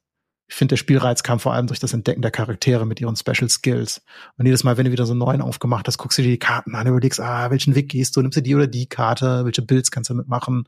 ich 0.47 0.55
finde, 0.55 0.73
der 0.73 0.77
Spielreiz 0.77 1.23
kam 1.23 1.39
vor 1.39 1.53
allem 1.53 1.67
durch 1.67 1.79
das 1.79 1.93
Entdecken 1.93 2.21
der 2.21 2.31
Charaktere 2.31 2.85
mit 2.85 3.01
ihren 3.01 3.15
Special 3.15 3.49
Skills. 3.49 4.01
Und 4.37 4.45
jedes 4.45 4.63
Mal, 4.63 4.77
wenn 4.77 4.85
du 4.85 4.91
wieder 4.91 5.05
so 5.05 5.13
einen 5.13 5.19
neuen 5.19 5.41
aufgemacht 5.41 5.87
hast, 5.87 5.97
guckst 5.97 6.17
du 6.17 6.21
dir 6.21 6.29
die 6.29 6.39
Karten 6.39 6.75
an, 6.75 6.87
überlegst, 6.87 7.19
ah, 7.19 7.49
welchen 7.51 7.75
Weg 7.75 7.89
gehst 7.89 8.15
du, 8.15 8.21
nimmst 8.21 8.37
du 8.37 8.41
die 8.41 8.55
oder 8.55 8.67
die 8.67 8.87
Karte, 8.87 9.45
welche 9.45 9.61
Builds 9.61 9.91
kannst 9.91 10.09
du 10.09 10.13
damit 10.13 10.27
machen. 10.27 10.67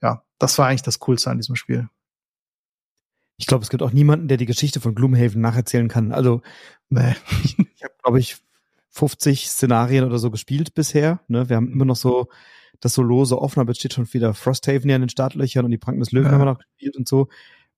Ja, 0.00 0.22
das 0.38 0.58
war 0.58 0.68
eigentlich 0.68 0.82
das 0.82 0.98
Coolste 0.98 1.30
an 1.30 1.38
diesem 1.38 1.56
Spiel. 1.56 1.88
Ich 3.36 3.46
glaube, 3.46 3.64
es 3.64 3.70
gibt 3.70 3.82
auch 3.82 3.92
niemanden, 3.92 4.28
der 4.28 4.36
die 4.36 4.46
Geschichte 4.46 4.80
von 4.80 4.94
Gloomhaven 4.94 5.40
nacherzählen 5.40 5.88
kann. 5.88 6.12
Also, 6.12 6.42
nee. 6.90 7.14
ich, 7.44 7.58
ich 7.58 7.82
habe, 7.82 7.94
glaube 8.02 8.20
ich, 8.20 8.36
50 8.90 9.48
Szenarien 9.48 10.04
oder 10.04 10.18
so 10.18 10.30
gespielt 10.30 10.74
bisher. 10.74 11.20
Ne? 11.26 11.48
Wir 11.48 11.56
haben 11.56 11.72
immer 11.72 11.86
noch 11.86 11.96
so 11.96 12.28
das 12.82 12.94
so 12.94 13.02
lose 13.02 13.40
offen, 13.40 13.60
aber 13.60 13.70
jetzt 13.70 13.78
steht 13.78 13.94
schon 13.94 14.12
wieder 14.12 14.34
Frosthaven 14.34 14.90
ja 14.90 14.96
in 14.96 15.02
den 15.02 15.08
Startlöchern 15.08 15.64
und 15.64 15.70
die 15.70 15.78
Pranken 15.78 16.00
des 16.00 16.12
Löwen 16.12 16.26
ja. 16.26 16.32
haben 16.32 16.40
wir 16.40 16.46
noch 16.46 16.58
gespielt 16.58 16.96
und 16.96 17.08
so. 17.08 17.28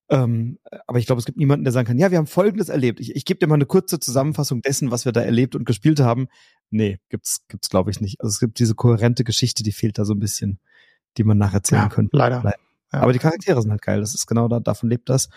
Ähm, 0.08 0.58
aber 0.86 0.98
ich 0.98 1.06
glaube, 1.06 1.20
es 1.20 1.26
gibt 1.26 1.38
niemanden, 1.38 1.64
der 1.64 1.72
sagen 1.72 1.86
kann, 1.86 1.98
ja, 1.98 2.10
wir 2.10 2.18
haben 2.18 2.26
Folgendes 2.26 2.68
erlebt. 2.68 3.00
Ich, 3.00 3.14
ich 3.14 3.24
gebe 3.24 3.38
dir 3.38 3.46
mal 3.46 3.54
eine 3.54 3.66
kurze 3.66 4.00
Zusammenfassung 4.00 4.62
dessen, 4.62 4.90
was 4.90 5.04
wir 5.04 5.12
da 5.12 5.20
erlebt 5.20 5.54
und 5.54 5.64
gespielt 5.64 6.00
haben. 6.00 6.28
Nee, 6.70 6.98
gibt's, 7.10 7.46
gibt's 7.48 7.68
glaube 7.68 7.90
ich 7.90 8.00
nicht. 8.00 8.20
Also 8.20 8.32
es 8.32 8.40
gibt 8.40 8.58
diese 8.58 8.74
kohärente 8.74 9.24
Geschichte, 9.24 9.62
die 9.62 9.72
fehlt 9.72 9.98
da 9.98 10.04
so 10.04 10.14
ein 10.14 10.18
bisschen, 10.18 10.58
die 11.16 11.24
man 11.24 11.38
nacherzählen 11.38 11.82
ja, 11.82 11.88
könnte. 11.88 12.16
Leider. 12.16 12.42
leider. 12.42 12.58
Ja. 12.92 13.00
Aber 13.00 13.12
die 13.12 13.18
Charaktere 13.18 13.60
sind 13.60 13.70
halt 13.70 13.82
geil. 13.82 14.00
Das 14.00 14.14
ist 14.14 14.26
genau 14.26 14.48
da, 14.48 14.60
davon 14.60 14.88
lebt 14.88 15.08
das. 15.08 15.28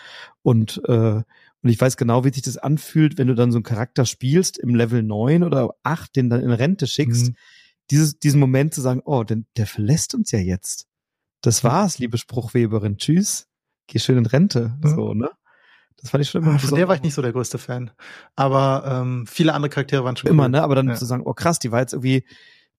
Und, 0.44 0.82
äh, 0.88 1.22
und 1.62 1.70
ich 1.70 1.80
weiß 1.80 1.98
genau, 1.98 2.24
wie 2.24 2.32
sich 2.32 2.44
das 2.44 2.58
anfühlt, 2.58 3.18
wenn 3.18 3.28
du 3.28 3.36
dann 3.36 3.52
so 3.52 3.58
einen 3.58 3.64
Charakter 3.64 4.06
spielst 4.06 4.58
im 4.58 4.76
Level 4.76 5.02
9 5.04 5.44
oder 5.44 5.76
8, 5.84 6.16
den 6.16 6.30
dann 6.30 6.42
in 6.42 6.52
Rente 6.52 6.88
schickst. 6.88 7.30
Mhm. 7.30 7.36
Dieses, 7.92 8.20
diesen 8.20 8.40
Moment 8.40 8.74
zu 8.74 8.82
sagen, 8.82 9.02
oh, 9.06 9.24
denn 9.24 9.46
der 9.56 9.68
verlässt 9.68 10.14
uns 10.14 10.32
ja 10.32 10.40
jetzt. 10.40 10.88
Das 11.42 11.64
war's, 11.64 12.00
liebe 12.00 12.18
Spruchweberin. 12.18 12.98
Tschüss. 12.98 13.48
Geh 13.88 14.00
schön 14.00 14.18
in 14.18 14.26
Rente. 14.26 14.78
Mhm. 14.82 14.90
So, 14.90 15.14
ne? 15.14 15.30
Das 15.98 16.12
fand 16.12 16.24
ich 16.24 16.30
schon 16.30 16.44
immer. 16.44 16.56
Ah, 16.56 16.60
von 16.60 16.76
der 16.76 16.88
war 16.88 16.96
ich 16.96 17.02
nicht 17.02 17.14
so 17.14 17.22
der 17.22 17.32
größte 17.32 17.58
Fan. 17.58 17.92
Aber 18.36 18.84
ähm, 18.86 19.26
viele 19.26 19.54
andere 19.54 19.70
Charaktere 19.70 20.04
waren 20.04 20.16
schon 20.16 20.30
immer, 20.30 20.44
cool. 20.44 20.50
ne? 20.50 20.64
Aber 20.64 20.76
dann 20.76 20.90
ja. 20.90 20.96
zu 20.96 21.06
sagen, 21.06 21.24
oh 21.26 21.34
krass, 21.34 21.60
die 21.60 21.72
war 21.72 21.80
jetzt 21.80 21.94
irgendwie 21.94 22.24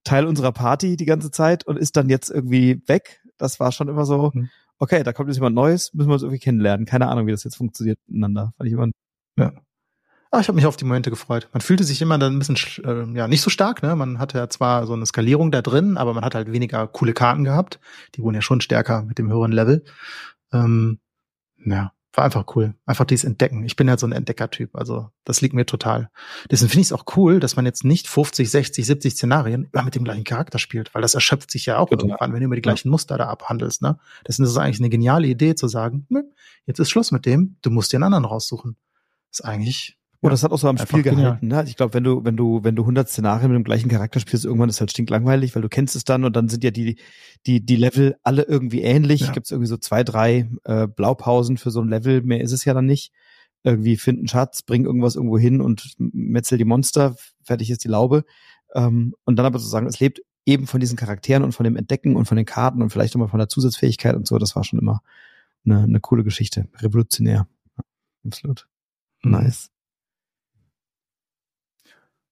Teil 0.05 0.27
unserer 0.27 0.53
Party 0.53 0.97
die 0.97 1.07
ganze 1.07 1.31
Zeit 1.31 1.67
und 1.67 1.79
ist 1.79 1.97
dann 1.97 2.09
jetzt 2.09 2.31
irgendwie 2.31 2.83
weg. 2.87 3.23
Das 3.39 3.59
war 3.59 3.73
schon 3.73 3.89
immer 3.89 4.05
so, 4.05 4.31
mhm 4.35 4.51
okay, 4.79 5.03
da 5.03 5.13
kommt 5.13 5.29
jetzt 5.29 5.37
jemand 5.37 5.55
Neues, 5.55 5.93
müssen 5.95 6.09
wir 6.09 6.15
uns 6.15 6.23
irgendwie 6.23 6.41
kennenlernen. 6.41 6.87
Keine 6.87 7.09
Ahnung, 7.09 7.27
wie 7.27 7.33
das 7.33 7.45
jetzt 7.45 7.57
funktioniert 7.57 7.99
miteinander. 8.07 8.53
Fand 8.57 8.69
ich 8.69 8.75
immer, 8.75 8.89
ja. 9.37 9.53
Ah, 10.31 10.41
ich 10.41 10.49
habe 10.49 10.57
mich 10.57 10.67
auf 10.67 10.77
die 10.77 10.85
Momente 10.85 11.09
gefreut. 11.09 11.49
Man 11.53 11.63
fühlte 11.63 11.85
sich 11.85 12.03
immer 12.03 12.19
dann 12.19 12.37
ein 12.37 12.39
bisschen, 12.39 12.57
äh, 12.85 13.17
ja, 13.17 13.29
nicht 13.29 13.41
so 13.41 13.49
stark, 13.49 13.83
ne? 13.83 13.97
Man 13.97 14.19
hatte 14.19 14.37
ja 14.37 14.49
zwar 14.51 14.87
so 14.87 14.93
eine 14.93 15.07
Skalierung 15.07 15.51
da 15.51 15.63
drin, 15.63 15.97
aber 15.97 16.13
man 16.13 16.25
hat 16.25 16.35
halt 16.35 16.53
weniger 16.53 16.87
coole 16.87 17.15
Karten 17.15 17.45
gehabt. 17.45 17.81
Die 18.15 18.23
wurden 18.23 18.35
ja 18.35 18.43
schon 18.43 18.61
stärker 18.61 19.05
mit 19.05 19.19
dem 19.19 19.31
höheren 19.31 19.53
Level. 19.53 19.85
Ähm, 20.53 20.99
ja, 21.65 21.93
war 22.13 22.25
einfach 22.25 22.45
cool. 22.57 22.75
Einfach 22.85 23.07
dieses 23.07 23.25
Entdecken. 23.25 23.65
Ich 23.65 23.77
bin 23.77 23.89
ja 23.89 23.97
so 23.97 24.07
ein 24.07 24.13
Entdeckertyp, 24.13 24.75
also 24.75 25.09
das 25.25 25.41
liegt 25.41 25.55
mir 25.55 25.65
total. 25.65 26.11
Deswegen 26.51 26.71
finde 26.71 26.81
ich 26.83 26.89
es 26.89 26.93
auch 26.93 27.05
cool, 27.17 27.41
dass 27.41 27.57
man 27.57 27.65
jetzt 27.65 27.85
nicht 27.85 28.09
50, 28.09 28.51
60, 28.51 28.85
70 28.85 29.15
Szenarien 29.15 29.69
immer 29.73 29.85
mit 29.85 29.95
dem 29.95 30.05
gleichen 30.05 30.25
Charakter 30.25 30.59
spielt, 30.59 30.95
weil 30.95 31.03
das 31.03 31.15
erschöpft 31.15 31.51
sich 31.51 31.67
ja 31.67 31.79
auch 31.79 31.89
Bitte. 31.89 32.07
irgendwann, 32.07 32.33
wenn 32.33 32.41
du 32.41 32.47
immer 32.47 32.57
die 32.57 32.63
gleichen 32.63 32.91
Muster 32.91 33.17
da 33.17 33.29
abhandelst. 33.29 33.83
Ne? 33.83 33.99
Deswegen 34.27 34.45
ist 34.45 34.51
es 34.51 34.59
eigentlich 34.59 34.81
eine 34.81 34.91
geniale 34.91 35.27
Idee 35.27 35.55
zu 35.55 35.69
sagen, 35.69 36.07
jetzt 36.67 36.81
ist 36.81 36.91
Schluss 36.91 37.13
mit 37.13 37.25
dem, 37.25 37.57
du 37.63 37.71
musst 37.71 37.93
dir 37.93 37.97
einen 37.97 38.05
anderen 38.05 38.25
raussuchen. 38.25 38.77
Ist 39.31 39.45
eigentlich 39.45 39.99
Oh, 40.21 40.29
das 40.29 40.43
hat 40.43 40.51
auch 40.51 40.59
so 40.59 40.69
am 40.69 40.79
Spiel 40.79 41.03
gehalten. 41.03 41.47
Ne? 41.47 41.65
Ich 41.69 41.77
glaube, 41.77 41.95
wenn 41.95 42.03
du, 42.03 42.25
wenn 42.25 42.37
du, 42.37 42.65
wenn 42.65 42.75
du 42.75 42.83
100 42.83 43.09
Szenarien 43.09 43.53
mit 43.53 43.57
dem 43.57 43.65
gleichen 43.65 43.89
Charakter 43.89 44.19
spielst, 44.19 44.45
irgendwann 44.45 44.69
ist 44.69 44.81
halt 44.81 44.91
stinklangweilig, 44.91 45.55
weil 45.55 45.63
du 45.63 45.69
kennst 45.69 45.95
es 45.95 46.03
dann 46.03 46.25
und 46.25 46.35
dann 46.35 46.49
sind 46.49 46.65
ja 46.65 46.73
die, 46.73 46.97
die, 47.47 47.65
die 47.65 47.77
Level 47.77 48.17
alle 48.25 48.43
irgendwie 48.43 48.83
ähnlich. 48.83 49.21
Ja. 49.21 49.33
Gibt 49.33 49.47
es 49.47 49.53
irgendwie 49.53 49.69
so 49.69 49.77
zwei, 49.77 50.03
drei 50.03 50.51
äh, 50.65 50.89
Blaupausen 50.89 51.57
für 51.57 51.71
so 51.71 51.81
ein 51.81 51.89
Level. 51.89 52.23
Mehr 52.23 52.41
ist 52.41 52.51
es 52.51 52.65
ja 52.65 52.75
dann 52.75 52.87
nicht. 52.87 53.13
Irgendwie 53.63 53.97
finden 53.97 54.27
Schatz, 54.27 54.63
bring 54.63 54.85
irgendwas 54.85 55.15
irgendwo 55.15 55.39
hin 55.39 55.61
und 55.61 55.95
metzel 55.99 56.59
die 56.59 56.65
Monster. 56.65 57.15
Fertig 57.45 57.71
ist 57.71 57.85
die 57.85 57.89
Laube. 57.89 58.25
Ähm, 58.75 59.15
und 59.25 59.37
dann 59.37 59.47
aber 59.47 59.61
zu 59.61 59.67
sagen, 59.67 59.87
es 59.87 60.01
lebt 60.01 60.21
eben 60.47 60.67
von 60.67 60.81
diesen 60.81 60.97
Charakteren 60.97 61.45
und 61.45 61.53
von 61.53 61.65
dem 61.65 61.77
Entdecken 61.77 62.17
und 62.17 62.27
von 62.27 62.37
den 62.37 62.47
Karten 62.47 62.83
und 62.83 62.91
vielleicht 62.91 63.15
nochmal 63.15 63.29
von 63.29 63.39
der 63.39 63.49
Zusatzfähigkeit 63.49 64.17
und 64.17 64.27
so. 64.27 64.39
Das 64.39 64.57
war 64.57 64.65
schon 64.65 64.81
immer 64.81 65.01
eine, 65.65 65.85
eine 65.85 66.01
coole 66.01 66.25
Geschichte. 66.25 66.67
Revolutionär. 66.79 67.47
Absolut. 68.25 68.67
Mhm. 69.23 69.31
Nice. 69.33 69.71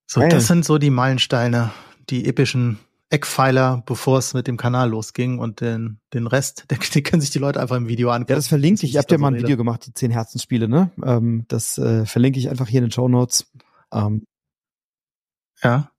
So, 0.07 0.21
Geil. 0.21 0.31
das 0.31 0.47
sind 0.47 0.65
so 0.65 0.79
die 0.79 0.91
Meilensteine, 0.91 1.73
die 2.09 2.27
epischen 2.27 2.79
Eckpfeiler, 3.09 3.83
bevor 3.87 4.19
es 4.19 4.35
mit 4.35 4.47
dem 4.47 4.57
Kanal 4.57 4.91
losging 4.91 5.39
und 5.39 5.61
den, 5.61 6.01
den 6.13 6.27
Rest, 6.27 6.71
den, 6.71 6.79
den 6.95 7.03
können 7.03 7.21
sich 7.21 7.31
die 7.31 7.39
Leute 7.39 7.61
einfach 7.61 7.77
im 7.77 7.89
Video 7.89 8.11
angucken. 8.11 8.33
Ja, 8.33 8.37
das 8.37 8.49
verlinke 8.49 8.85
ich. 8.85 8.93
Ich 8.93 8.97
habe 8.97 9.07
dir 9.07 9.19
mal 9.19 9.29
ein 9.29 9.41
Video 9.41 9.57
gemacht, 9.57 9.87
die 9.87 9.95
zehn 9.95 10.11
Herzensspiele, 10.11 10.69
ne? 10.69 10.91
Ähm, 11.05 11.45
das 11.49 11.79
äh, 11.79 12.05
verlinke 12.05 12.39
ich 12.39 12.51
einfach 12.51 12.69
hier 12.69 12.79
in 12.79 12.87
den 12.87 12.93
Show 12.93 13.09
Notes. 13.09 13.51
Ähm. 13.93 14.25
Ja. 15.63 15.91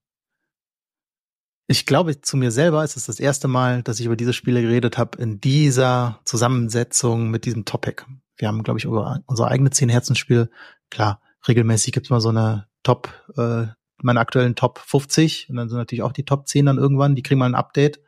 Ich 1.70 1.86
glaube, 1.86 2.22
zu 2.22 2.38
mir 2.38 2.52
selber 2.52 2.84
ist 2.84 2.96
es 2.96 3.08
das 3.08 3.20
erste 3.20 3.50
Mal, 3.50 3.84
dass 3.84 4.00
ich 4.00 4.06
über 4.06 4.16
diese 4.16 4.34
Spiele 4.34 4.62
geredet 4.62 4.98
habe, 4.98 5.22
in 5.22 5.42
dieser 5.42 6.20
Zusammensetzung 6.24 7.30
mit 7.30 7.46
diesem 7.46 7.66
Topic. 7.66 8.04
Wir 8.38 8.48
haben, 8.48 8.64
glaube 8.64 8.80
ich, 8.80 8.88
unsere 8.88 9.48
eigene 9.50 9.70
zehn 9.70 9.90
Herzensspiele 9.90 10.50
klar, 10.90 11.22
regelmäßig 11.48 11.92
gibt's 11.92 12.10
mal 12.10 12.22
so 12.22 12.30
eine 12.30 12.68
Top, 12.84 13.10
äh, 13.36 13.68
meine 14.02 14.20
aktuellen 14.20 14.56
Top 14.56 14.80
50 14.80 15.50
und 15.50 15.56
dann 15.56 15.70
sind 15.70 15.78
natürlich 15.78 16.04
auch 16.04 16.12
die 16.12 16.26
Top 16.26 16.48
10 16.48 16.66
dann 16.66 16.78
irgendwann, 16.78 17.16
die 17.16 17.24
kriegen 17.24 17.40
mal 17.40 17.46
ein 17.46 17.56
Update. 17.56 18.00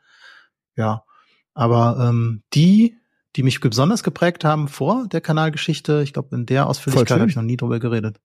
Ja, 0.76 1.04
aber 1.54 2.10
ähm, 2.10 2.44
die, 2.54 2.98
die 3.36 3.44
mich 3.44 3.60
besonders 3.60 4.04
geprägt 4.04 4.44
haben 4.44 4.68
vor 4.68 5.08
der 5.08 5.22
Kanalgeschichte, 5.22 6.02
ich 6.04 6.14
glaube, 6.14 6.36
in 6.36 6.46
der 6.46 6.68
Ausführlichkeit 6.68 7.20
habe 7.20 7.30
ich 7.30 7.36
noch 7.36 7.44
nie 7.44 7.58
drüber 7.58 7.80
geredet. 7.80 8.20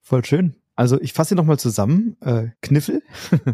Voll 0.00 0.24
schön. 0.24 0.56
Also 0.74 1.00
ich 1.00 1.12
fasse 1.12 1.34
noch 1.34 1.44
mal 1.44 1.58
zusammen. 1.58 2.16
Äh, 2.20 2.48
Kniffel. 2.60 3.02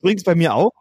übrigens 0.00 0.24
bei 0.24 0.34
mir 0.34 0.54
auch. 0.54 0.72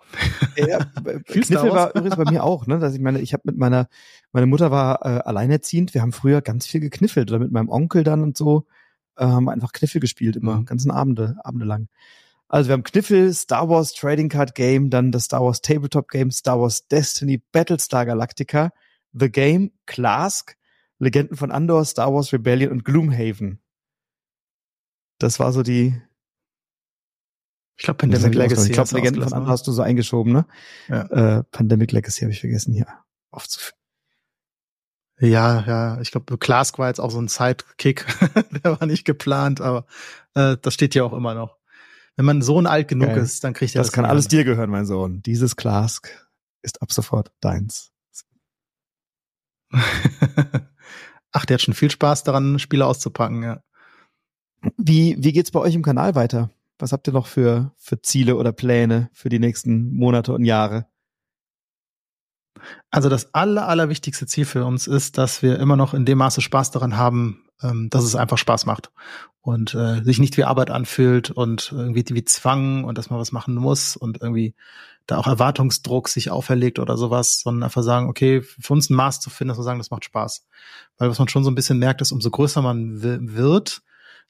Ja, 0.57 0.80
Kniffel 1.26 1.72
war 1.72 1.95
übrigens 1.95 2.16
bei 2.16 2.30
mir 2.30 2.43
auch, 2.43 2.66
ne? 2.68 2.80
Dass 2.80 2.95
ich 2.95 2.99
meine, 2.99 3.22
ich 3.22 3.34
habe 3.34 3.43
mit 3.45 3.57
meiner, 3.57 3.88
meine 4.32 4.47
Mutter 4.47 4.72
war 4.72 5.05
äh, 5.05 5.22
alleinerziehend. 5.22 5.93
Wir 5.93 6.01
haben 6.01 6.12
früher 6.12 6.41
ganz 6.41 6.66
viel 6.66 6.82
gekniffelt 6.82 7.30
oder 7.30 7.39
mit 7.39 7.51
meinem 7.51 7.70
Onkel 7.70 8.03
dann 8.03 8.24
und 8.24 8.36
so 8.36 8.66
äh, 9.22 9.26
haben 9.26 9.47
einfach 9.49 9.72
Kniffel 9.72 10.01
gespielt 10.01 10.36
immer, 10.36 10.57
mhm. 10.57 10.65
ganzen 10.65 10.91
Abende, 10.91 11.38
Abende 11.43 11.65
lang. 11.65 11.88
Also 12.47 12.67
wir 12.67 12.74
haben 12.74 12.84
Kniffel, 12.84 13.34
Star 13.34 13.69
Wars 13.69 13.93
Trading 13.93 14.28
Card 14.28 14.55
Game, 14.55 14.89
dann 14.89 15.11
das 15.11 15.26
Star 15.26 15.41
Wars 15.41 15.61
Tabletop 15.61 16.09
Game, 16.09 16.32
Star 16.32 16.59
Wars 16.59 16.88
Destiny, 16.88 17.41
Battlestar 17.51 18.05
Galactica, 18.05 18.72
The 19.13 19.30
Game, 19.30 19.72
Clask, 19.86 20.57
Legenden 20.99 21.38
von 21.38 21.51
Andor, 21.51 21.86
Star 21.86 22.13
Wars 22.13 22.34
Rebellion 22.34 22.72
und 22.72 22.84
Gloomhaven. 22.84 23.61
Das 25.17 25.39
war 25.39 25.53
so 25.53 25.63
die. 25.63 26.01
Ich 27.78 27.86
glaube, 27.86 27.99
Pandemic 27.99 28.36
Legacy. 28.36 28.67
Ich 28.67 28.74
glaube, 28.74 28.93
Legenden 28.95 29.24
von 29.24 29.34
Andor 29.34 29.49
hast 29.49 29.67
du 29.67 29.72
so 29.72 29.82
eingeschoben, 29.82 30.34
ne? 30.34 30.45
Ja. 30.89 31.38
Äh, 31.38 31.43
Pandemic 31.51 31.91
Legacy 31.91 32.22
habe 32.22 32.32
ich 32.32 32.41
vergessen 32.41 32.74
hier 32.74 32.88
aufzuführen. 33.32 33.80
Ja, 35.22 35.63
ja, 35.65 36.01
ich 36.01 36.11
glaube, 36.11 36.38
Clask 36.38 36.78
war 36.80 36.88
jetzt 36.88 36.99
auch 36.99 37.11
so 37.11 37.22
ein 37.22 37.28
Sidekick, 37.28 38.05
der 38.63 38.80
war 38.80 38.86
nicht 38.88 39.05
geplant, 39.05 39.61
aber 39.61 39.86
äh, 40.34 40.57
das 40.61 40.74
steht 40.74 40.95
ja 40.95 41.03
auch 41.03 41.13
immer 41.13 41.34
noch 41.36 41.61
wenn 42.15 42.26
man 42.26 42.41
Sohn 42.41 42.67
alt 42.67 42.88
genug 42.88 43.09
Geil. 43.09 43.17
ist, 43.17 43.43
dann 43.43 43.53
kriegt 43.53 43.74
er 43.76 43.80
das. 43.80 43.88
Das 43.88 43.93
kann 43.93 44.05
alles 44.05 44.28
dir 44.28 44.43
gehören, 44.43 44.69
mein 44.69 44.86
Sohn. 44.86 45.24
Dieses 45.24 45.55
Clask 45.55 46.07
ist 46.61 46.82
ab 46.82 46.91
sofort 46.91 47.32
deins. 47.39 47.91
Ach, 51.32 51.45
der 51.45 51.55
hat 51.55 51.61
schon 51.61 51.74
viel 51.74 51.89
Spaß 51.89 52.24
daran, 52.24 52.59
Spiele 52.59 52.86
auszupacken, 52.86 53.41
ja. 53.41 53.63
Wie, 54.78 55.15
wie 55.17 55.32
geht's 55.32 55.49
bei 55.51 55.59
euch 55.59 55.74
im 55.74 55.82
Kanal 55.82 56.13
weiter? 56.13 56.51
Was 56.78 56.91
habt 56.91 57.07
ihr 57.07 57.13
noch 57.13 57.26
für, 57.26 57.74
für 57.78 58.01
Ziele 58.01 58.36
oder 58.36 58.51
Pläne 58.51 59.09
für 59.13 59.30
die 59.30 59.39
nächsten 59.39 59.91
Monate 59.93 60.34
und 60.34 60.43
Jahre? 60.45 60.86
Also 62.89 63.09
das 63.09 63.34
aller, 63.34 63.67
allerwichtigste 63.67 64.26
Ziel 64.26 64.45
für 64.45 64.65
uns 64.65 64.88
ist, 64.88 65.17
dass 65.17 65.41
wir 65.41 65.59
immer 65.59 65.76
noch 65.76 65.93
in 65.93 66.05
dem 66.05 66.17
Maße 66.17 66.41
Spaß 66.41 66.72
daran 66.72 66.97
haben, 66.97 67.43
ähm, 67.61 67.89
dass 67.89 68.03
es 68.03 68.15
einfach 68.15 68.38
Spaß 68.38 68.65
macht 68.65 68.91
und 69.41 69.74
äh, 69.74 70.03
sich 70.03 70.19
nicht 70.19 70.38
wie 70.38 70.43
Arbeit 70.43 70.69
anfühlt 70.69 71.32
und 71.32 71.72
irgendwie 71.72 72.05
wie 72.09 72.26
Zwang 72.26 72.84
und 72.84 72.97
dass 72.97 73.09
man 73.09 73.19
was 73.19 73.32
machen 73.32 73.55
muss 73.55 73.95
und 73.95 74.22
irgendwie 74.22 74.53
da 75.07 75.17
auch 75.17 75.28
Erwartungsdruck 75.28 76.09
sich 76.09 76.30
auferlegt 76.30 76.80
oder 76.80 76.95
sowas, 76.95 77.41
sondern 77.41 77.63
einfach 77.63 77.84
sagen, 77.84 78.07
okay, 78.07 78.41
für 78.41 78.74
uns 78.74 78.89
ein 78.89 78.95
Maß 78.95 79.19
zu 79.19 79.30
finden, 79.30 79.49
dass 79.49 79.57
wir 79.57 79.63
sagen, 79.63 79.80
das 79.80 79.91
macht 79.91 80.05
Spaß. 80.05 80.45
Weil 80.97 81.09
was 81.09 81.19
man 81.19 81.28
schon 81.28 81.43
so 81.43 81.49
ein 81.49 81.55
bisschen 81.55 81.80
merkt, 81.80 82.01
ist, 82.01 82.11
umso 82.11 82.30
größer 82.30 82.61
man 82.61 83.01
wird, 83.01 83.82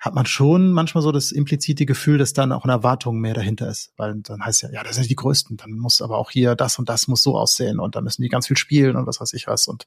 hat 0.02 0.16
man 0.16 0.26
schon 0.26 0.72
manchmal 0.72 1.04
so 1.04 1.12
das 1.12 1.32
implizite 1.32 1.86
Gefühl, 1.86 2.18
dass 2.18 2.34
dann 2.34 2.52
auch 2.52 2.64
eine 2.64 2.74
Erwartung 2.74 3.20
mehr 3.20 3.36
dahinter 3.36 3.70
ist. 3.70 3.94
Weil 3.98 4.16
dann 4.16 4.44
heißt 4.44 4.64
ja, 4.64 4.72
ja, 4.72 4.84
das 4.84 4.96
sind 4.96 5.08
die 5.12 5.16
Größten, 5.16 5.58
dann 5.58 5.74
muss 5.74 6.02
aber 6.02 6.18
auch 6.18 6.32
hier 6.32 6.56
das 6.56 6.80
und 6.80 6.90
das 6.90 7.08
muss 7.08 7.22
so 7.22 7.38
aussehen 7.38 7.80
und 7.80 7.96
da 7.96 8.02
müssen 8.02 8.24
die 8.24 8.30
ganz 8.30 8.48
viel 8.48 8.58
spielen 8.58 8.96
und 8.96 9.06
was 9.06 9.22
weiß 9.22 9.34
ich 9.34 9.46
was 9.46 9.68
und 9.68 9.86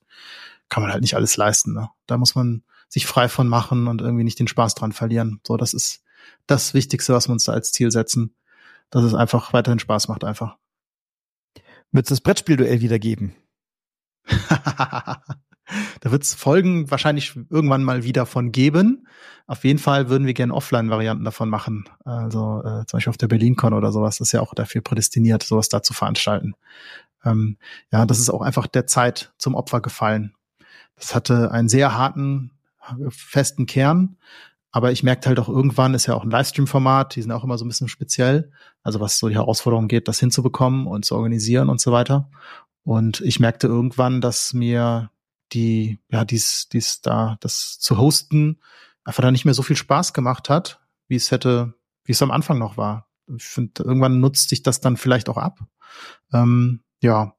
kann 0.69 0.85
man 0.85 0.93
halt 0.93 1.03
nicht 1.03 1.17
alles 1.17 1.37
leisten. 1.37 1.75
Ne? 1.75 1.91
Da 2.07 2.17
muss 2.17 2.37
man 2.37 2.63
sich 2.89 3.07
frei 3.07 3.29
von 3.29 3.49
machen 3.49 3.89
und 3.89 4.01
irgendwie 4.01 4.23
nicht 4.23 4.39
den 4.39 4.47
Spaß 4.47 4.77
dran 4.77 4.93
verlieren. 4.93 5.41
So, 5.45 5.57
das 5.57 5.75
ist 5.75 6.05
das 6.47 6.75
Wichtigste, 6.75 7.13
was 7.13 7.29
wir 7.29 7.33
uns 7.33 7.45
da 7.45 7.53
als 7.53 7.73
Ziel 7.73 7.91
setzen, 7.91 8.37
dass 8.91 9.03
es 9.03 9.15
einfach 9.15 9.53
weiterhin 9.53 9.81
Spaß 9.81 10.07
macht 10.07 10.23
einfach. 10.23 10.57
Wird 11.91 12.07
es 12.07 12.11
das 12.11 12.21
Brettspielduell 12.21 12.81
wieder 12.81 13.01
geben? 13.01 13.35
da 16.01 16.11
wird 16.11 16.23
es 16.23 16.35
Folgen 16.35 16.91
wahrscheinlich 16.91 17.37
irgendwann 17.51 17.85
mal 17.85 18.05
wieder 18.05 18.27
von 18.27 18.53
geben. 18.53 19.07
Auf 19.47 19.65
jeden 19.65 19.79
Fall 19.79 20.09
würden 20.09 20.27
wir 20.27 20.35
gerne 20.35 20.55
Offline-Varianten 20.55 21.25
davon 21.25 21.51
machen. 21.51 21.89
Also 22.05 22.63
äh, 22.65 22.87
zum 22.87 22.99
Beispiel 22.99 23.11
auf 23.11 23.17
der 23.17 23.29
BerlinCon 23.29 23.75
oder 23.75 23.93
sowas. 23.93 24.19
Das 24.19 24.29
ist 24.29 24.33
ja 24.33 24.41
auch 24.41 24.55
dafür 24.55 24.81
prädestiniert, 24.81 25.43
sowas 25.43 25.69
da 25.69 25.83
zu 25.83 25.93
veranstalten. 25.93 26.55
Ähm, 27.25 27.57
ja, 27.93 28.07
das 28.07 28.19
ist 28.19 28.31
auch 28.31 28.43
einfach 28.43 28.67
der 28.67 28.87
Zeit 28.87 29.33
zum 29.39 29.55
Opfer 29.55 29.81
gefallen. 29.81 30.35
Das 30.97 31.15
hatte 31.15 31.51
einen 31.51 31.69
sehr 31.69 31.97
harten 31.97 32.53
festen 33.11 33.67
Kern. 33.67 34.17
Aber 34.71 34.91
ich 34.91 35.05
merkte 35.05 35.29
halt 35.29 35.39
auch 35.39 35.49
irgendwann, 35.49 35.95
ist 35.95 36.07
ja 36.07 36.15
auch 36.15 36.25
ein 36.25 36.31
Livestream-Format, 36.31 37.15
die 37.15 37.23
sind 37.23 37.31
auch 37.31 37.45
immer 37.45 37.57
so 37.59 37.65
ein 37.65 37.69
bisschen 37.69 37.87
speziell. 37.89 38.51
Also 38.83 38.99
was 38.99 39.19
so 39.19 39.29
die 39.29 39.37
Herausforderung 39.37 39.87
geht, 39.87 40.09
das 40.09 40.19
hinzubekommen 40.19 40.89
und 40.89 41.05
zu 41.05 41.15
organisieren 41.15 41.69
und 41.69 41.81
so 41.81 41.93
weiter. 41.93 42.29
Und 42.83 43.21
ich 43.21 43.39
merkte 43.39 43.69
irgendwann, 43.69 44.21
dass 44.21 44.53
mir 44.53 45.11
die, 45.55 46.01
ja, 46.11 46.25
dies, 46.25 46.69
dies 46.71 47.01
da, 47.01 47.37
das 47.41 47.79
zu 47.79 47.99
hosten, 47.99 48.61
einfach 49.05 49.23
da 49.23 49.31
nicht 49.31 49.45
mehr 49.45 49.55
so 49.55 49.63
viel 49.63 49.77
Spaß 49.77 50.13
gemacht 50.13 50.51
hat, 50.51 50.81
wie 51.09 51.17
es 51.17 51.31
hätte, 51.31 51.75
wie 52.05 52.13
es 52.13 52.23
am 52.23 52.31
Anfang 52.31 52.59
noch 52.59 52.77
war. 52.77 53.09
Ich 53.35 53.45
finde, 53.45 53.83
irgendwann 53.83 54.21
nutzt 54.21 54.49
sich 54.49 54.63
das 54.63 54.81
dann 54.81 54.97
vielleicht 54.97 55.29
auch 55.29 55.39
ab. 55.39 55.61
Ähm, 56.33 56.83
ja. 57.01 57.35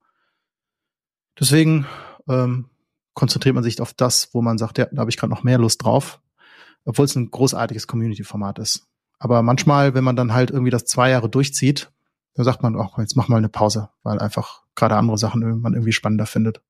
Deswegen 1.39 1.85
ähm, 2.27 2.69
konzentriert 3.13 3.55
man 3.55 3.63
sich 3.63 3.81
auf 3.81 3.93
das, 3.93 4.33
wo 4.33 4.41
man 4.41 4.57
sagt, 4.57 4.77
ja, 4.77 4.85
da 4.91 5.01
habe 5.01 5.09
ich 5.09 5.17
gerade 5.17 5.31
noch 5.31 5.43
mehr 5.43 5.57
Lust 5.57 5.83
drauf, 5.83 6.21
obwohl 6.85 7.05
es 7.05 7.15
ein 7.15 7.29
großartiges 7.29 7.87
Community-Format 7.87 8.59
ist. 8.59 8.87
Aber 9.19 9.41
manchmal, 9.41 9.93
wenn 9.93 10.03
man 10.03 10.15
dann 10.15 10.33
halt 10.33 10.51
irgendwie 10.51 10.71
das 10.71 10.85
zwei 10.85 11.09
Jahre 11.09 11.29
durchzieht, 11.29 11.91
dann 12.33 12.45
sagt 12.45 12.63
man, 12.63 12.79
ach, 12.79 12.97
jetzt 12.97 13.15
mach 13.15 13.27
mal 13.27 13.37
eine 13.37 13.49
Pause, 13.49 13.89
weil 14.03 14.19
einfach 14.19 14.63
gerade 14.75 14.97
andere 14.97 15.17
Sachen 15.17 15.61
man 15.61 15.73
irgendwie 15.73 15.93
spannender 15.93 16.25
findet. 16.25 16.61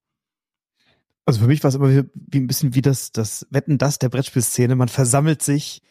Also 1.26 1.42
für 1.42 1.48
mich 1.48 1.64
war 1.64 1.70
es 1.70 1.76
immer 1.76 1.90
wie, 1.90 2.04
wie 2.14 2.40
ein 2.40 2.48
bisschen 2.48 2.76
wie 2.76 2.82
das, 2.82 3.12
das 3.12 3.48
Wetten 3.50 3.78
das 3.78 3.98
der 3.98 4.10
Brettspielszene. 4.10 4.76
Man 4.76 4.90
versammelt 4.90 5.42
sich 5.42 5.82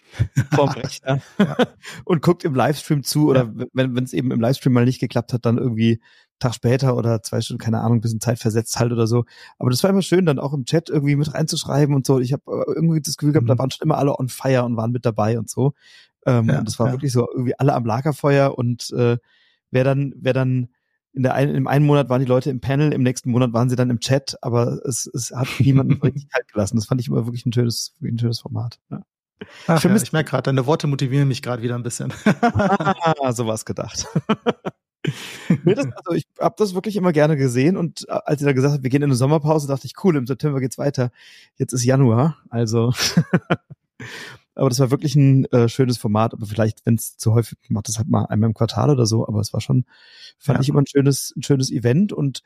vorm 0.53 0.69
Rechner 0.71 1.21
ja. 1.39 1.57
und 2.05 2.23
guckt 2.23 2.45
im 2.45 2.55
Livestream 2.55 3.03
zu 3.03 3.29
oder 3.29 3.53
ja. 3.57 3.67
wenn 3.73 4.05
es 4.05 4.13
eben 4.13 4.31
im 4.31 4.41
Livestream 4.41 4.73
mal 4.73 4.85
nicht 4.85 5.01
geklappt 5.01 5.33
hat, 5.33 5.45
dann 5.45 5.59
irgendwie 5.59 6.01
Tag 6.39 6.55
später 6.55 6.97
oder 6.97 7.23
zwei 7.23 7.41
Stunden, 7.41 7.63
keine 7.63 7.81
Ahnung, 7.81 8.01
bisschen 8.01 8.21
Zeit 8.21 8.39
versetzt 8.39 8.79
halt 8.79 8.93
oder 8.93 9.07
so. 9.07 9.25
Aber 9.59 9.71
das 9.71 9.83
war 9.83 9.91
immer 9.91 10.03
schön, 10.03 10.27
dann 10.27 10.39
auch 10.39 10.53
im 10.53 10.65
Chat 10.65 10.89
irgendwie 10.89 11.17
mit 11.17 11.33
reinzuschreiben 11.33 11.95
und 11.95 12.07
so. 12.07 12.19
Ich 12.19 12.33
habe 12.33 12.43
äh, 12.47 12.73
irgendwie 12.75 13.01
das 13.01 13.17
Gefühl 13.17 13.33
gehabt, 13.33 13.45
mhm. 13.45 13.49
da 13.49 13.59
waren 13.59 13.71
schon 13.71 13.85
immer 13.85 13.99
alle 13.99 14.19
on 14.19 14.29
fire 14.29 14.65
und 14.65 14.77
waren 14.77 14.93
mit 14.93 15.05
dabei 15.05 15.39
und 15.39 15.49
so. 15.49 15.75
Ähm, 16.27 16.49
ja, 16.49 16.59
und 16.59 16.69
das 16.69 16.79
war 16.79 16.91
wirklich 16.91 17.13
so 17.13 17.29
irgendwie 17.31 17.59
alle 17.59 17.75
am 17.75 17.85
Lagerfeuer 17.85 18.57
und 18.57 18.91
äh, 18.93 19.19
wer 19.71 19.85
dann, 19.85 20.15
wer 20.17 20.33
dann 20.33 20.69
in 21.15 21.23
der 21.23 21.35
einen, 21.35 21.55
im 21.55 21.67
einen 21.67 21.87
Monat 21.87 22.09
waren 22.09 22.21
die 22.21 22.27
Leute 22.27 22.51
im 22.51 22.61
Panel, 22.61 22.93
im 22.93 23.03
nächsten 23.03 23.31
Monat 23.31 23.53
waren 23.53 23.71
sie 23.71 23.77
dann 23.77 23.91
im 23.91 24.01
Chat, 24.01 24.37
aber 24.43 24.81
es, 24.85 25.07
es 25.07 25.31
hat 25.31 25.49
niemanden 25.61 26.01
richtig 26.03 26.29
kalt 26.29 26.49
gelassen. 26.49 26.77
Das 26.77 26.87
fand 26.87 27.01
ich 27.01 27.09
immer 27.09 27.27
wirklich 27.27 27.47
ein 27.47 27.53
schönes, 27.53 27.95
ein 28.03 28.19
schönes 28.19 28.41
Format. 28.41 28.79
Ja. 28.91 29.03
Ach, 29.67 29.79
ich, 29.79 29.85
ja, 29.85 29.95
ich 29.95 30.13
merke 30.13 30.31
gerade, 30.31 30.43
deine 30.45 30.67
Worte 30.67 30.87
motivieren 30.87 31.29
mich 31.29 31.43
gerade 31.43 31.63
wieder 31.63 31.75
ein 31.75 31.83
bisschen. 31.83 32.13
ah, 32.43 33.33
sowas 33.33 33.65
gedacht. 33.65 34.07
nee, 35.65 35.75
das, 35.75 35.87
also 35.87 36.13
ich 36.13 36.25
habe 36.41 36.55
das 36.59 36.75
wirklich 36.75 36.97
immer 36.97 37.13
gerne 37.13 37.37
gesehen 37.37 37.77
und 37.77 38.09
äh, 38.09 38.13
als 38.25 38.41
ihr 38.41 38.47
da 38.47 38.53
gesagt 38.53 38.75
habt, 38.75 38.83
wir 38.83 38.91
gehen 38.91 39.03
in 39.03 39.11
eine 39.11 39.17
Sommerpause, 39.17 39.69
dachte 39.69 39.87
ich, 39.87 39.95
cool, 40.03 40.17
im 40.17 40.27
September 40.27 40.61
geht's 40.61 40.79
weiter. 40.79 41.11
Jetzt 41.57 41.73
ist 41.73 41.85
Januar, 41.85 42.39
also 42.49 42.93
aber 44.55 44.69
das 44.69 44.79
war 44.79 44.91
wirklich 44.91 45.17
ein 45.17 45.45
äh, 45.47 45.69
schönes 45.69 45.99
Format, 45.99 46.33
aber 46.33 46.47
vielleicht, 46.47 46.87
wenn 46.87 46.95
es 46.95 47.17
zu 47.17 47.35
häufig 47.35 47.59
macht, 47.69 47.89
das 47.89 47.99
halt 47.99 48.09
mal 48.09 48.27
einmal 48.27 48.49
im 48.49 48.55
Quartal 48.55 48.91
oder 48.91 49.07
so, 49.07 49.27
aber 49.27 49.41
es 49.41 49.53
war 49.53 49.61
schon, 49.61 49.85
fand 50.39 50.59
ja. 50.59 50.63
ich 50.63 50.69
immer 50.69 50.83
ein 50.83 50.87
schönes, 50.87 51.33
ein 51.37 51.43
schönes 51.43 51.71
Event 51.71 52.13
und 52.13 52.43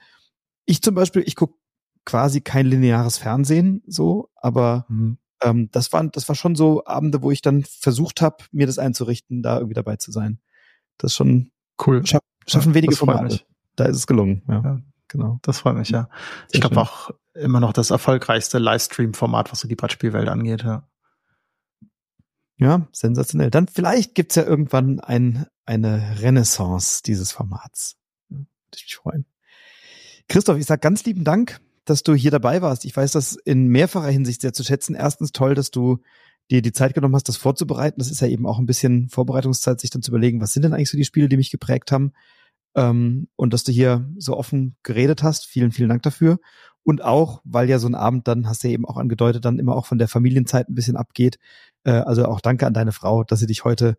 ich 0.65 0.83
zum 0.83 0.95
Beispiel, 0.95 1.23
ich 1.27 1.37
guck 1.37 1.57
quasi 2.05 2.41
kein 2.41 2.67
lineares 2.67 3.19
Fernsehen 3.19 3.83
so, 3.87 4.31
aber 4.35 4.87
mhm. 4.89 5.19
ähm, 5.43 5.69
das 5.73 5.93
waren, 5.93 6.11
das 6.11 6.29
war 6.29 6.35
schon 6.35 6.55
so 6.55 6.85
Abende, 6.87 7.23
wo 7.23 7.31
ich 7.31 7.43
dann 7.43 7.65
versucht 7.65 8.23
habe, 8.23 8.45
mir 8.53 8.67
das 8.67 8.79
einzurichten, 8.79 9.43
da 9.43 9.57
irgendwie 9.57 9.75
dabei 9.75 9.97
zu 9.97 10.11
sein. 10.11 10.41
Das 10.97 11.13
ist 11.13 11.17
schon 11.17 11.51
cool. 11.87 12.05
Schaff, 12.07 12.23
schaffen 12.47 12.75
wenige 12.75 12.97
Formate. 12.97 13.43
Da 13.77 13.85
ist 13.85 13.97
es 13.97 14.07
gelungen. 14.07 14.43
Ja, 14.49 14.63
ja, 14.63 14.81
genau. 15.09 15.39
Das 15.43 15.61
freut 15.61 15.77
mich, 15.77 15.91
ja. 15.91 16.09
ich 16.51 16.61
glaube 16.61 16.81
auch 16.81 17.11
immer 17.35 17.61
noch 17.61 17.73
das 17.73 17.91
erfolgreichste 17.91 18.59
Livestream-Format, 18.59 19.53
was 19.53 19.61
so 19.61 19.69
die 19.69 19.77
Brettspielwelt 19.77 20.29
angeht, 20.29 20.65
ja. 20.65 20.89
Ja, 22.59 22.89
sensationell. 22.93 23.51
Dann 23.51 23.69
vielleicht 23.69 24.15
gibt's 24.15 24.35
ja 24.35 24.45
irgendwann 24.45 24.99
ein, 25.01 25.47
eine 25.65 26.21
Renaissance 26.21 27.03
dieses 27.05 27.31
Formats. 27.31 27.97
Würde 28.29 28.47
ich 28.75 28.85
mich 28.85 28.97
freuen. 28.97 29.27
Christoph, 30.29 30.59
ich 30.59 30.67
sag 30.67 30.83
ganz 30.83 31.05
lieben 31.05 31.25
Dank, 31.25 31.61
dass 31.85 32.03
du 32.03 32.15
hier 32.15 32.33
dabei 32.33 32.61
warst. 32.61 32.85
Ich 32.85 32.97
weiß 32.97 33.13
das 33.13 33.37
in 33.37 33.69
mehrfacher 33.69 34.11
Hinsicht 34.11 34.43
sehr 34.43 34.53
zu 34.53 34.65
schätzen. 34.65 34.95
Erstens 34.95 35.33
toll, 35.33 35.55
dass 35.55 35.71
du 35.71 35.99
dir 36.51 36.61
die 36.61 36.73
Zeit 36.73 36.95
genommen 36.95 37.15
hast, 37.15 37.29
das 37.29 37.37
vorzubereiten. 37.37 37.99
Das 37.99 38.11
ist 38.11 38.21
ja 38.21 38.29
eben 38.29 38.47
auch 38.47 38.59
ein 38.59 38.67
bisschen 38.67 39.09
Vorbereitungszeit, 39.09 39.81
sich 39.81 39.91
dann 39.91 40.03
zu 40.03 40.11
überlegen, 40.11 40.41
was 40.41 40.53
sind 40.53 40.63
denn 40.65 40.75
eigentlich 40.75 40.91
so 40.91 40.99
die 40.99 41.05
Spiele, 41.05 41.29
die 41.29 41.37
mich 41.37 41.51
geprägt 41.51 41.93
haben. 41.93 42.13
Ähm, 42.75 43.29
und 43.37 43.53
dass 43.53 43.65
du 43.65 43.73
hier 43.73 44.11
so 44.19 44.37
offen 44.37 44.77
geredet 44.83 45.23
hast. 45.23 45.47
Vielen, 45.47 45.73
vielen 45.73 45.89
Dank 45.89 46.03
dafür. 46.03 46.41
Und 46.89 47.05
auch, 47.05 47.43
weil 47.45 47.68
ja 47.68 47.78
so 47.78 47.86
ein 47.86 47.95
Abend 47.95 48.28
dann, 48.28 48.49
hast 48.49 48.64
du 48.64 48.68
ja 48.68 48.72
eben 48.72 48.86
auch 48.86 48.97
angedeutet, 48.97 49.45
dann 49.45 49.59
immer 49.59 49.76
auch 49.76 49.84
von 49.84 49.99
der 49.99 50.09
Familienzeit 50.09 50.70
ein 50.70 50.74
bisschen 50.74 50.97
abgeht. 50.97 51.39
Äh, 51.84 51.91
also 51.91 52.24
auch 52.24 52.41
danke 52.41 52.66
an 52.66 52.72
deine 52.72 52.93
Frau, 52.93 53.24
dass 53.24 53.41
sie 53.41 53.47
dich 53.47 53.62
heute 53.64 53.99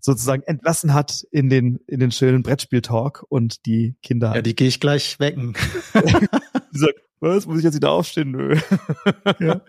sozusagen 0.00 0.42
entlassen 0.42 0.92
hat 0.92 1.24
in 1.30 1.48
den, 1.48 1.78
in 1.86 1.98
den 1.98 2.10
schönen 2.10 2.42
Brettspiel-Talk 2.42 3.24
und 3.26 3.64
die 3.64 3.96
Kinder. 4.02 4.34
Ja, 4.34 4.42
die 4.42 4.54
gehe 4.54 4.68
ich 4.68 4.80
gleich 4.80 5.18
wecken. 5.18 5.54
die 5.94 6.78
sagt, 6.78 7.00
was, 7.20 7.46
muss 7.46 7.56
ich 7.56 7.64
jetzt 7.64 7.76
wieder 7.76 7.92
aufstehen? 7.92 8.32
Nö. 8.32 8.58
ja. 9.40 9.62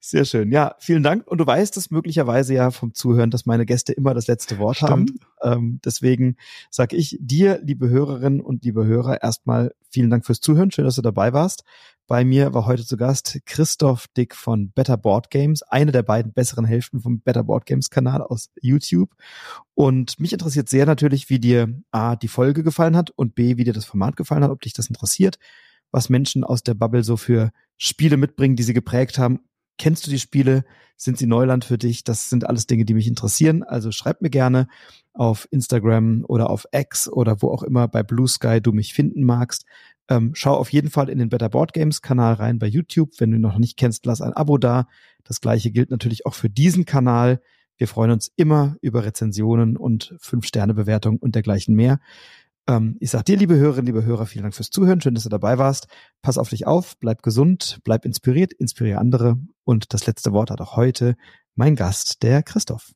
Sehr 0.00 0.24
schön. 0.24 0.50
Ja, 0.50 0.76
vielen 0.78 1.02
Dank. 1.02 1.26
Und 1.26 1.38
du 1.38 1.46
weißt 1.46 1.76
es 1.76 1.90
möglicherweise 1.90 2.54
ja 2.54 2.70
vom 2.70 2.94
Zuhören, 2.94 3.30
dass 3.30 3.46
meine 3.46 3.66
Gäste 3.66 3.92
immer 3.92 4.14
das 4.14 4.26
letzte 4.26 4.58
Wort 4.58 4.76
Stimmt. 4.76 4.90
haben. 4.90 5.06
Ähm, 5.42 5.80
deswegen 5.84 6.36
sage 6.70 6.96
ich 6.96 7.18
dir, 7.20 7.60
liebe 7.62 7.88
Hörerinnen 7.88 8.40
und 8.40 8.64
liebe 8.64 8.86
Hörer, 8.86 9.22
erstmal 9.22 9.74
vielen 9.90 10.10
Dank 10.10 10.26
fürs 10.26 10.40
Zuhören. 10.40 10.70
Schön, 10.70 10.84
dass 10.84 10.96
du 10.96 11.02
dabei 11.02 11.32
warst. 11.32 11.64
Bei 12.06 12.24
mir 12.24 12.54
war 12.54 12.66
heute 12.66 12.84
zu 12.84 12.96
Gast 12.96 13.38
Christoph 13.46 14.08
Dick 14.08 14.34
von 14.34 14.72
Better 14.72 14.96
Board 14.96 15.30
Games, 15.30 15.62
eine 15.62 15.92
der 15.92 16.02
beiden 16.02 16.32
besseren 16.32 16.64
Hälften 16.64 17.00
vom 17.00 17.20
Better 17.20 17.44
Board 17.44 17.66
Games 17.66 17.88
Kanal 17.88 18.20
aus 18.22 18.50
YouTube. 18.60 19.10
Und 19.74 20.18
mich 20.18 20.32
interessiert 20.32 20.68
sehr 20.68 20.86
natürlich, 20.86 21.30
wie 21.30 21.38
dir 21.38 21.82
A, 21.92 22.16
die 22.16 22.28
Folge 22.28 22.64
gefallen 22.64 22.96
hat 22.96 23.10
und 23.10 23.34
B, 23.34 23.58
wie 23.58 23.64
dir 23.64 23.72
das 23.72 23.84
Format 23.84 24.16
gefallen 24.16 24.42
hat, 24.42 24.50
ob 24.50 24.60
dich 24.60 24.72
das 24.72 24.88
interessiert 24.88 25.38
was 25.90 26.08
Menschen 26.08 26.44
aus 26.44 26.62
der 26.62 26.74
Bubble 26.74 27.02
so 27.02 27.16
für 27.16 27.50
Spiele 27.76 28.16
mitbringen, 28.16 28.56
die 28.56 28.62
sie 28.62 28.74
geprägt 28.74 29.18
haben. 29.18 29.40
Kennst 29.78 30.06
du 30.06 30.10
die 30.10 30.18
Spiele? 30.18 30.64
Sind 30.96 31.16
sie 31.16 31.26
Neuland 31.26 31.64
für 31.64 31.78
dich? 31.78 32.04
Das 32.04 32.28
sind 32.28 32.46
alles 32.46 32.66
Dinge, 32.66 32.84
die 32.84 32.92
mich 32.92 33.06
interessieren. 33.06 33.62
Also 33.62 33.90
schreib 33.90 34.20
mir 34.20 34.28
gerne 34.28 34.68
auf 35.14 35.48
Instagram 35.50 36.24
oder 36.28 36.50
auf 36.50 36.66
X 36.72 37.08
oder 37.08 37.40
wo 37.40 37.48
auch 37.48 37.62
immer 37.62 37.88
bei 37.88 38.02
Blue 38.02 38.28
Sky 38.28 38.60
du 38.60 38.72
mich 38.72 38.92
finden 38.92 39.24
magst. 39.24 39.64
Ähm, 40.08 40.32
schau 40.34 40.54
auf 40.54 40.70
jeden 40.72 40.90
Fall 40.90 41.08
in 41.08 41.18
den 41.18 41.30
Better 41.30 41.48
Board 41.48 41.72
Games 41.72 42.02
Kanal 42.02 42.34
rein 42.34 42.58
bei 42.58 42.66
YouTube. 42.66 43.12
Wenn 43.18 43.30
du 43.30 43.36
ihn 43.36 43.42
noch 43.42 43.58
nicht 43.58 43.78
kennst, 43.78 44.04
lass 44.04 44.20
ein 44.20 44.34
Abo 44.34 44.58
da. 44.58 44.86
Das 45.24 45.40
gleiche 45.40 45.70
gilt 45.70 45.90
natürlich 45.90 46.26
auch 46.26 46.34
für 46.34 46.50
diesen 46.50 46.84
Kanal. 46.84 47.40
Wir 47.78 47.88
freuen 47.88 48.10
uns 48.10 48.30
immer 48.36 48.76
über 48.82 49.04
Rezensionen 49.04 49.78
und 49.78 50.14
Fünf-Sterne-Bewertungen 50.18 51.18
und 51.18 51.34
dergleichen 51.34 51.74
mehr. 51.74 52.00
Ähm, 52.68 52.96
ich 53.00 53.10
sag 53.10 53.24
dir, 53.24 53.36
liebe 53.36 53.56
Hörerinnen, 53.56 53.86
liebe 53.86 54.04
Hörer, 54.04 54.26
vielen 54.26 54.44
Dank 54.44 54.54
fürs 54.54 54.70
Zuhören. 54.70 55.00
Schön, 55.00 55.14
dass 55.14 55.24
du 55.24 55.28
dabei 55.28 55.58
warst. 55.58 55.88
Pass 56.22 56.38
auf 56.38 56.50
dich 56.50 56.66
auf, 56.66 56.98
bleib 56.98 57.22
gesund, 57.22 57.80
bleib 57.84 58.04
inspiriert, 58.04 58.52
inspiriere 58.52 58.98
andere. 58.98 59.38
Und 59.64 59.92
das 59.92 60.06
letzte 60.06 60.32
Wort 60.32 60.50
hat 60.50 60.60
auch 60.60 60.76
heute 60.76 61.16
mein 61.54 61.76
Gast, 61.76 62.22
der 62.22 62.42
Christoph. 62.42 62.92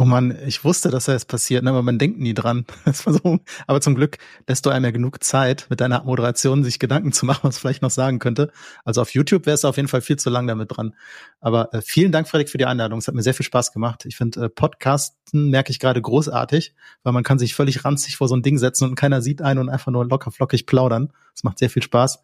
Oh 0.00 0.04
man, 0.04 0.38
ich 0.46 0.62
wusste, 0.62 0.90
dass 0.90 1.06
das 1.06 1.24
passiert, 1.24 1.64
ne? 1.64 1.70
aber 1.70 1.82
man 1.82 1.98
denkt 1.98 2.20
nie 2.20 2.32
dran. 2.32 2.66
Aber 3.66 3.80
zum 3.80 3.96
Glück 3.96 4.18
lässt 4.46 4.64
du 4.64 4.70
einem 4.70 4.84
ja 4.84 4.90
genug 4.92 5.24
Zeit, 5.24 5.66
mit 5.70 5.80
deiner 5.80 6.04
Moderation 6.04 6.62
sich 6.62 6.78
Gedanken 6.78 7.10
zu 7.10 7.26
machen, 7.26 7.40
was 7.42 7.56
ich 7.56 7.60
vielleicht 7.60 7.82
noch 7.82 7.90
sagen 7.90 8.20
könnte. 8.20 8.52
Also 8.84 9.02
auf 9.02 9.12
YouTube 9.12 9.44
wäre 9.44 9.54
es 9.54 9.64
auf 9.64 9.76
jeden 9.76 9.88
Fall 9.88 10.00
viel 10.00 10.16
zu 10.16 10.30
lang 10.30 10.46
damit 10.46 10.76
dran. 10.76 10.94
Aber 11.40 11.74
äh, 11.74 11.82
vielen 11.82 12.12
Dank, 12.12 12.28
Frederik, 12.28 12.48
für 12.48 12.58
die 12.58 12.66
Einladung. 12.66 13.00
Es 13.00 13.08
hat 13.08 13.16
mir 13.16 13.24
sehr 13.24 13.34
viel 13.34 13.44
Spaß 13.44 13.72
gemacht. 13.72 14.04
Ich 14.06 14.16
finde, 14.16 14.44
äh, 14.44 14.48
Podcasten 14.48 15.50
merke 15.50 15.72
ich 15.72 15.80
gerade 15.80 16.00
großartig, 16.00 16.76
weil 17.02 17.12
man 17.12 17.24
kann 17.24 17.40
sich 17.40 17.56
völlig 17.56 17.84
ranzig 17.84 18.16
vor 18.16 18.28
so 18.28 18.36
ein 18.36 18.42
Ding 18.42 18.56
setzen 18.56 18.88
und 18.88 18.94
keiner 18.94 19.20
sieht 19.20 19.42
einen 19.42 19.58
und 19.58 19.68
einfach 19.68 19.90
nur 19.90 20.06
locker 20.06 20.30
flockig 20.30 20.66
plaudern. 20.66 21.12
Das 21.34 21.42
macht 21.42 21.58
sehr 21.58 21.70
viel 21.70 21.82
Spaß. 21.82 22.20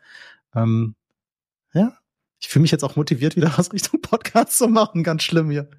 Ähm, 0.54 0.94
ja, 1.72 1.96
ich 2.44 2.48
fühle 2.50 2.60
mich 2.60 2.70
jetzt 2.72 2.84
auch 2.84 2.94
motiviert, 2.94 3.36
wieder 3.36 3.52
was 3.56 3.72
Richtung 3.72 4.02
Podcast 4.02 4.58
zu 4.58 4.68
machen. 4.68 5.02
Ganz 5.02 5.22
schlimm 5.22 5.50
hier. 5.50 5.70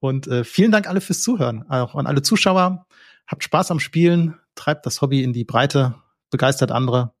Und 0.00 0.26
äh, 0.26 0.42
vielen 0.42 0.72
Dank 0.72 0.88
alle 0.88 1.00
fürs 1.00 1.22
Zuhören. 1.22 1.70
Auch 1.70 1.94
an 1.94 2.08
alle 2.08 2.22
Zuschauer. 2.22 2.86
Habt 3.28 3.44
Spaß 3.44 3.70
am 3.70 3.78
Spielen, 3.78 4.36
treibt 4.56 4.86
das 4.86 5.00
Hobby 5.02 5.22
in 5.22 5.32
die 5.32 5.44
Breite, 5.44 5.94
begeistert 6.30 6.72
andere. 6.72 7.12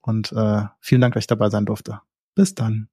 Und 0.00 0.32
äh, 0.32 0.62
vielen 0.80 1.02
Dank, 1.02 1.14
dass 1.14 1.24
ich 1.24 1.28
dabei 1.28 1.50
sein 1.50 1.66
durfte. 1.66 2.00
Bis 2.34 2.54
dann. 2.54 2.88